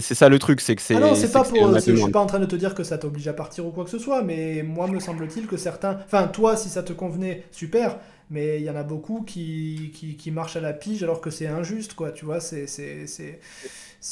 [0.00, 1.74] C'est, ça le truc, c'est que c'est, Ah non, c'est pas pour.
[1.74, 3.84] Je suis pas en train de te dire que ça t'oblige à partir ou quoi
[3.84, 5.98] que ce soit, mais moi, me semble-t-il que certains.
[6.04, 7.98] Enfin, toi, si ça te convenait, super,
[8.30, 11.30] mais il y en a beaucoup qui, qui, qui marchent à la pige alors que
[11.30, 12.66] c'est injuste, quoi, tu vois, c'est.
[12.66, 13.40] c'est,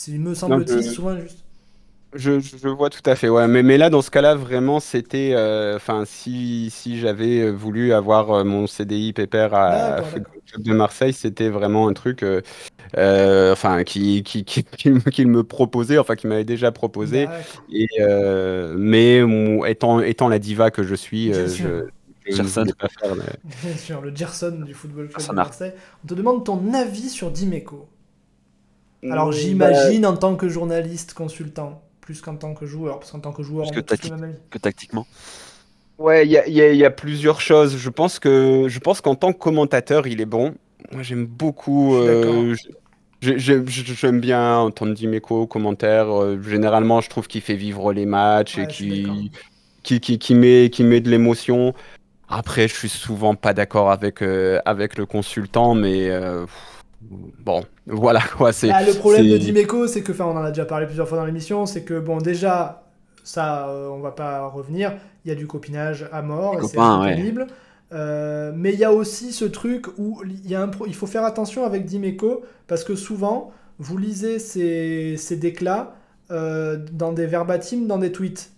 [0.09, 1.46] me semble-t-il, souvent injuste.
[2.15, 3.47] Je, vois tout à fait, ouais.
[3.47, 5.33] Mais, mais là, dans ce cas-là, vraiment, c'était.
[5.35, 10.33] euh, Enfin, si, si j'avais voulu avoir euh, mon CDI pépère à, Football.
[10.47, 12.23] Club de Marseille, c'était vraiment un truc.
[12.23, 12.41] euh,
[12.97, 17.27] euh, enfin, qui, qui, qui, qu'il me qu'il proposait, enfin, qui m'avait déjà proposé.
[17.27, 17.65] D'accord.
[17.73, 19.19] Et, euh, mais
[19.71, 22.65] étant, étant la diva que je suis, euh, je, Gerson.
[22.79, 23.15] pas faire.
[23.15, 23.23] le-
[23.63, 25.35] Bien sûr, le Gerson du football club de.
[25.35, 25.73] Marseille.
[26.05, 27.89] On te demande ton avis sur Dimeco.
[29.11, 33.19] Alors Mm, j'imagine en tant que journaliste consultant, plus qu'en tant que joueur, parce qu'en
[33.19, 35.07] tant que joueur, Plus on que même tactiquement.
[35.99, 37.77] Ouais, il y a, il y a- il y a plusieurs choses.
[37.77, 40.55] Je pense que je pense qu'en tant que commentateur, il est bon.
[40.93, 41.97] Moi, j'aime beaucoup.
[41.97, 42.55] Euh,
[43.23, 46.13] J'aime bien entendre Dimeco aux commentaires.
[46.15, 50.71] Euh, généralement, je trouve qu'il fait vivre les matchs Ouais, et qui, qui, qui met,
[50.71, 51.75] qui met de l'émotion.
[52.29, 56.45] Après, je suis souvent pas d'accord avec, euh, avec le consultant, mais euh,
[57.45, 58.53] bon, voilà quoi.
[58.53, 61.09] C'est, Bah, le problème de Dimeco, c'est que, enfin, on en a déjà parlé plusieurs
[61.09, 62.85] fois dans l'émission, c'est que bon, déjà,
[63.25, 64.93] ça, euh, on va pas revenir.
[65.25, 67.15] Il y a du copinage à mort, c'est ouais.
[67.15, 67.47] pénible.
[67.93, 70.95] Euh, mais il y a aussi ce truc où il, y a un pro- il
[70.95, 75.95] faut faire attention avec Dimeco parce que souvent, vous lisez ces, ces déclats
[76.33, 78.51] euh, dans des verbatims, dans des tweets.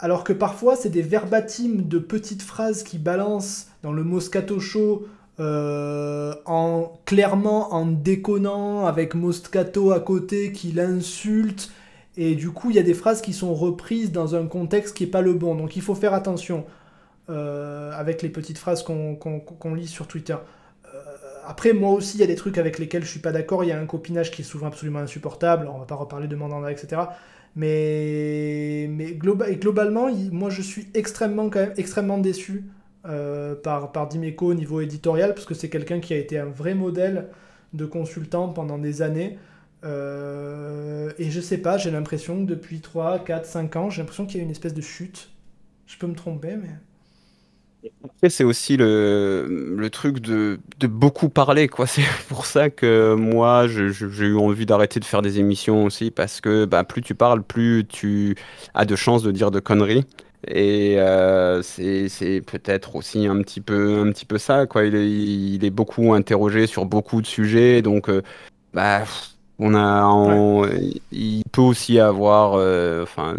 [0.00, 5.06] Alors que parfois, c'est des verbatims de petites phrases qui balancent dans le Moscato Show
[5.40, 11.70] euh, en clairement en déconnant avec Moscato à côté qui l'insulte.
[12.18, 15.04] Et du coup, il y a des phrases qui sont reprises dans un contexte qui
[15.04, 15.54] n'est pas le bon.
[15.54, 16.66] Donc il faut faire attention
[17.30, 20.34] euh, avec les petites phrases qu'on lit sur Twitter.
[20.34, 20.98] Euh,
[21.46, 23.64] après, moi aussi, il y a des trucs avec lesquels je suis pas d'accord.
[23.64, 25.70] Il y a un copinage qui est souvent absolument insupportable.
[25.72, 27.00] On va pas reparler de Mandanda, etc.
[27.56, 29.16] Mais, mais
[29.48, 32.64] et globalement, moi, je suis extrêmement, quand même, extrêmement déçu
[33.06, 36.46] euh, par, par Dimeco au niveau éditorial, parce que c'est quelqu'un qui a été un
[36.46, 37.28] vrai modèle
[37.72, 39.38] de consultant pendant des années.
[39.84, 44.26] Euh, et je sais pas, j'ai l'impression que depuis 3, 4, 5 ans, j'ai l'impression
[44.26, 45.30] qu'il y a une espèce de chute.
[45.86, 46.70] Je peux me tromper, mais.
[48.04, 51.86] Après, c'est aussi le, le truc de, de beaucoup parler, quoi.
[51.86, 56.40] C'est pour ça que moi, j'ai eu envie d'arrêter de faire des émissions aussi, parce
[56.40, 58.36] que bah, plus tu parles, plus tu
[58.74, 60.04] as de chances de dire de conneries.
[60.46, 64.84] Et euh, c'est, peut-être aussi un petit peu, un petit peu ça, quoi.
[64.84, 68.22] Il est, il est beaucoup interrogé sur beaucoup de sujets, donc euh,
[68.72, 69.04] bah,
[69.58, 70.66] on a, on-
[71.12, 73.36] il peut aussi avoir, euh, enfin,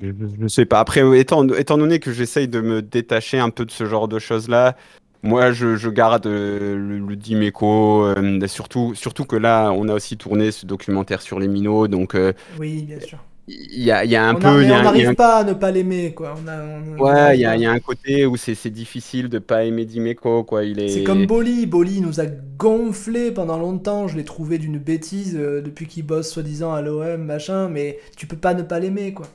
[0.00, 0.10] je,
[0.40, 0.80] je sais pas.
[0.80, 4.18] Après, étant, étant donné que j'essaye de me détacher un peu de ce genre de
[4.18, 4.76] choses-là,
[5.22, 9.94] moi, je, je garde euh, le, le Dimeco, euh, surtout, surtout que là, on a
[9.94, 13.18] aussi tourné ce documentaire sur les minots, donc euh, Oui, bien sûr.
[13.46, 14.48] Il y a, il y a un on peu...
[14.48, 16.34] a- y on n'arrive un- pas à ne pas l'aimer, quoi.
[16.42, 19.38] On a- on- on Ouais, il y a, y un côté où c'est difficile de
[19.38, 20.64] pas aimer Dimeco, quoi.
[20.64, 20.88] Il est...
[20.88, 21.66] C'est comme Boli.
[21.66, 24.08] Boli nous a gonflé pendant longtemps.
[24.08, 27.68] Je l'ai trouvé d'une bêtise euh, depuis qu'il bosse soi-disant à l'OM, machin.
[27.68, 29.26] Mais tu peux pas ne pas l'aimer, quoi.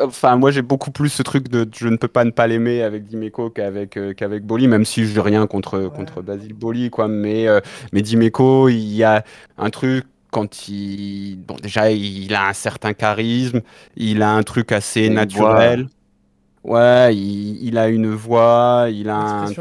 [0.00, 2.82] Enfin, moi j'ai beaucoup plus ce truc de je ne peux pas ne pas l'aimer
[2.82, 6.88] avec Dimeco qu'avec euh, qu'avec Boli, même si je n'ai rien contre, contre Basile Boli,
[6.90, 7.08] quoi.
[7.08, 7.60] Mais, euh,
[7.92, 9.24] mais Dimeco, il y a
[9.58, 10.04] un truc
[10.34, 11.36] quand il.
[11.46, 13.62] Bon, déjà, il a un certain charisme,
[13.96, 15.88] il a un truc assez une naturel.
[16.64, 19.16] Ouais, il, il a une voix, il a
[19.48, 19.56] un,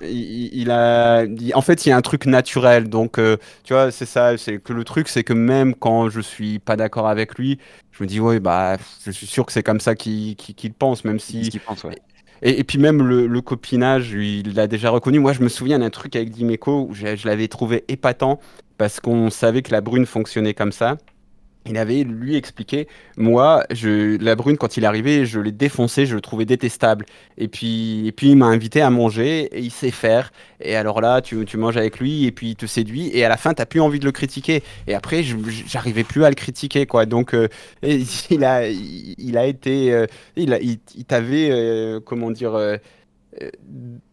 [0.00, 2.88] il, il a, il- en fait, il y a un truc naturel.
[2.88, 4.36] Donc, euh, tu vois, c'est ça.
[4.38, 7.58] C'est que le truc, c'est que même quand je suis pas d'accord avec lui,
[7.92, 10.36] je me dis, ouais, bah, je suis sûr que c'est comme ça qu'il
[10.78, 11.50] pense, même C'est ce si.
[11.50, 11.98] qu'il pense, ouais.
[12.42, 15.20] Et, puis même le, copinage, il l'a déjà reconnu.
[15.20, 18.40] Moi, je me souviens d'un truc avec Dimeco où je l'avais trouvé épatant
[18.78, 20.96] parce qu'on savait que la brune fonctionnait comme ça.
[21.64, 26.16] Il avait lui expliqué, moi, je, la brune, quand il arrivé, je l'ai défoncé, je
[26.16, 27.06] le trouvais détestable.
[27.38, 30.32] Et puis, et puis il m'a invité à manger, et il sait faire.
[30.60, 33.28] Et alors là, tu, tu manges avec lui, et puis il te séduit, et à
[33.28, 34.64] la fin, t'as plus envie de le critiquer.
[34.88, 37.06] Et après, j'arrivais plus à le critiquer, quoi.
[37.06, 37.46] Donc, euh,
[37.84, 42.58] il a, il, a été, euh, il, a- il, t'avait, euh, comment dire,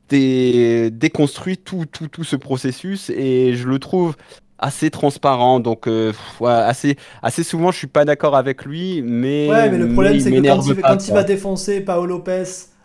[0.09, 4.15] dé- déconstruit tout, tout, tout ce processus, et je le trouve
[4.59, 5.59] assez transparent.
[5.59, 9.47] Donc, euh, ouais, assez, assez souvent, je suis pas d'accord avec lui, mais.
[9.49, 11.21] Ouais, mais le problème, c'est que quand, il, pas, quand il quoi.
[11.21, 12.43] va défoncer Paolo Lopez,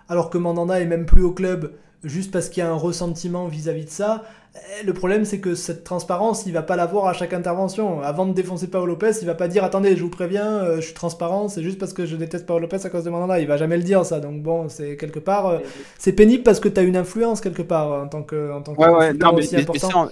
[0.09, 1.73] alors que Mandanda est même plus au club,
[2.05, 4.23] juste parce qu'il y a un ressentiment vis-à-vis de ça,
[4.81, 8.01] eh, le problème, c'est que cette transparence, il va pas l'avoir à chaque intervention.
[8.03, 10.83] Avant de défoncer Paolo Lopez, il va pas dire Attendez, je vous préviens, euh, je
[10.83, 13.41] suis transparent, c'est juste parce que je déteste Paolo Lopez à cause de Mandanda.
[13.41, 14.21] Il va jamais le dire, ça.
[14.21, 15.47] Donc bon, c'est quelque part.
[15.49, 15.59] euh,
[15.99, 18.75] c'est pénible parce que tu as une influence quelque part en tant que, en tant
[18.75, 20.09] que Ouais, ouais, non, mais, aussi mais- important.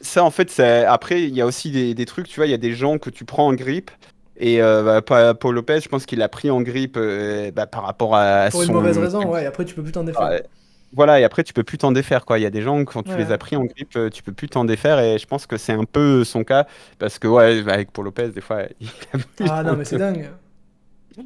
[0.00, 2.50] Ça, en fait, c'est- après, il y a aussi des, des trucs, tu vois, il
[2.50, 3.90] y a des gens que tu prends en grippe.
[4.40, 7.66] Et euh, bah, Pa- Paul Lopez, je pense qu'il a pris en grippe euh, bah,
[7.66, 10.28] par rapport à Pour une mauvaise raison, ouais, et après tu peux plus t'en défaire.
[10.28, 10.42] Ouais.
[10.92, 12.38] Voilà, et après, tu peux plus t'en défaire, quoi.
[12.38, 13.18] Il y a des gens, quand tu Ouais.
[13.18, 15.58] les as pris en grippe, euh, tu peux plus t'en défaire, et je pense que
[15.58, 16.66] c'est un peu son cas,
[16.98, 20.30] parce que, ouais, avec Paul Lopez, des fois, il abuse Ah non, mais c'est dingue.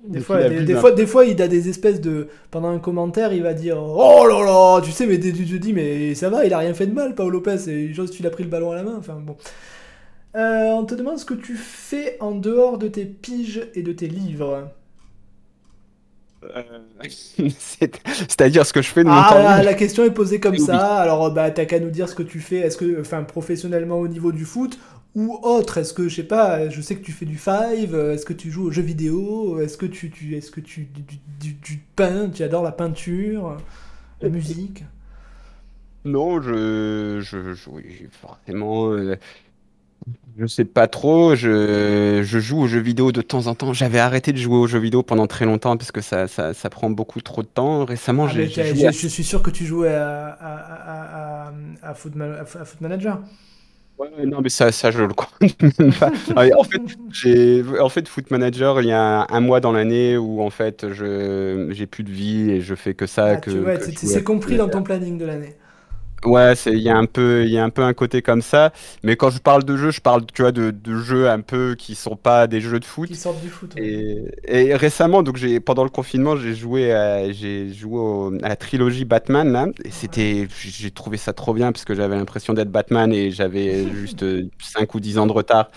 [0.08, 2.28] Des fois, des, un fois, des fois, il a des espèces de.
[2.50, 5.72] Pendant un commentaire, il va dire Oh là là Tu sais, mais tu te dis,
[5.72, 8.30] mais ça va, il a rien fait de mal, Paolo Lopez, et juste il a
[8.30, 8.96] pris le ballon à la main.
[8.98, 9.36] Enfin bon.
[10.34, 13.92] Euh, on te demande ce que tu fais en dehors de tes piges et de
[13.92, 14.70] tes livres.
[16.44, 16.62] Euh,
[17.58, 20.56] c'est- C'est-à-dire ce que je fais de mon Ah, temps la, question est posée comme
[20.58, 20.96] ça.
[20.96, 22.56] Alors, bah, t'as qu'à nous dire ce que tu fais.
[22.56, 24.78] Est-ce que, enfin, professionnellement au niveau du foot
[25.14, 27.94] ou autre Est-ce que, je sais pas, je sais que tu fais du five.
[27.94, 30.84] euh, Est-ce que tu joues aux jeux vidéo Est-ce que tu, tu, est-ce que tu,
[30.86, 31.02] du,
[31.40, 33.62] du- du peins Tu adores la peinture,
[34.22, 34.84] la musique?
[36.04, 39.16] Non, je, je, je- oui, forcément, euh,
[40.38, 41.34] je sais pas trop.
[41.34, 43.72] Je, je joue aux jeux vidéo de temps en temps.
[43.72, 46.70] J'avais arrêté de jouer aux jeux vidéo pendant très longtemps parce que ça, ça, ça
[46.70, 47.84] prend beaucoup trop de temps.
[47.84, 51.48] Récemment, Ah, j'ai joué je, à- je suis sûr que tu jouais à, à, à,
[51.48, 53.20] à, à Foot, Ma- à Foot Manager.
[53.98, 55.30] Ouais, non, mais ça, ça, je le compte
[55.78, 56.10] même pas.
[56.36, 56.80] Mais En fait,
[57.12, 60.92] j'ai, en fait, Foot Manager, il y a un mois dans l'année où en fait,
[60.92, 63.26] je, j'ai plus de vie et je fais que ça.
[63.32, 65.56] Ah, que, tu- ouais, que c'est- compris dans ton planning de l'année.
[66.24, 68.42] Ouais, c'est, il y a un peu, il y a un peu un côté comme
[68.42, 68.72] ça.
[69.02, 71.74] Mais quand je parle de jeux, je parle, tu vois, de, de jeux un peu
[71.76, 73.08] qui sont pas des jeux de foot.
[73.08, 73.74] Qui sortent du foot.
[73.74, 73.82] ouais.
[73.84, 78.48] Et, et récemment, donc j'ai pendant le confinement, j'ai joué à, j'ai joué au- à
[78.50, 82.52] la trilogie Batman là, et c'était, j'ai trouvé ça trop bien parce que j'avais l'impression
[82.52, 85.70] d'être Batman et j'avais juste euh, 5 ou 10 ans de retard.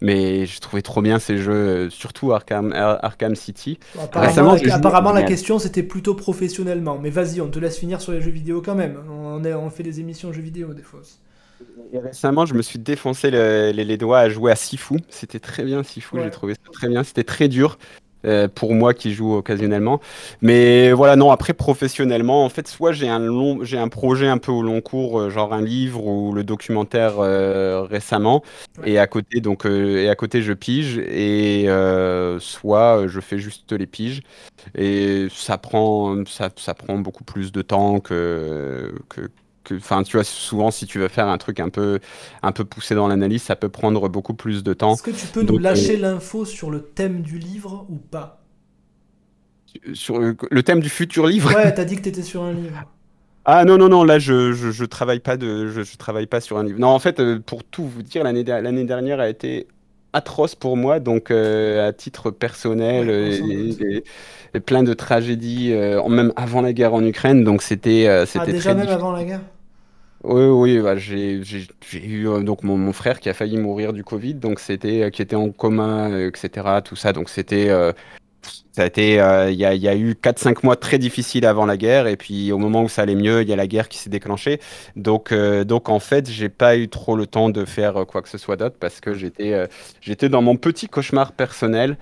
[0.00, 3.78] Mais je trouvais trop bien ces jeux, euh, surtout Arkham, Ar- Arkham City.
[3.94, 6.98] Bon, apparemment, Récemment, la- j'ai apparemment, la question c'était plutôt professionnellement.
[6.98, 8.96] Mais vas-y, on te laisse finir sur les jeux vidéo quand même.
[9.10, 11.00] On, est, on fait des émissions jeux vidéo des fois.
[11.00, 11.18] aussi.
[11.92, 14.94] Et récemment, je me suis défoncé le- les, les doigts à jouer à Sifu.
[15.10, 16.16] C'était très bien, Sifu.
[16.16, 16.24] Ouais.
[16.24, 17.04] J'ai trouvé ça très bien.
[17.04, 17.78] C'était très dur
[18.24, 20.00] euh, pour moi qui joue occasionnellement.
[20.42, 21.30] Mais voilà, non.
[21.30, 24.80] Après, professionnellement, en fait, soit j'ai un long, j'ai un projet un peu au long
[24.80, 28.42] cours, euh, genre un livre ou le documentaire euh, récemment,
[28.78, 28.92] Ouais.
[28.92, 31.66] et à côté, donc, et à côté, je pige, et
[32.40, 34.22] soit je fais juste les piges,
[34.74, 39.30] et ça prend, ça, ça prend beaucoup plus de temps que, que,
[39.70, 42.00] que- enfin, tu vois, souvent, si tu veux faire un truc un peu,
[42.42, 44.98] un peu poussé dans l'analyse, ça peut prendre beaucoup plus de temps.
[44.98, 48.46] Est-ce que tu peux nous lâcher l'info sur le thème du livre ou pas?
[49.94, 51.54] Sur le, le thème du futur livre?
[51.54, 52.86] Ouais, t'as dit que t'étais sur un livre.
[53.46, 56.40] Ah non, non, non, là, je, je, je travaille pas de, je, je travaille pas
[56.40, 56.78] sur un livre.
[56.78, 59.66] Non, en fait, euh, pour tout vous dire, l'année l'année dernière a été
[60.12, 63.80] atroce pour moi, donc euh, à titre personnel, Ouais, euh, et, doute.
[63.80, 64.04] et-
[64.54, 68.46] et plein de tragédies, euh, même avant la guerre en Ukraine, donc c'était euh, Ah,
[68.48, 68.98] déjà très même difficile.
[68.98, 69.42] avant la guerre?
[70.22, 71.40] Oui, oui, bah, j'ai
[71.94, 75.22] eu euh, donc mon, frère qui a failli mourir du Covid, donc c'était euh, qui
[75.22, 76.82] était en coma, euh, etc.
[76.84, 77.68] Tout ça, donc c'était
[78.72, 82.16] ça a été il y a, eu 4-5 mois très difficiles avant la guerre, et
[82.16, 84.60] puis au moment où ça allait mieux, il y a la guerre qui s'est déclenchée.
[84.96, 88.38] Donc donc en fait, j'ai pas eu trop le temps de faire quoi que ce
[88.38, 89.68] soit d'autre parce que j'étais
[90.02, 91.96] j'étais dans mon petit cauchemar personnel.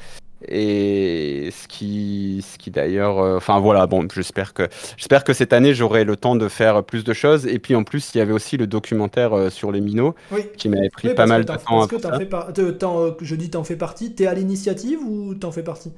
[0.46, 5.52] Et ce qui, ce qui d'ailleurs, euh, enfin voilà, bon, j'espère que J'espère que cette
[5.52, 7.46] année, j'aurai le temps de faire plus de choses.
[7.46, 10.42] Et puis en plus, il y avait aussi le documentaire euh, sur les minots Oui.
[10.56, 11.86] qui m'avait pris Oui, pas mal de temps.
[11.88, 12.52] Parce que fais par...
[13.00, 14.14] euh, je dis t'en fais partie.
[14.14, 15.92] T'es à l'initiative ou t'en fais partie?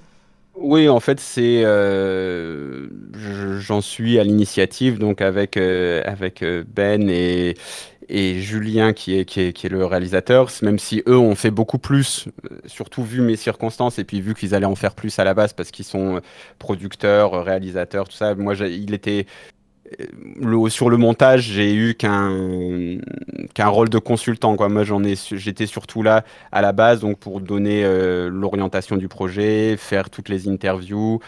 [0.55, 6.45] Oui, en fait, c'est, euh, je- j'en suis à l'initiative, donc avec, avec
[6.75, 7.55] Ben et,
[8.11, 11.53] et Julien qui est, qui est, qui est le réalisateur, même si eux ont fait
[11.53, 15.19] beaucoup plus, euh, surtout vu mes circonstances et puis vu qu'ils allaient en faire plus
[15.21, 16.21] à la base parce qu'ils sont euh,
[16.59, 18.35] producteurs, euh, réalisateurs, tout ça.
[18.35, 19.27] Moi, il était
[20.41, 22.99] le- sur le montage, j'ai eu qu'un
[23.55, 24.69] qu'un rôle de consultant, quoi.
[24.69, 27.83] Moi, j'en ai, j'étais surtout là à la base, donc pour donner
[28.31, 31.21] l'orientation du projet, faire toutes les interviews.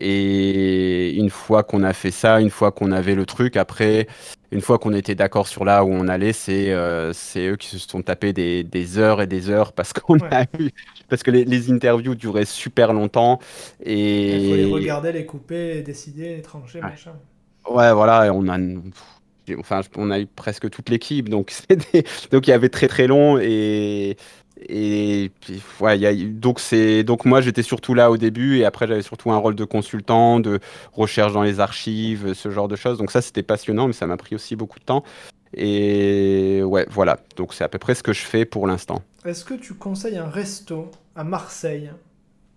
[0.00, 4.06] Et une fois qu'on a fait ça, une fois qu'on avait le truc, après,
[4.52, 7.68] une fois qu'on était d'accord sur là où on allait, c'est euh, c'est eux qui
[7.68, 10.30] se sont tapés des, des heures et des heures parce qu'on Ouais.
[10.30, 10.70] a eu,
[11.08, 13.38] parce que les, les interviews duraient super longtemps
[13.84, 13.94] et
[14.28, 16.90] Il faut les regarder, les couper, les décider, les trancher, Ouais.
[16.90, 17.18] machin.
[17.68, 18.58] Ouais, voilà, on a,
[19.58, 23.06] enfin, on a eu presque toute l'équipe, donc c'était, donc il y avait très très
[23.06, 24.16] long et
[24.60, 28.64] et puis, ouais, y a, donc c'est, donc moi j'étais surtout là au début et
[28.64, 30.60] après j'avais surtout un rôle de consultant, de
[30.92, 32.98] recherche dans les archives, ce genre de choses.
[32.98, 35.04] Donc ça c'était passionnant, mais ça m'a pris aussi beaucoup de temps.
[35.54, 37.18] Et ouais, voilà.
[37.36, 39.02] Donc c'est à peu près ce que je fais pour l'instant.
[39.24, 41.90] Est-ce que tu conseilles un resto à Marseille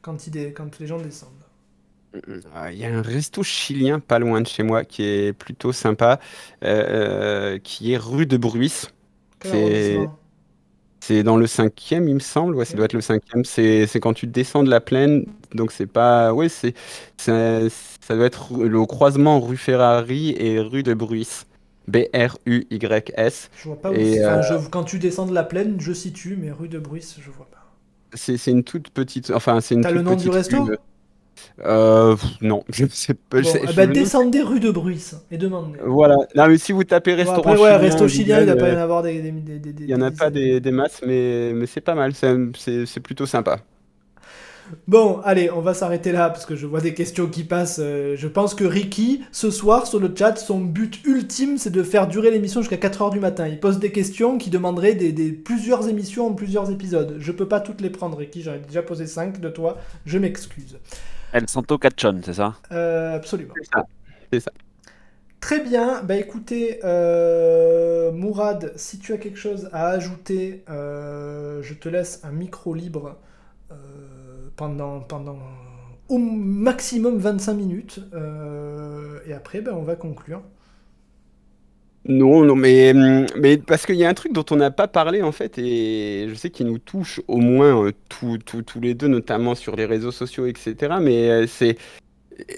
[0.01, 1.29] quand, il quand les gens descendent?
[2.15, 5.71] Euh, Il y a un resto chilien pas loin de chez moi qui est plutôt
[5.71, 6.19] sympa,
[6.63, 8.37] euh, qui est rue de.
[8.37, 10.09] Quel C'est-
[11.01, 12.55] C'est dans le cinquième, il me semble.
[12.55, 13.45] Ouais, ça doit être le cinquième.
[13.45, 15.25] C'est c'est quand tu descends de la plaine.
[15.53, 16.33] Donc c'est pas.
[16.33, 16.73] Ouais, c'est
[17.17, 21.45] c'est- ça doit être le croisement rue Ferrari et rue de Bruys.
[21.87, 23.49] B-R-U-Y-S.
[23.57, 24.19] Je vois pas où Et.
[24.23, 27.15] Enfin, euh, je- Quand tu descends de la plaine, je situe, mais rue de Bruys,
[27.19, 27.57] je vois pas.
[28.13, 29.31] C'est c'est une toute petite.
[29.31, 30.77] Enfin, c'est une T'as le toute nom du resto rue.
[31.61, 33.41] Euh, non, je ne sais pas.
[33.41, 35.79] Bon, je ben, ne- descendez rue de Bruys et demandez.
[35.85, 36.15] Voilà.
[36.35, 38.57] Non, mais si vous tapez Bon, restaurant après, ouais, chilien, resto chilien, il doit Google,
[38.57, 39.21] pas y en euh, avoir des.
[39.21, 42.13] des, des, des- il y en a pas des, masses, mais, mais c'est pas mal.
[42.15, 43.59] C'est plutôt sympa.
[44.87, 47.79] Bon, allez, on va s'arrêter là parce que je vois des questions qui passent.
[47.81, 51.81] Euh, je pense que Ricky, ce soir sur le chat, son but ultime, c'est de
[51.81, 53.47] faire durer l'émission jusqu'à 4h du matin.
[53.47, 57.15] Il pose des questions qui demanderaient des, des- plusieurs émissions en plusieurs épisodes.
[57.19, 58.43] Je peux pas toutes les prendre, Ricky.
[58.43, 59.77] J'en ai déjà posé 5 de toi.
[60.05, 60.77] Je m'excuse.
[61.31, 62.55] El Santo Cachon, c'est ça?
[62.71, 63.55] Euh, absolument.
[63.55, 63.85] C'est ça.
[64.31, 64.51] C'est ça.
[65.39, 71.73] Très bien, bah écoutez, euh, Mourad, si tu as quelque chose à ajouter, euh, je
[71.73, 73.17] te laisse un micro libre
[73.71, 75.39] euh, pendant, pendant
[76.09, 80.41] au maximum 25 minutes, euh, et après ben, on va conclure.
[82.09, 84.87] Non, non, mais, hum, mais parce qu'il y a un truc dont on n'a pas
[84.87, 88.39] parlé en fait, et je sais qu'il nous touche au moins euh, tous
[88.81, 90.95] les deux, notamment sur les réseaux sociaux, etc.
[90.99, 91.77] Mais euh, c'est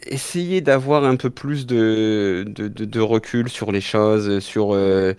[0.08, 5.14] essayer d'avoir un peu plus de, de, recul sur les choses, sur, euh,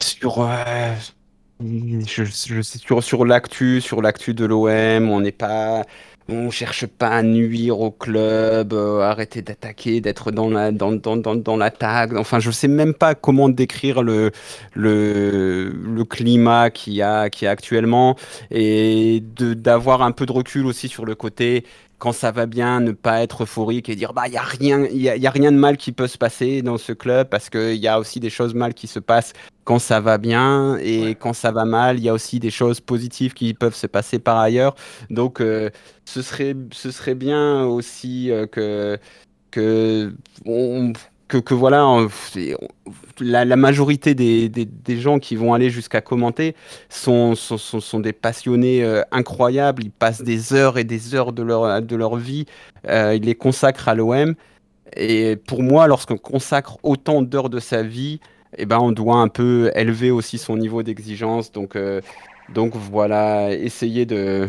[0.00, 0.94] sur, euh,
[1.60, 5.10] je, je sur, sur l'actu, sur l'actu de l'OM.
[5.10, 5.84] On n'est pas,
[6.28, 11.16] on cherche pas à nuire au club, euh, arrêter d'attaquer, d'être dans la, dans, dans,
[11.16, 12.14] dans, l'attaque.
[12.14, 14.32] Enfin, je sais même pas comment décrire le,
[14.74, 18.16] le, le climat qu'il y a, a actuellement
[18.50, 21.64] et d'avoir un peu de recul aussi sur le côté
[21.98, 24.84] quand ça va bien, ne pas être euphorique et dire bah il y a rien,
[24.86, 27.28] il y a, y a rien de mal qui peut se passer dans ce club
[27.28, 29.32] parce qu'il y a aussi des choses mal qui se passent
[29.64, 31.14] quand ça va bien et Ouais.
[31.14, 34.18] quand ça va mal, il y a aussi des choses positives qui peuvent se passer
[34.18, 34.74] par ailleurs.
[35.10, 35.70] Donc euh,
[36.04, 38.98] ce serait ce serait bien aussi euh, que
[39.50, 40.92] que on-
[41.28, 42.08] que, que voilà, on-
[43.20, 46.54] la, majorité des, des, gens qui vont aller jusqu'à commenter
[46.88, 49.82] sont, sont, sont, des passionnés euh, incroyables.
[49.84, 52.46] Ils passent des heures et des heures de leur, de leur vie.
[52.88, 54.34] euh, ils les consacrent à l'OM.
[54.96, 58.20] Et pour moi, lorsqu'on consacre autant d'heures de sa vie,
[58.58, 61.52] eh ben, on doit un peu élever aussi son niveau d'exigence.
[61.52, 62.00] Donc, euh,
[62.54, 64.48] donc voilà, essayer de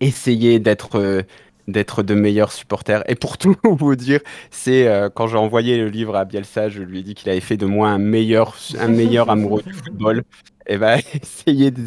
[0.00, 1.24] essayer d'être
[1.68, 3.02] d'être de meilleurs supporters.
[3.10, 4.20] Et pour tout vous dire,
[4.50, 7.40] c'est euh, quand j'ai envoyé le livre à Bielsa, je lui ai dit qu'il avait
[7.40, 10.22] fait de moi un meilleur, un meilleur amoureux du football.
[10.66, 11.82] Et ben, essayez de,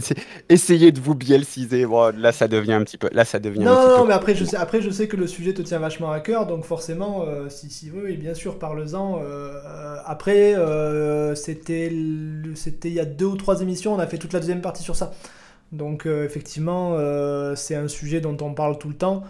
[0.49, 1.85] essayez de vous bielciser.
[1.85, 3.09] Bon, là, ça devient un petit peu.
[3.11, 4.07] Là, ça devient un Non, petit non, peu.
[4.07, 6.45] mais après je, sais, après je sais que le sujet te tient vachement à cœur,
[6.45, 9.19] donc forcément, euh, si, si, oui, bien sûr, parle-en.
[9.23, 10.53] euh, euh, après,
[11.35, 11.91] c'était
[12.55, 14.83] c'était il y a deux ou trois émissions, on a fait toute la deuxième partie
[14.83, 15.11] sur ça.
[15.71, 16.97] Donc effectivement,
[17.55, 19.23] c'est un sujet dont on parle tout le temps.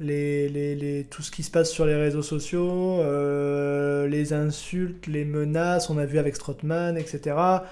[0.00, 5.06] Les, les, les- tout ce qui se passe sur les réseaux sociaux, euh, les insultes,
[5.06, 7.66] les menaces, on a vu avec Strootman, etc.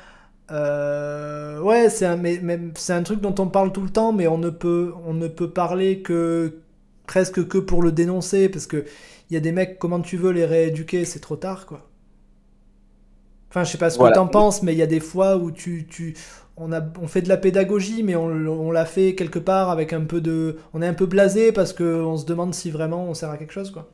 [0.51, 4.13] Euh, ouais, c'est un, mais, mais c'est un truc dont on parle tout le temps,
[4.13, 6.61] mais on ne peut, on ne peut parler que
[7.07, 8.85] presque que pour le dénoncer, parce que
[9.31, 11.89] il y a des mecs, comment tu veux les rééduquer, c'est trop tard, quoi.
[13.51, 14.11] Enfin, je sais pas ce Voilà.
[14.11, 16.15] que t'en penses, mais il y a des fois où tu, tu,
[16.61, 19.93] on a, on fait de la pédagogie, mais on, on l'a fait quelque part avec
[19.93, 23.05] un peu de, on est un peu blasé parce que on se demande si vraiment
[23.09, 23.89] on sert à quelque chose, quoi.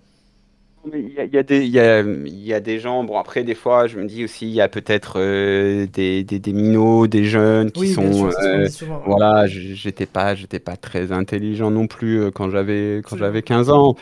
[0.92, 3.04] Il y a, il y a des, il y a, il y a des gens,
[3.04, 6.38] bon après des fois je me dis aussi il y a peut-être euh, des, des,
[6.38, 9.00] des minots, des jeunes qui Oui, sont, sûr, qu'on euh, dit souvent.
[9.06, 9.14] ouais.
[9.16, 13.70] voilà, j'étais pas, j'étais pas très intelligent non plus euh, quand j'avais, quand j'avais 15
[13.70, 13.96] ans.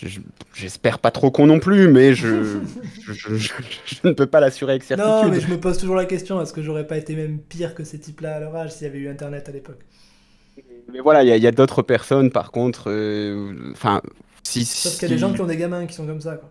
[0.00, 0.20] Je- je-
[0.54, 2.60] J'espère pas trop con non plus, mais je,
[3.02, 3.52] je, je- je-
[3.86, 5.32] je ne peux pas l'assurer avec Non, certitude.
[5.34, 7.84] mais je me pose toujours la question, est-ce que j'aurais pas été même pire que
[7.84, 9.80] ces types-là à leur âge s'il y avait eu Internet à l'époque?
[10.92, 14.02] Mais voilà, il y a, d'autres personnes par contre, euh, enfin,
[14.42, 16.36] si, Sauf qu'il y a des gens qui ont des gamins qui sont comme ça,
[16.36, 16.50] quoi.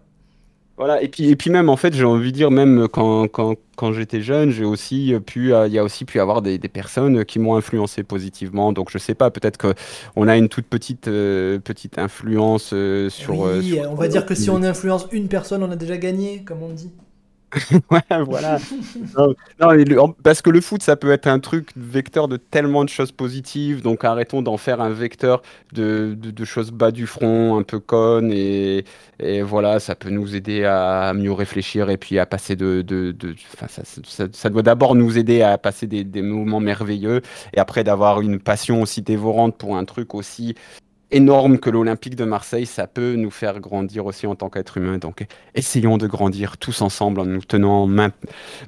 [0.79, 3.55] Voilà, et puis, et puis même, en fait, j'ai envie de dire, même quand, quand,
[3.75, 6.69] quand j'étais jeune, j'ai aussi pu, euh, il y a aussi pu avoir des, des
[6.69, 8.71] personnes qui m'ont influencé positivement.
[8.71, 9.73] Donc, je sais pas, peut-être que
[10.15, 13.45] on a une toute petite, euh, petite influence euh, sur.
[13.45, 15.97] euh, oui, sur- on va dire que si on influence une personne, on a déjà
[15.97, 16.91] gagné, comme on dit.
[18.25, 18.59] Voilà.
[19.17, 23.11] Non, parce que le foot, ça peut être un truc vecteur de tellement de choses
[23.11, 23.81] positives.
[23.81, 25.41] Donc, arrêtons d'en faire un vecteur
[25.73, 28.31] de, choses bas du front, un peu connes.
[28.31, 28.83] Et,
[29.43, 32.85] voilà, ça peut nous aider à mieux réfléchir et puis à passer de.
[34.33, 37.21] ça doit d'abord nous aider à passer des, des moments merveilleux
[37.53, 40.55] et après d'avoir une passion aussi dévorante pour un truc aussi
[41.11, 44.97] énorme que l'Olympique de Marseille, ça peut nous faire grandir aussi en tant qu'être humain.
[44.97, 48.11] Donc, essayons de grandir tous ensemble en nous tenant main,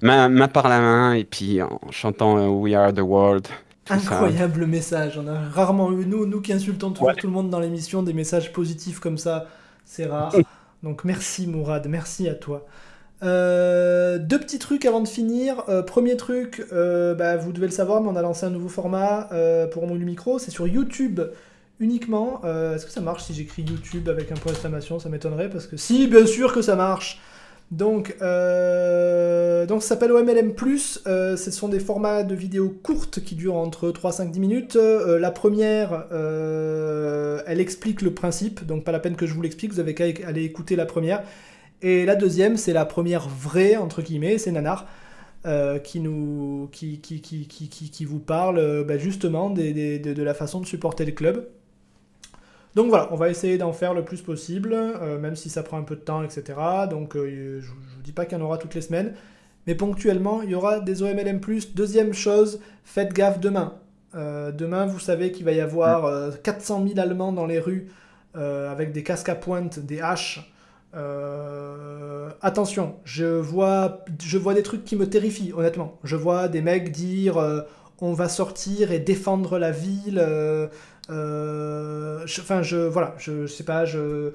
[0.01, 3.47] main, main par la main et puis en chantant euh, We Are the World.
[3.87, 3.95] ça.
[3.95, 5.17] Incroyable message.
[5.17, 7.15] On a rarement eu, nous, nous qui insultons toujours Ouais.
[7.15, 9.47] tout le monde dans l'émission, des messages positifs comme ça.
[9.85, 10.33] C'est rare.
[10.83, 12.65] Donc merci Mourad, merci à toi.
[13.23, 15.63] Euh, deux petits trucs avant de finir.
[15.69, 18.69] Euh, premier truc, euh, bah, vous devez le savoir, mais on a lancé un nouveau
[18.69, 20.39] format euh, pour mon micro.
[20.39, 21.19] C'est sur YouTube
[21.81, 22.41] uniquement.
[22.45, 24.99] Euh, Est-ce que ça marche si j'écris YouTube avec un point d'exclamation?
[24.99, 27.19] Ça m'étonnerait parce que si, bien sûr que ça marche.
[27.71, 30.53] Donc, euh, donc ça s'appelle OMLM+.
[31.07, 34.75] Euh, ce sont des formats de vidéos courtes qui durent entre 3, 5, 10 minutes.
[34.75, 39.79] La première, elle explique le principe, donc pas la peine que je vous l'explique, vous
[39.79, 41.23] avez qu'à aller écouter la première.
[41.81, 44.87] Et la deuxième, c'est la première vraie, entre guillemets, c'est Nanar.
[45.83, 50.33] qui, nous, qui, qui, qui, qui, vous parle bah, justement des, des- de, de la
[50.33, 51.47] façon de supporter le club.
[52.75, 55.77] Donc voilà, on va essayer d'en faire le plus possible, euh, même si ça prend
[55.77, 56.57] un peu de temps, etc.
[56.89, 59.13] Donc euh, je ne vous dis pas qu'il y en aura toutes les semaines,
[59.67, 61.39] mais ponctuellement, il y aura des OMLM+.
[61.75, 63.75] Deuxième chose, faites gaffe demain.
[64.15, 67.87] Euh, demain, vous savez qu'il va y avoir euh, 400 000 Allemands dans les rues
[68.33, 70.53] avec des casques à pointe, des haches.
[72.41, 75.99] Attention, je vois, je vois des trucs qui me terrifient, honnêtement.
[76.05, 77.37] Je vois des mecs dire
[78.01, 80.19] on va sortir et défendre la ville.
[80.19, 80.67] euh,
[81.09, 84.31] Enfin, je, voilà, je, sais pas, je,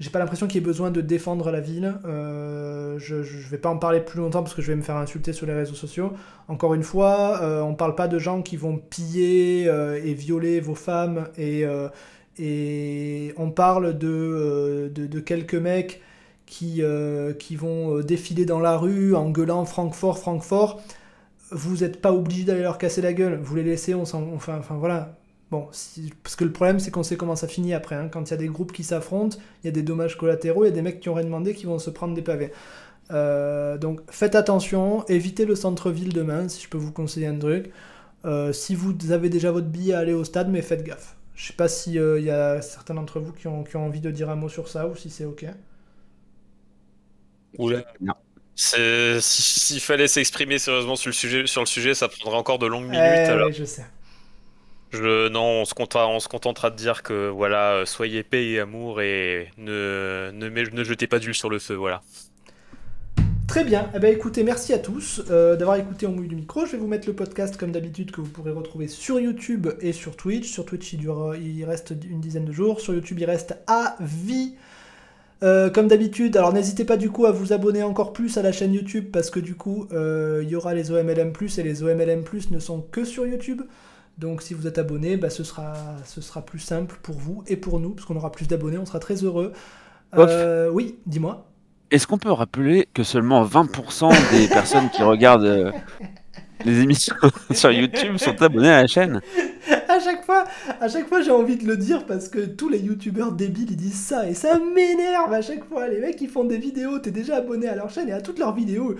[0.00, 1.94] j'ai pas l'impression qu'il y ait besoin de défendre la ville.
[2.06, 4.96] Euh, je, je vais pas en parler plus longtemps parce que je vais me faire
[4.96, 6.12] insulter sur les réseaux sociaux.
[6.48, 10.60] Encore une fois, euh, on parle pas de gens qui vont piller euh, et violer
[10.60, 11.88] vos femmes et, euh,
[12.38, 16.00] et on parle de, euh, de, quelques mecs
[16.46, 20.80] qui, euh, qui vont euh, défiler dans la rue en gueulant Francfort, Francfort.
[21.50, 23.38] Vous n'êtes pas obligé d'aller leur casser la gueule.
[23.42, 25.19] Vous les laissez, on s'en, enfin voilà.
[25.50, 27.96] Bon, si- parce que le problème c'est qu'on sait comment ça finit après.
[27.96, 28.08] hein.
[28.08, 30.68] Quand il y a des groupes qui s'affrontent, il y a des dommages collatéraux, il
[30.68, 32.52] y a des mecs qui ont rien demandé qui vont se prendre des pavés.
[33.12, 37.70] Euh, donc faites attention, évitez le centre-ville demain si je peux vous conseiller un truc.
[38.26, 41.16] Euh, si vous avez déjà votre billet, allez au stade, mais faites gaffe.
[41.36, 44.00] Je sais pas si il y a certains d'entre vous qui ont, qui ont envie
[44.00, 45.46] de dire un mot sur ça ou si c'est ok.
[47.58, 47.84] Oula.
[48.00, 48.14] Non.
[48.54, 52.58] C'est- si- S'il fallait s'exprimer sérieusement sur le sujet, sur le sujet, ça prendrait encore
[52.58, 53.28] de longues minutes.
[53.28, 53.86] Eh, alors, oui, je sais.
[54.92, 59.50] Je, non, on se, contentera, de dire que voilà, euh, soyez paix et amour et
[59.56, 60.32] ne,
[60.82, 61.74] jetez pas d'huile sur le feu.
[61.74, 62.02] Voilà.
[63.46, 63.88] Très bien.
[63.94, 66.66] Eh ben, écoutez, merci à tous euh, d'avoir écouté On mouille du micro.
[66.66, 69.92] Je vais vous mettre le podcast comme d'habitude que vous pourrez retrouver sur YouTube et
[69.92, 70.50] sur Twitch.
[70.50, 72.80] Sur Twitch, il, dure, il reste une dizaine de jours.
[72.80, 74.54] Sur YouTube, il reste à vie.
[75.42, 78.52] Euh, comme d'habitude, alors n'hésitez pas du coup à vous abonner encore plus à la
[78.52, 82.58] chaîne YouTube parce que du coup, il y aura les OMLM+, et les OMLM+, ne
[82.58, 83.62] sont que sur YouTube.
[84.20, 85.72] Donc si vous êtes abonné, bah, ce, sera,
[86.04, 88.84] ce sera plus simple pour vous et pour nous, parce qu'on aura plus d'abonnés, on
[88.84, 89.54] sera très heureux.
[90.14, 91.46] Euh, oui, dis-moi.
[91.90, 95.72] Est-ce qu'on peut rappeler que seulement 20% des personnes qui regardent euh,
[96.66, 97.14] les émissions
[97.52, 99.22] sur YouTube sont abonnées à la chaîne?
[99.88, 100.44] À chaque fois,
[100.80, 103.76] à chaque fois j'ai envie de le dire parce que tous les youtubeurs débiles ils
[103.76, 105.88] disent ça et ça m'énerve à chaque fois.
[105.88, 108.38] Les mecs ils font des vidéos, t'es déjà abonné à leur chaîne et à toutes
[108.38, 108.96] leurs vidéos.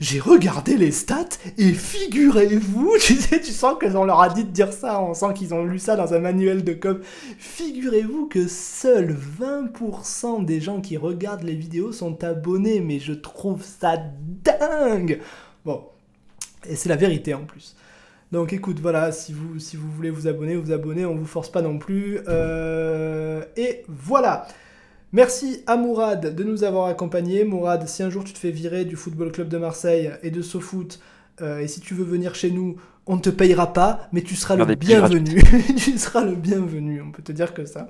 [0.00, 4.50] J'ai regardé les stats et figurez-vous, tu sais, tu sens qu'on leur a dit de
[4.50, 7.00] dire ça, on sent qu'ils ont lu ça dans un manuel de com.
[7.38, 13.62] Figurez-vous que seuls 20% des gens qui regardent les vidéos sont abonnés, mais je trouve
[13.62, 13.96] ça
[14.44, 15.20] dingue.
[15.64, 15.82] Bon,
[16.68, 17.76] et c'est la vérité en plus.
[18.32, 21.50] Donc écoute, voilà, si vous, si vous voulez vous abonner, vous abonnez, on vous force
[21.50, 22.18] pas non plus.
[22.26, 24.48] Euh, et voilà.
[25.14, 27.44] Merci à Mourad de nous avoir accompagnés.
[27.44, 30.42] Mourad, si un jour tu te fais virer du Football Club de Marseille et de
[30.42, 30.98] SoFoot,
[31.40, 32.74] euh, et si tu veux venir chez nous,
[33.06, 35.40] on ne te payera pas, mais tu seras Faire le bienvenu.
[35.76, 37.86] tu seras le bienvenu, on peut te dire que ça.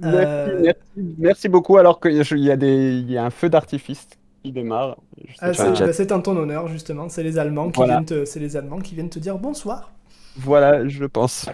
[0.00, 1.76] Merci, Euh, merci, merci beaucoup.
[1.76, 4.06] Alors qu'il y, a des- y a un feu d'artifice
[4.44, 4.98] qui démarre.
[5.40, 7.08] Ah, c'est bah, en ton honneur, justement.
[7.08, 7.94] C'est les Allemands qui Voilà.
[7.94, 9.90] viennent te, c'est les Allemands qui viennent te dire bonsoir.
[10.36, 11.46] Voilà, je pense.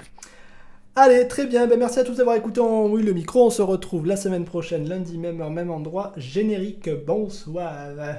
[1.00, 1.68] Allez, très bien.
[1.68, 3.46] Ben, merci à tous d'avoir écouté en oui le micro.
[3.46, 6.12] On se retrouve la semaine prochaine, lundi même heure, même endroit.
[6.16, 6.90] Générique.
[7.06, 8.18] Bonsoir.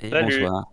[0.00, 0.69] Bonsoir.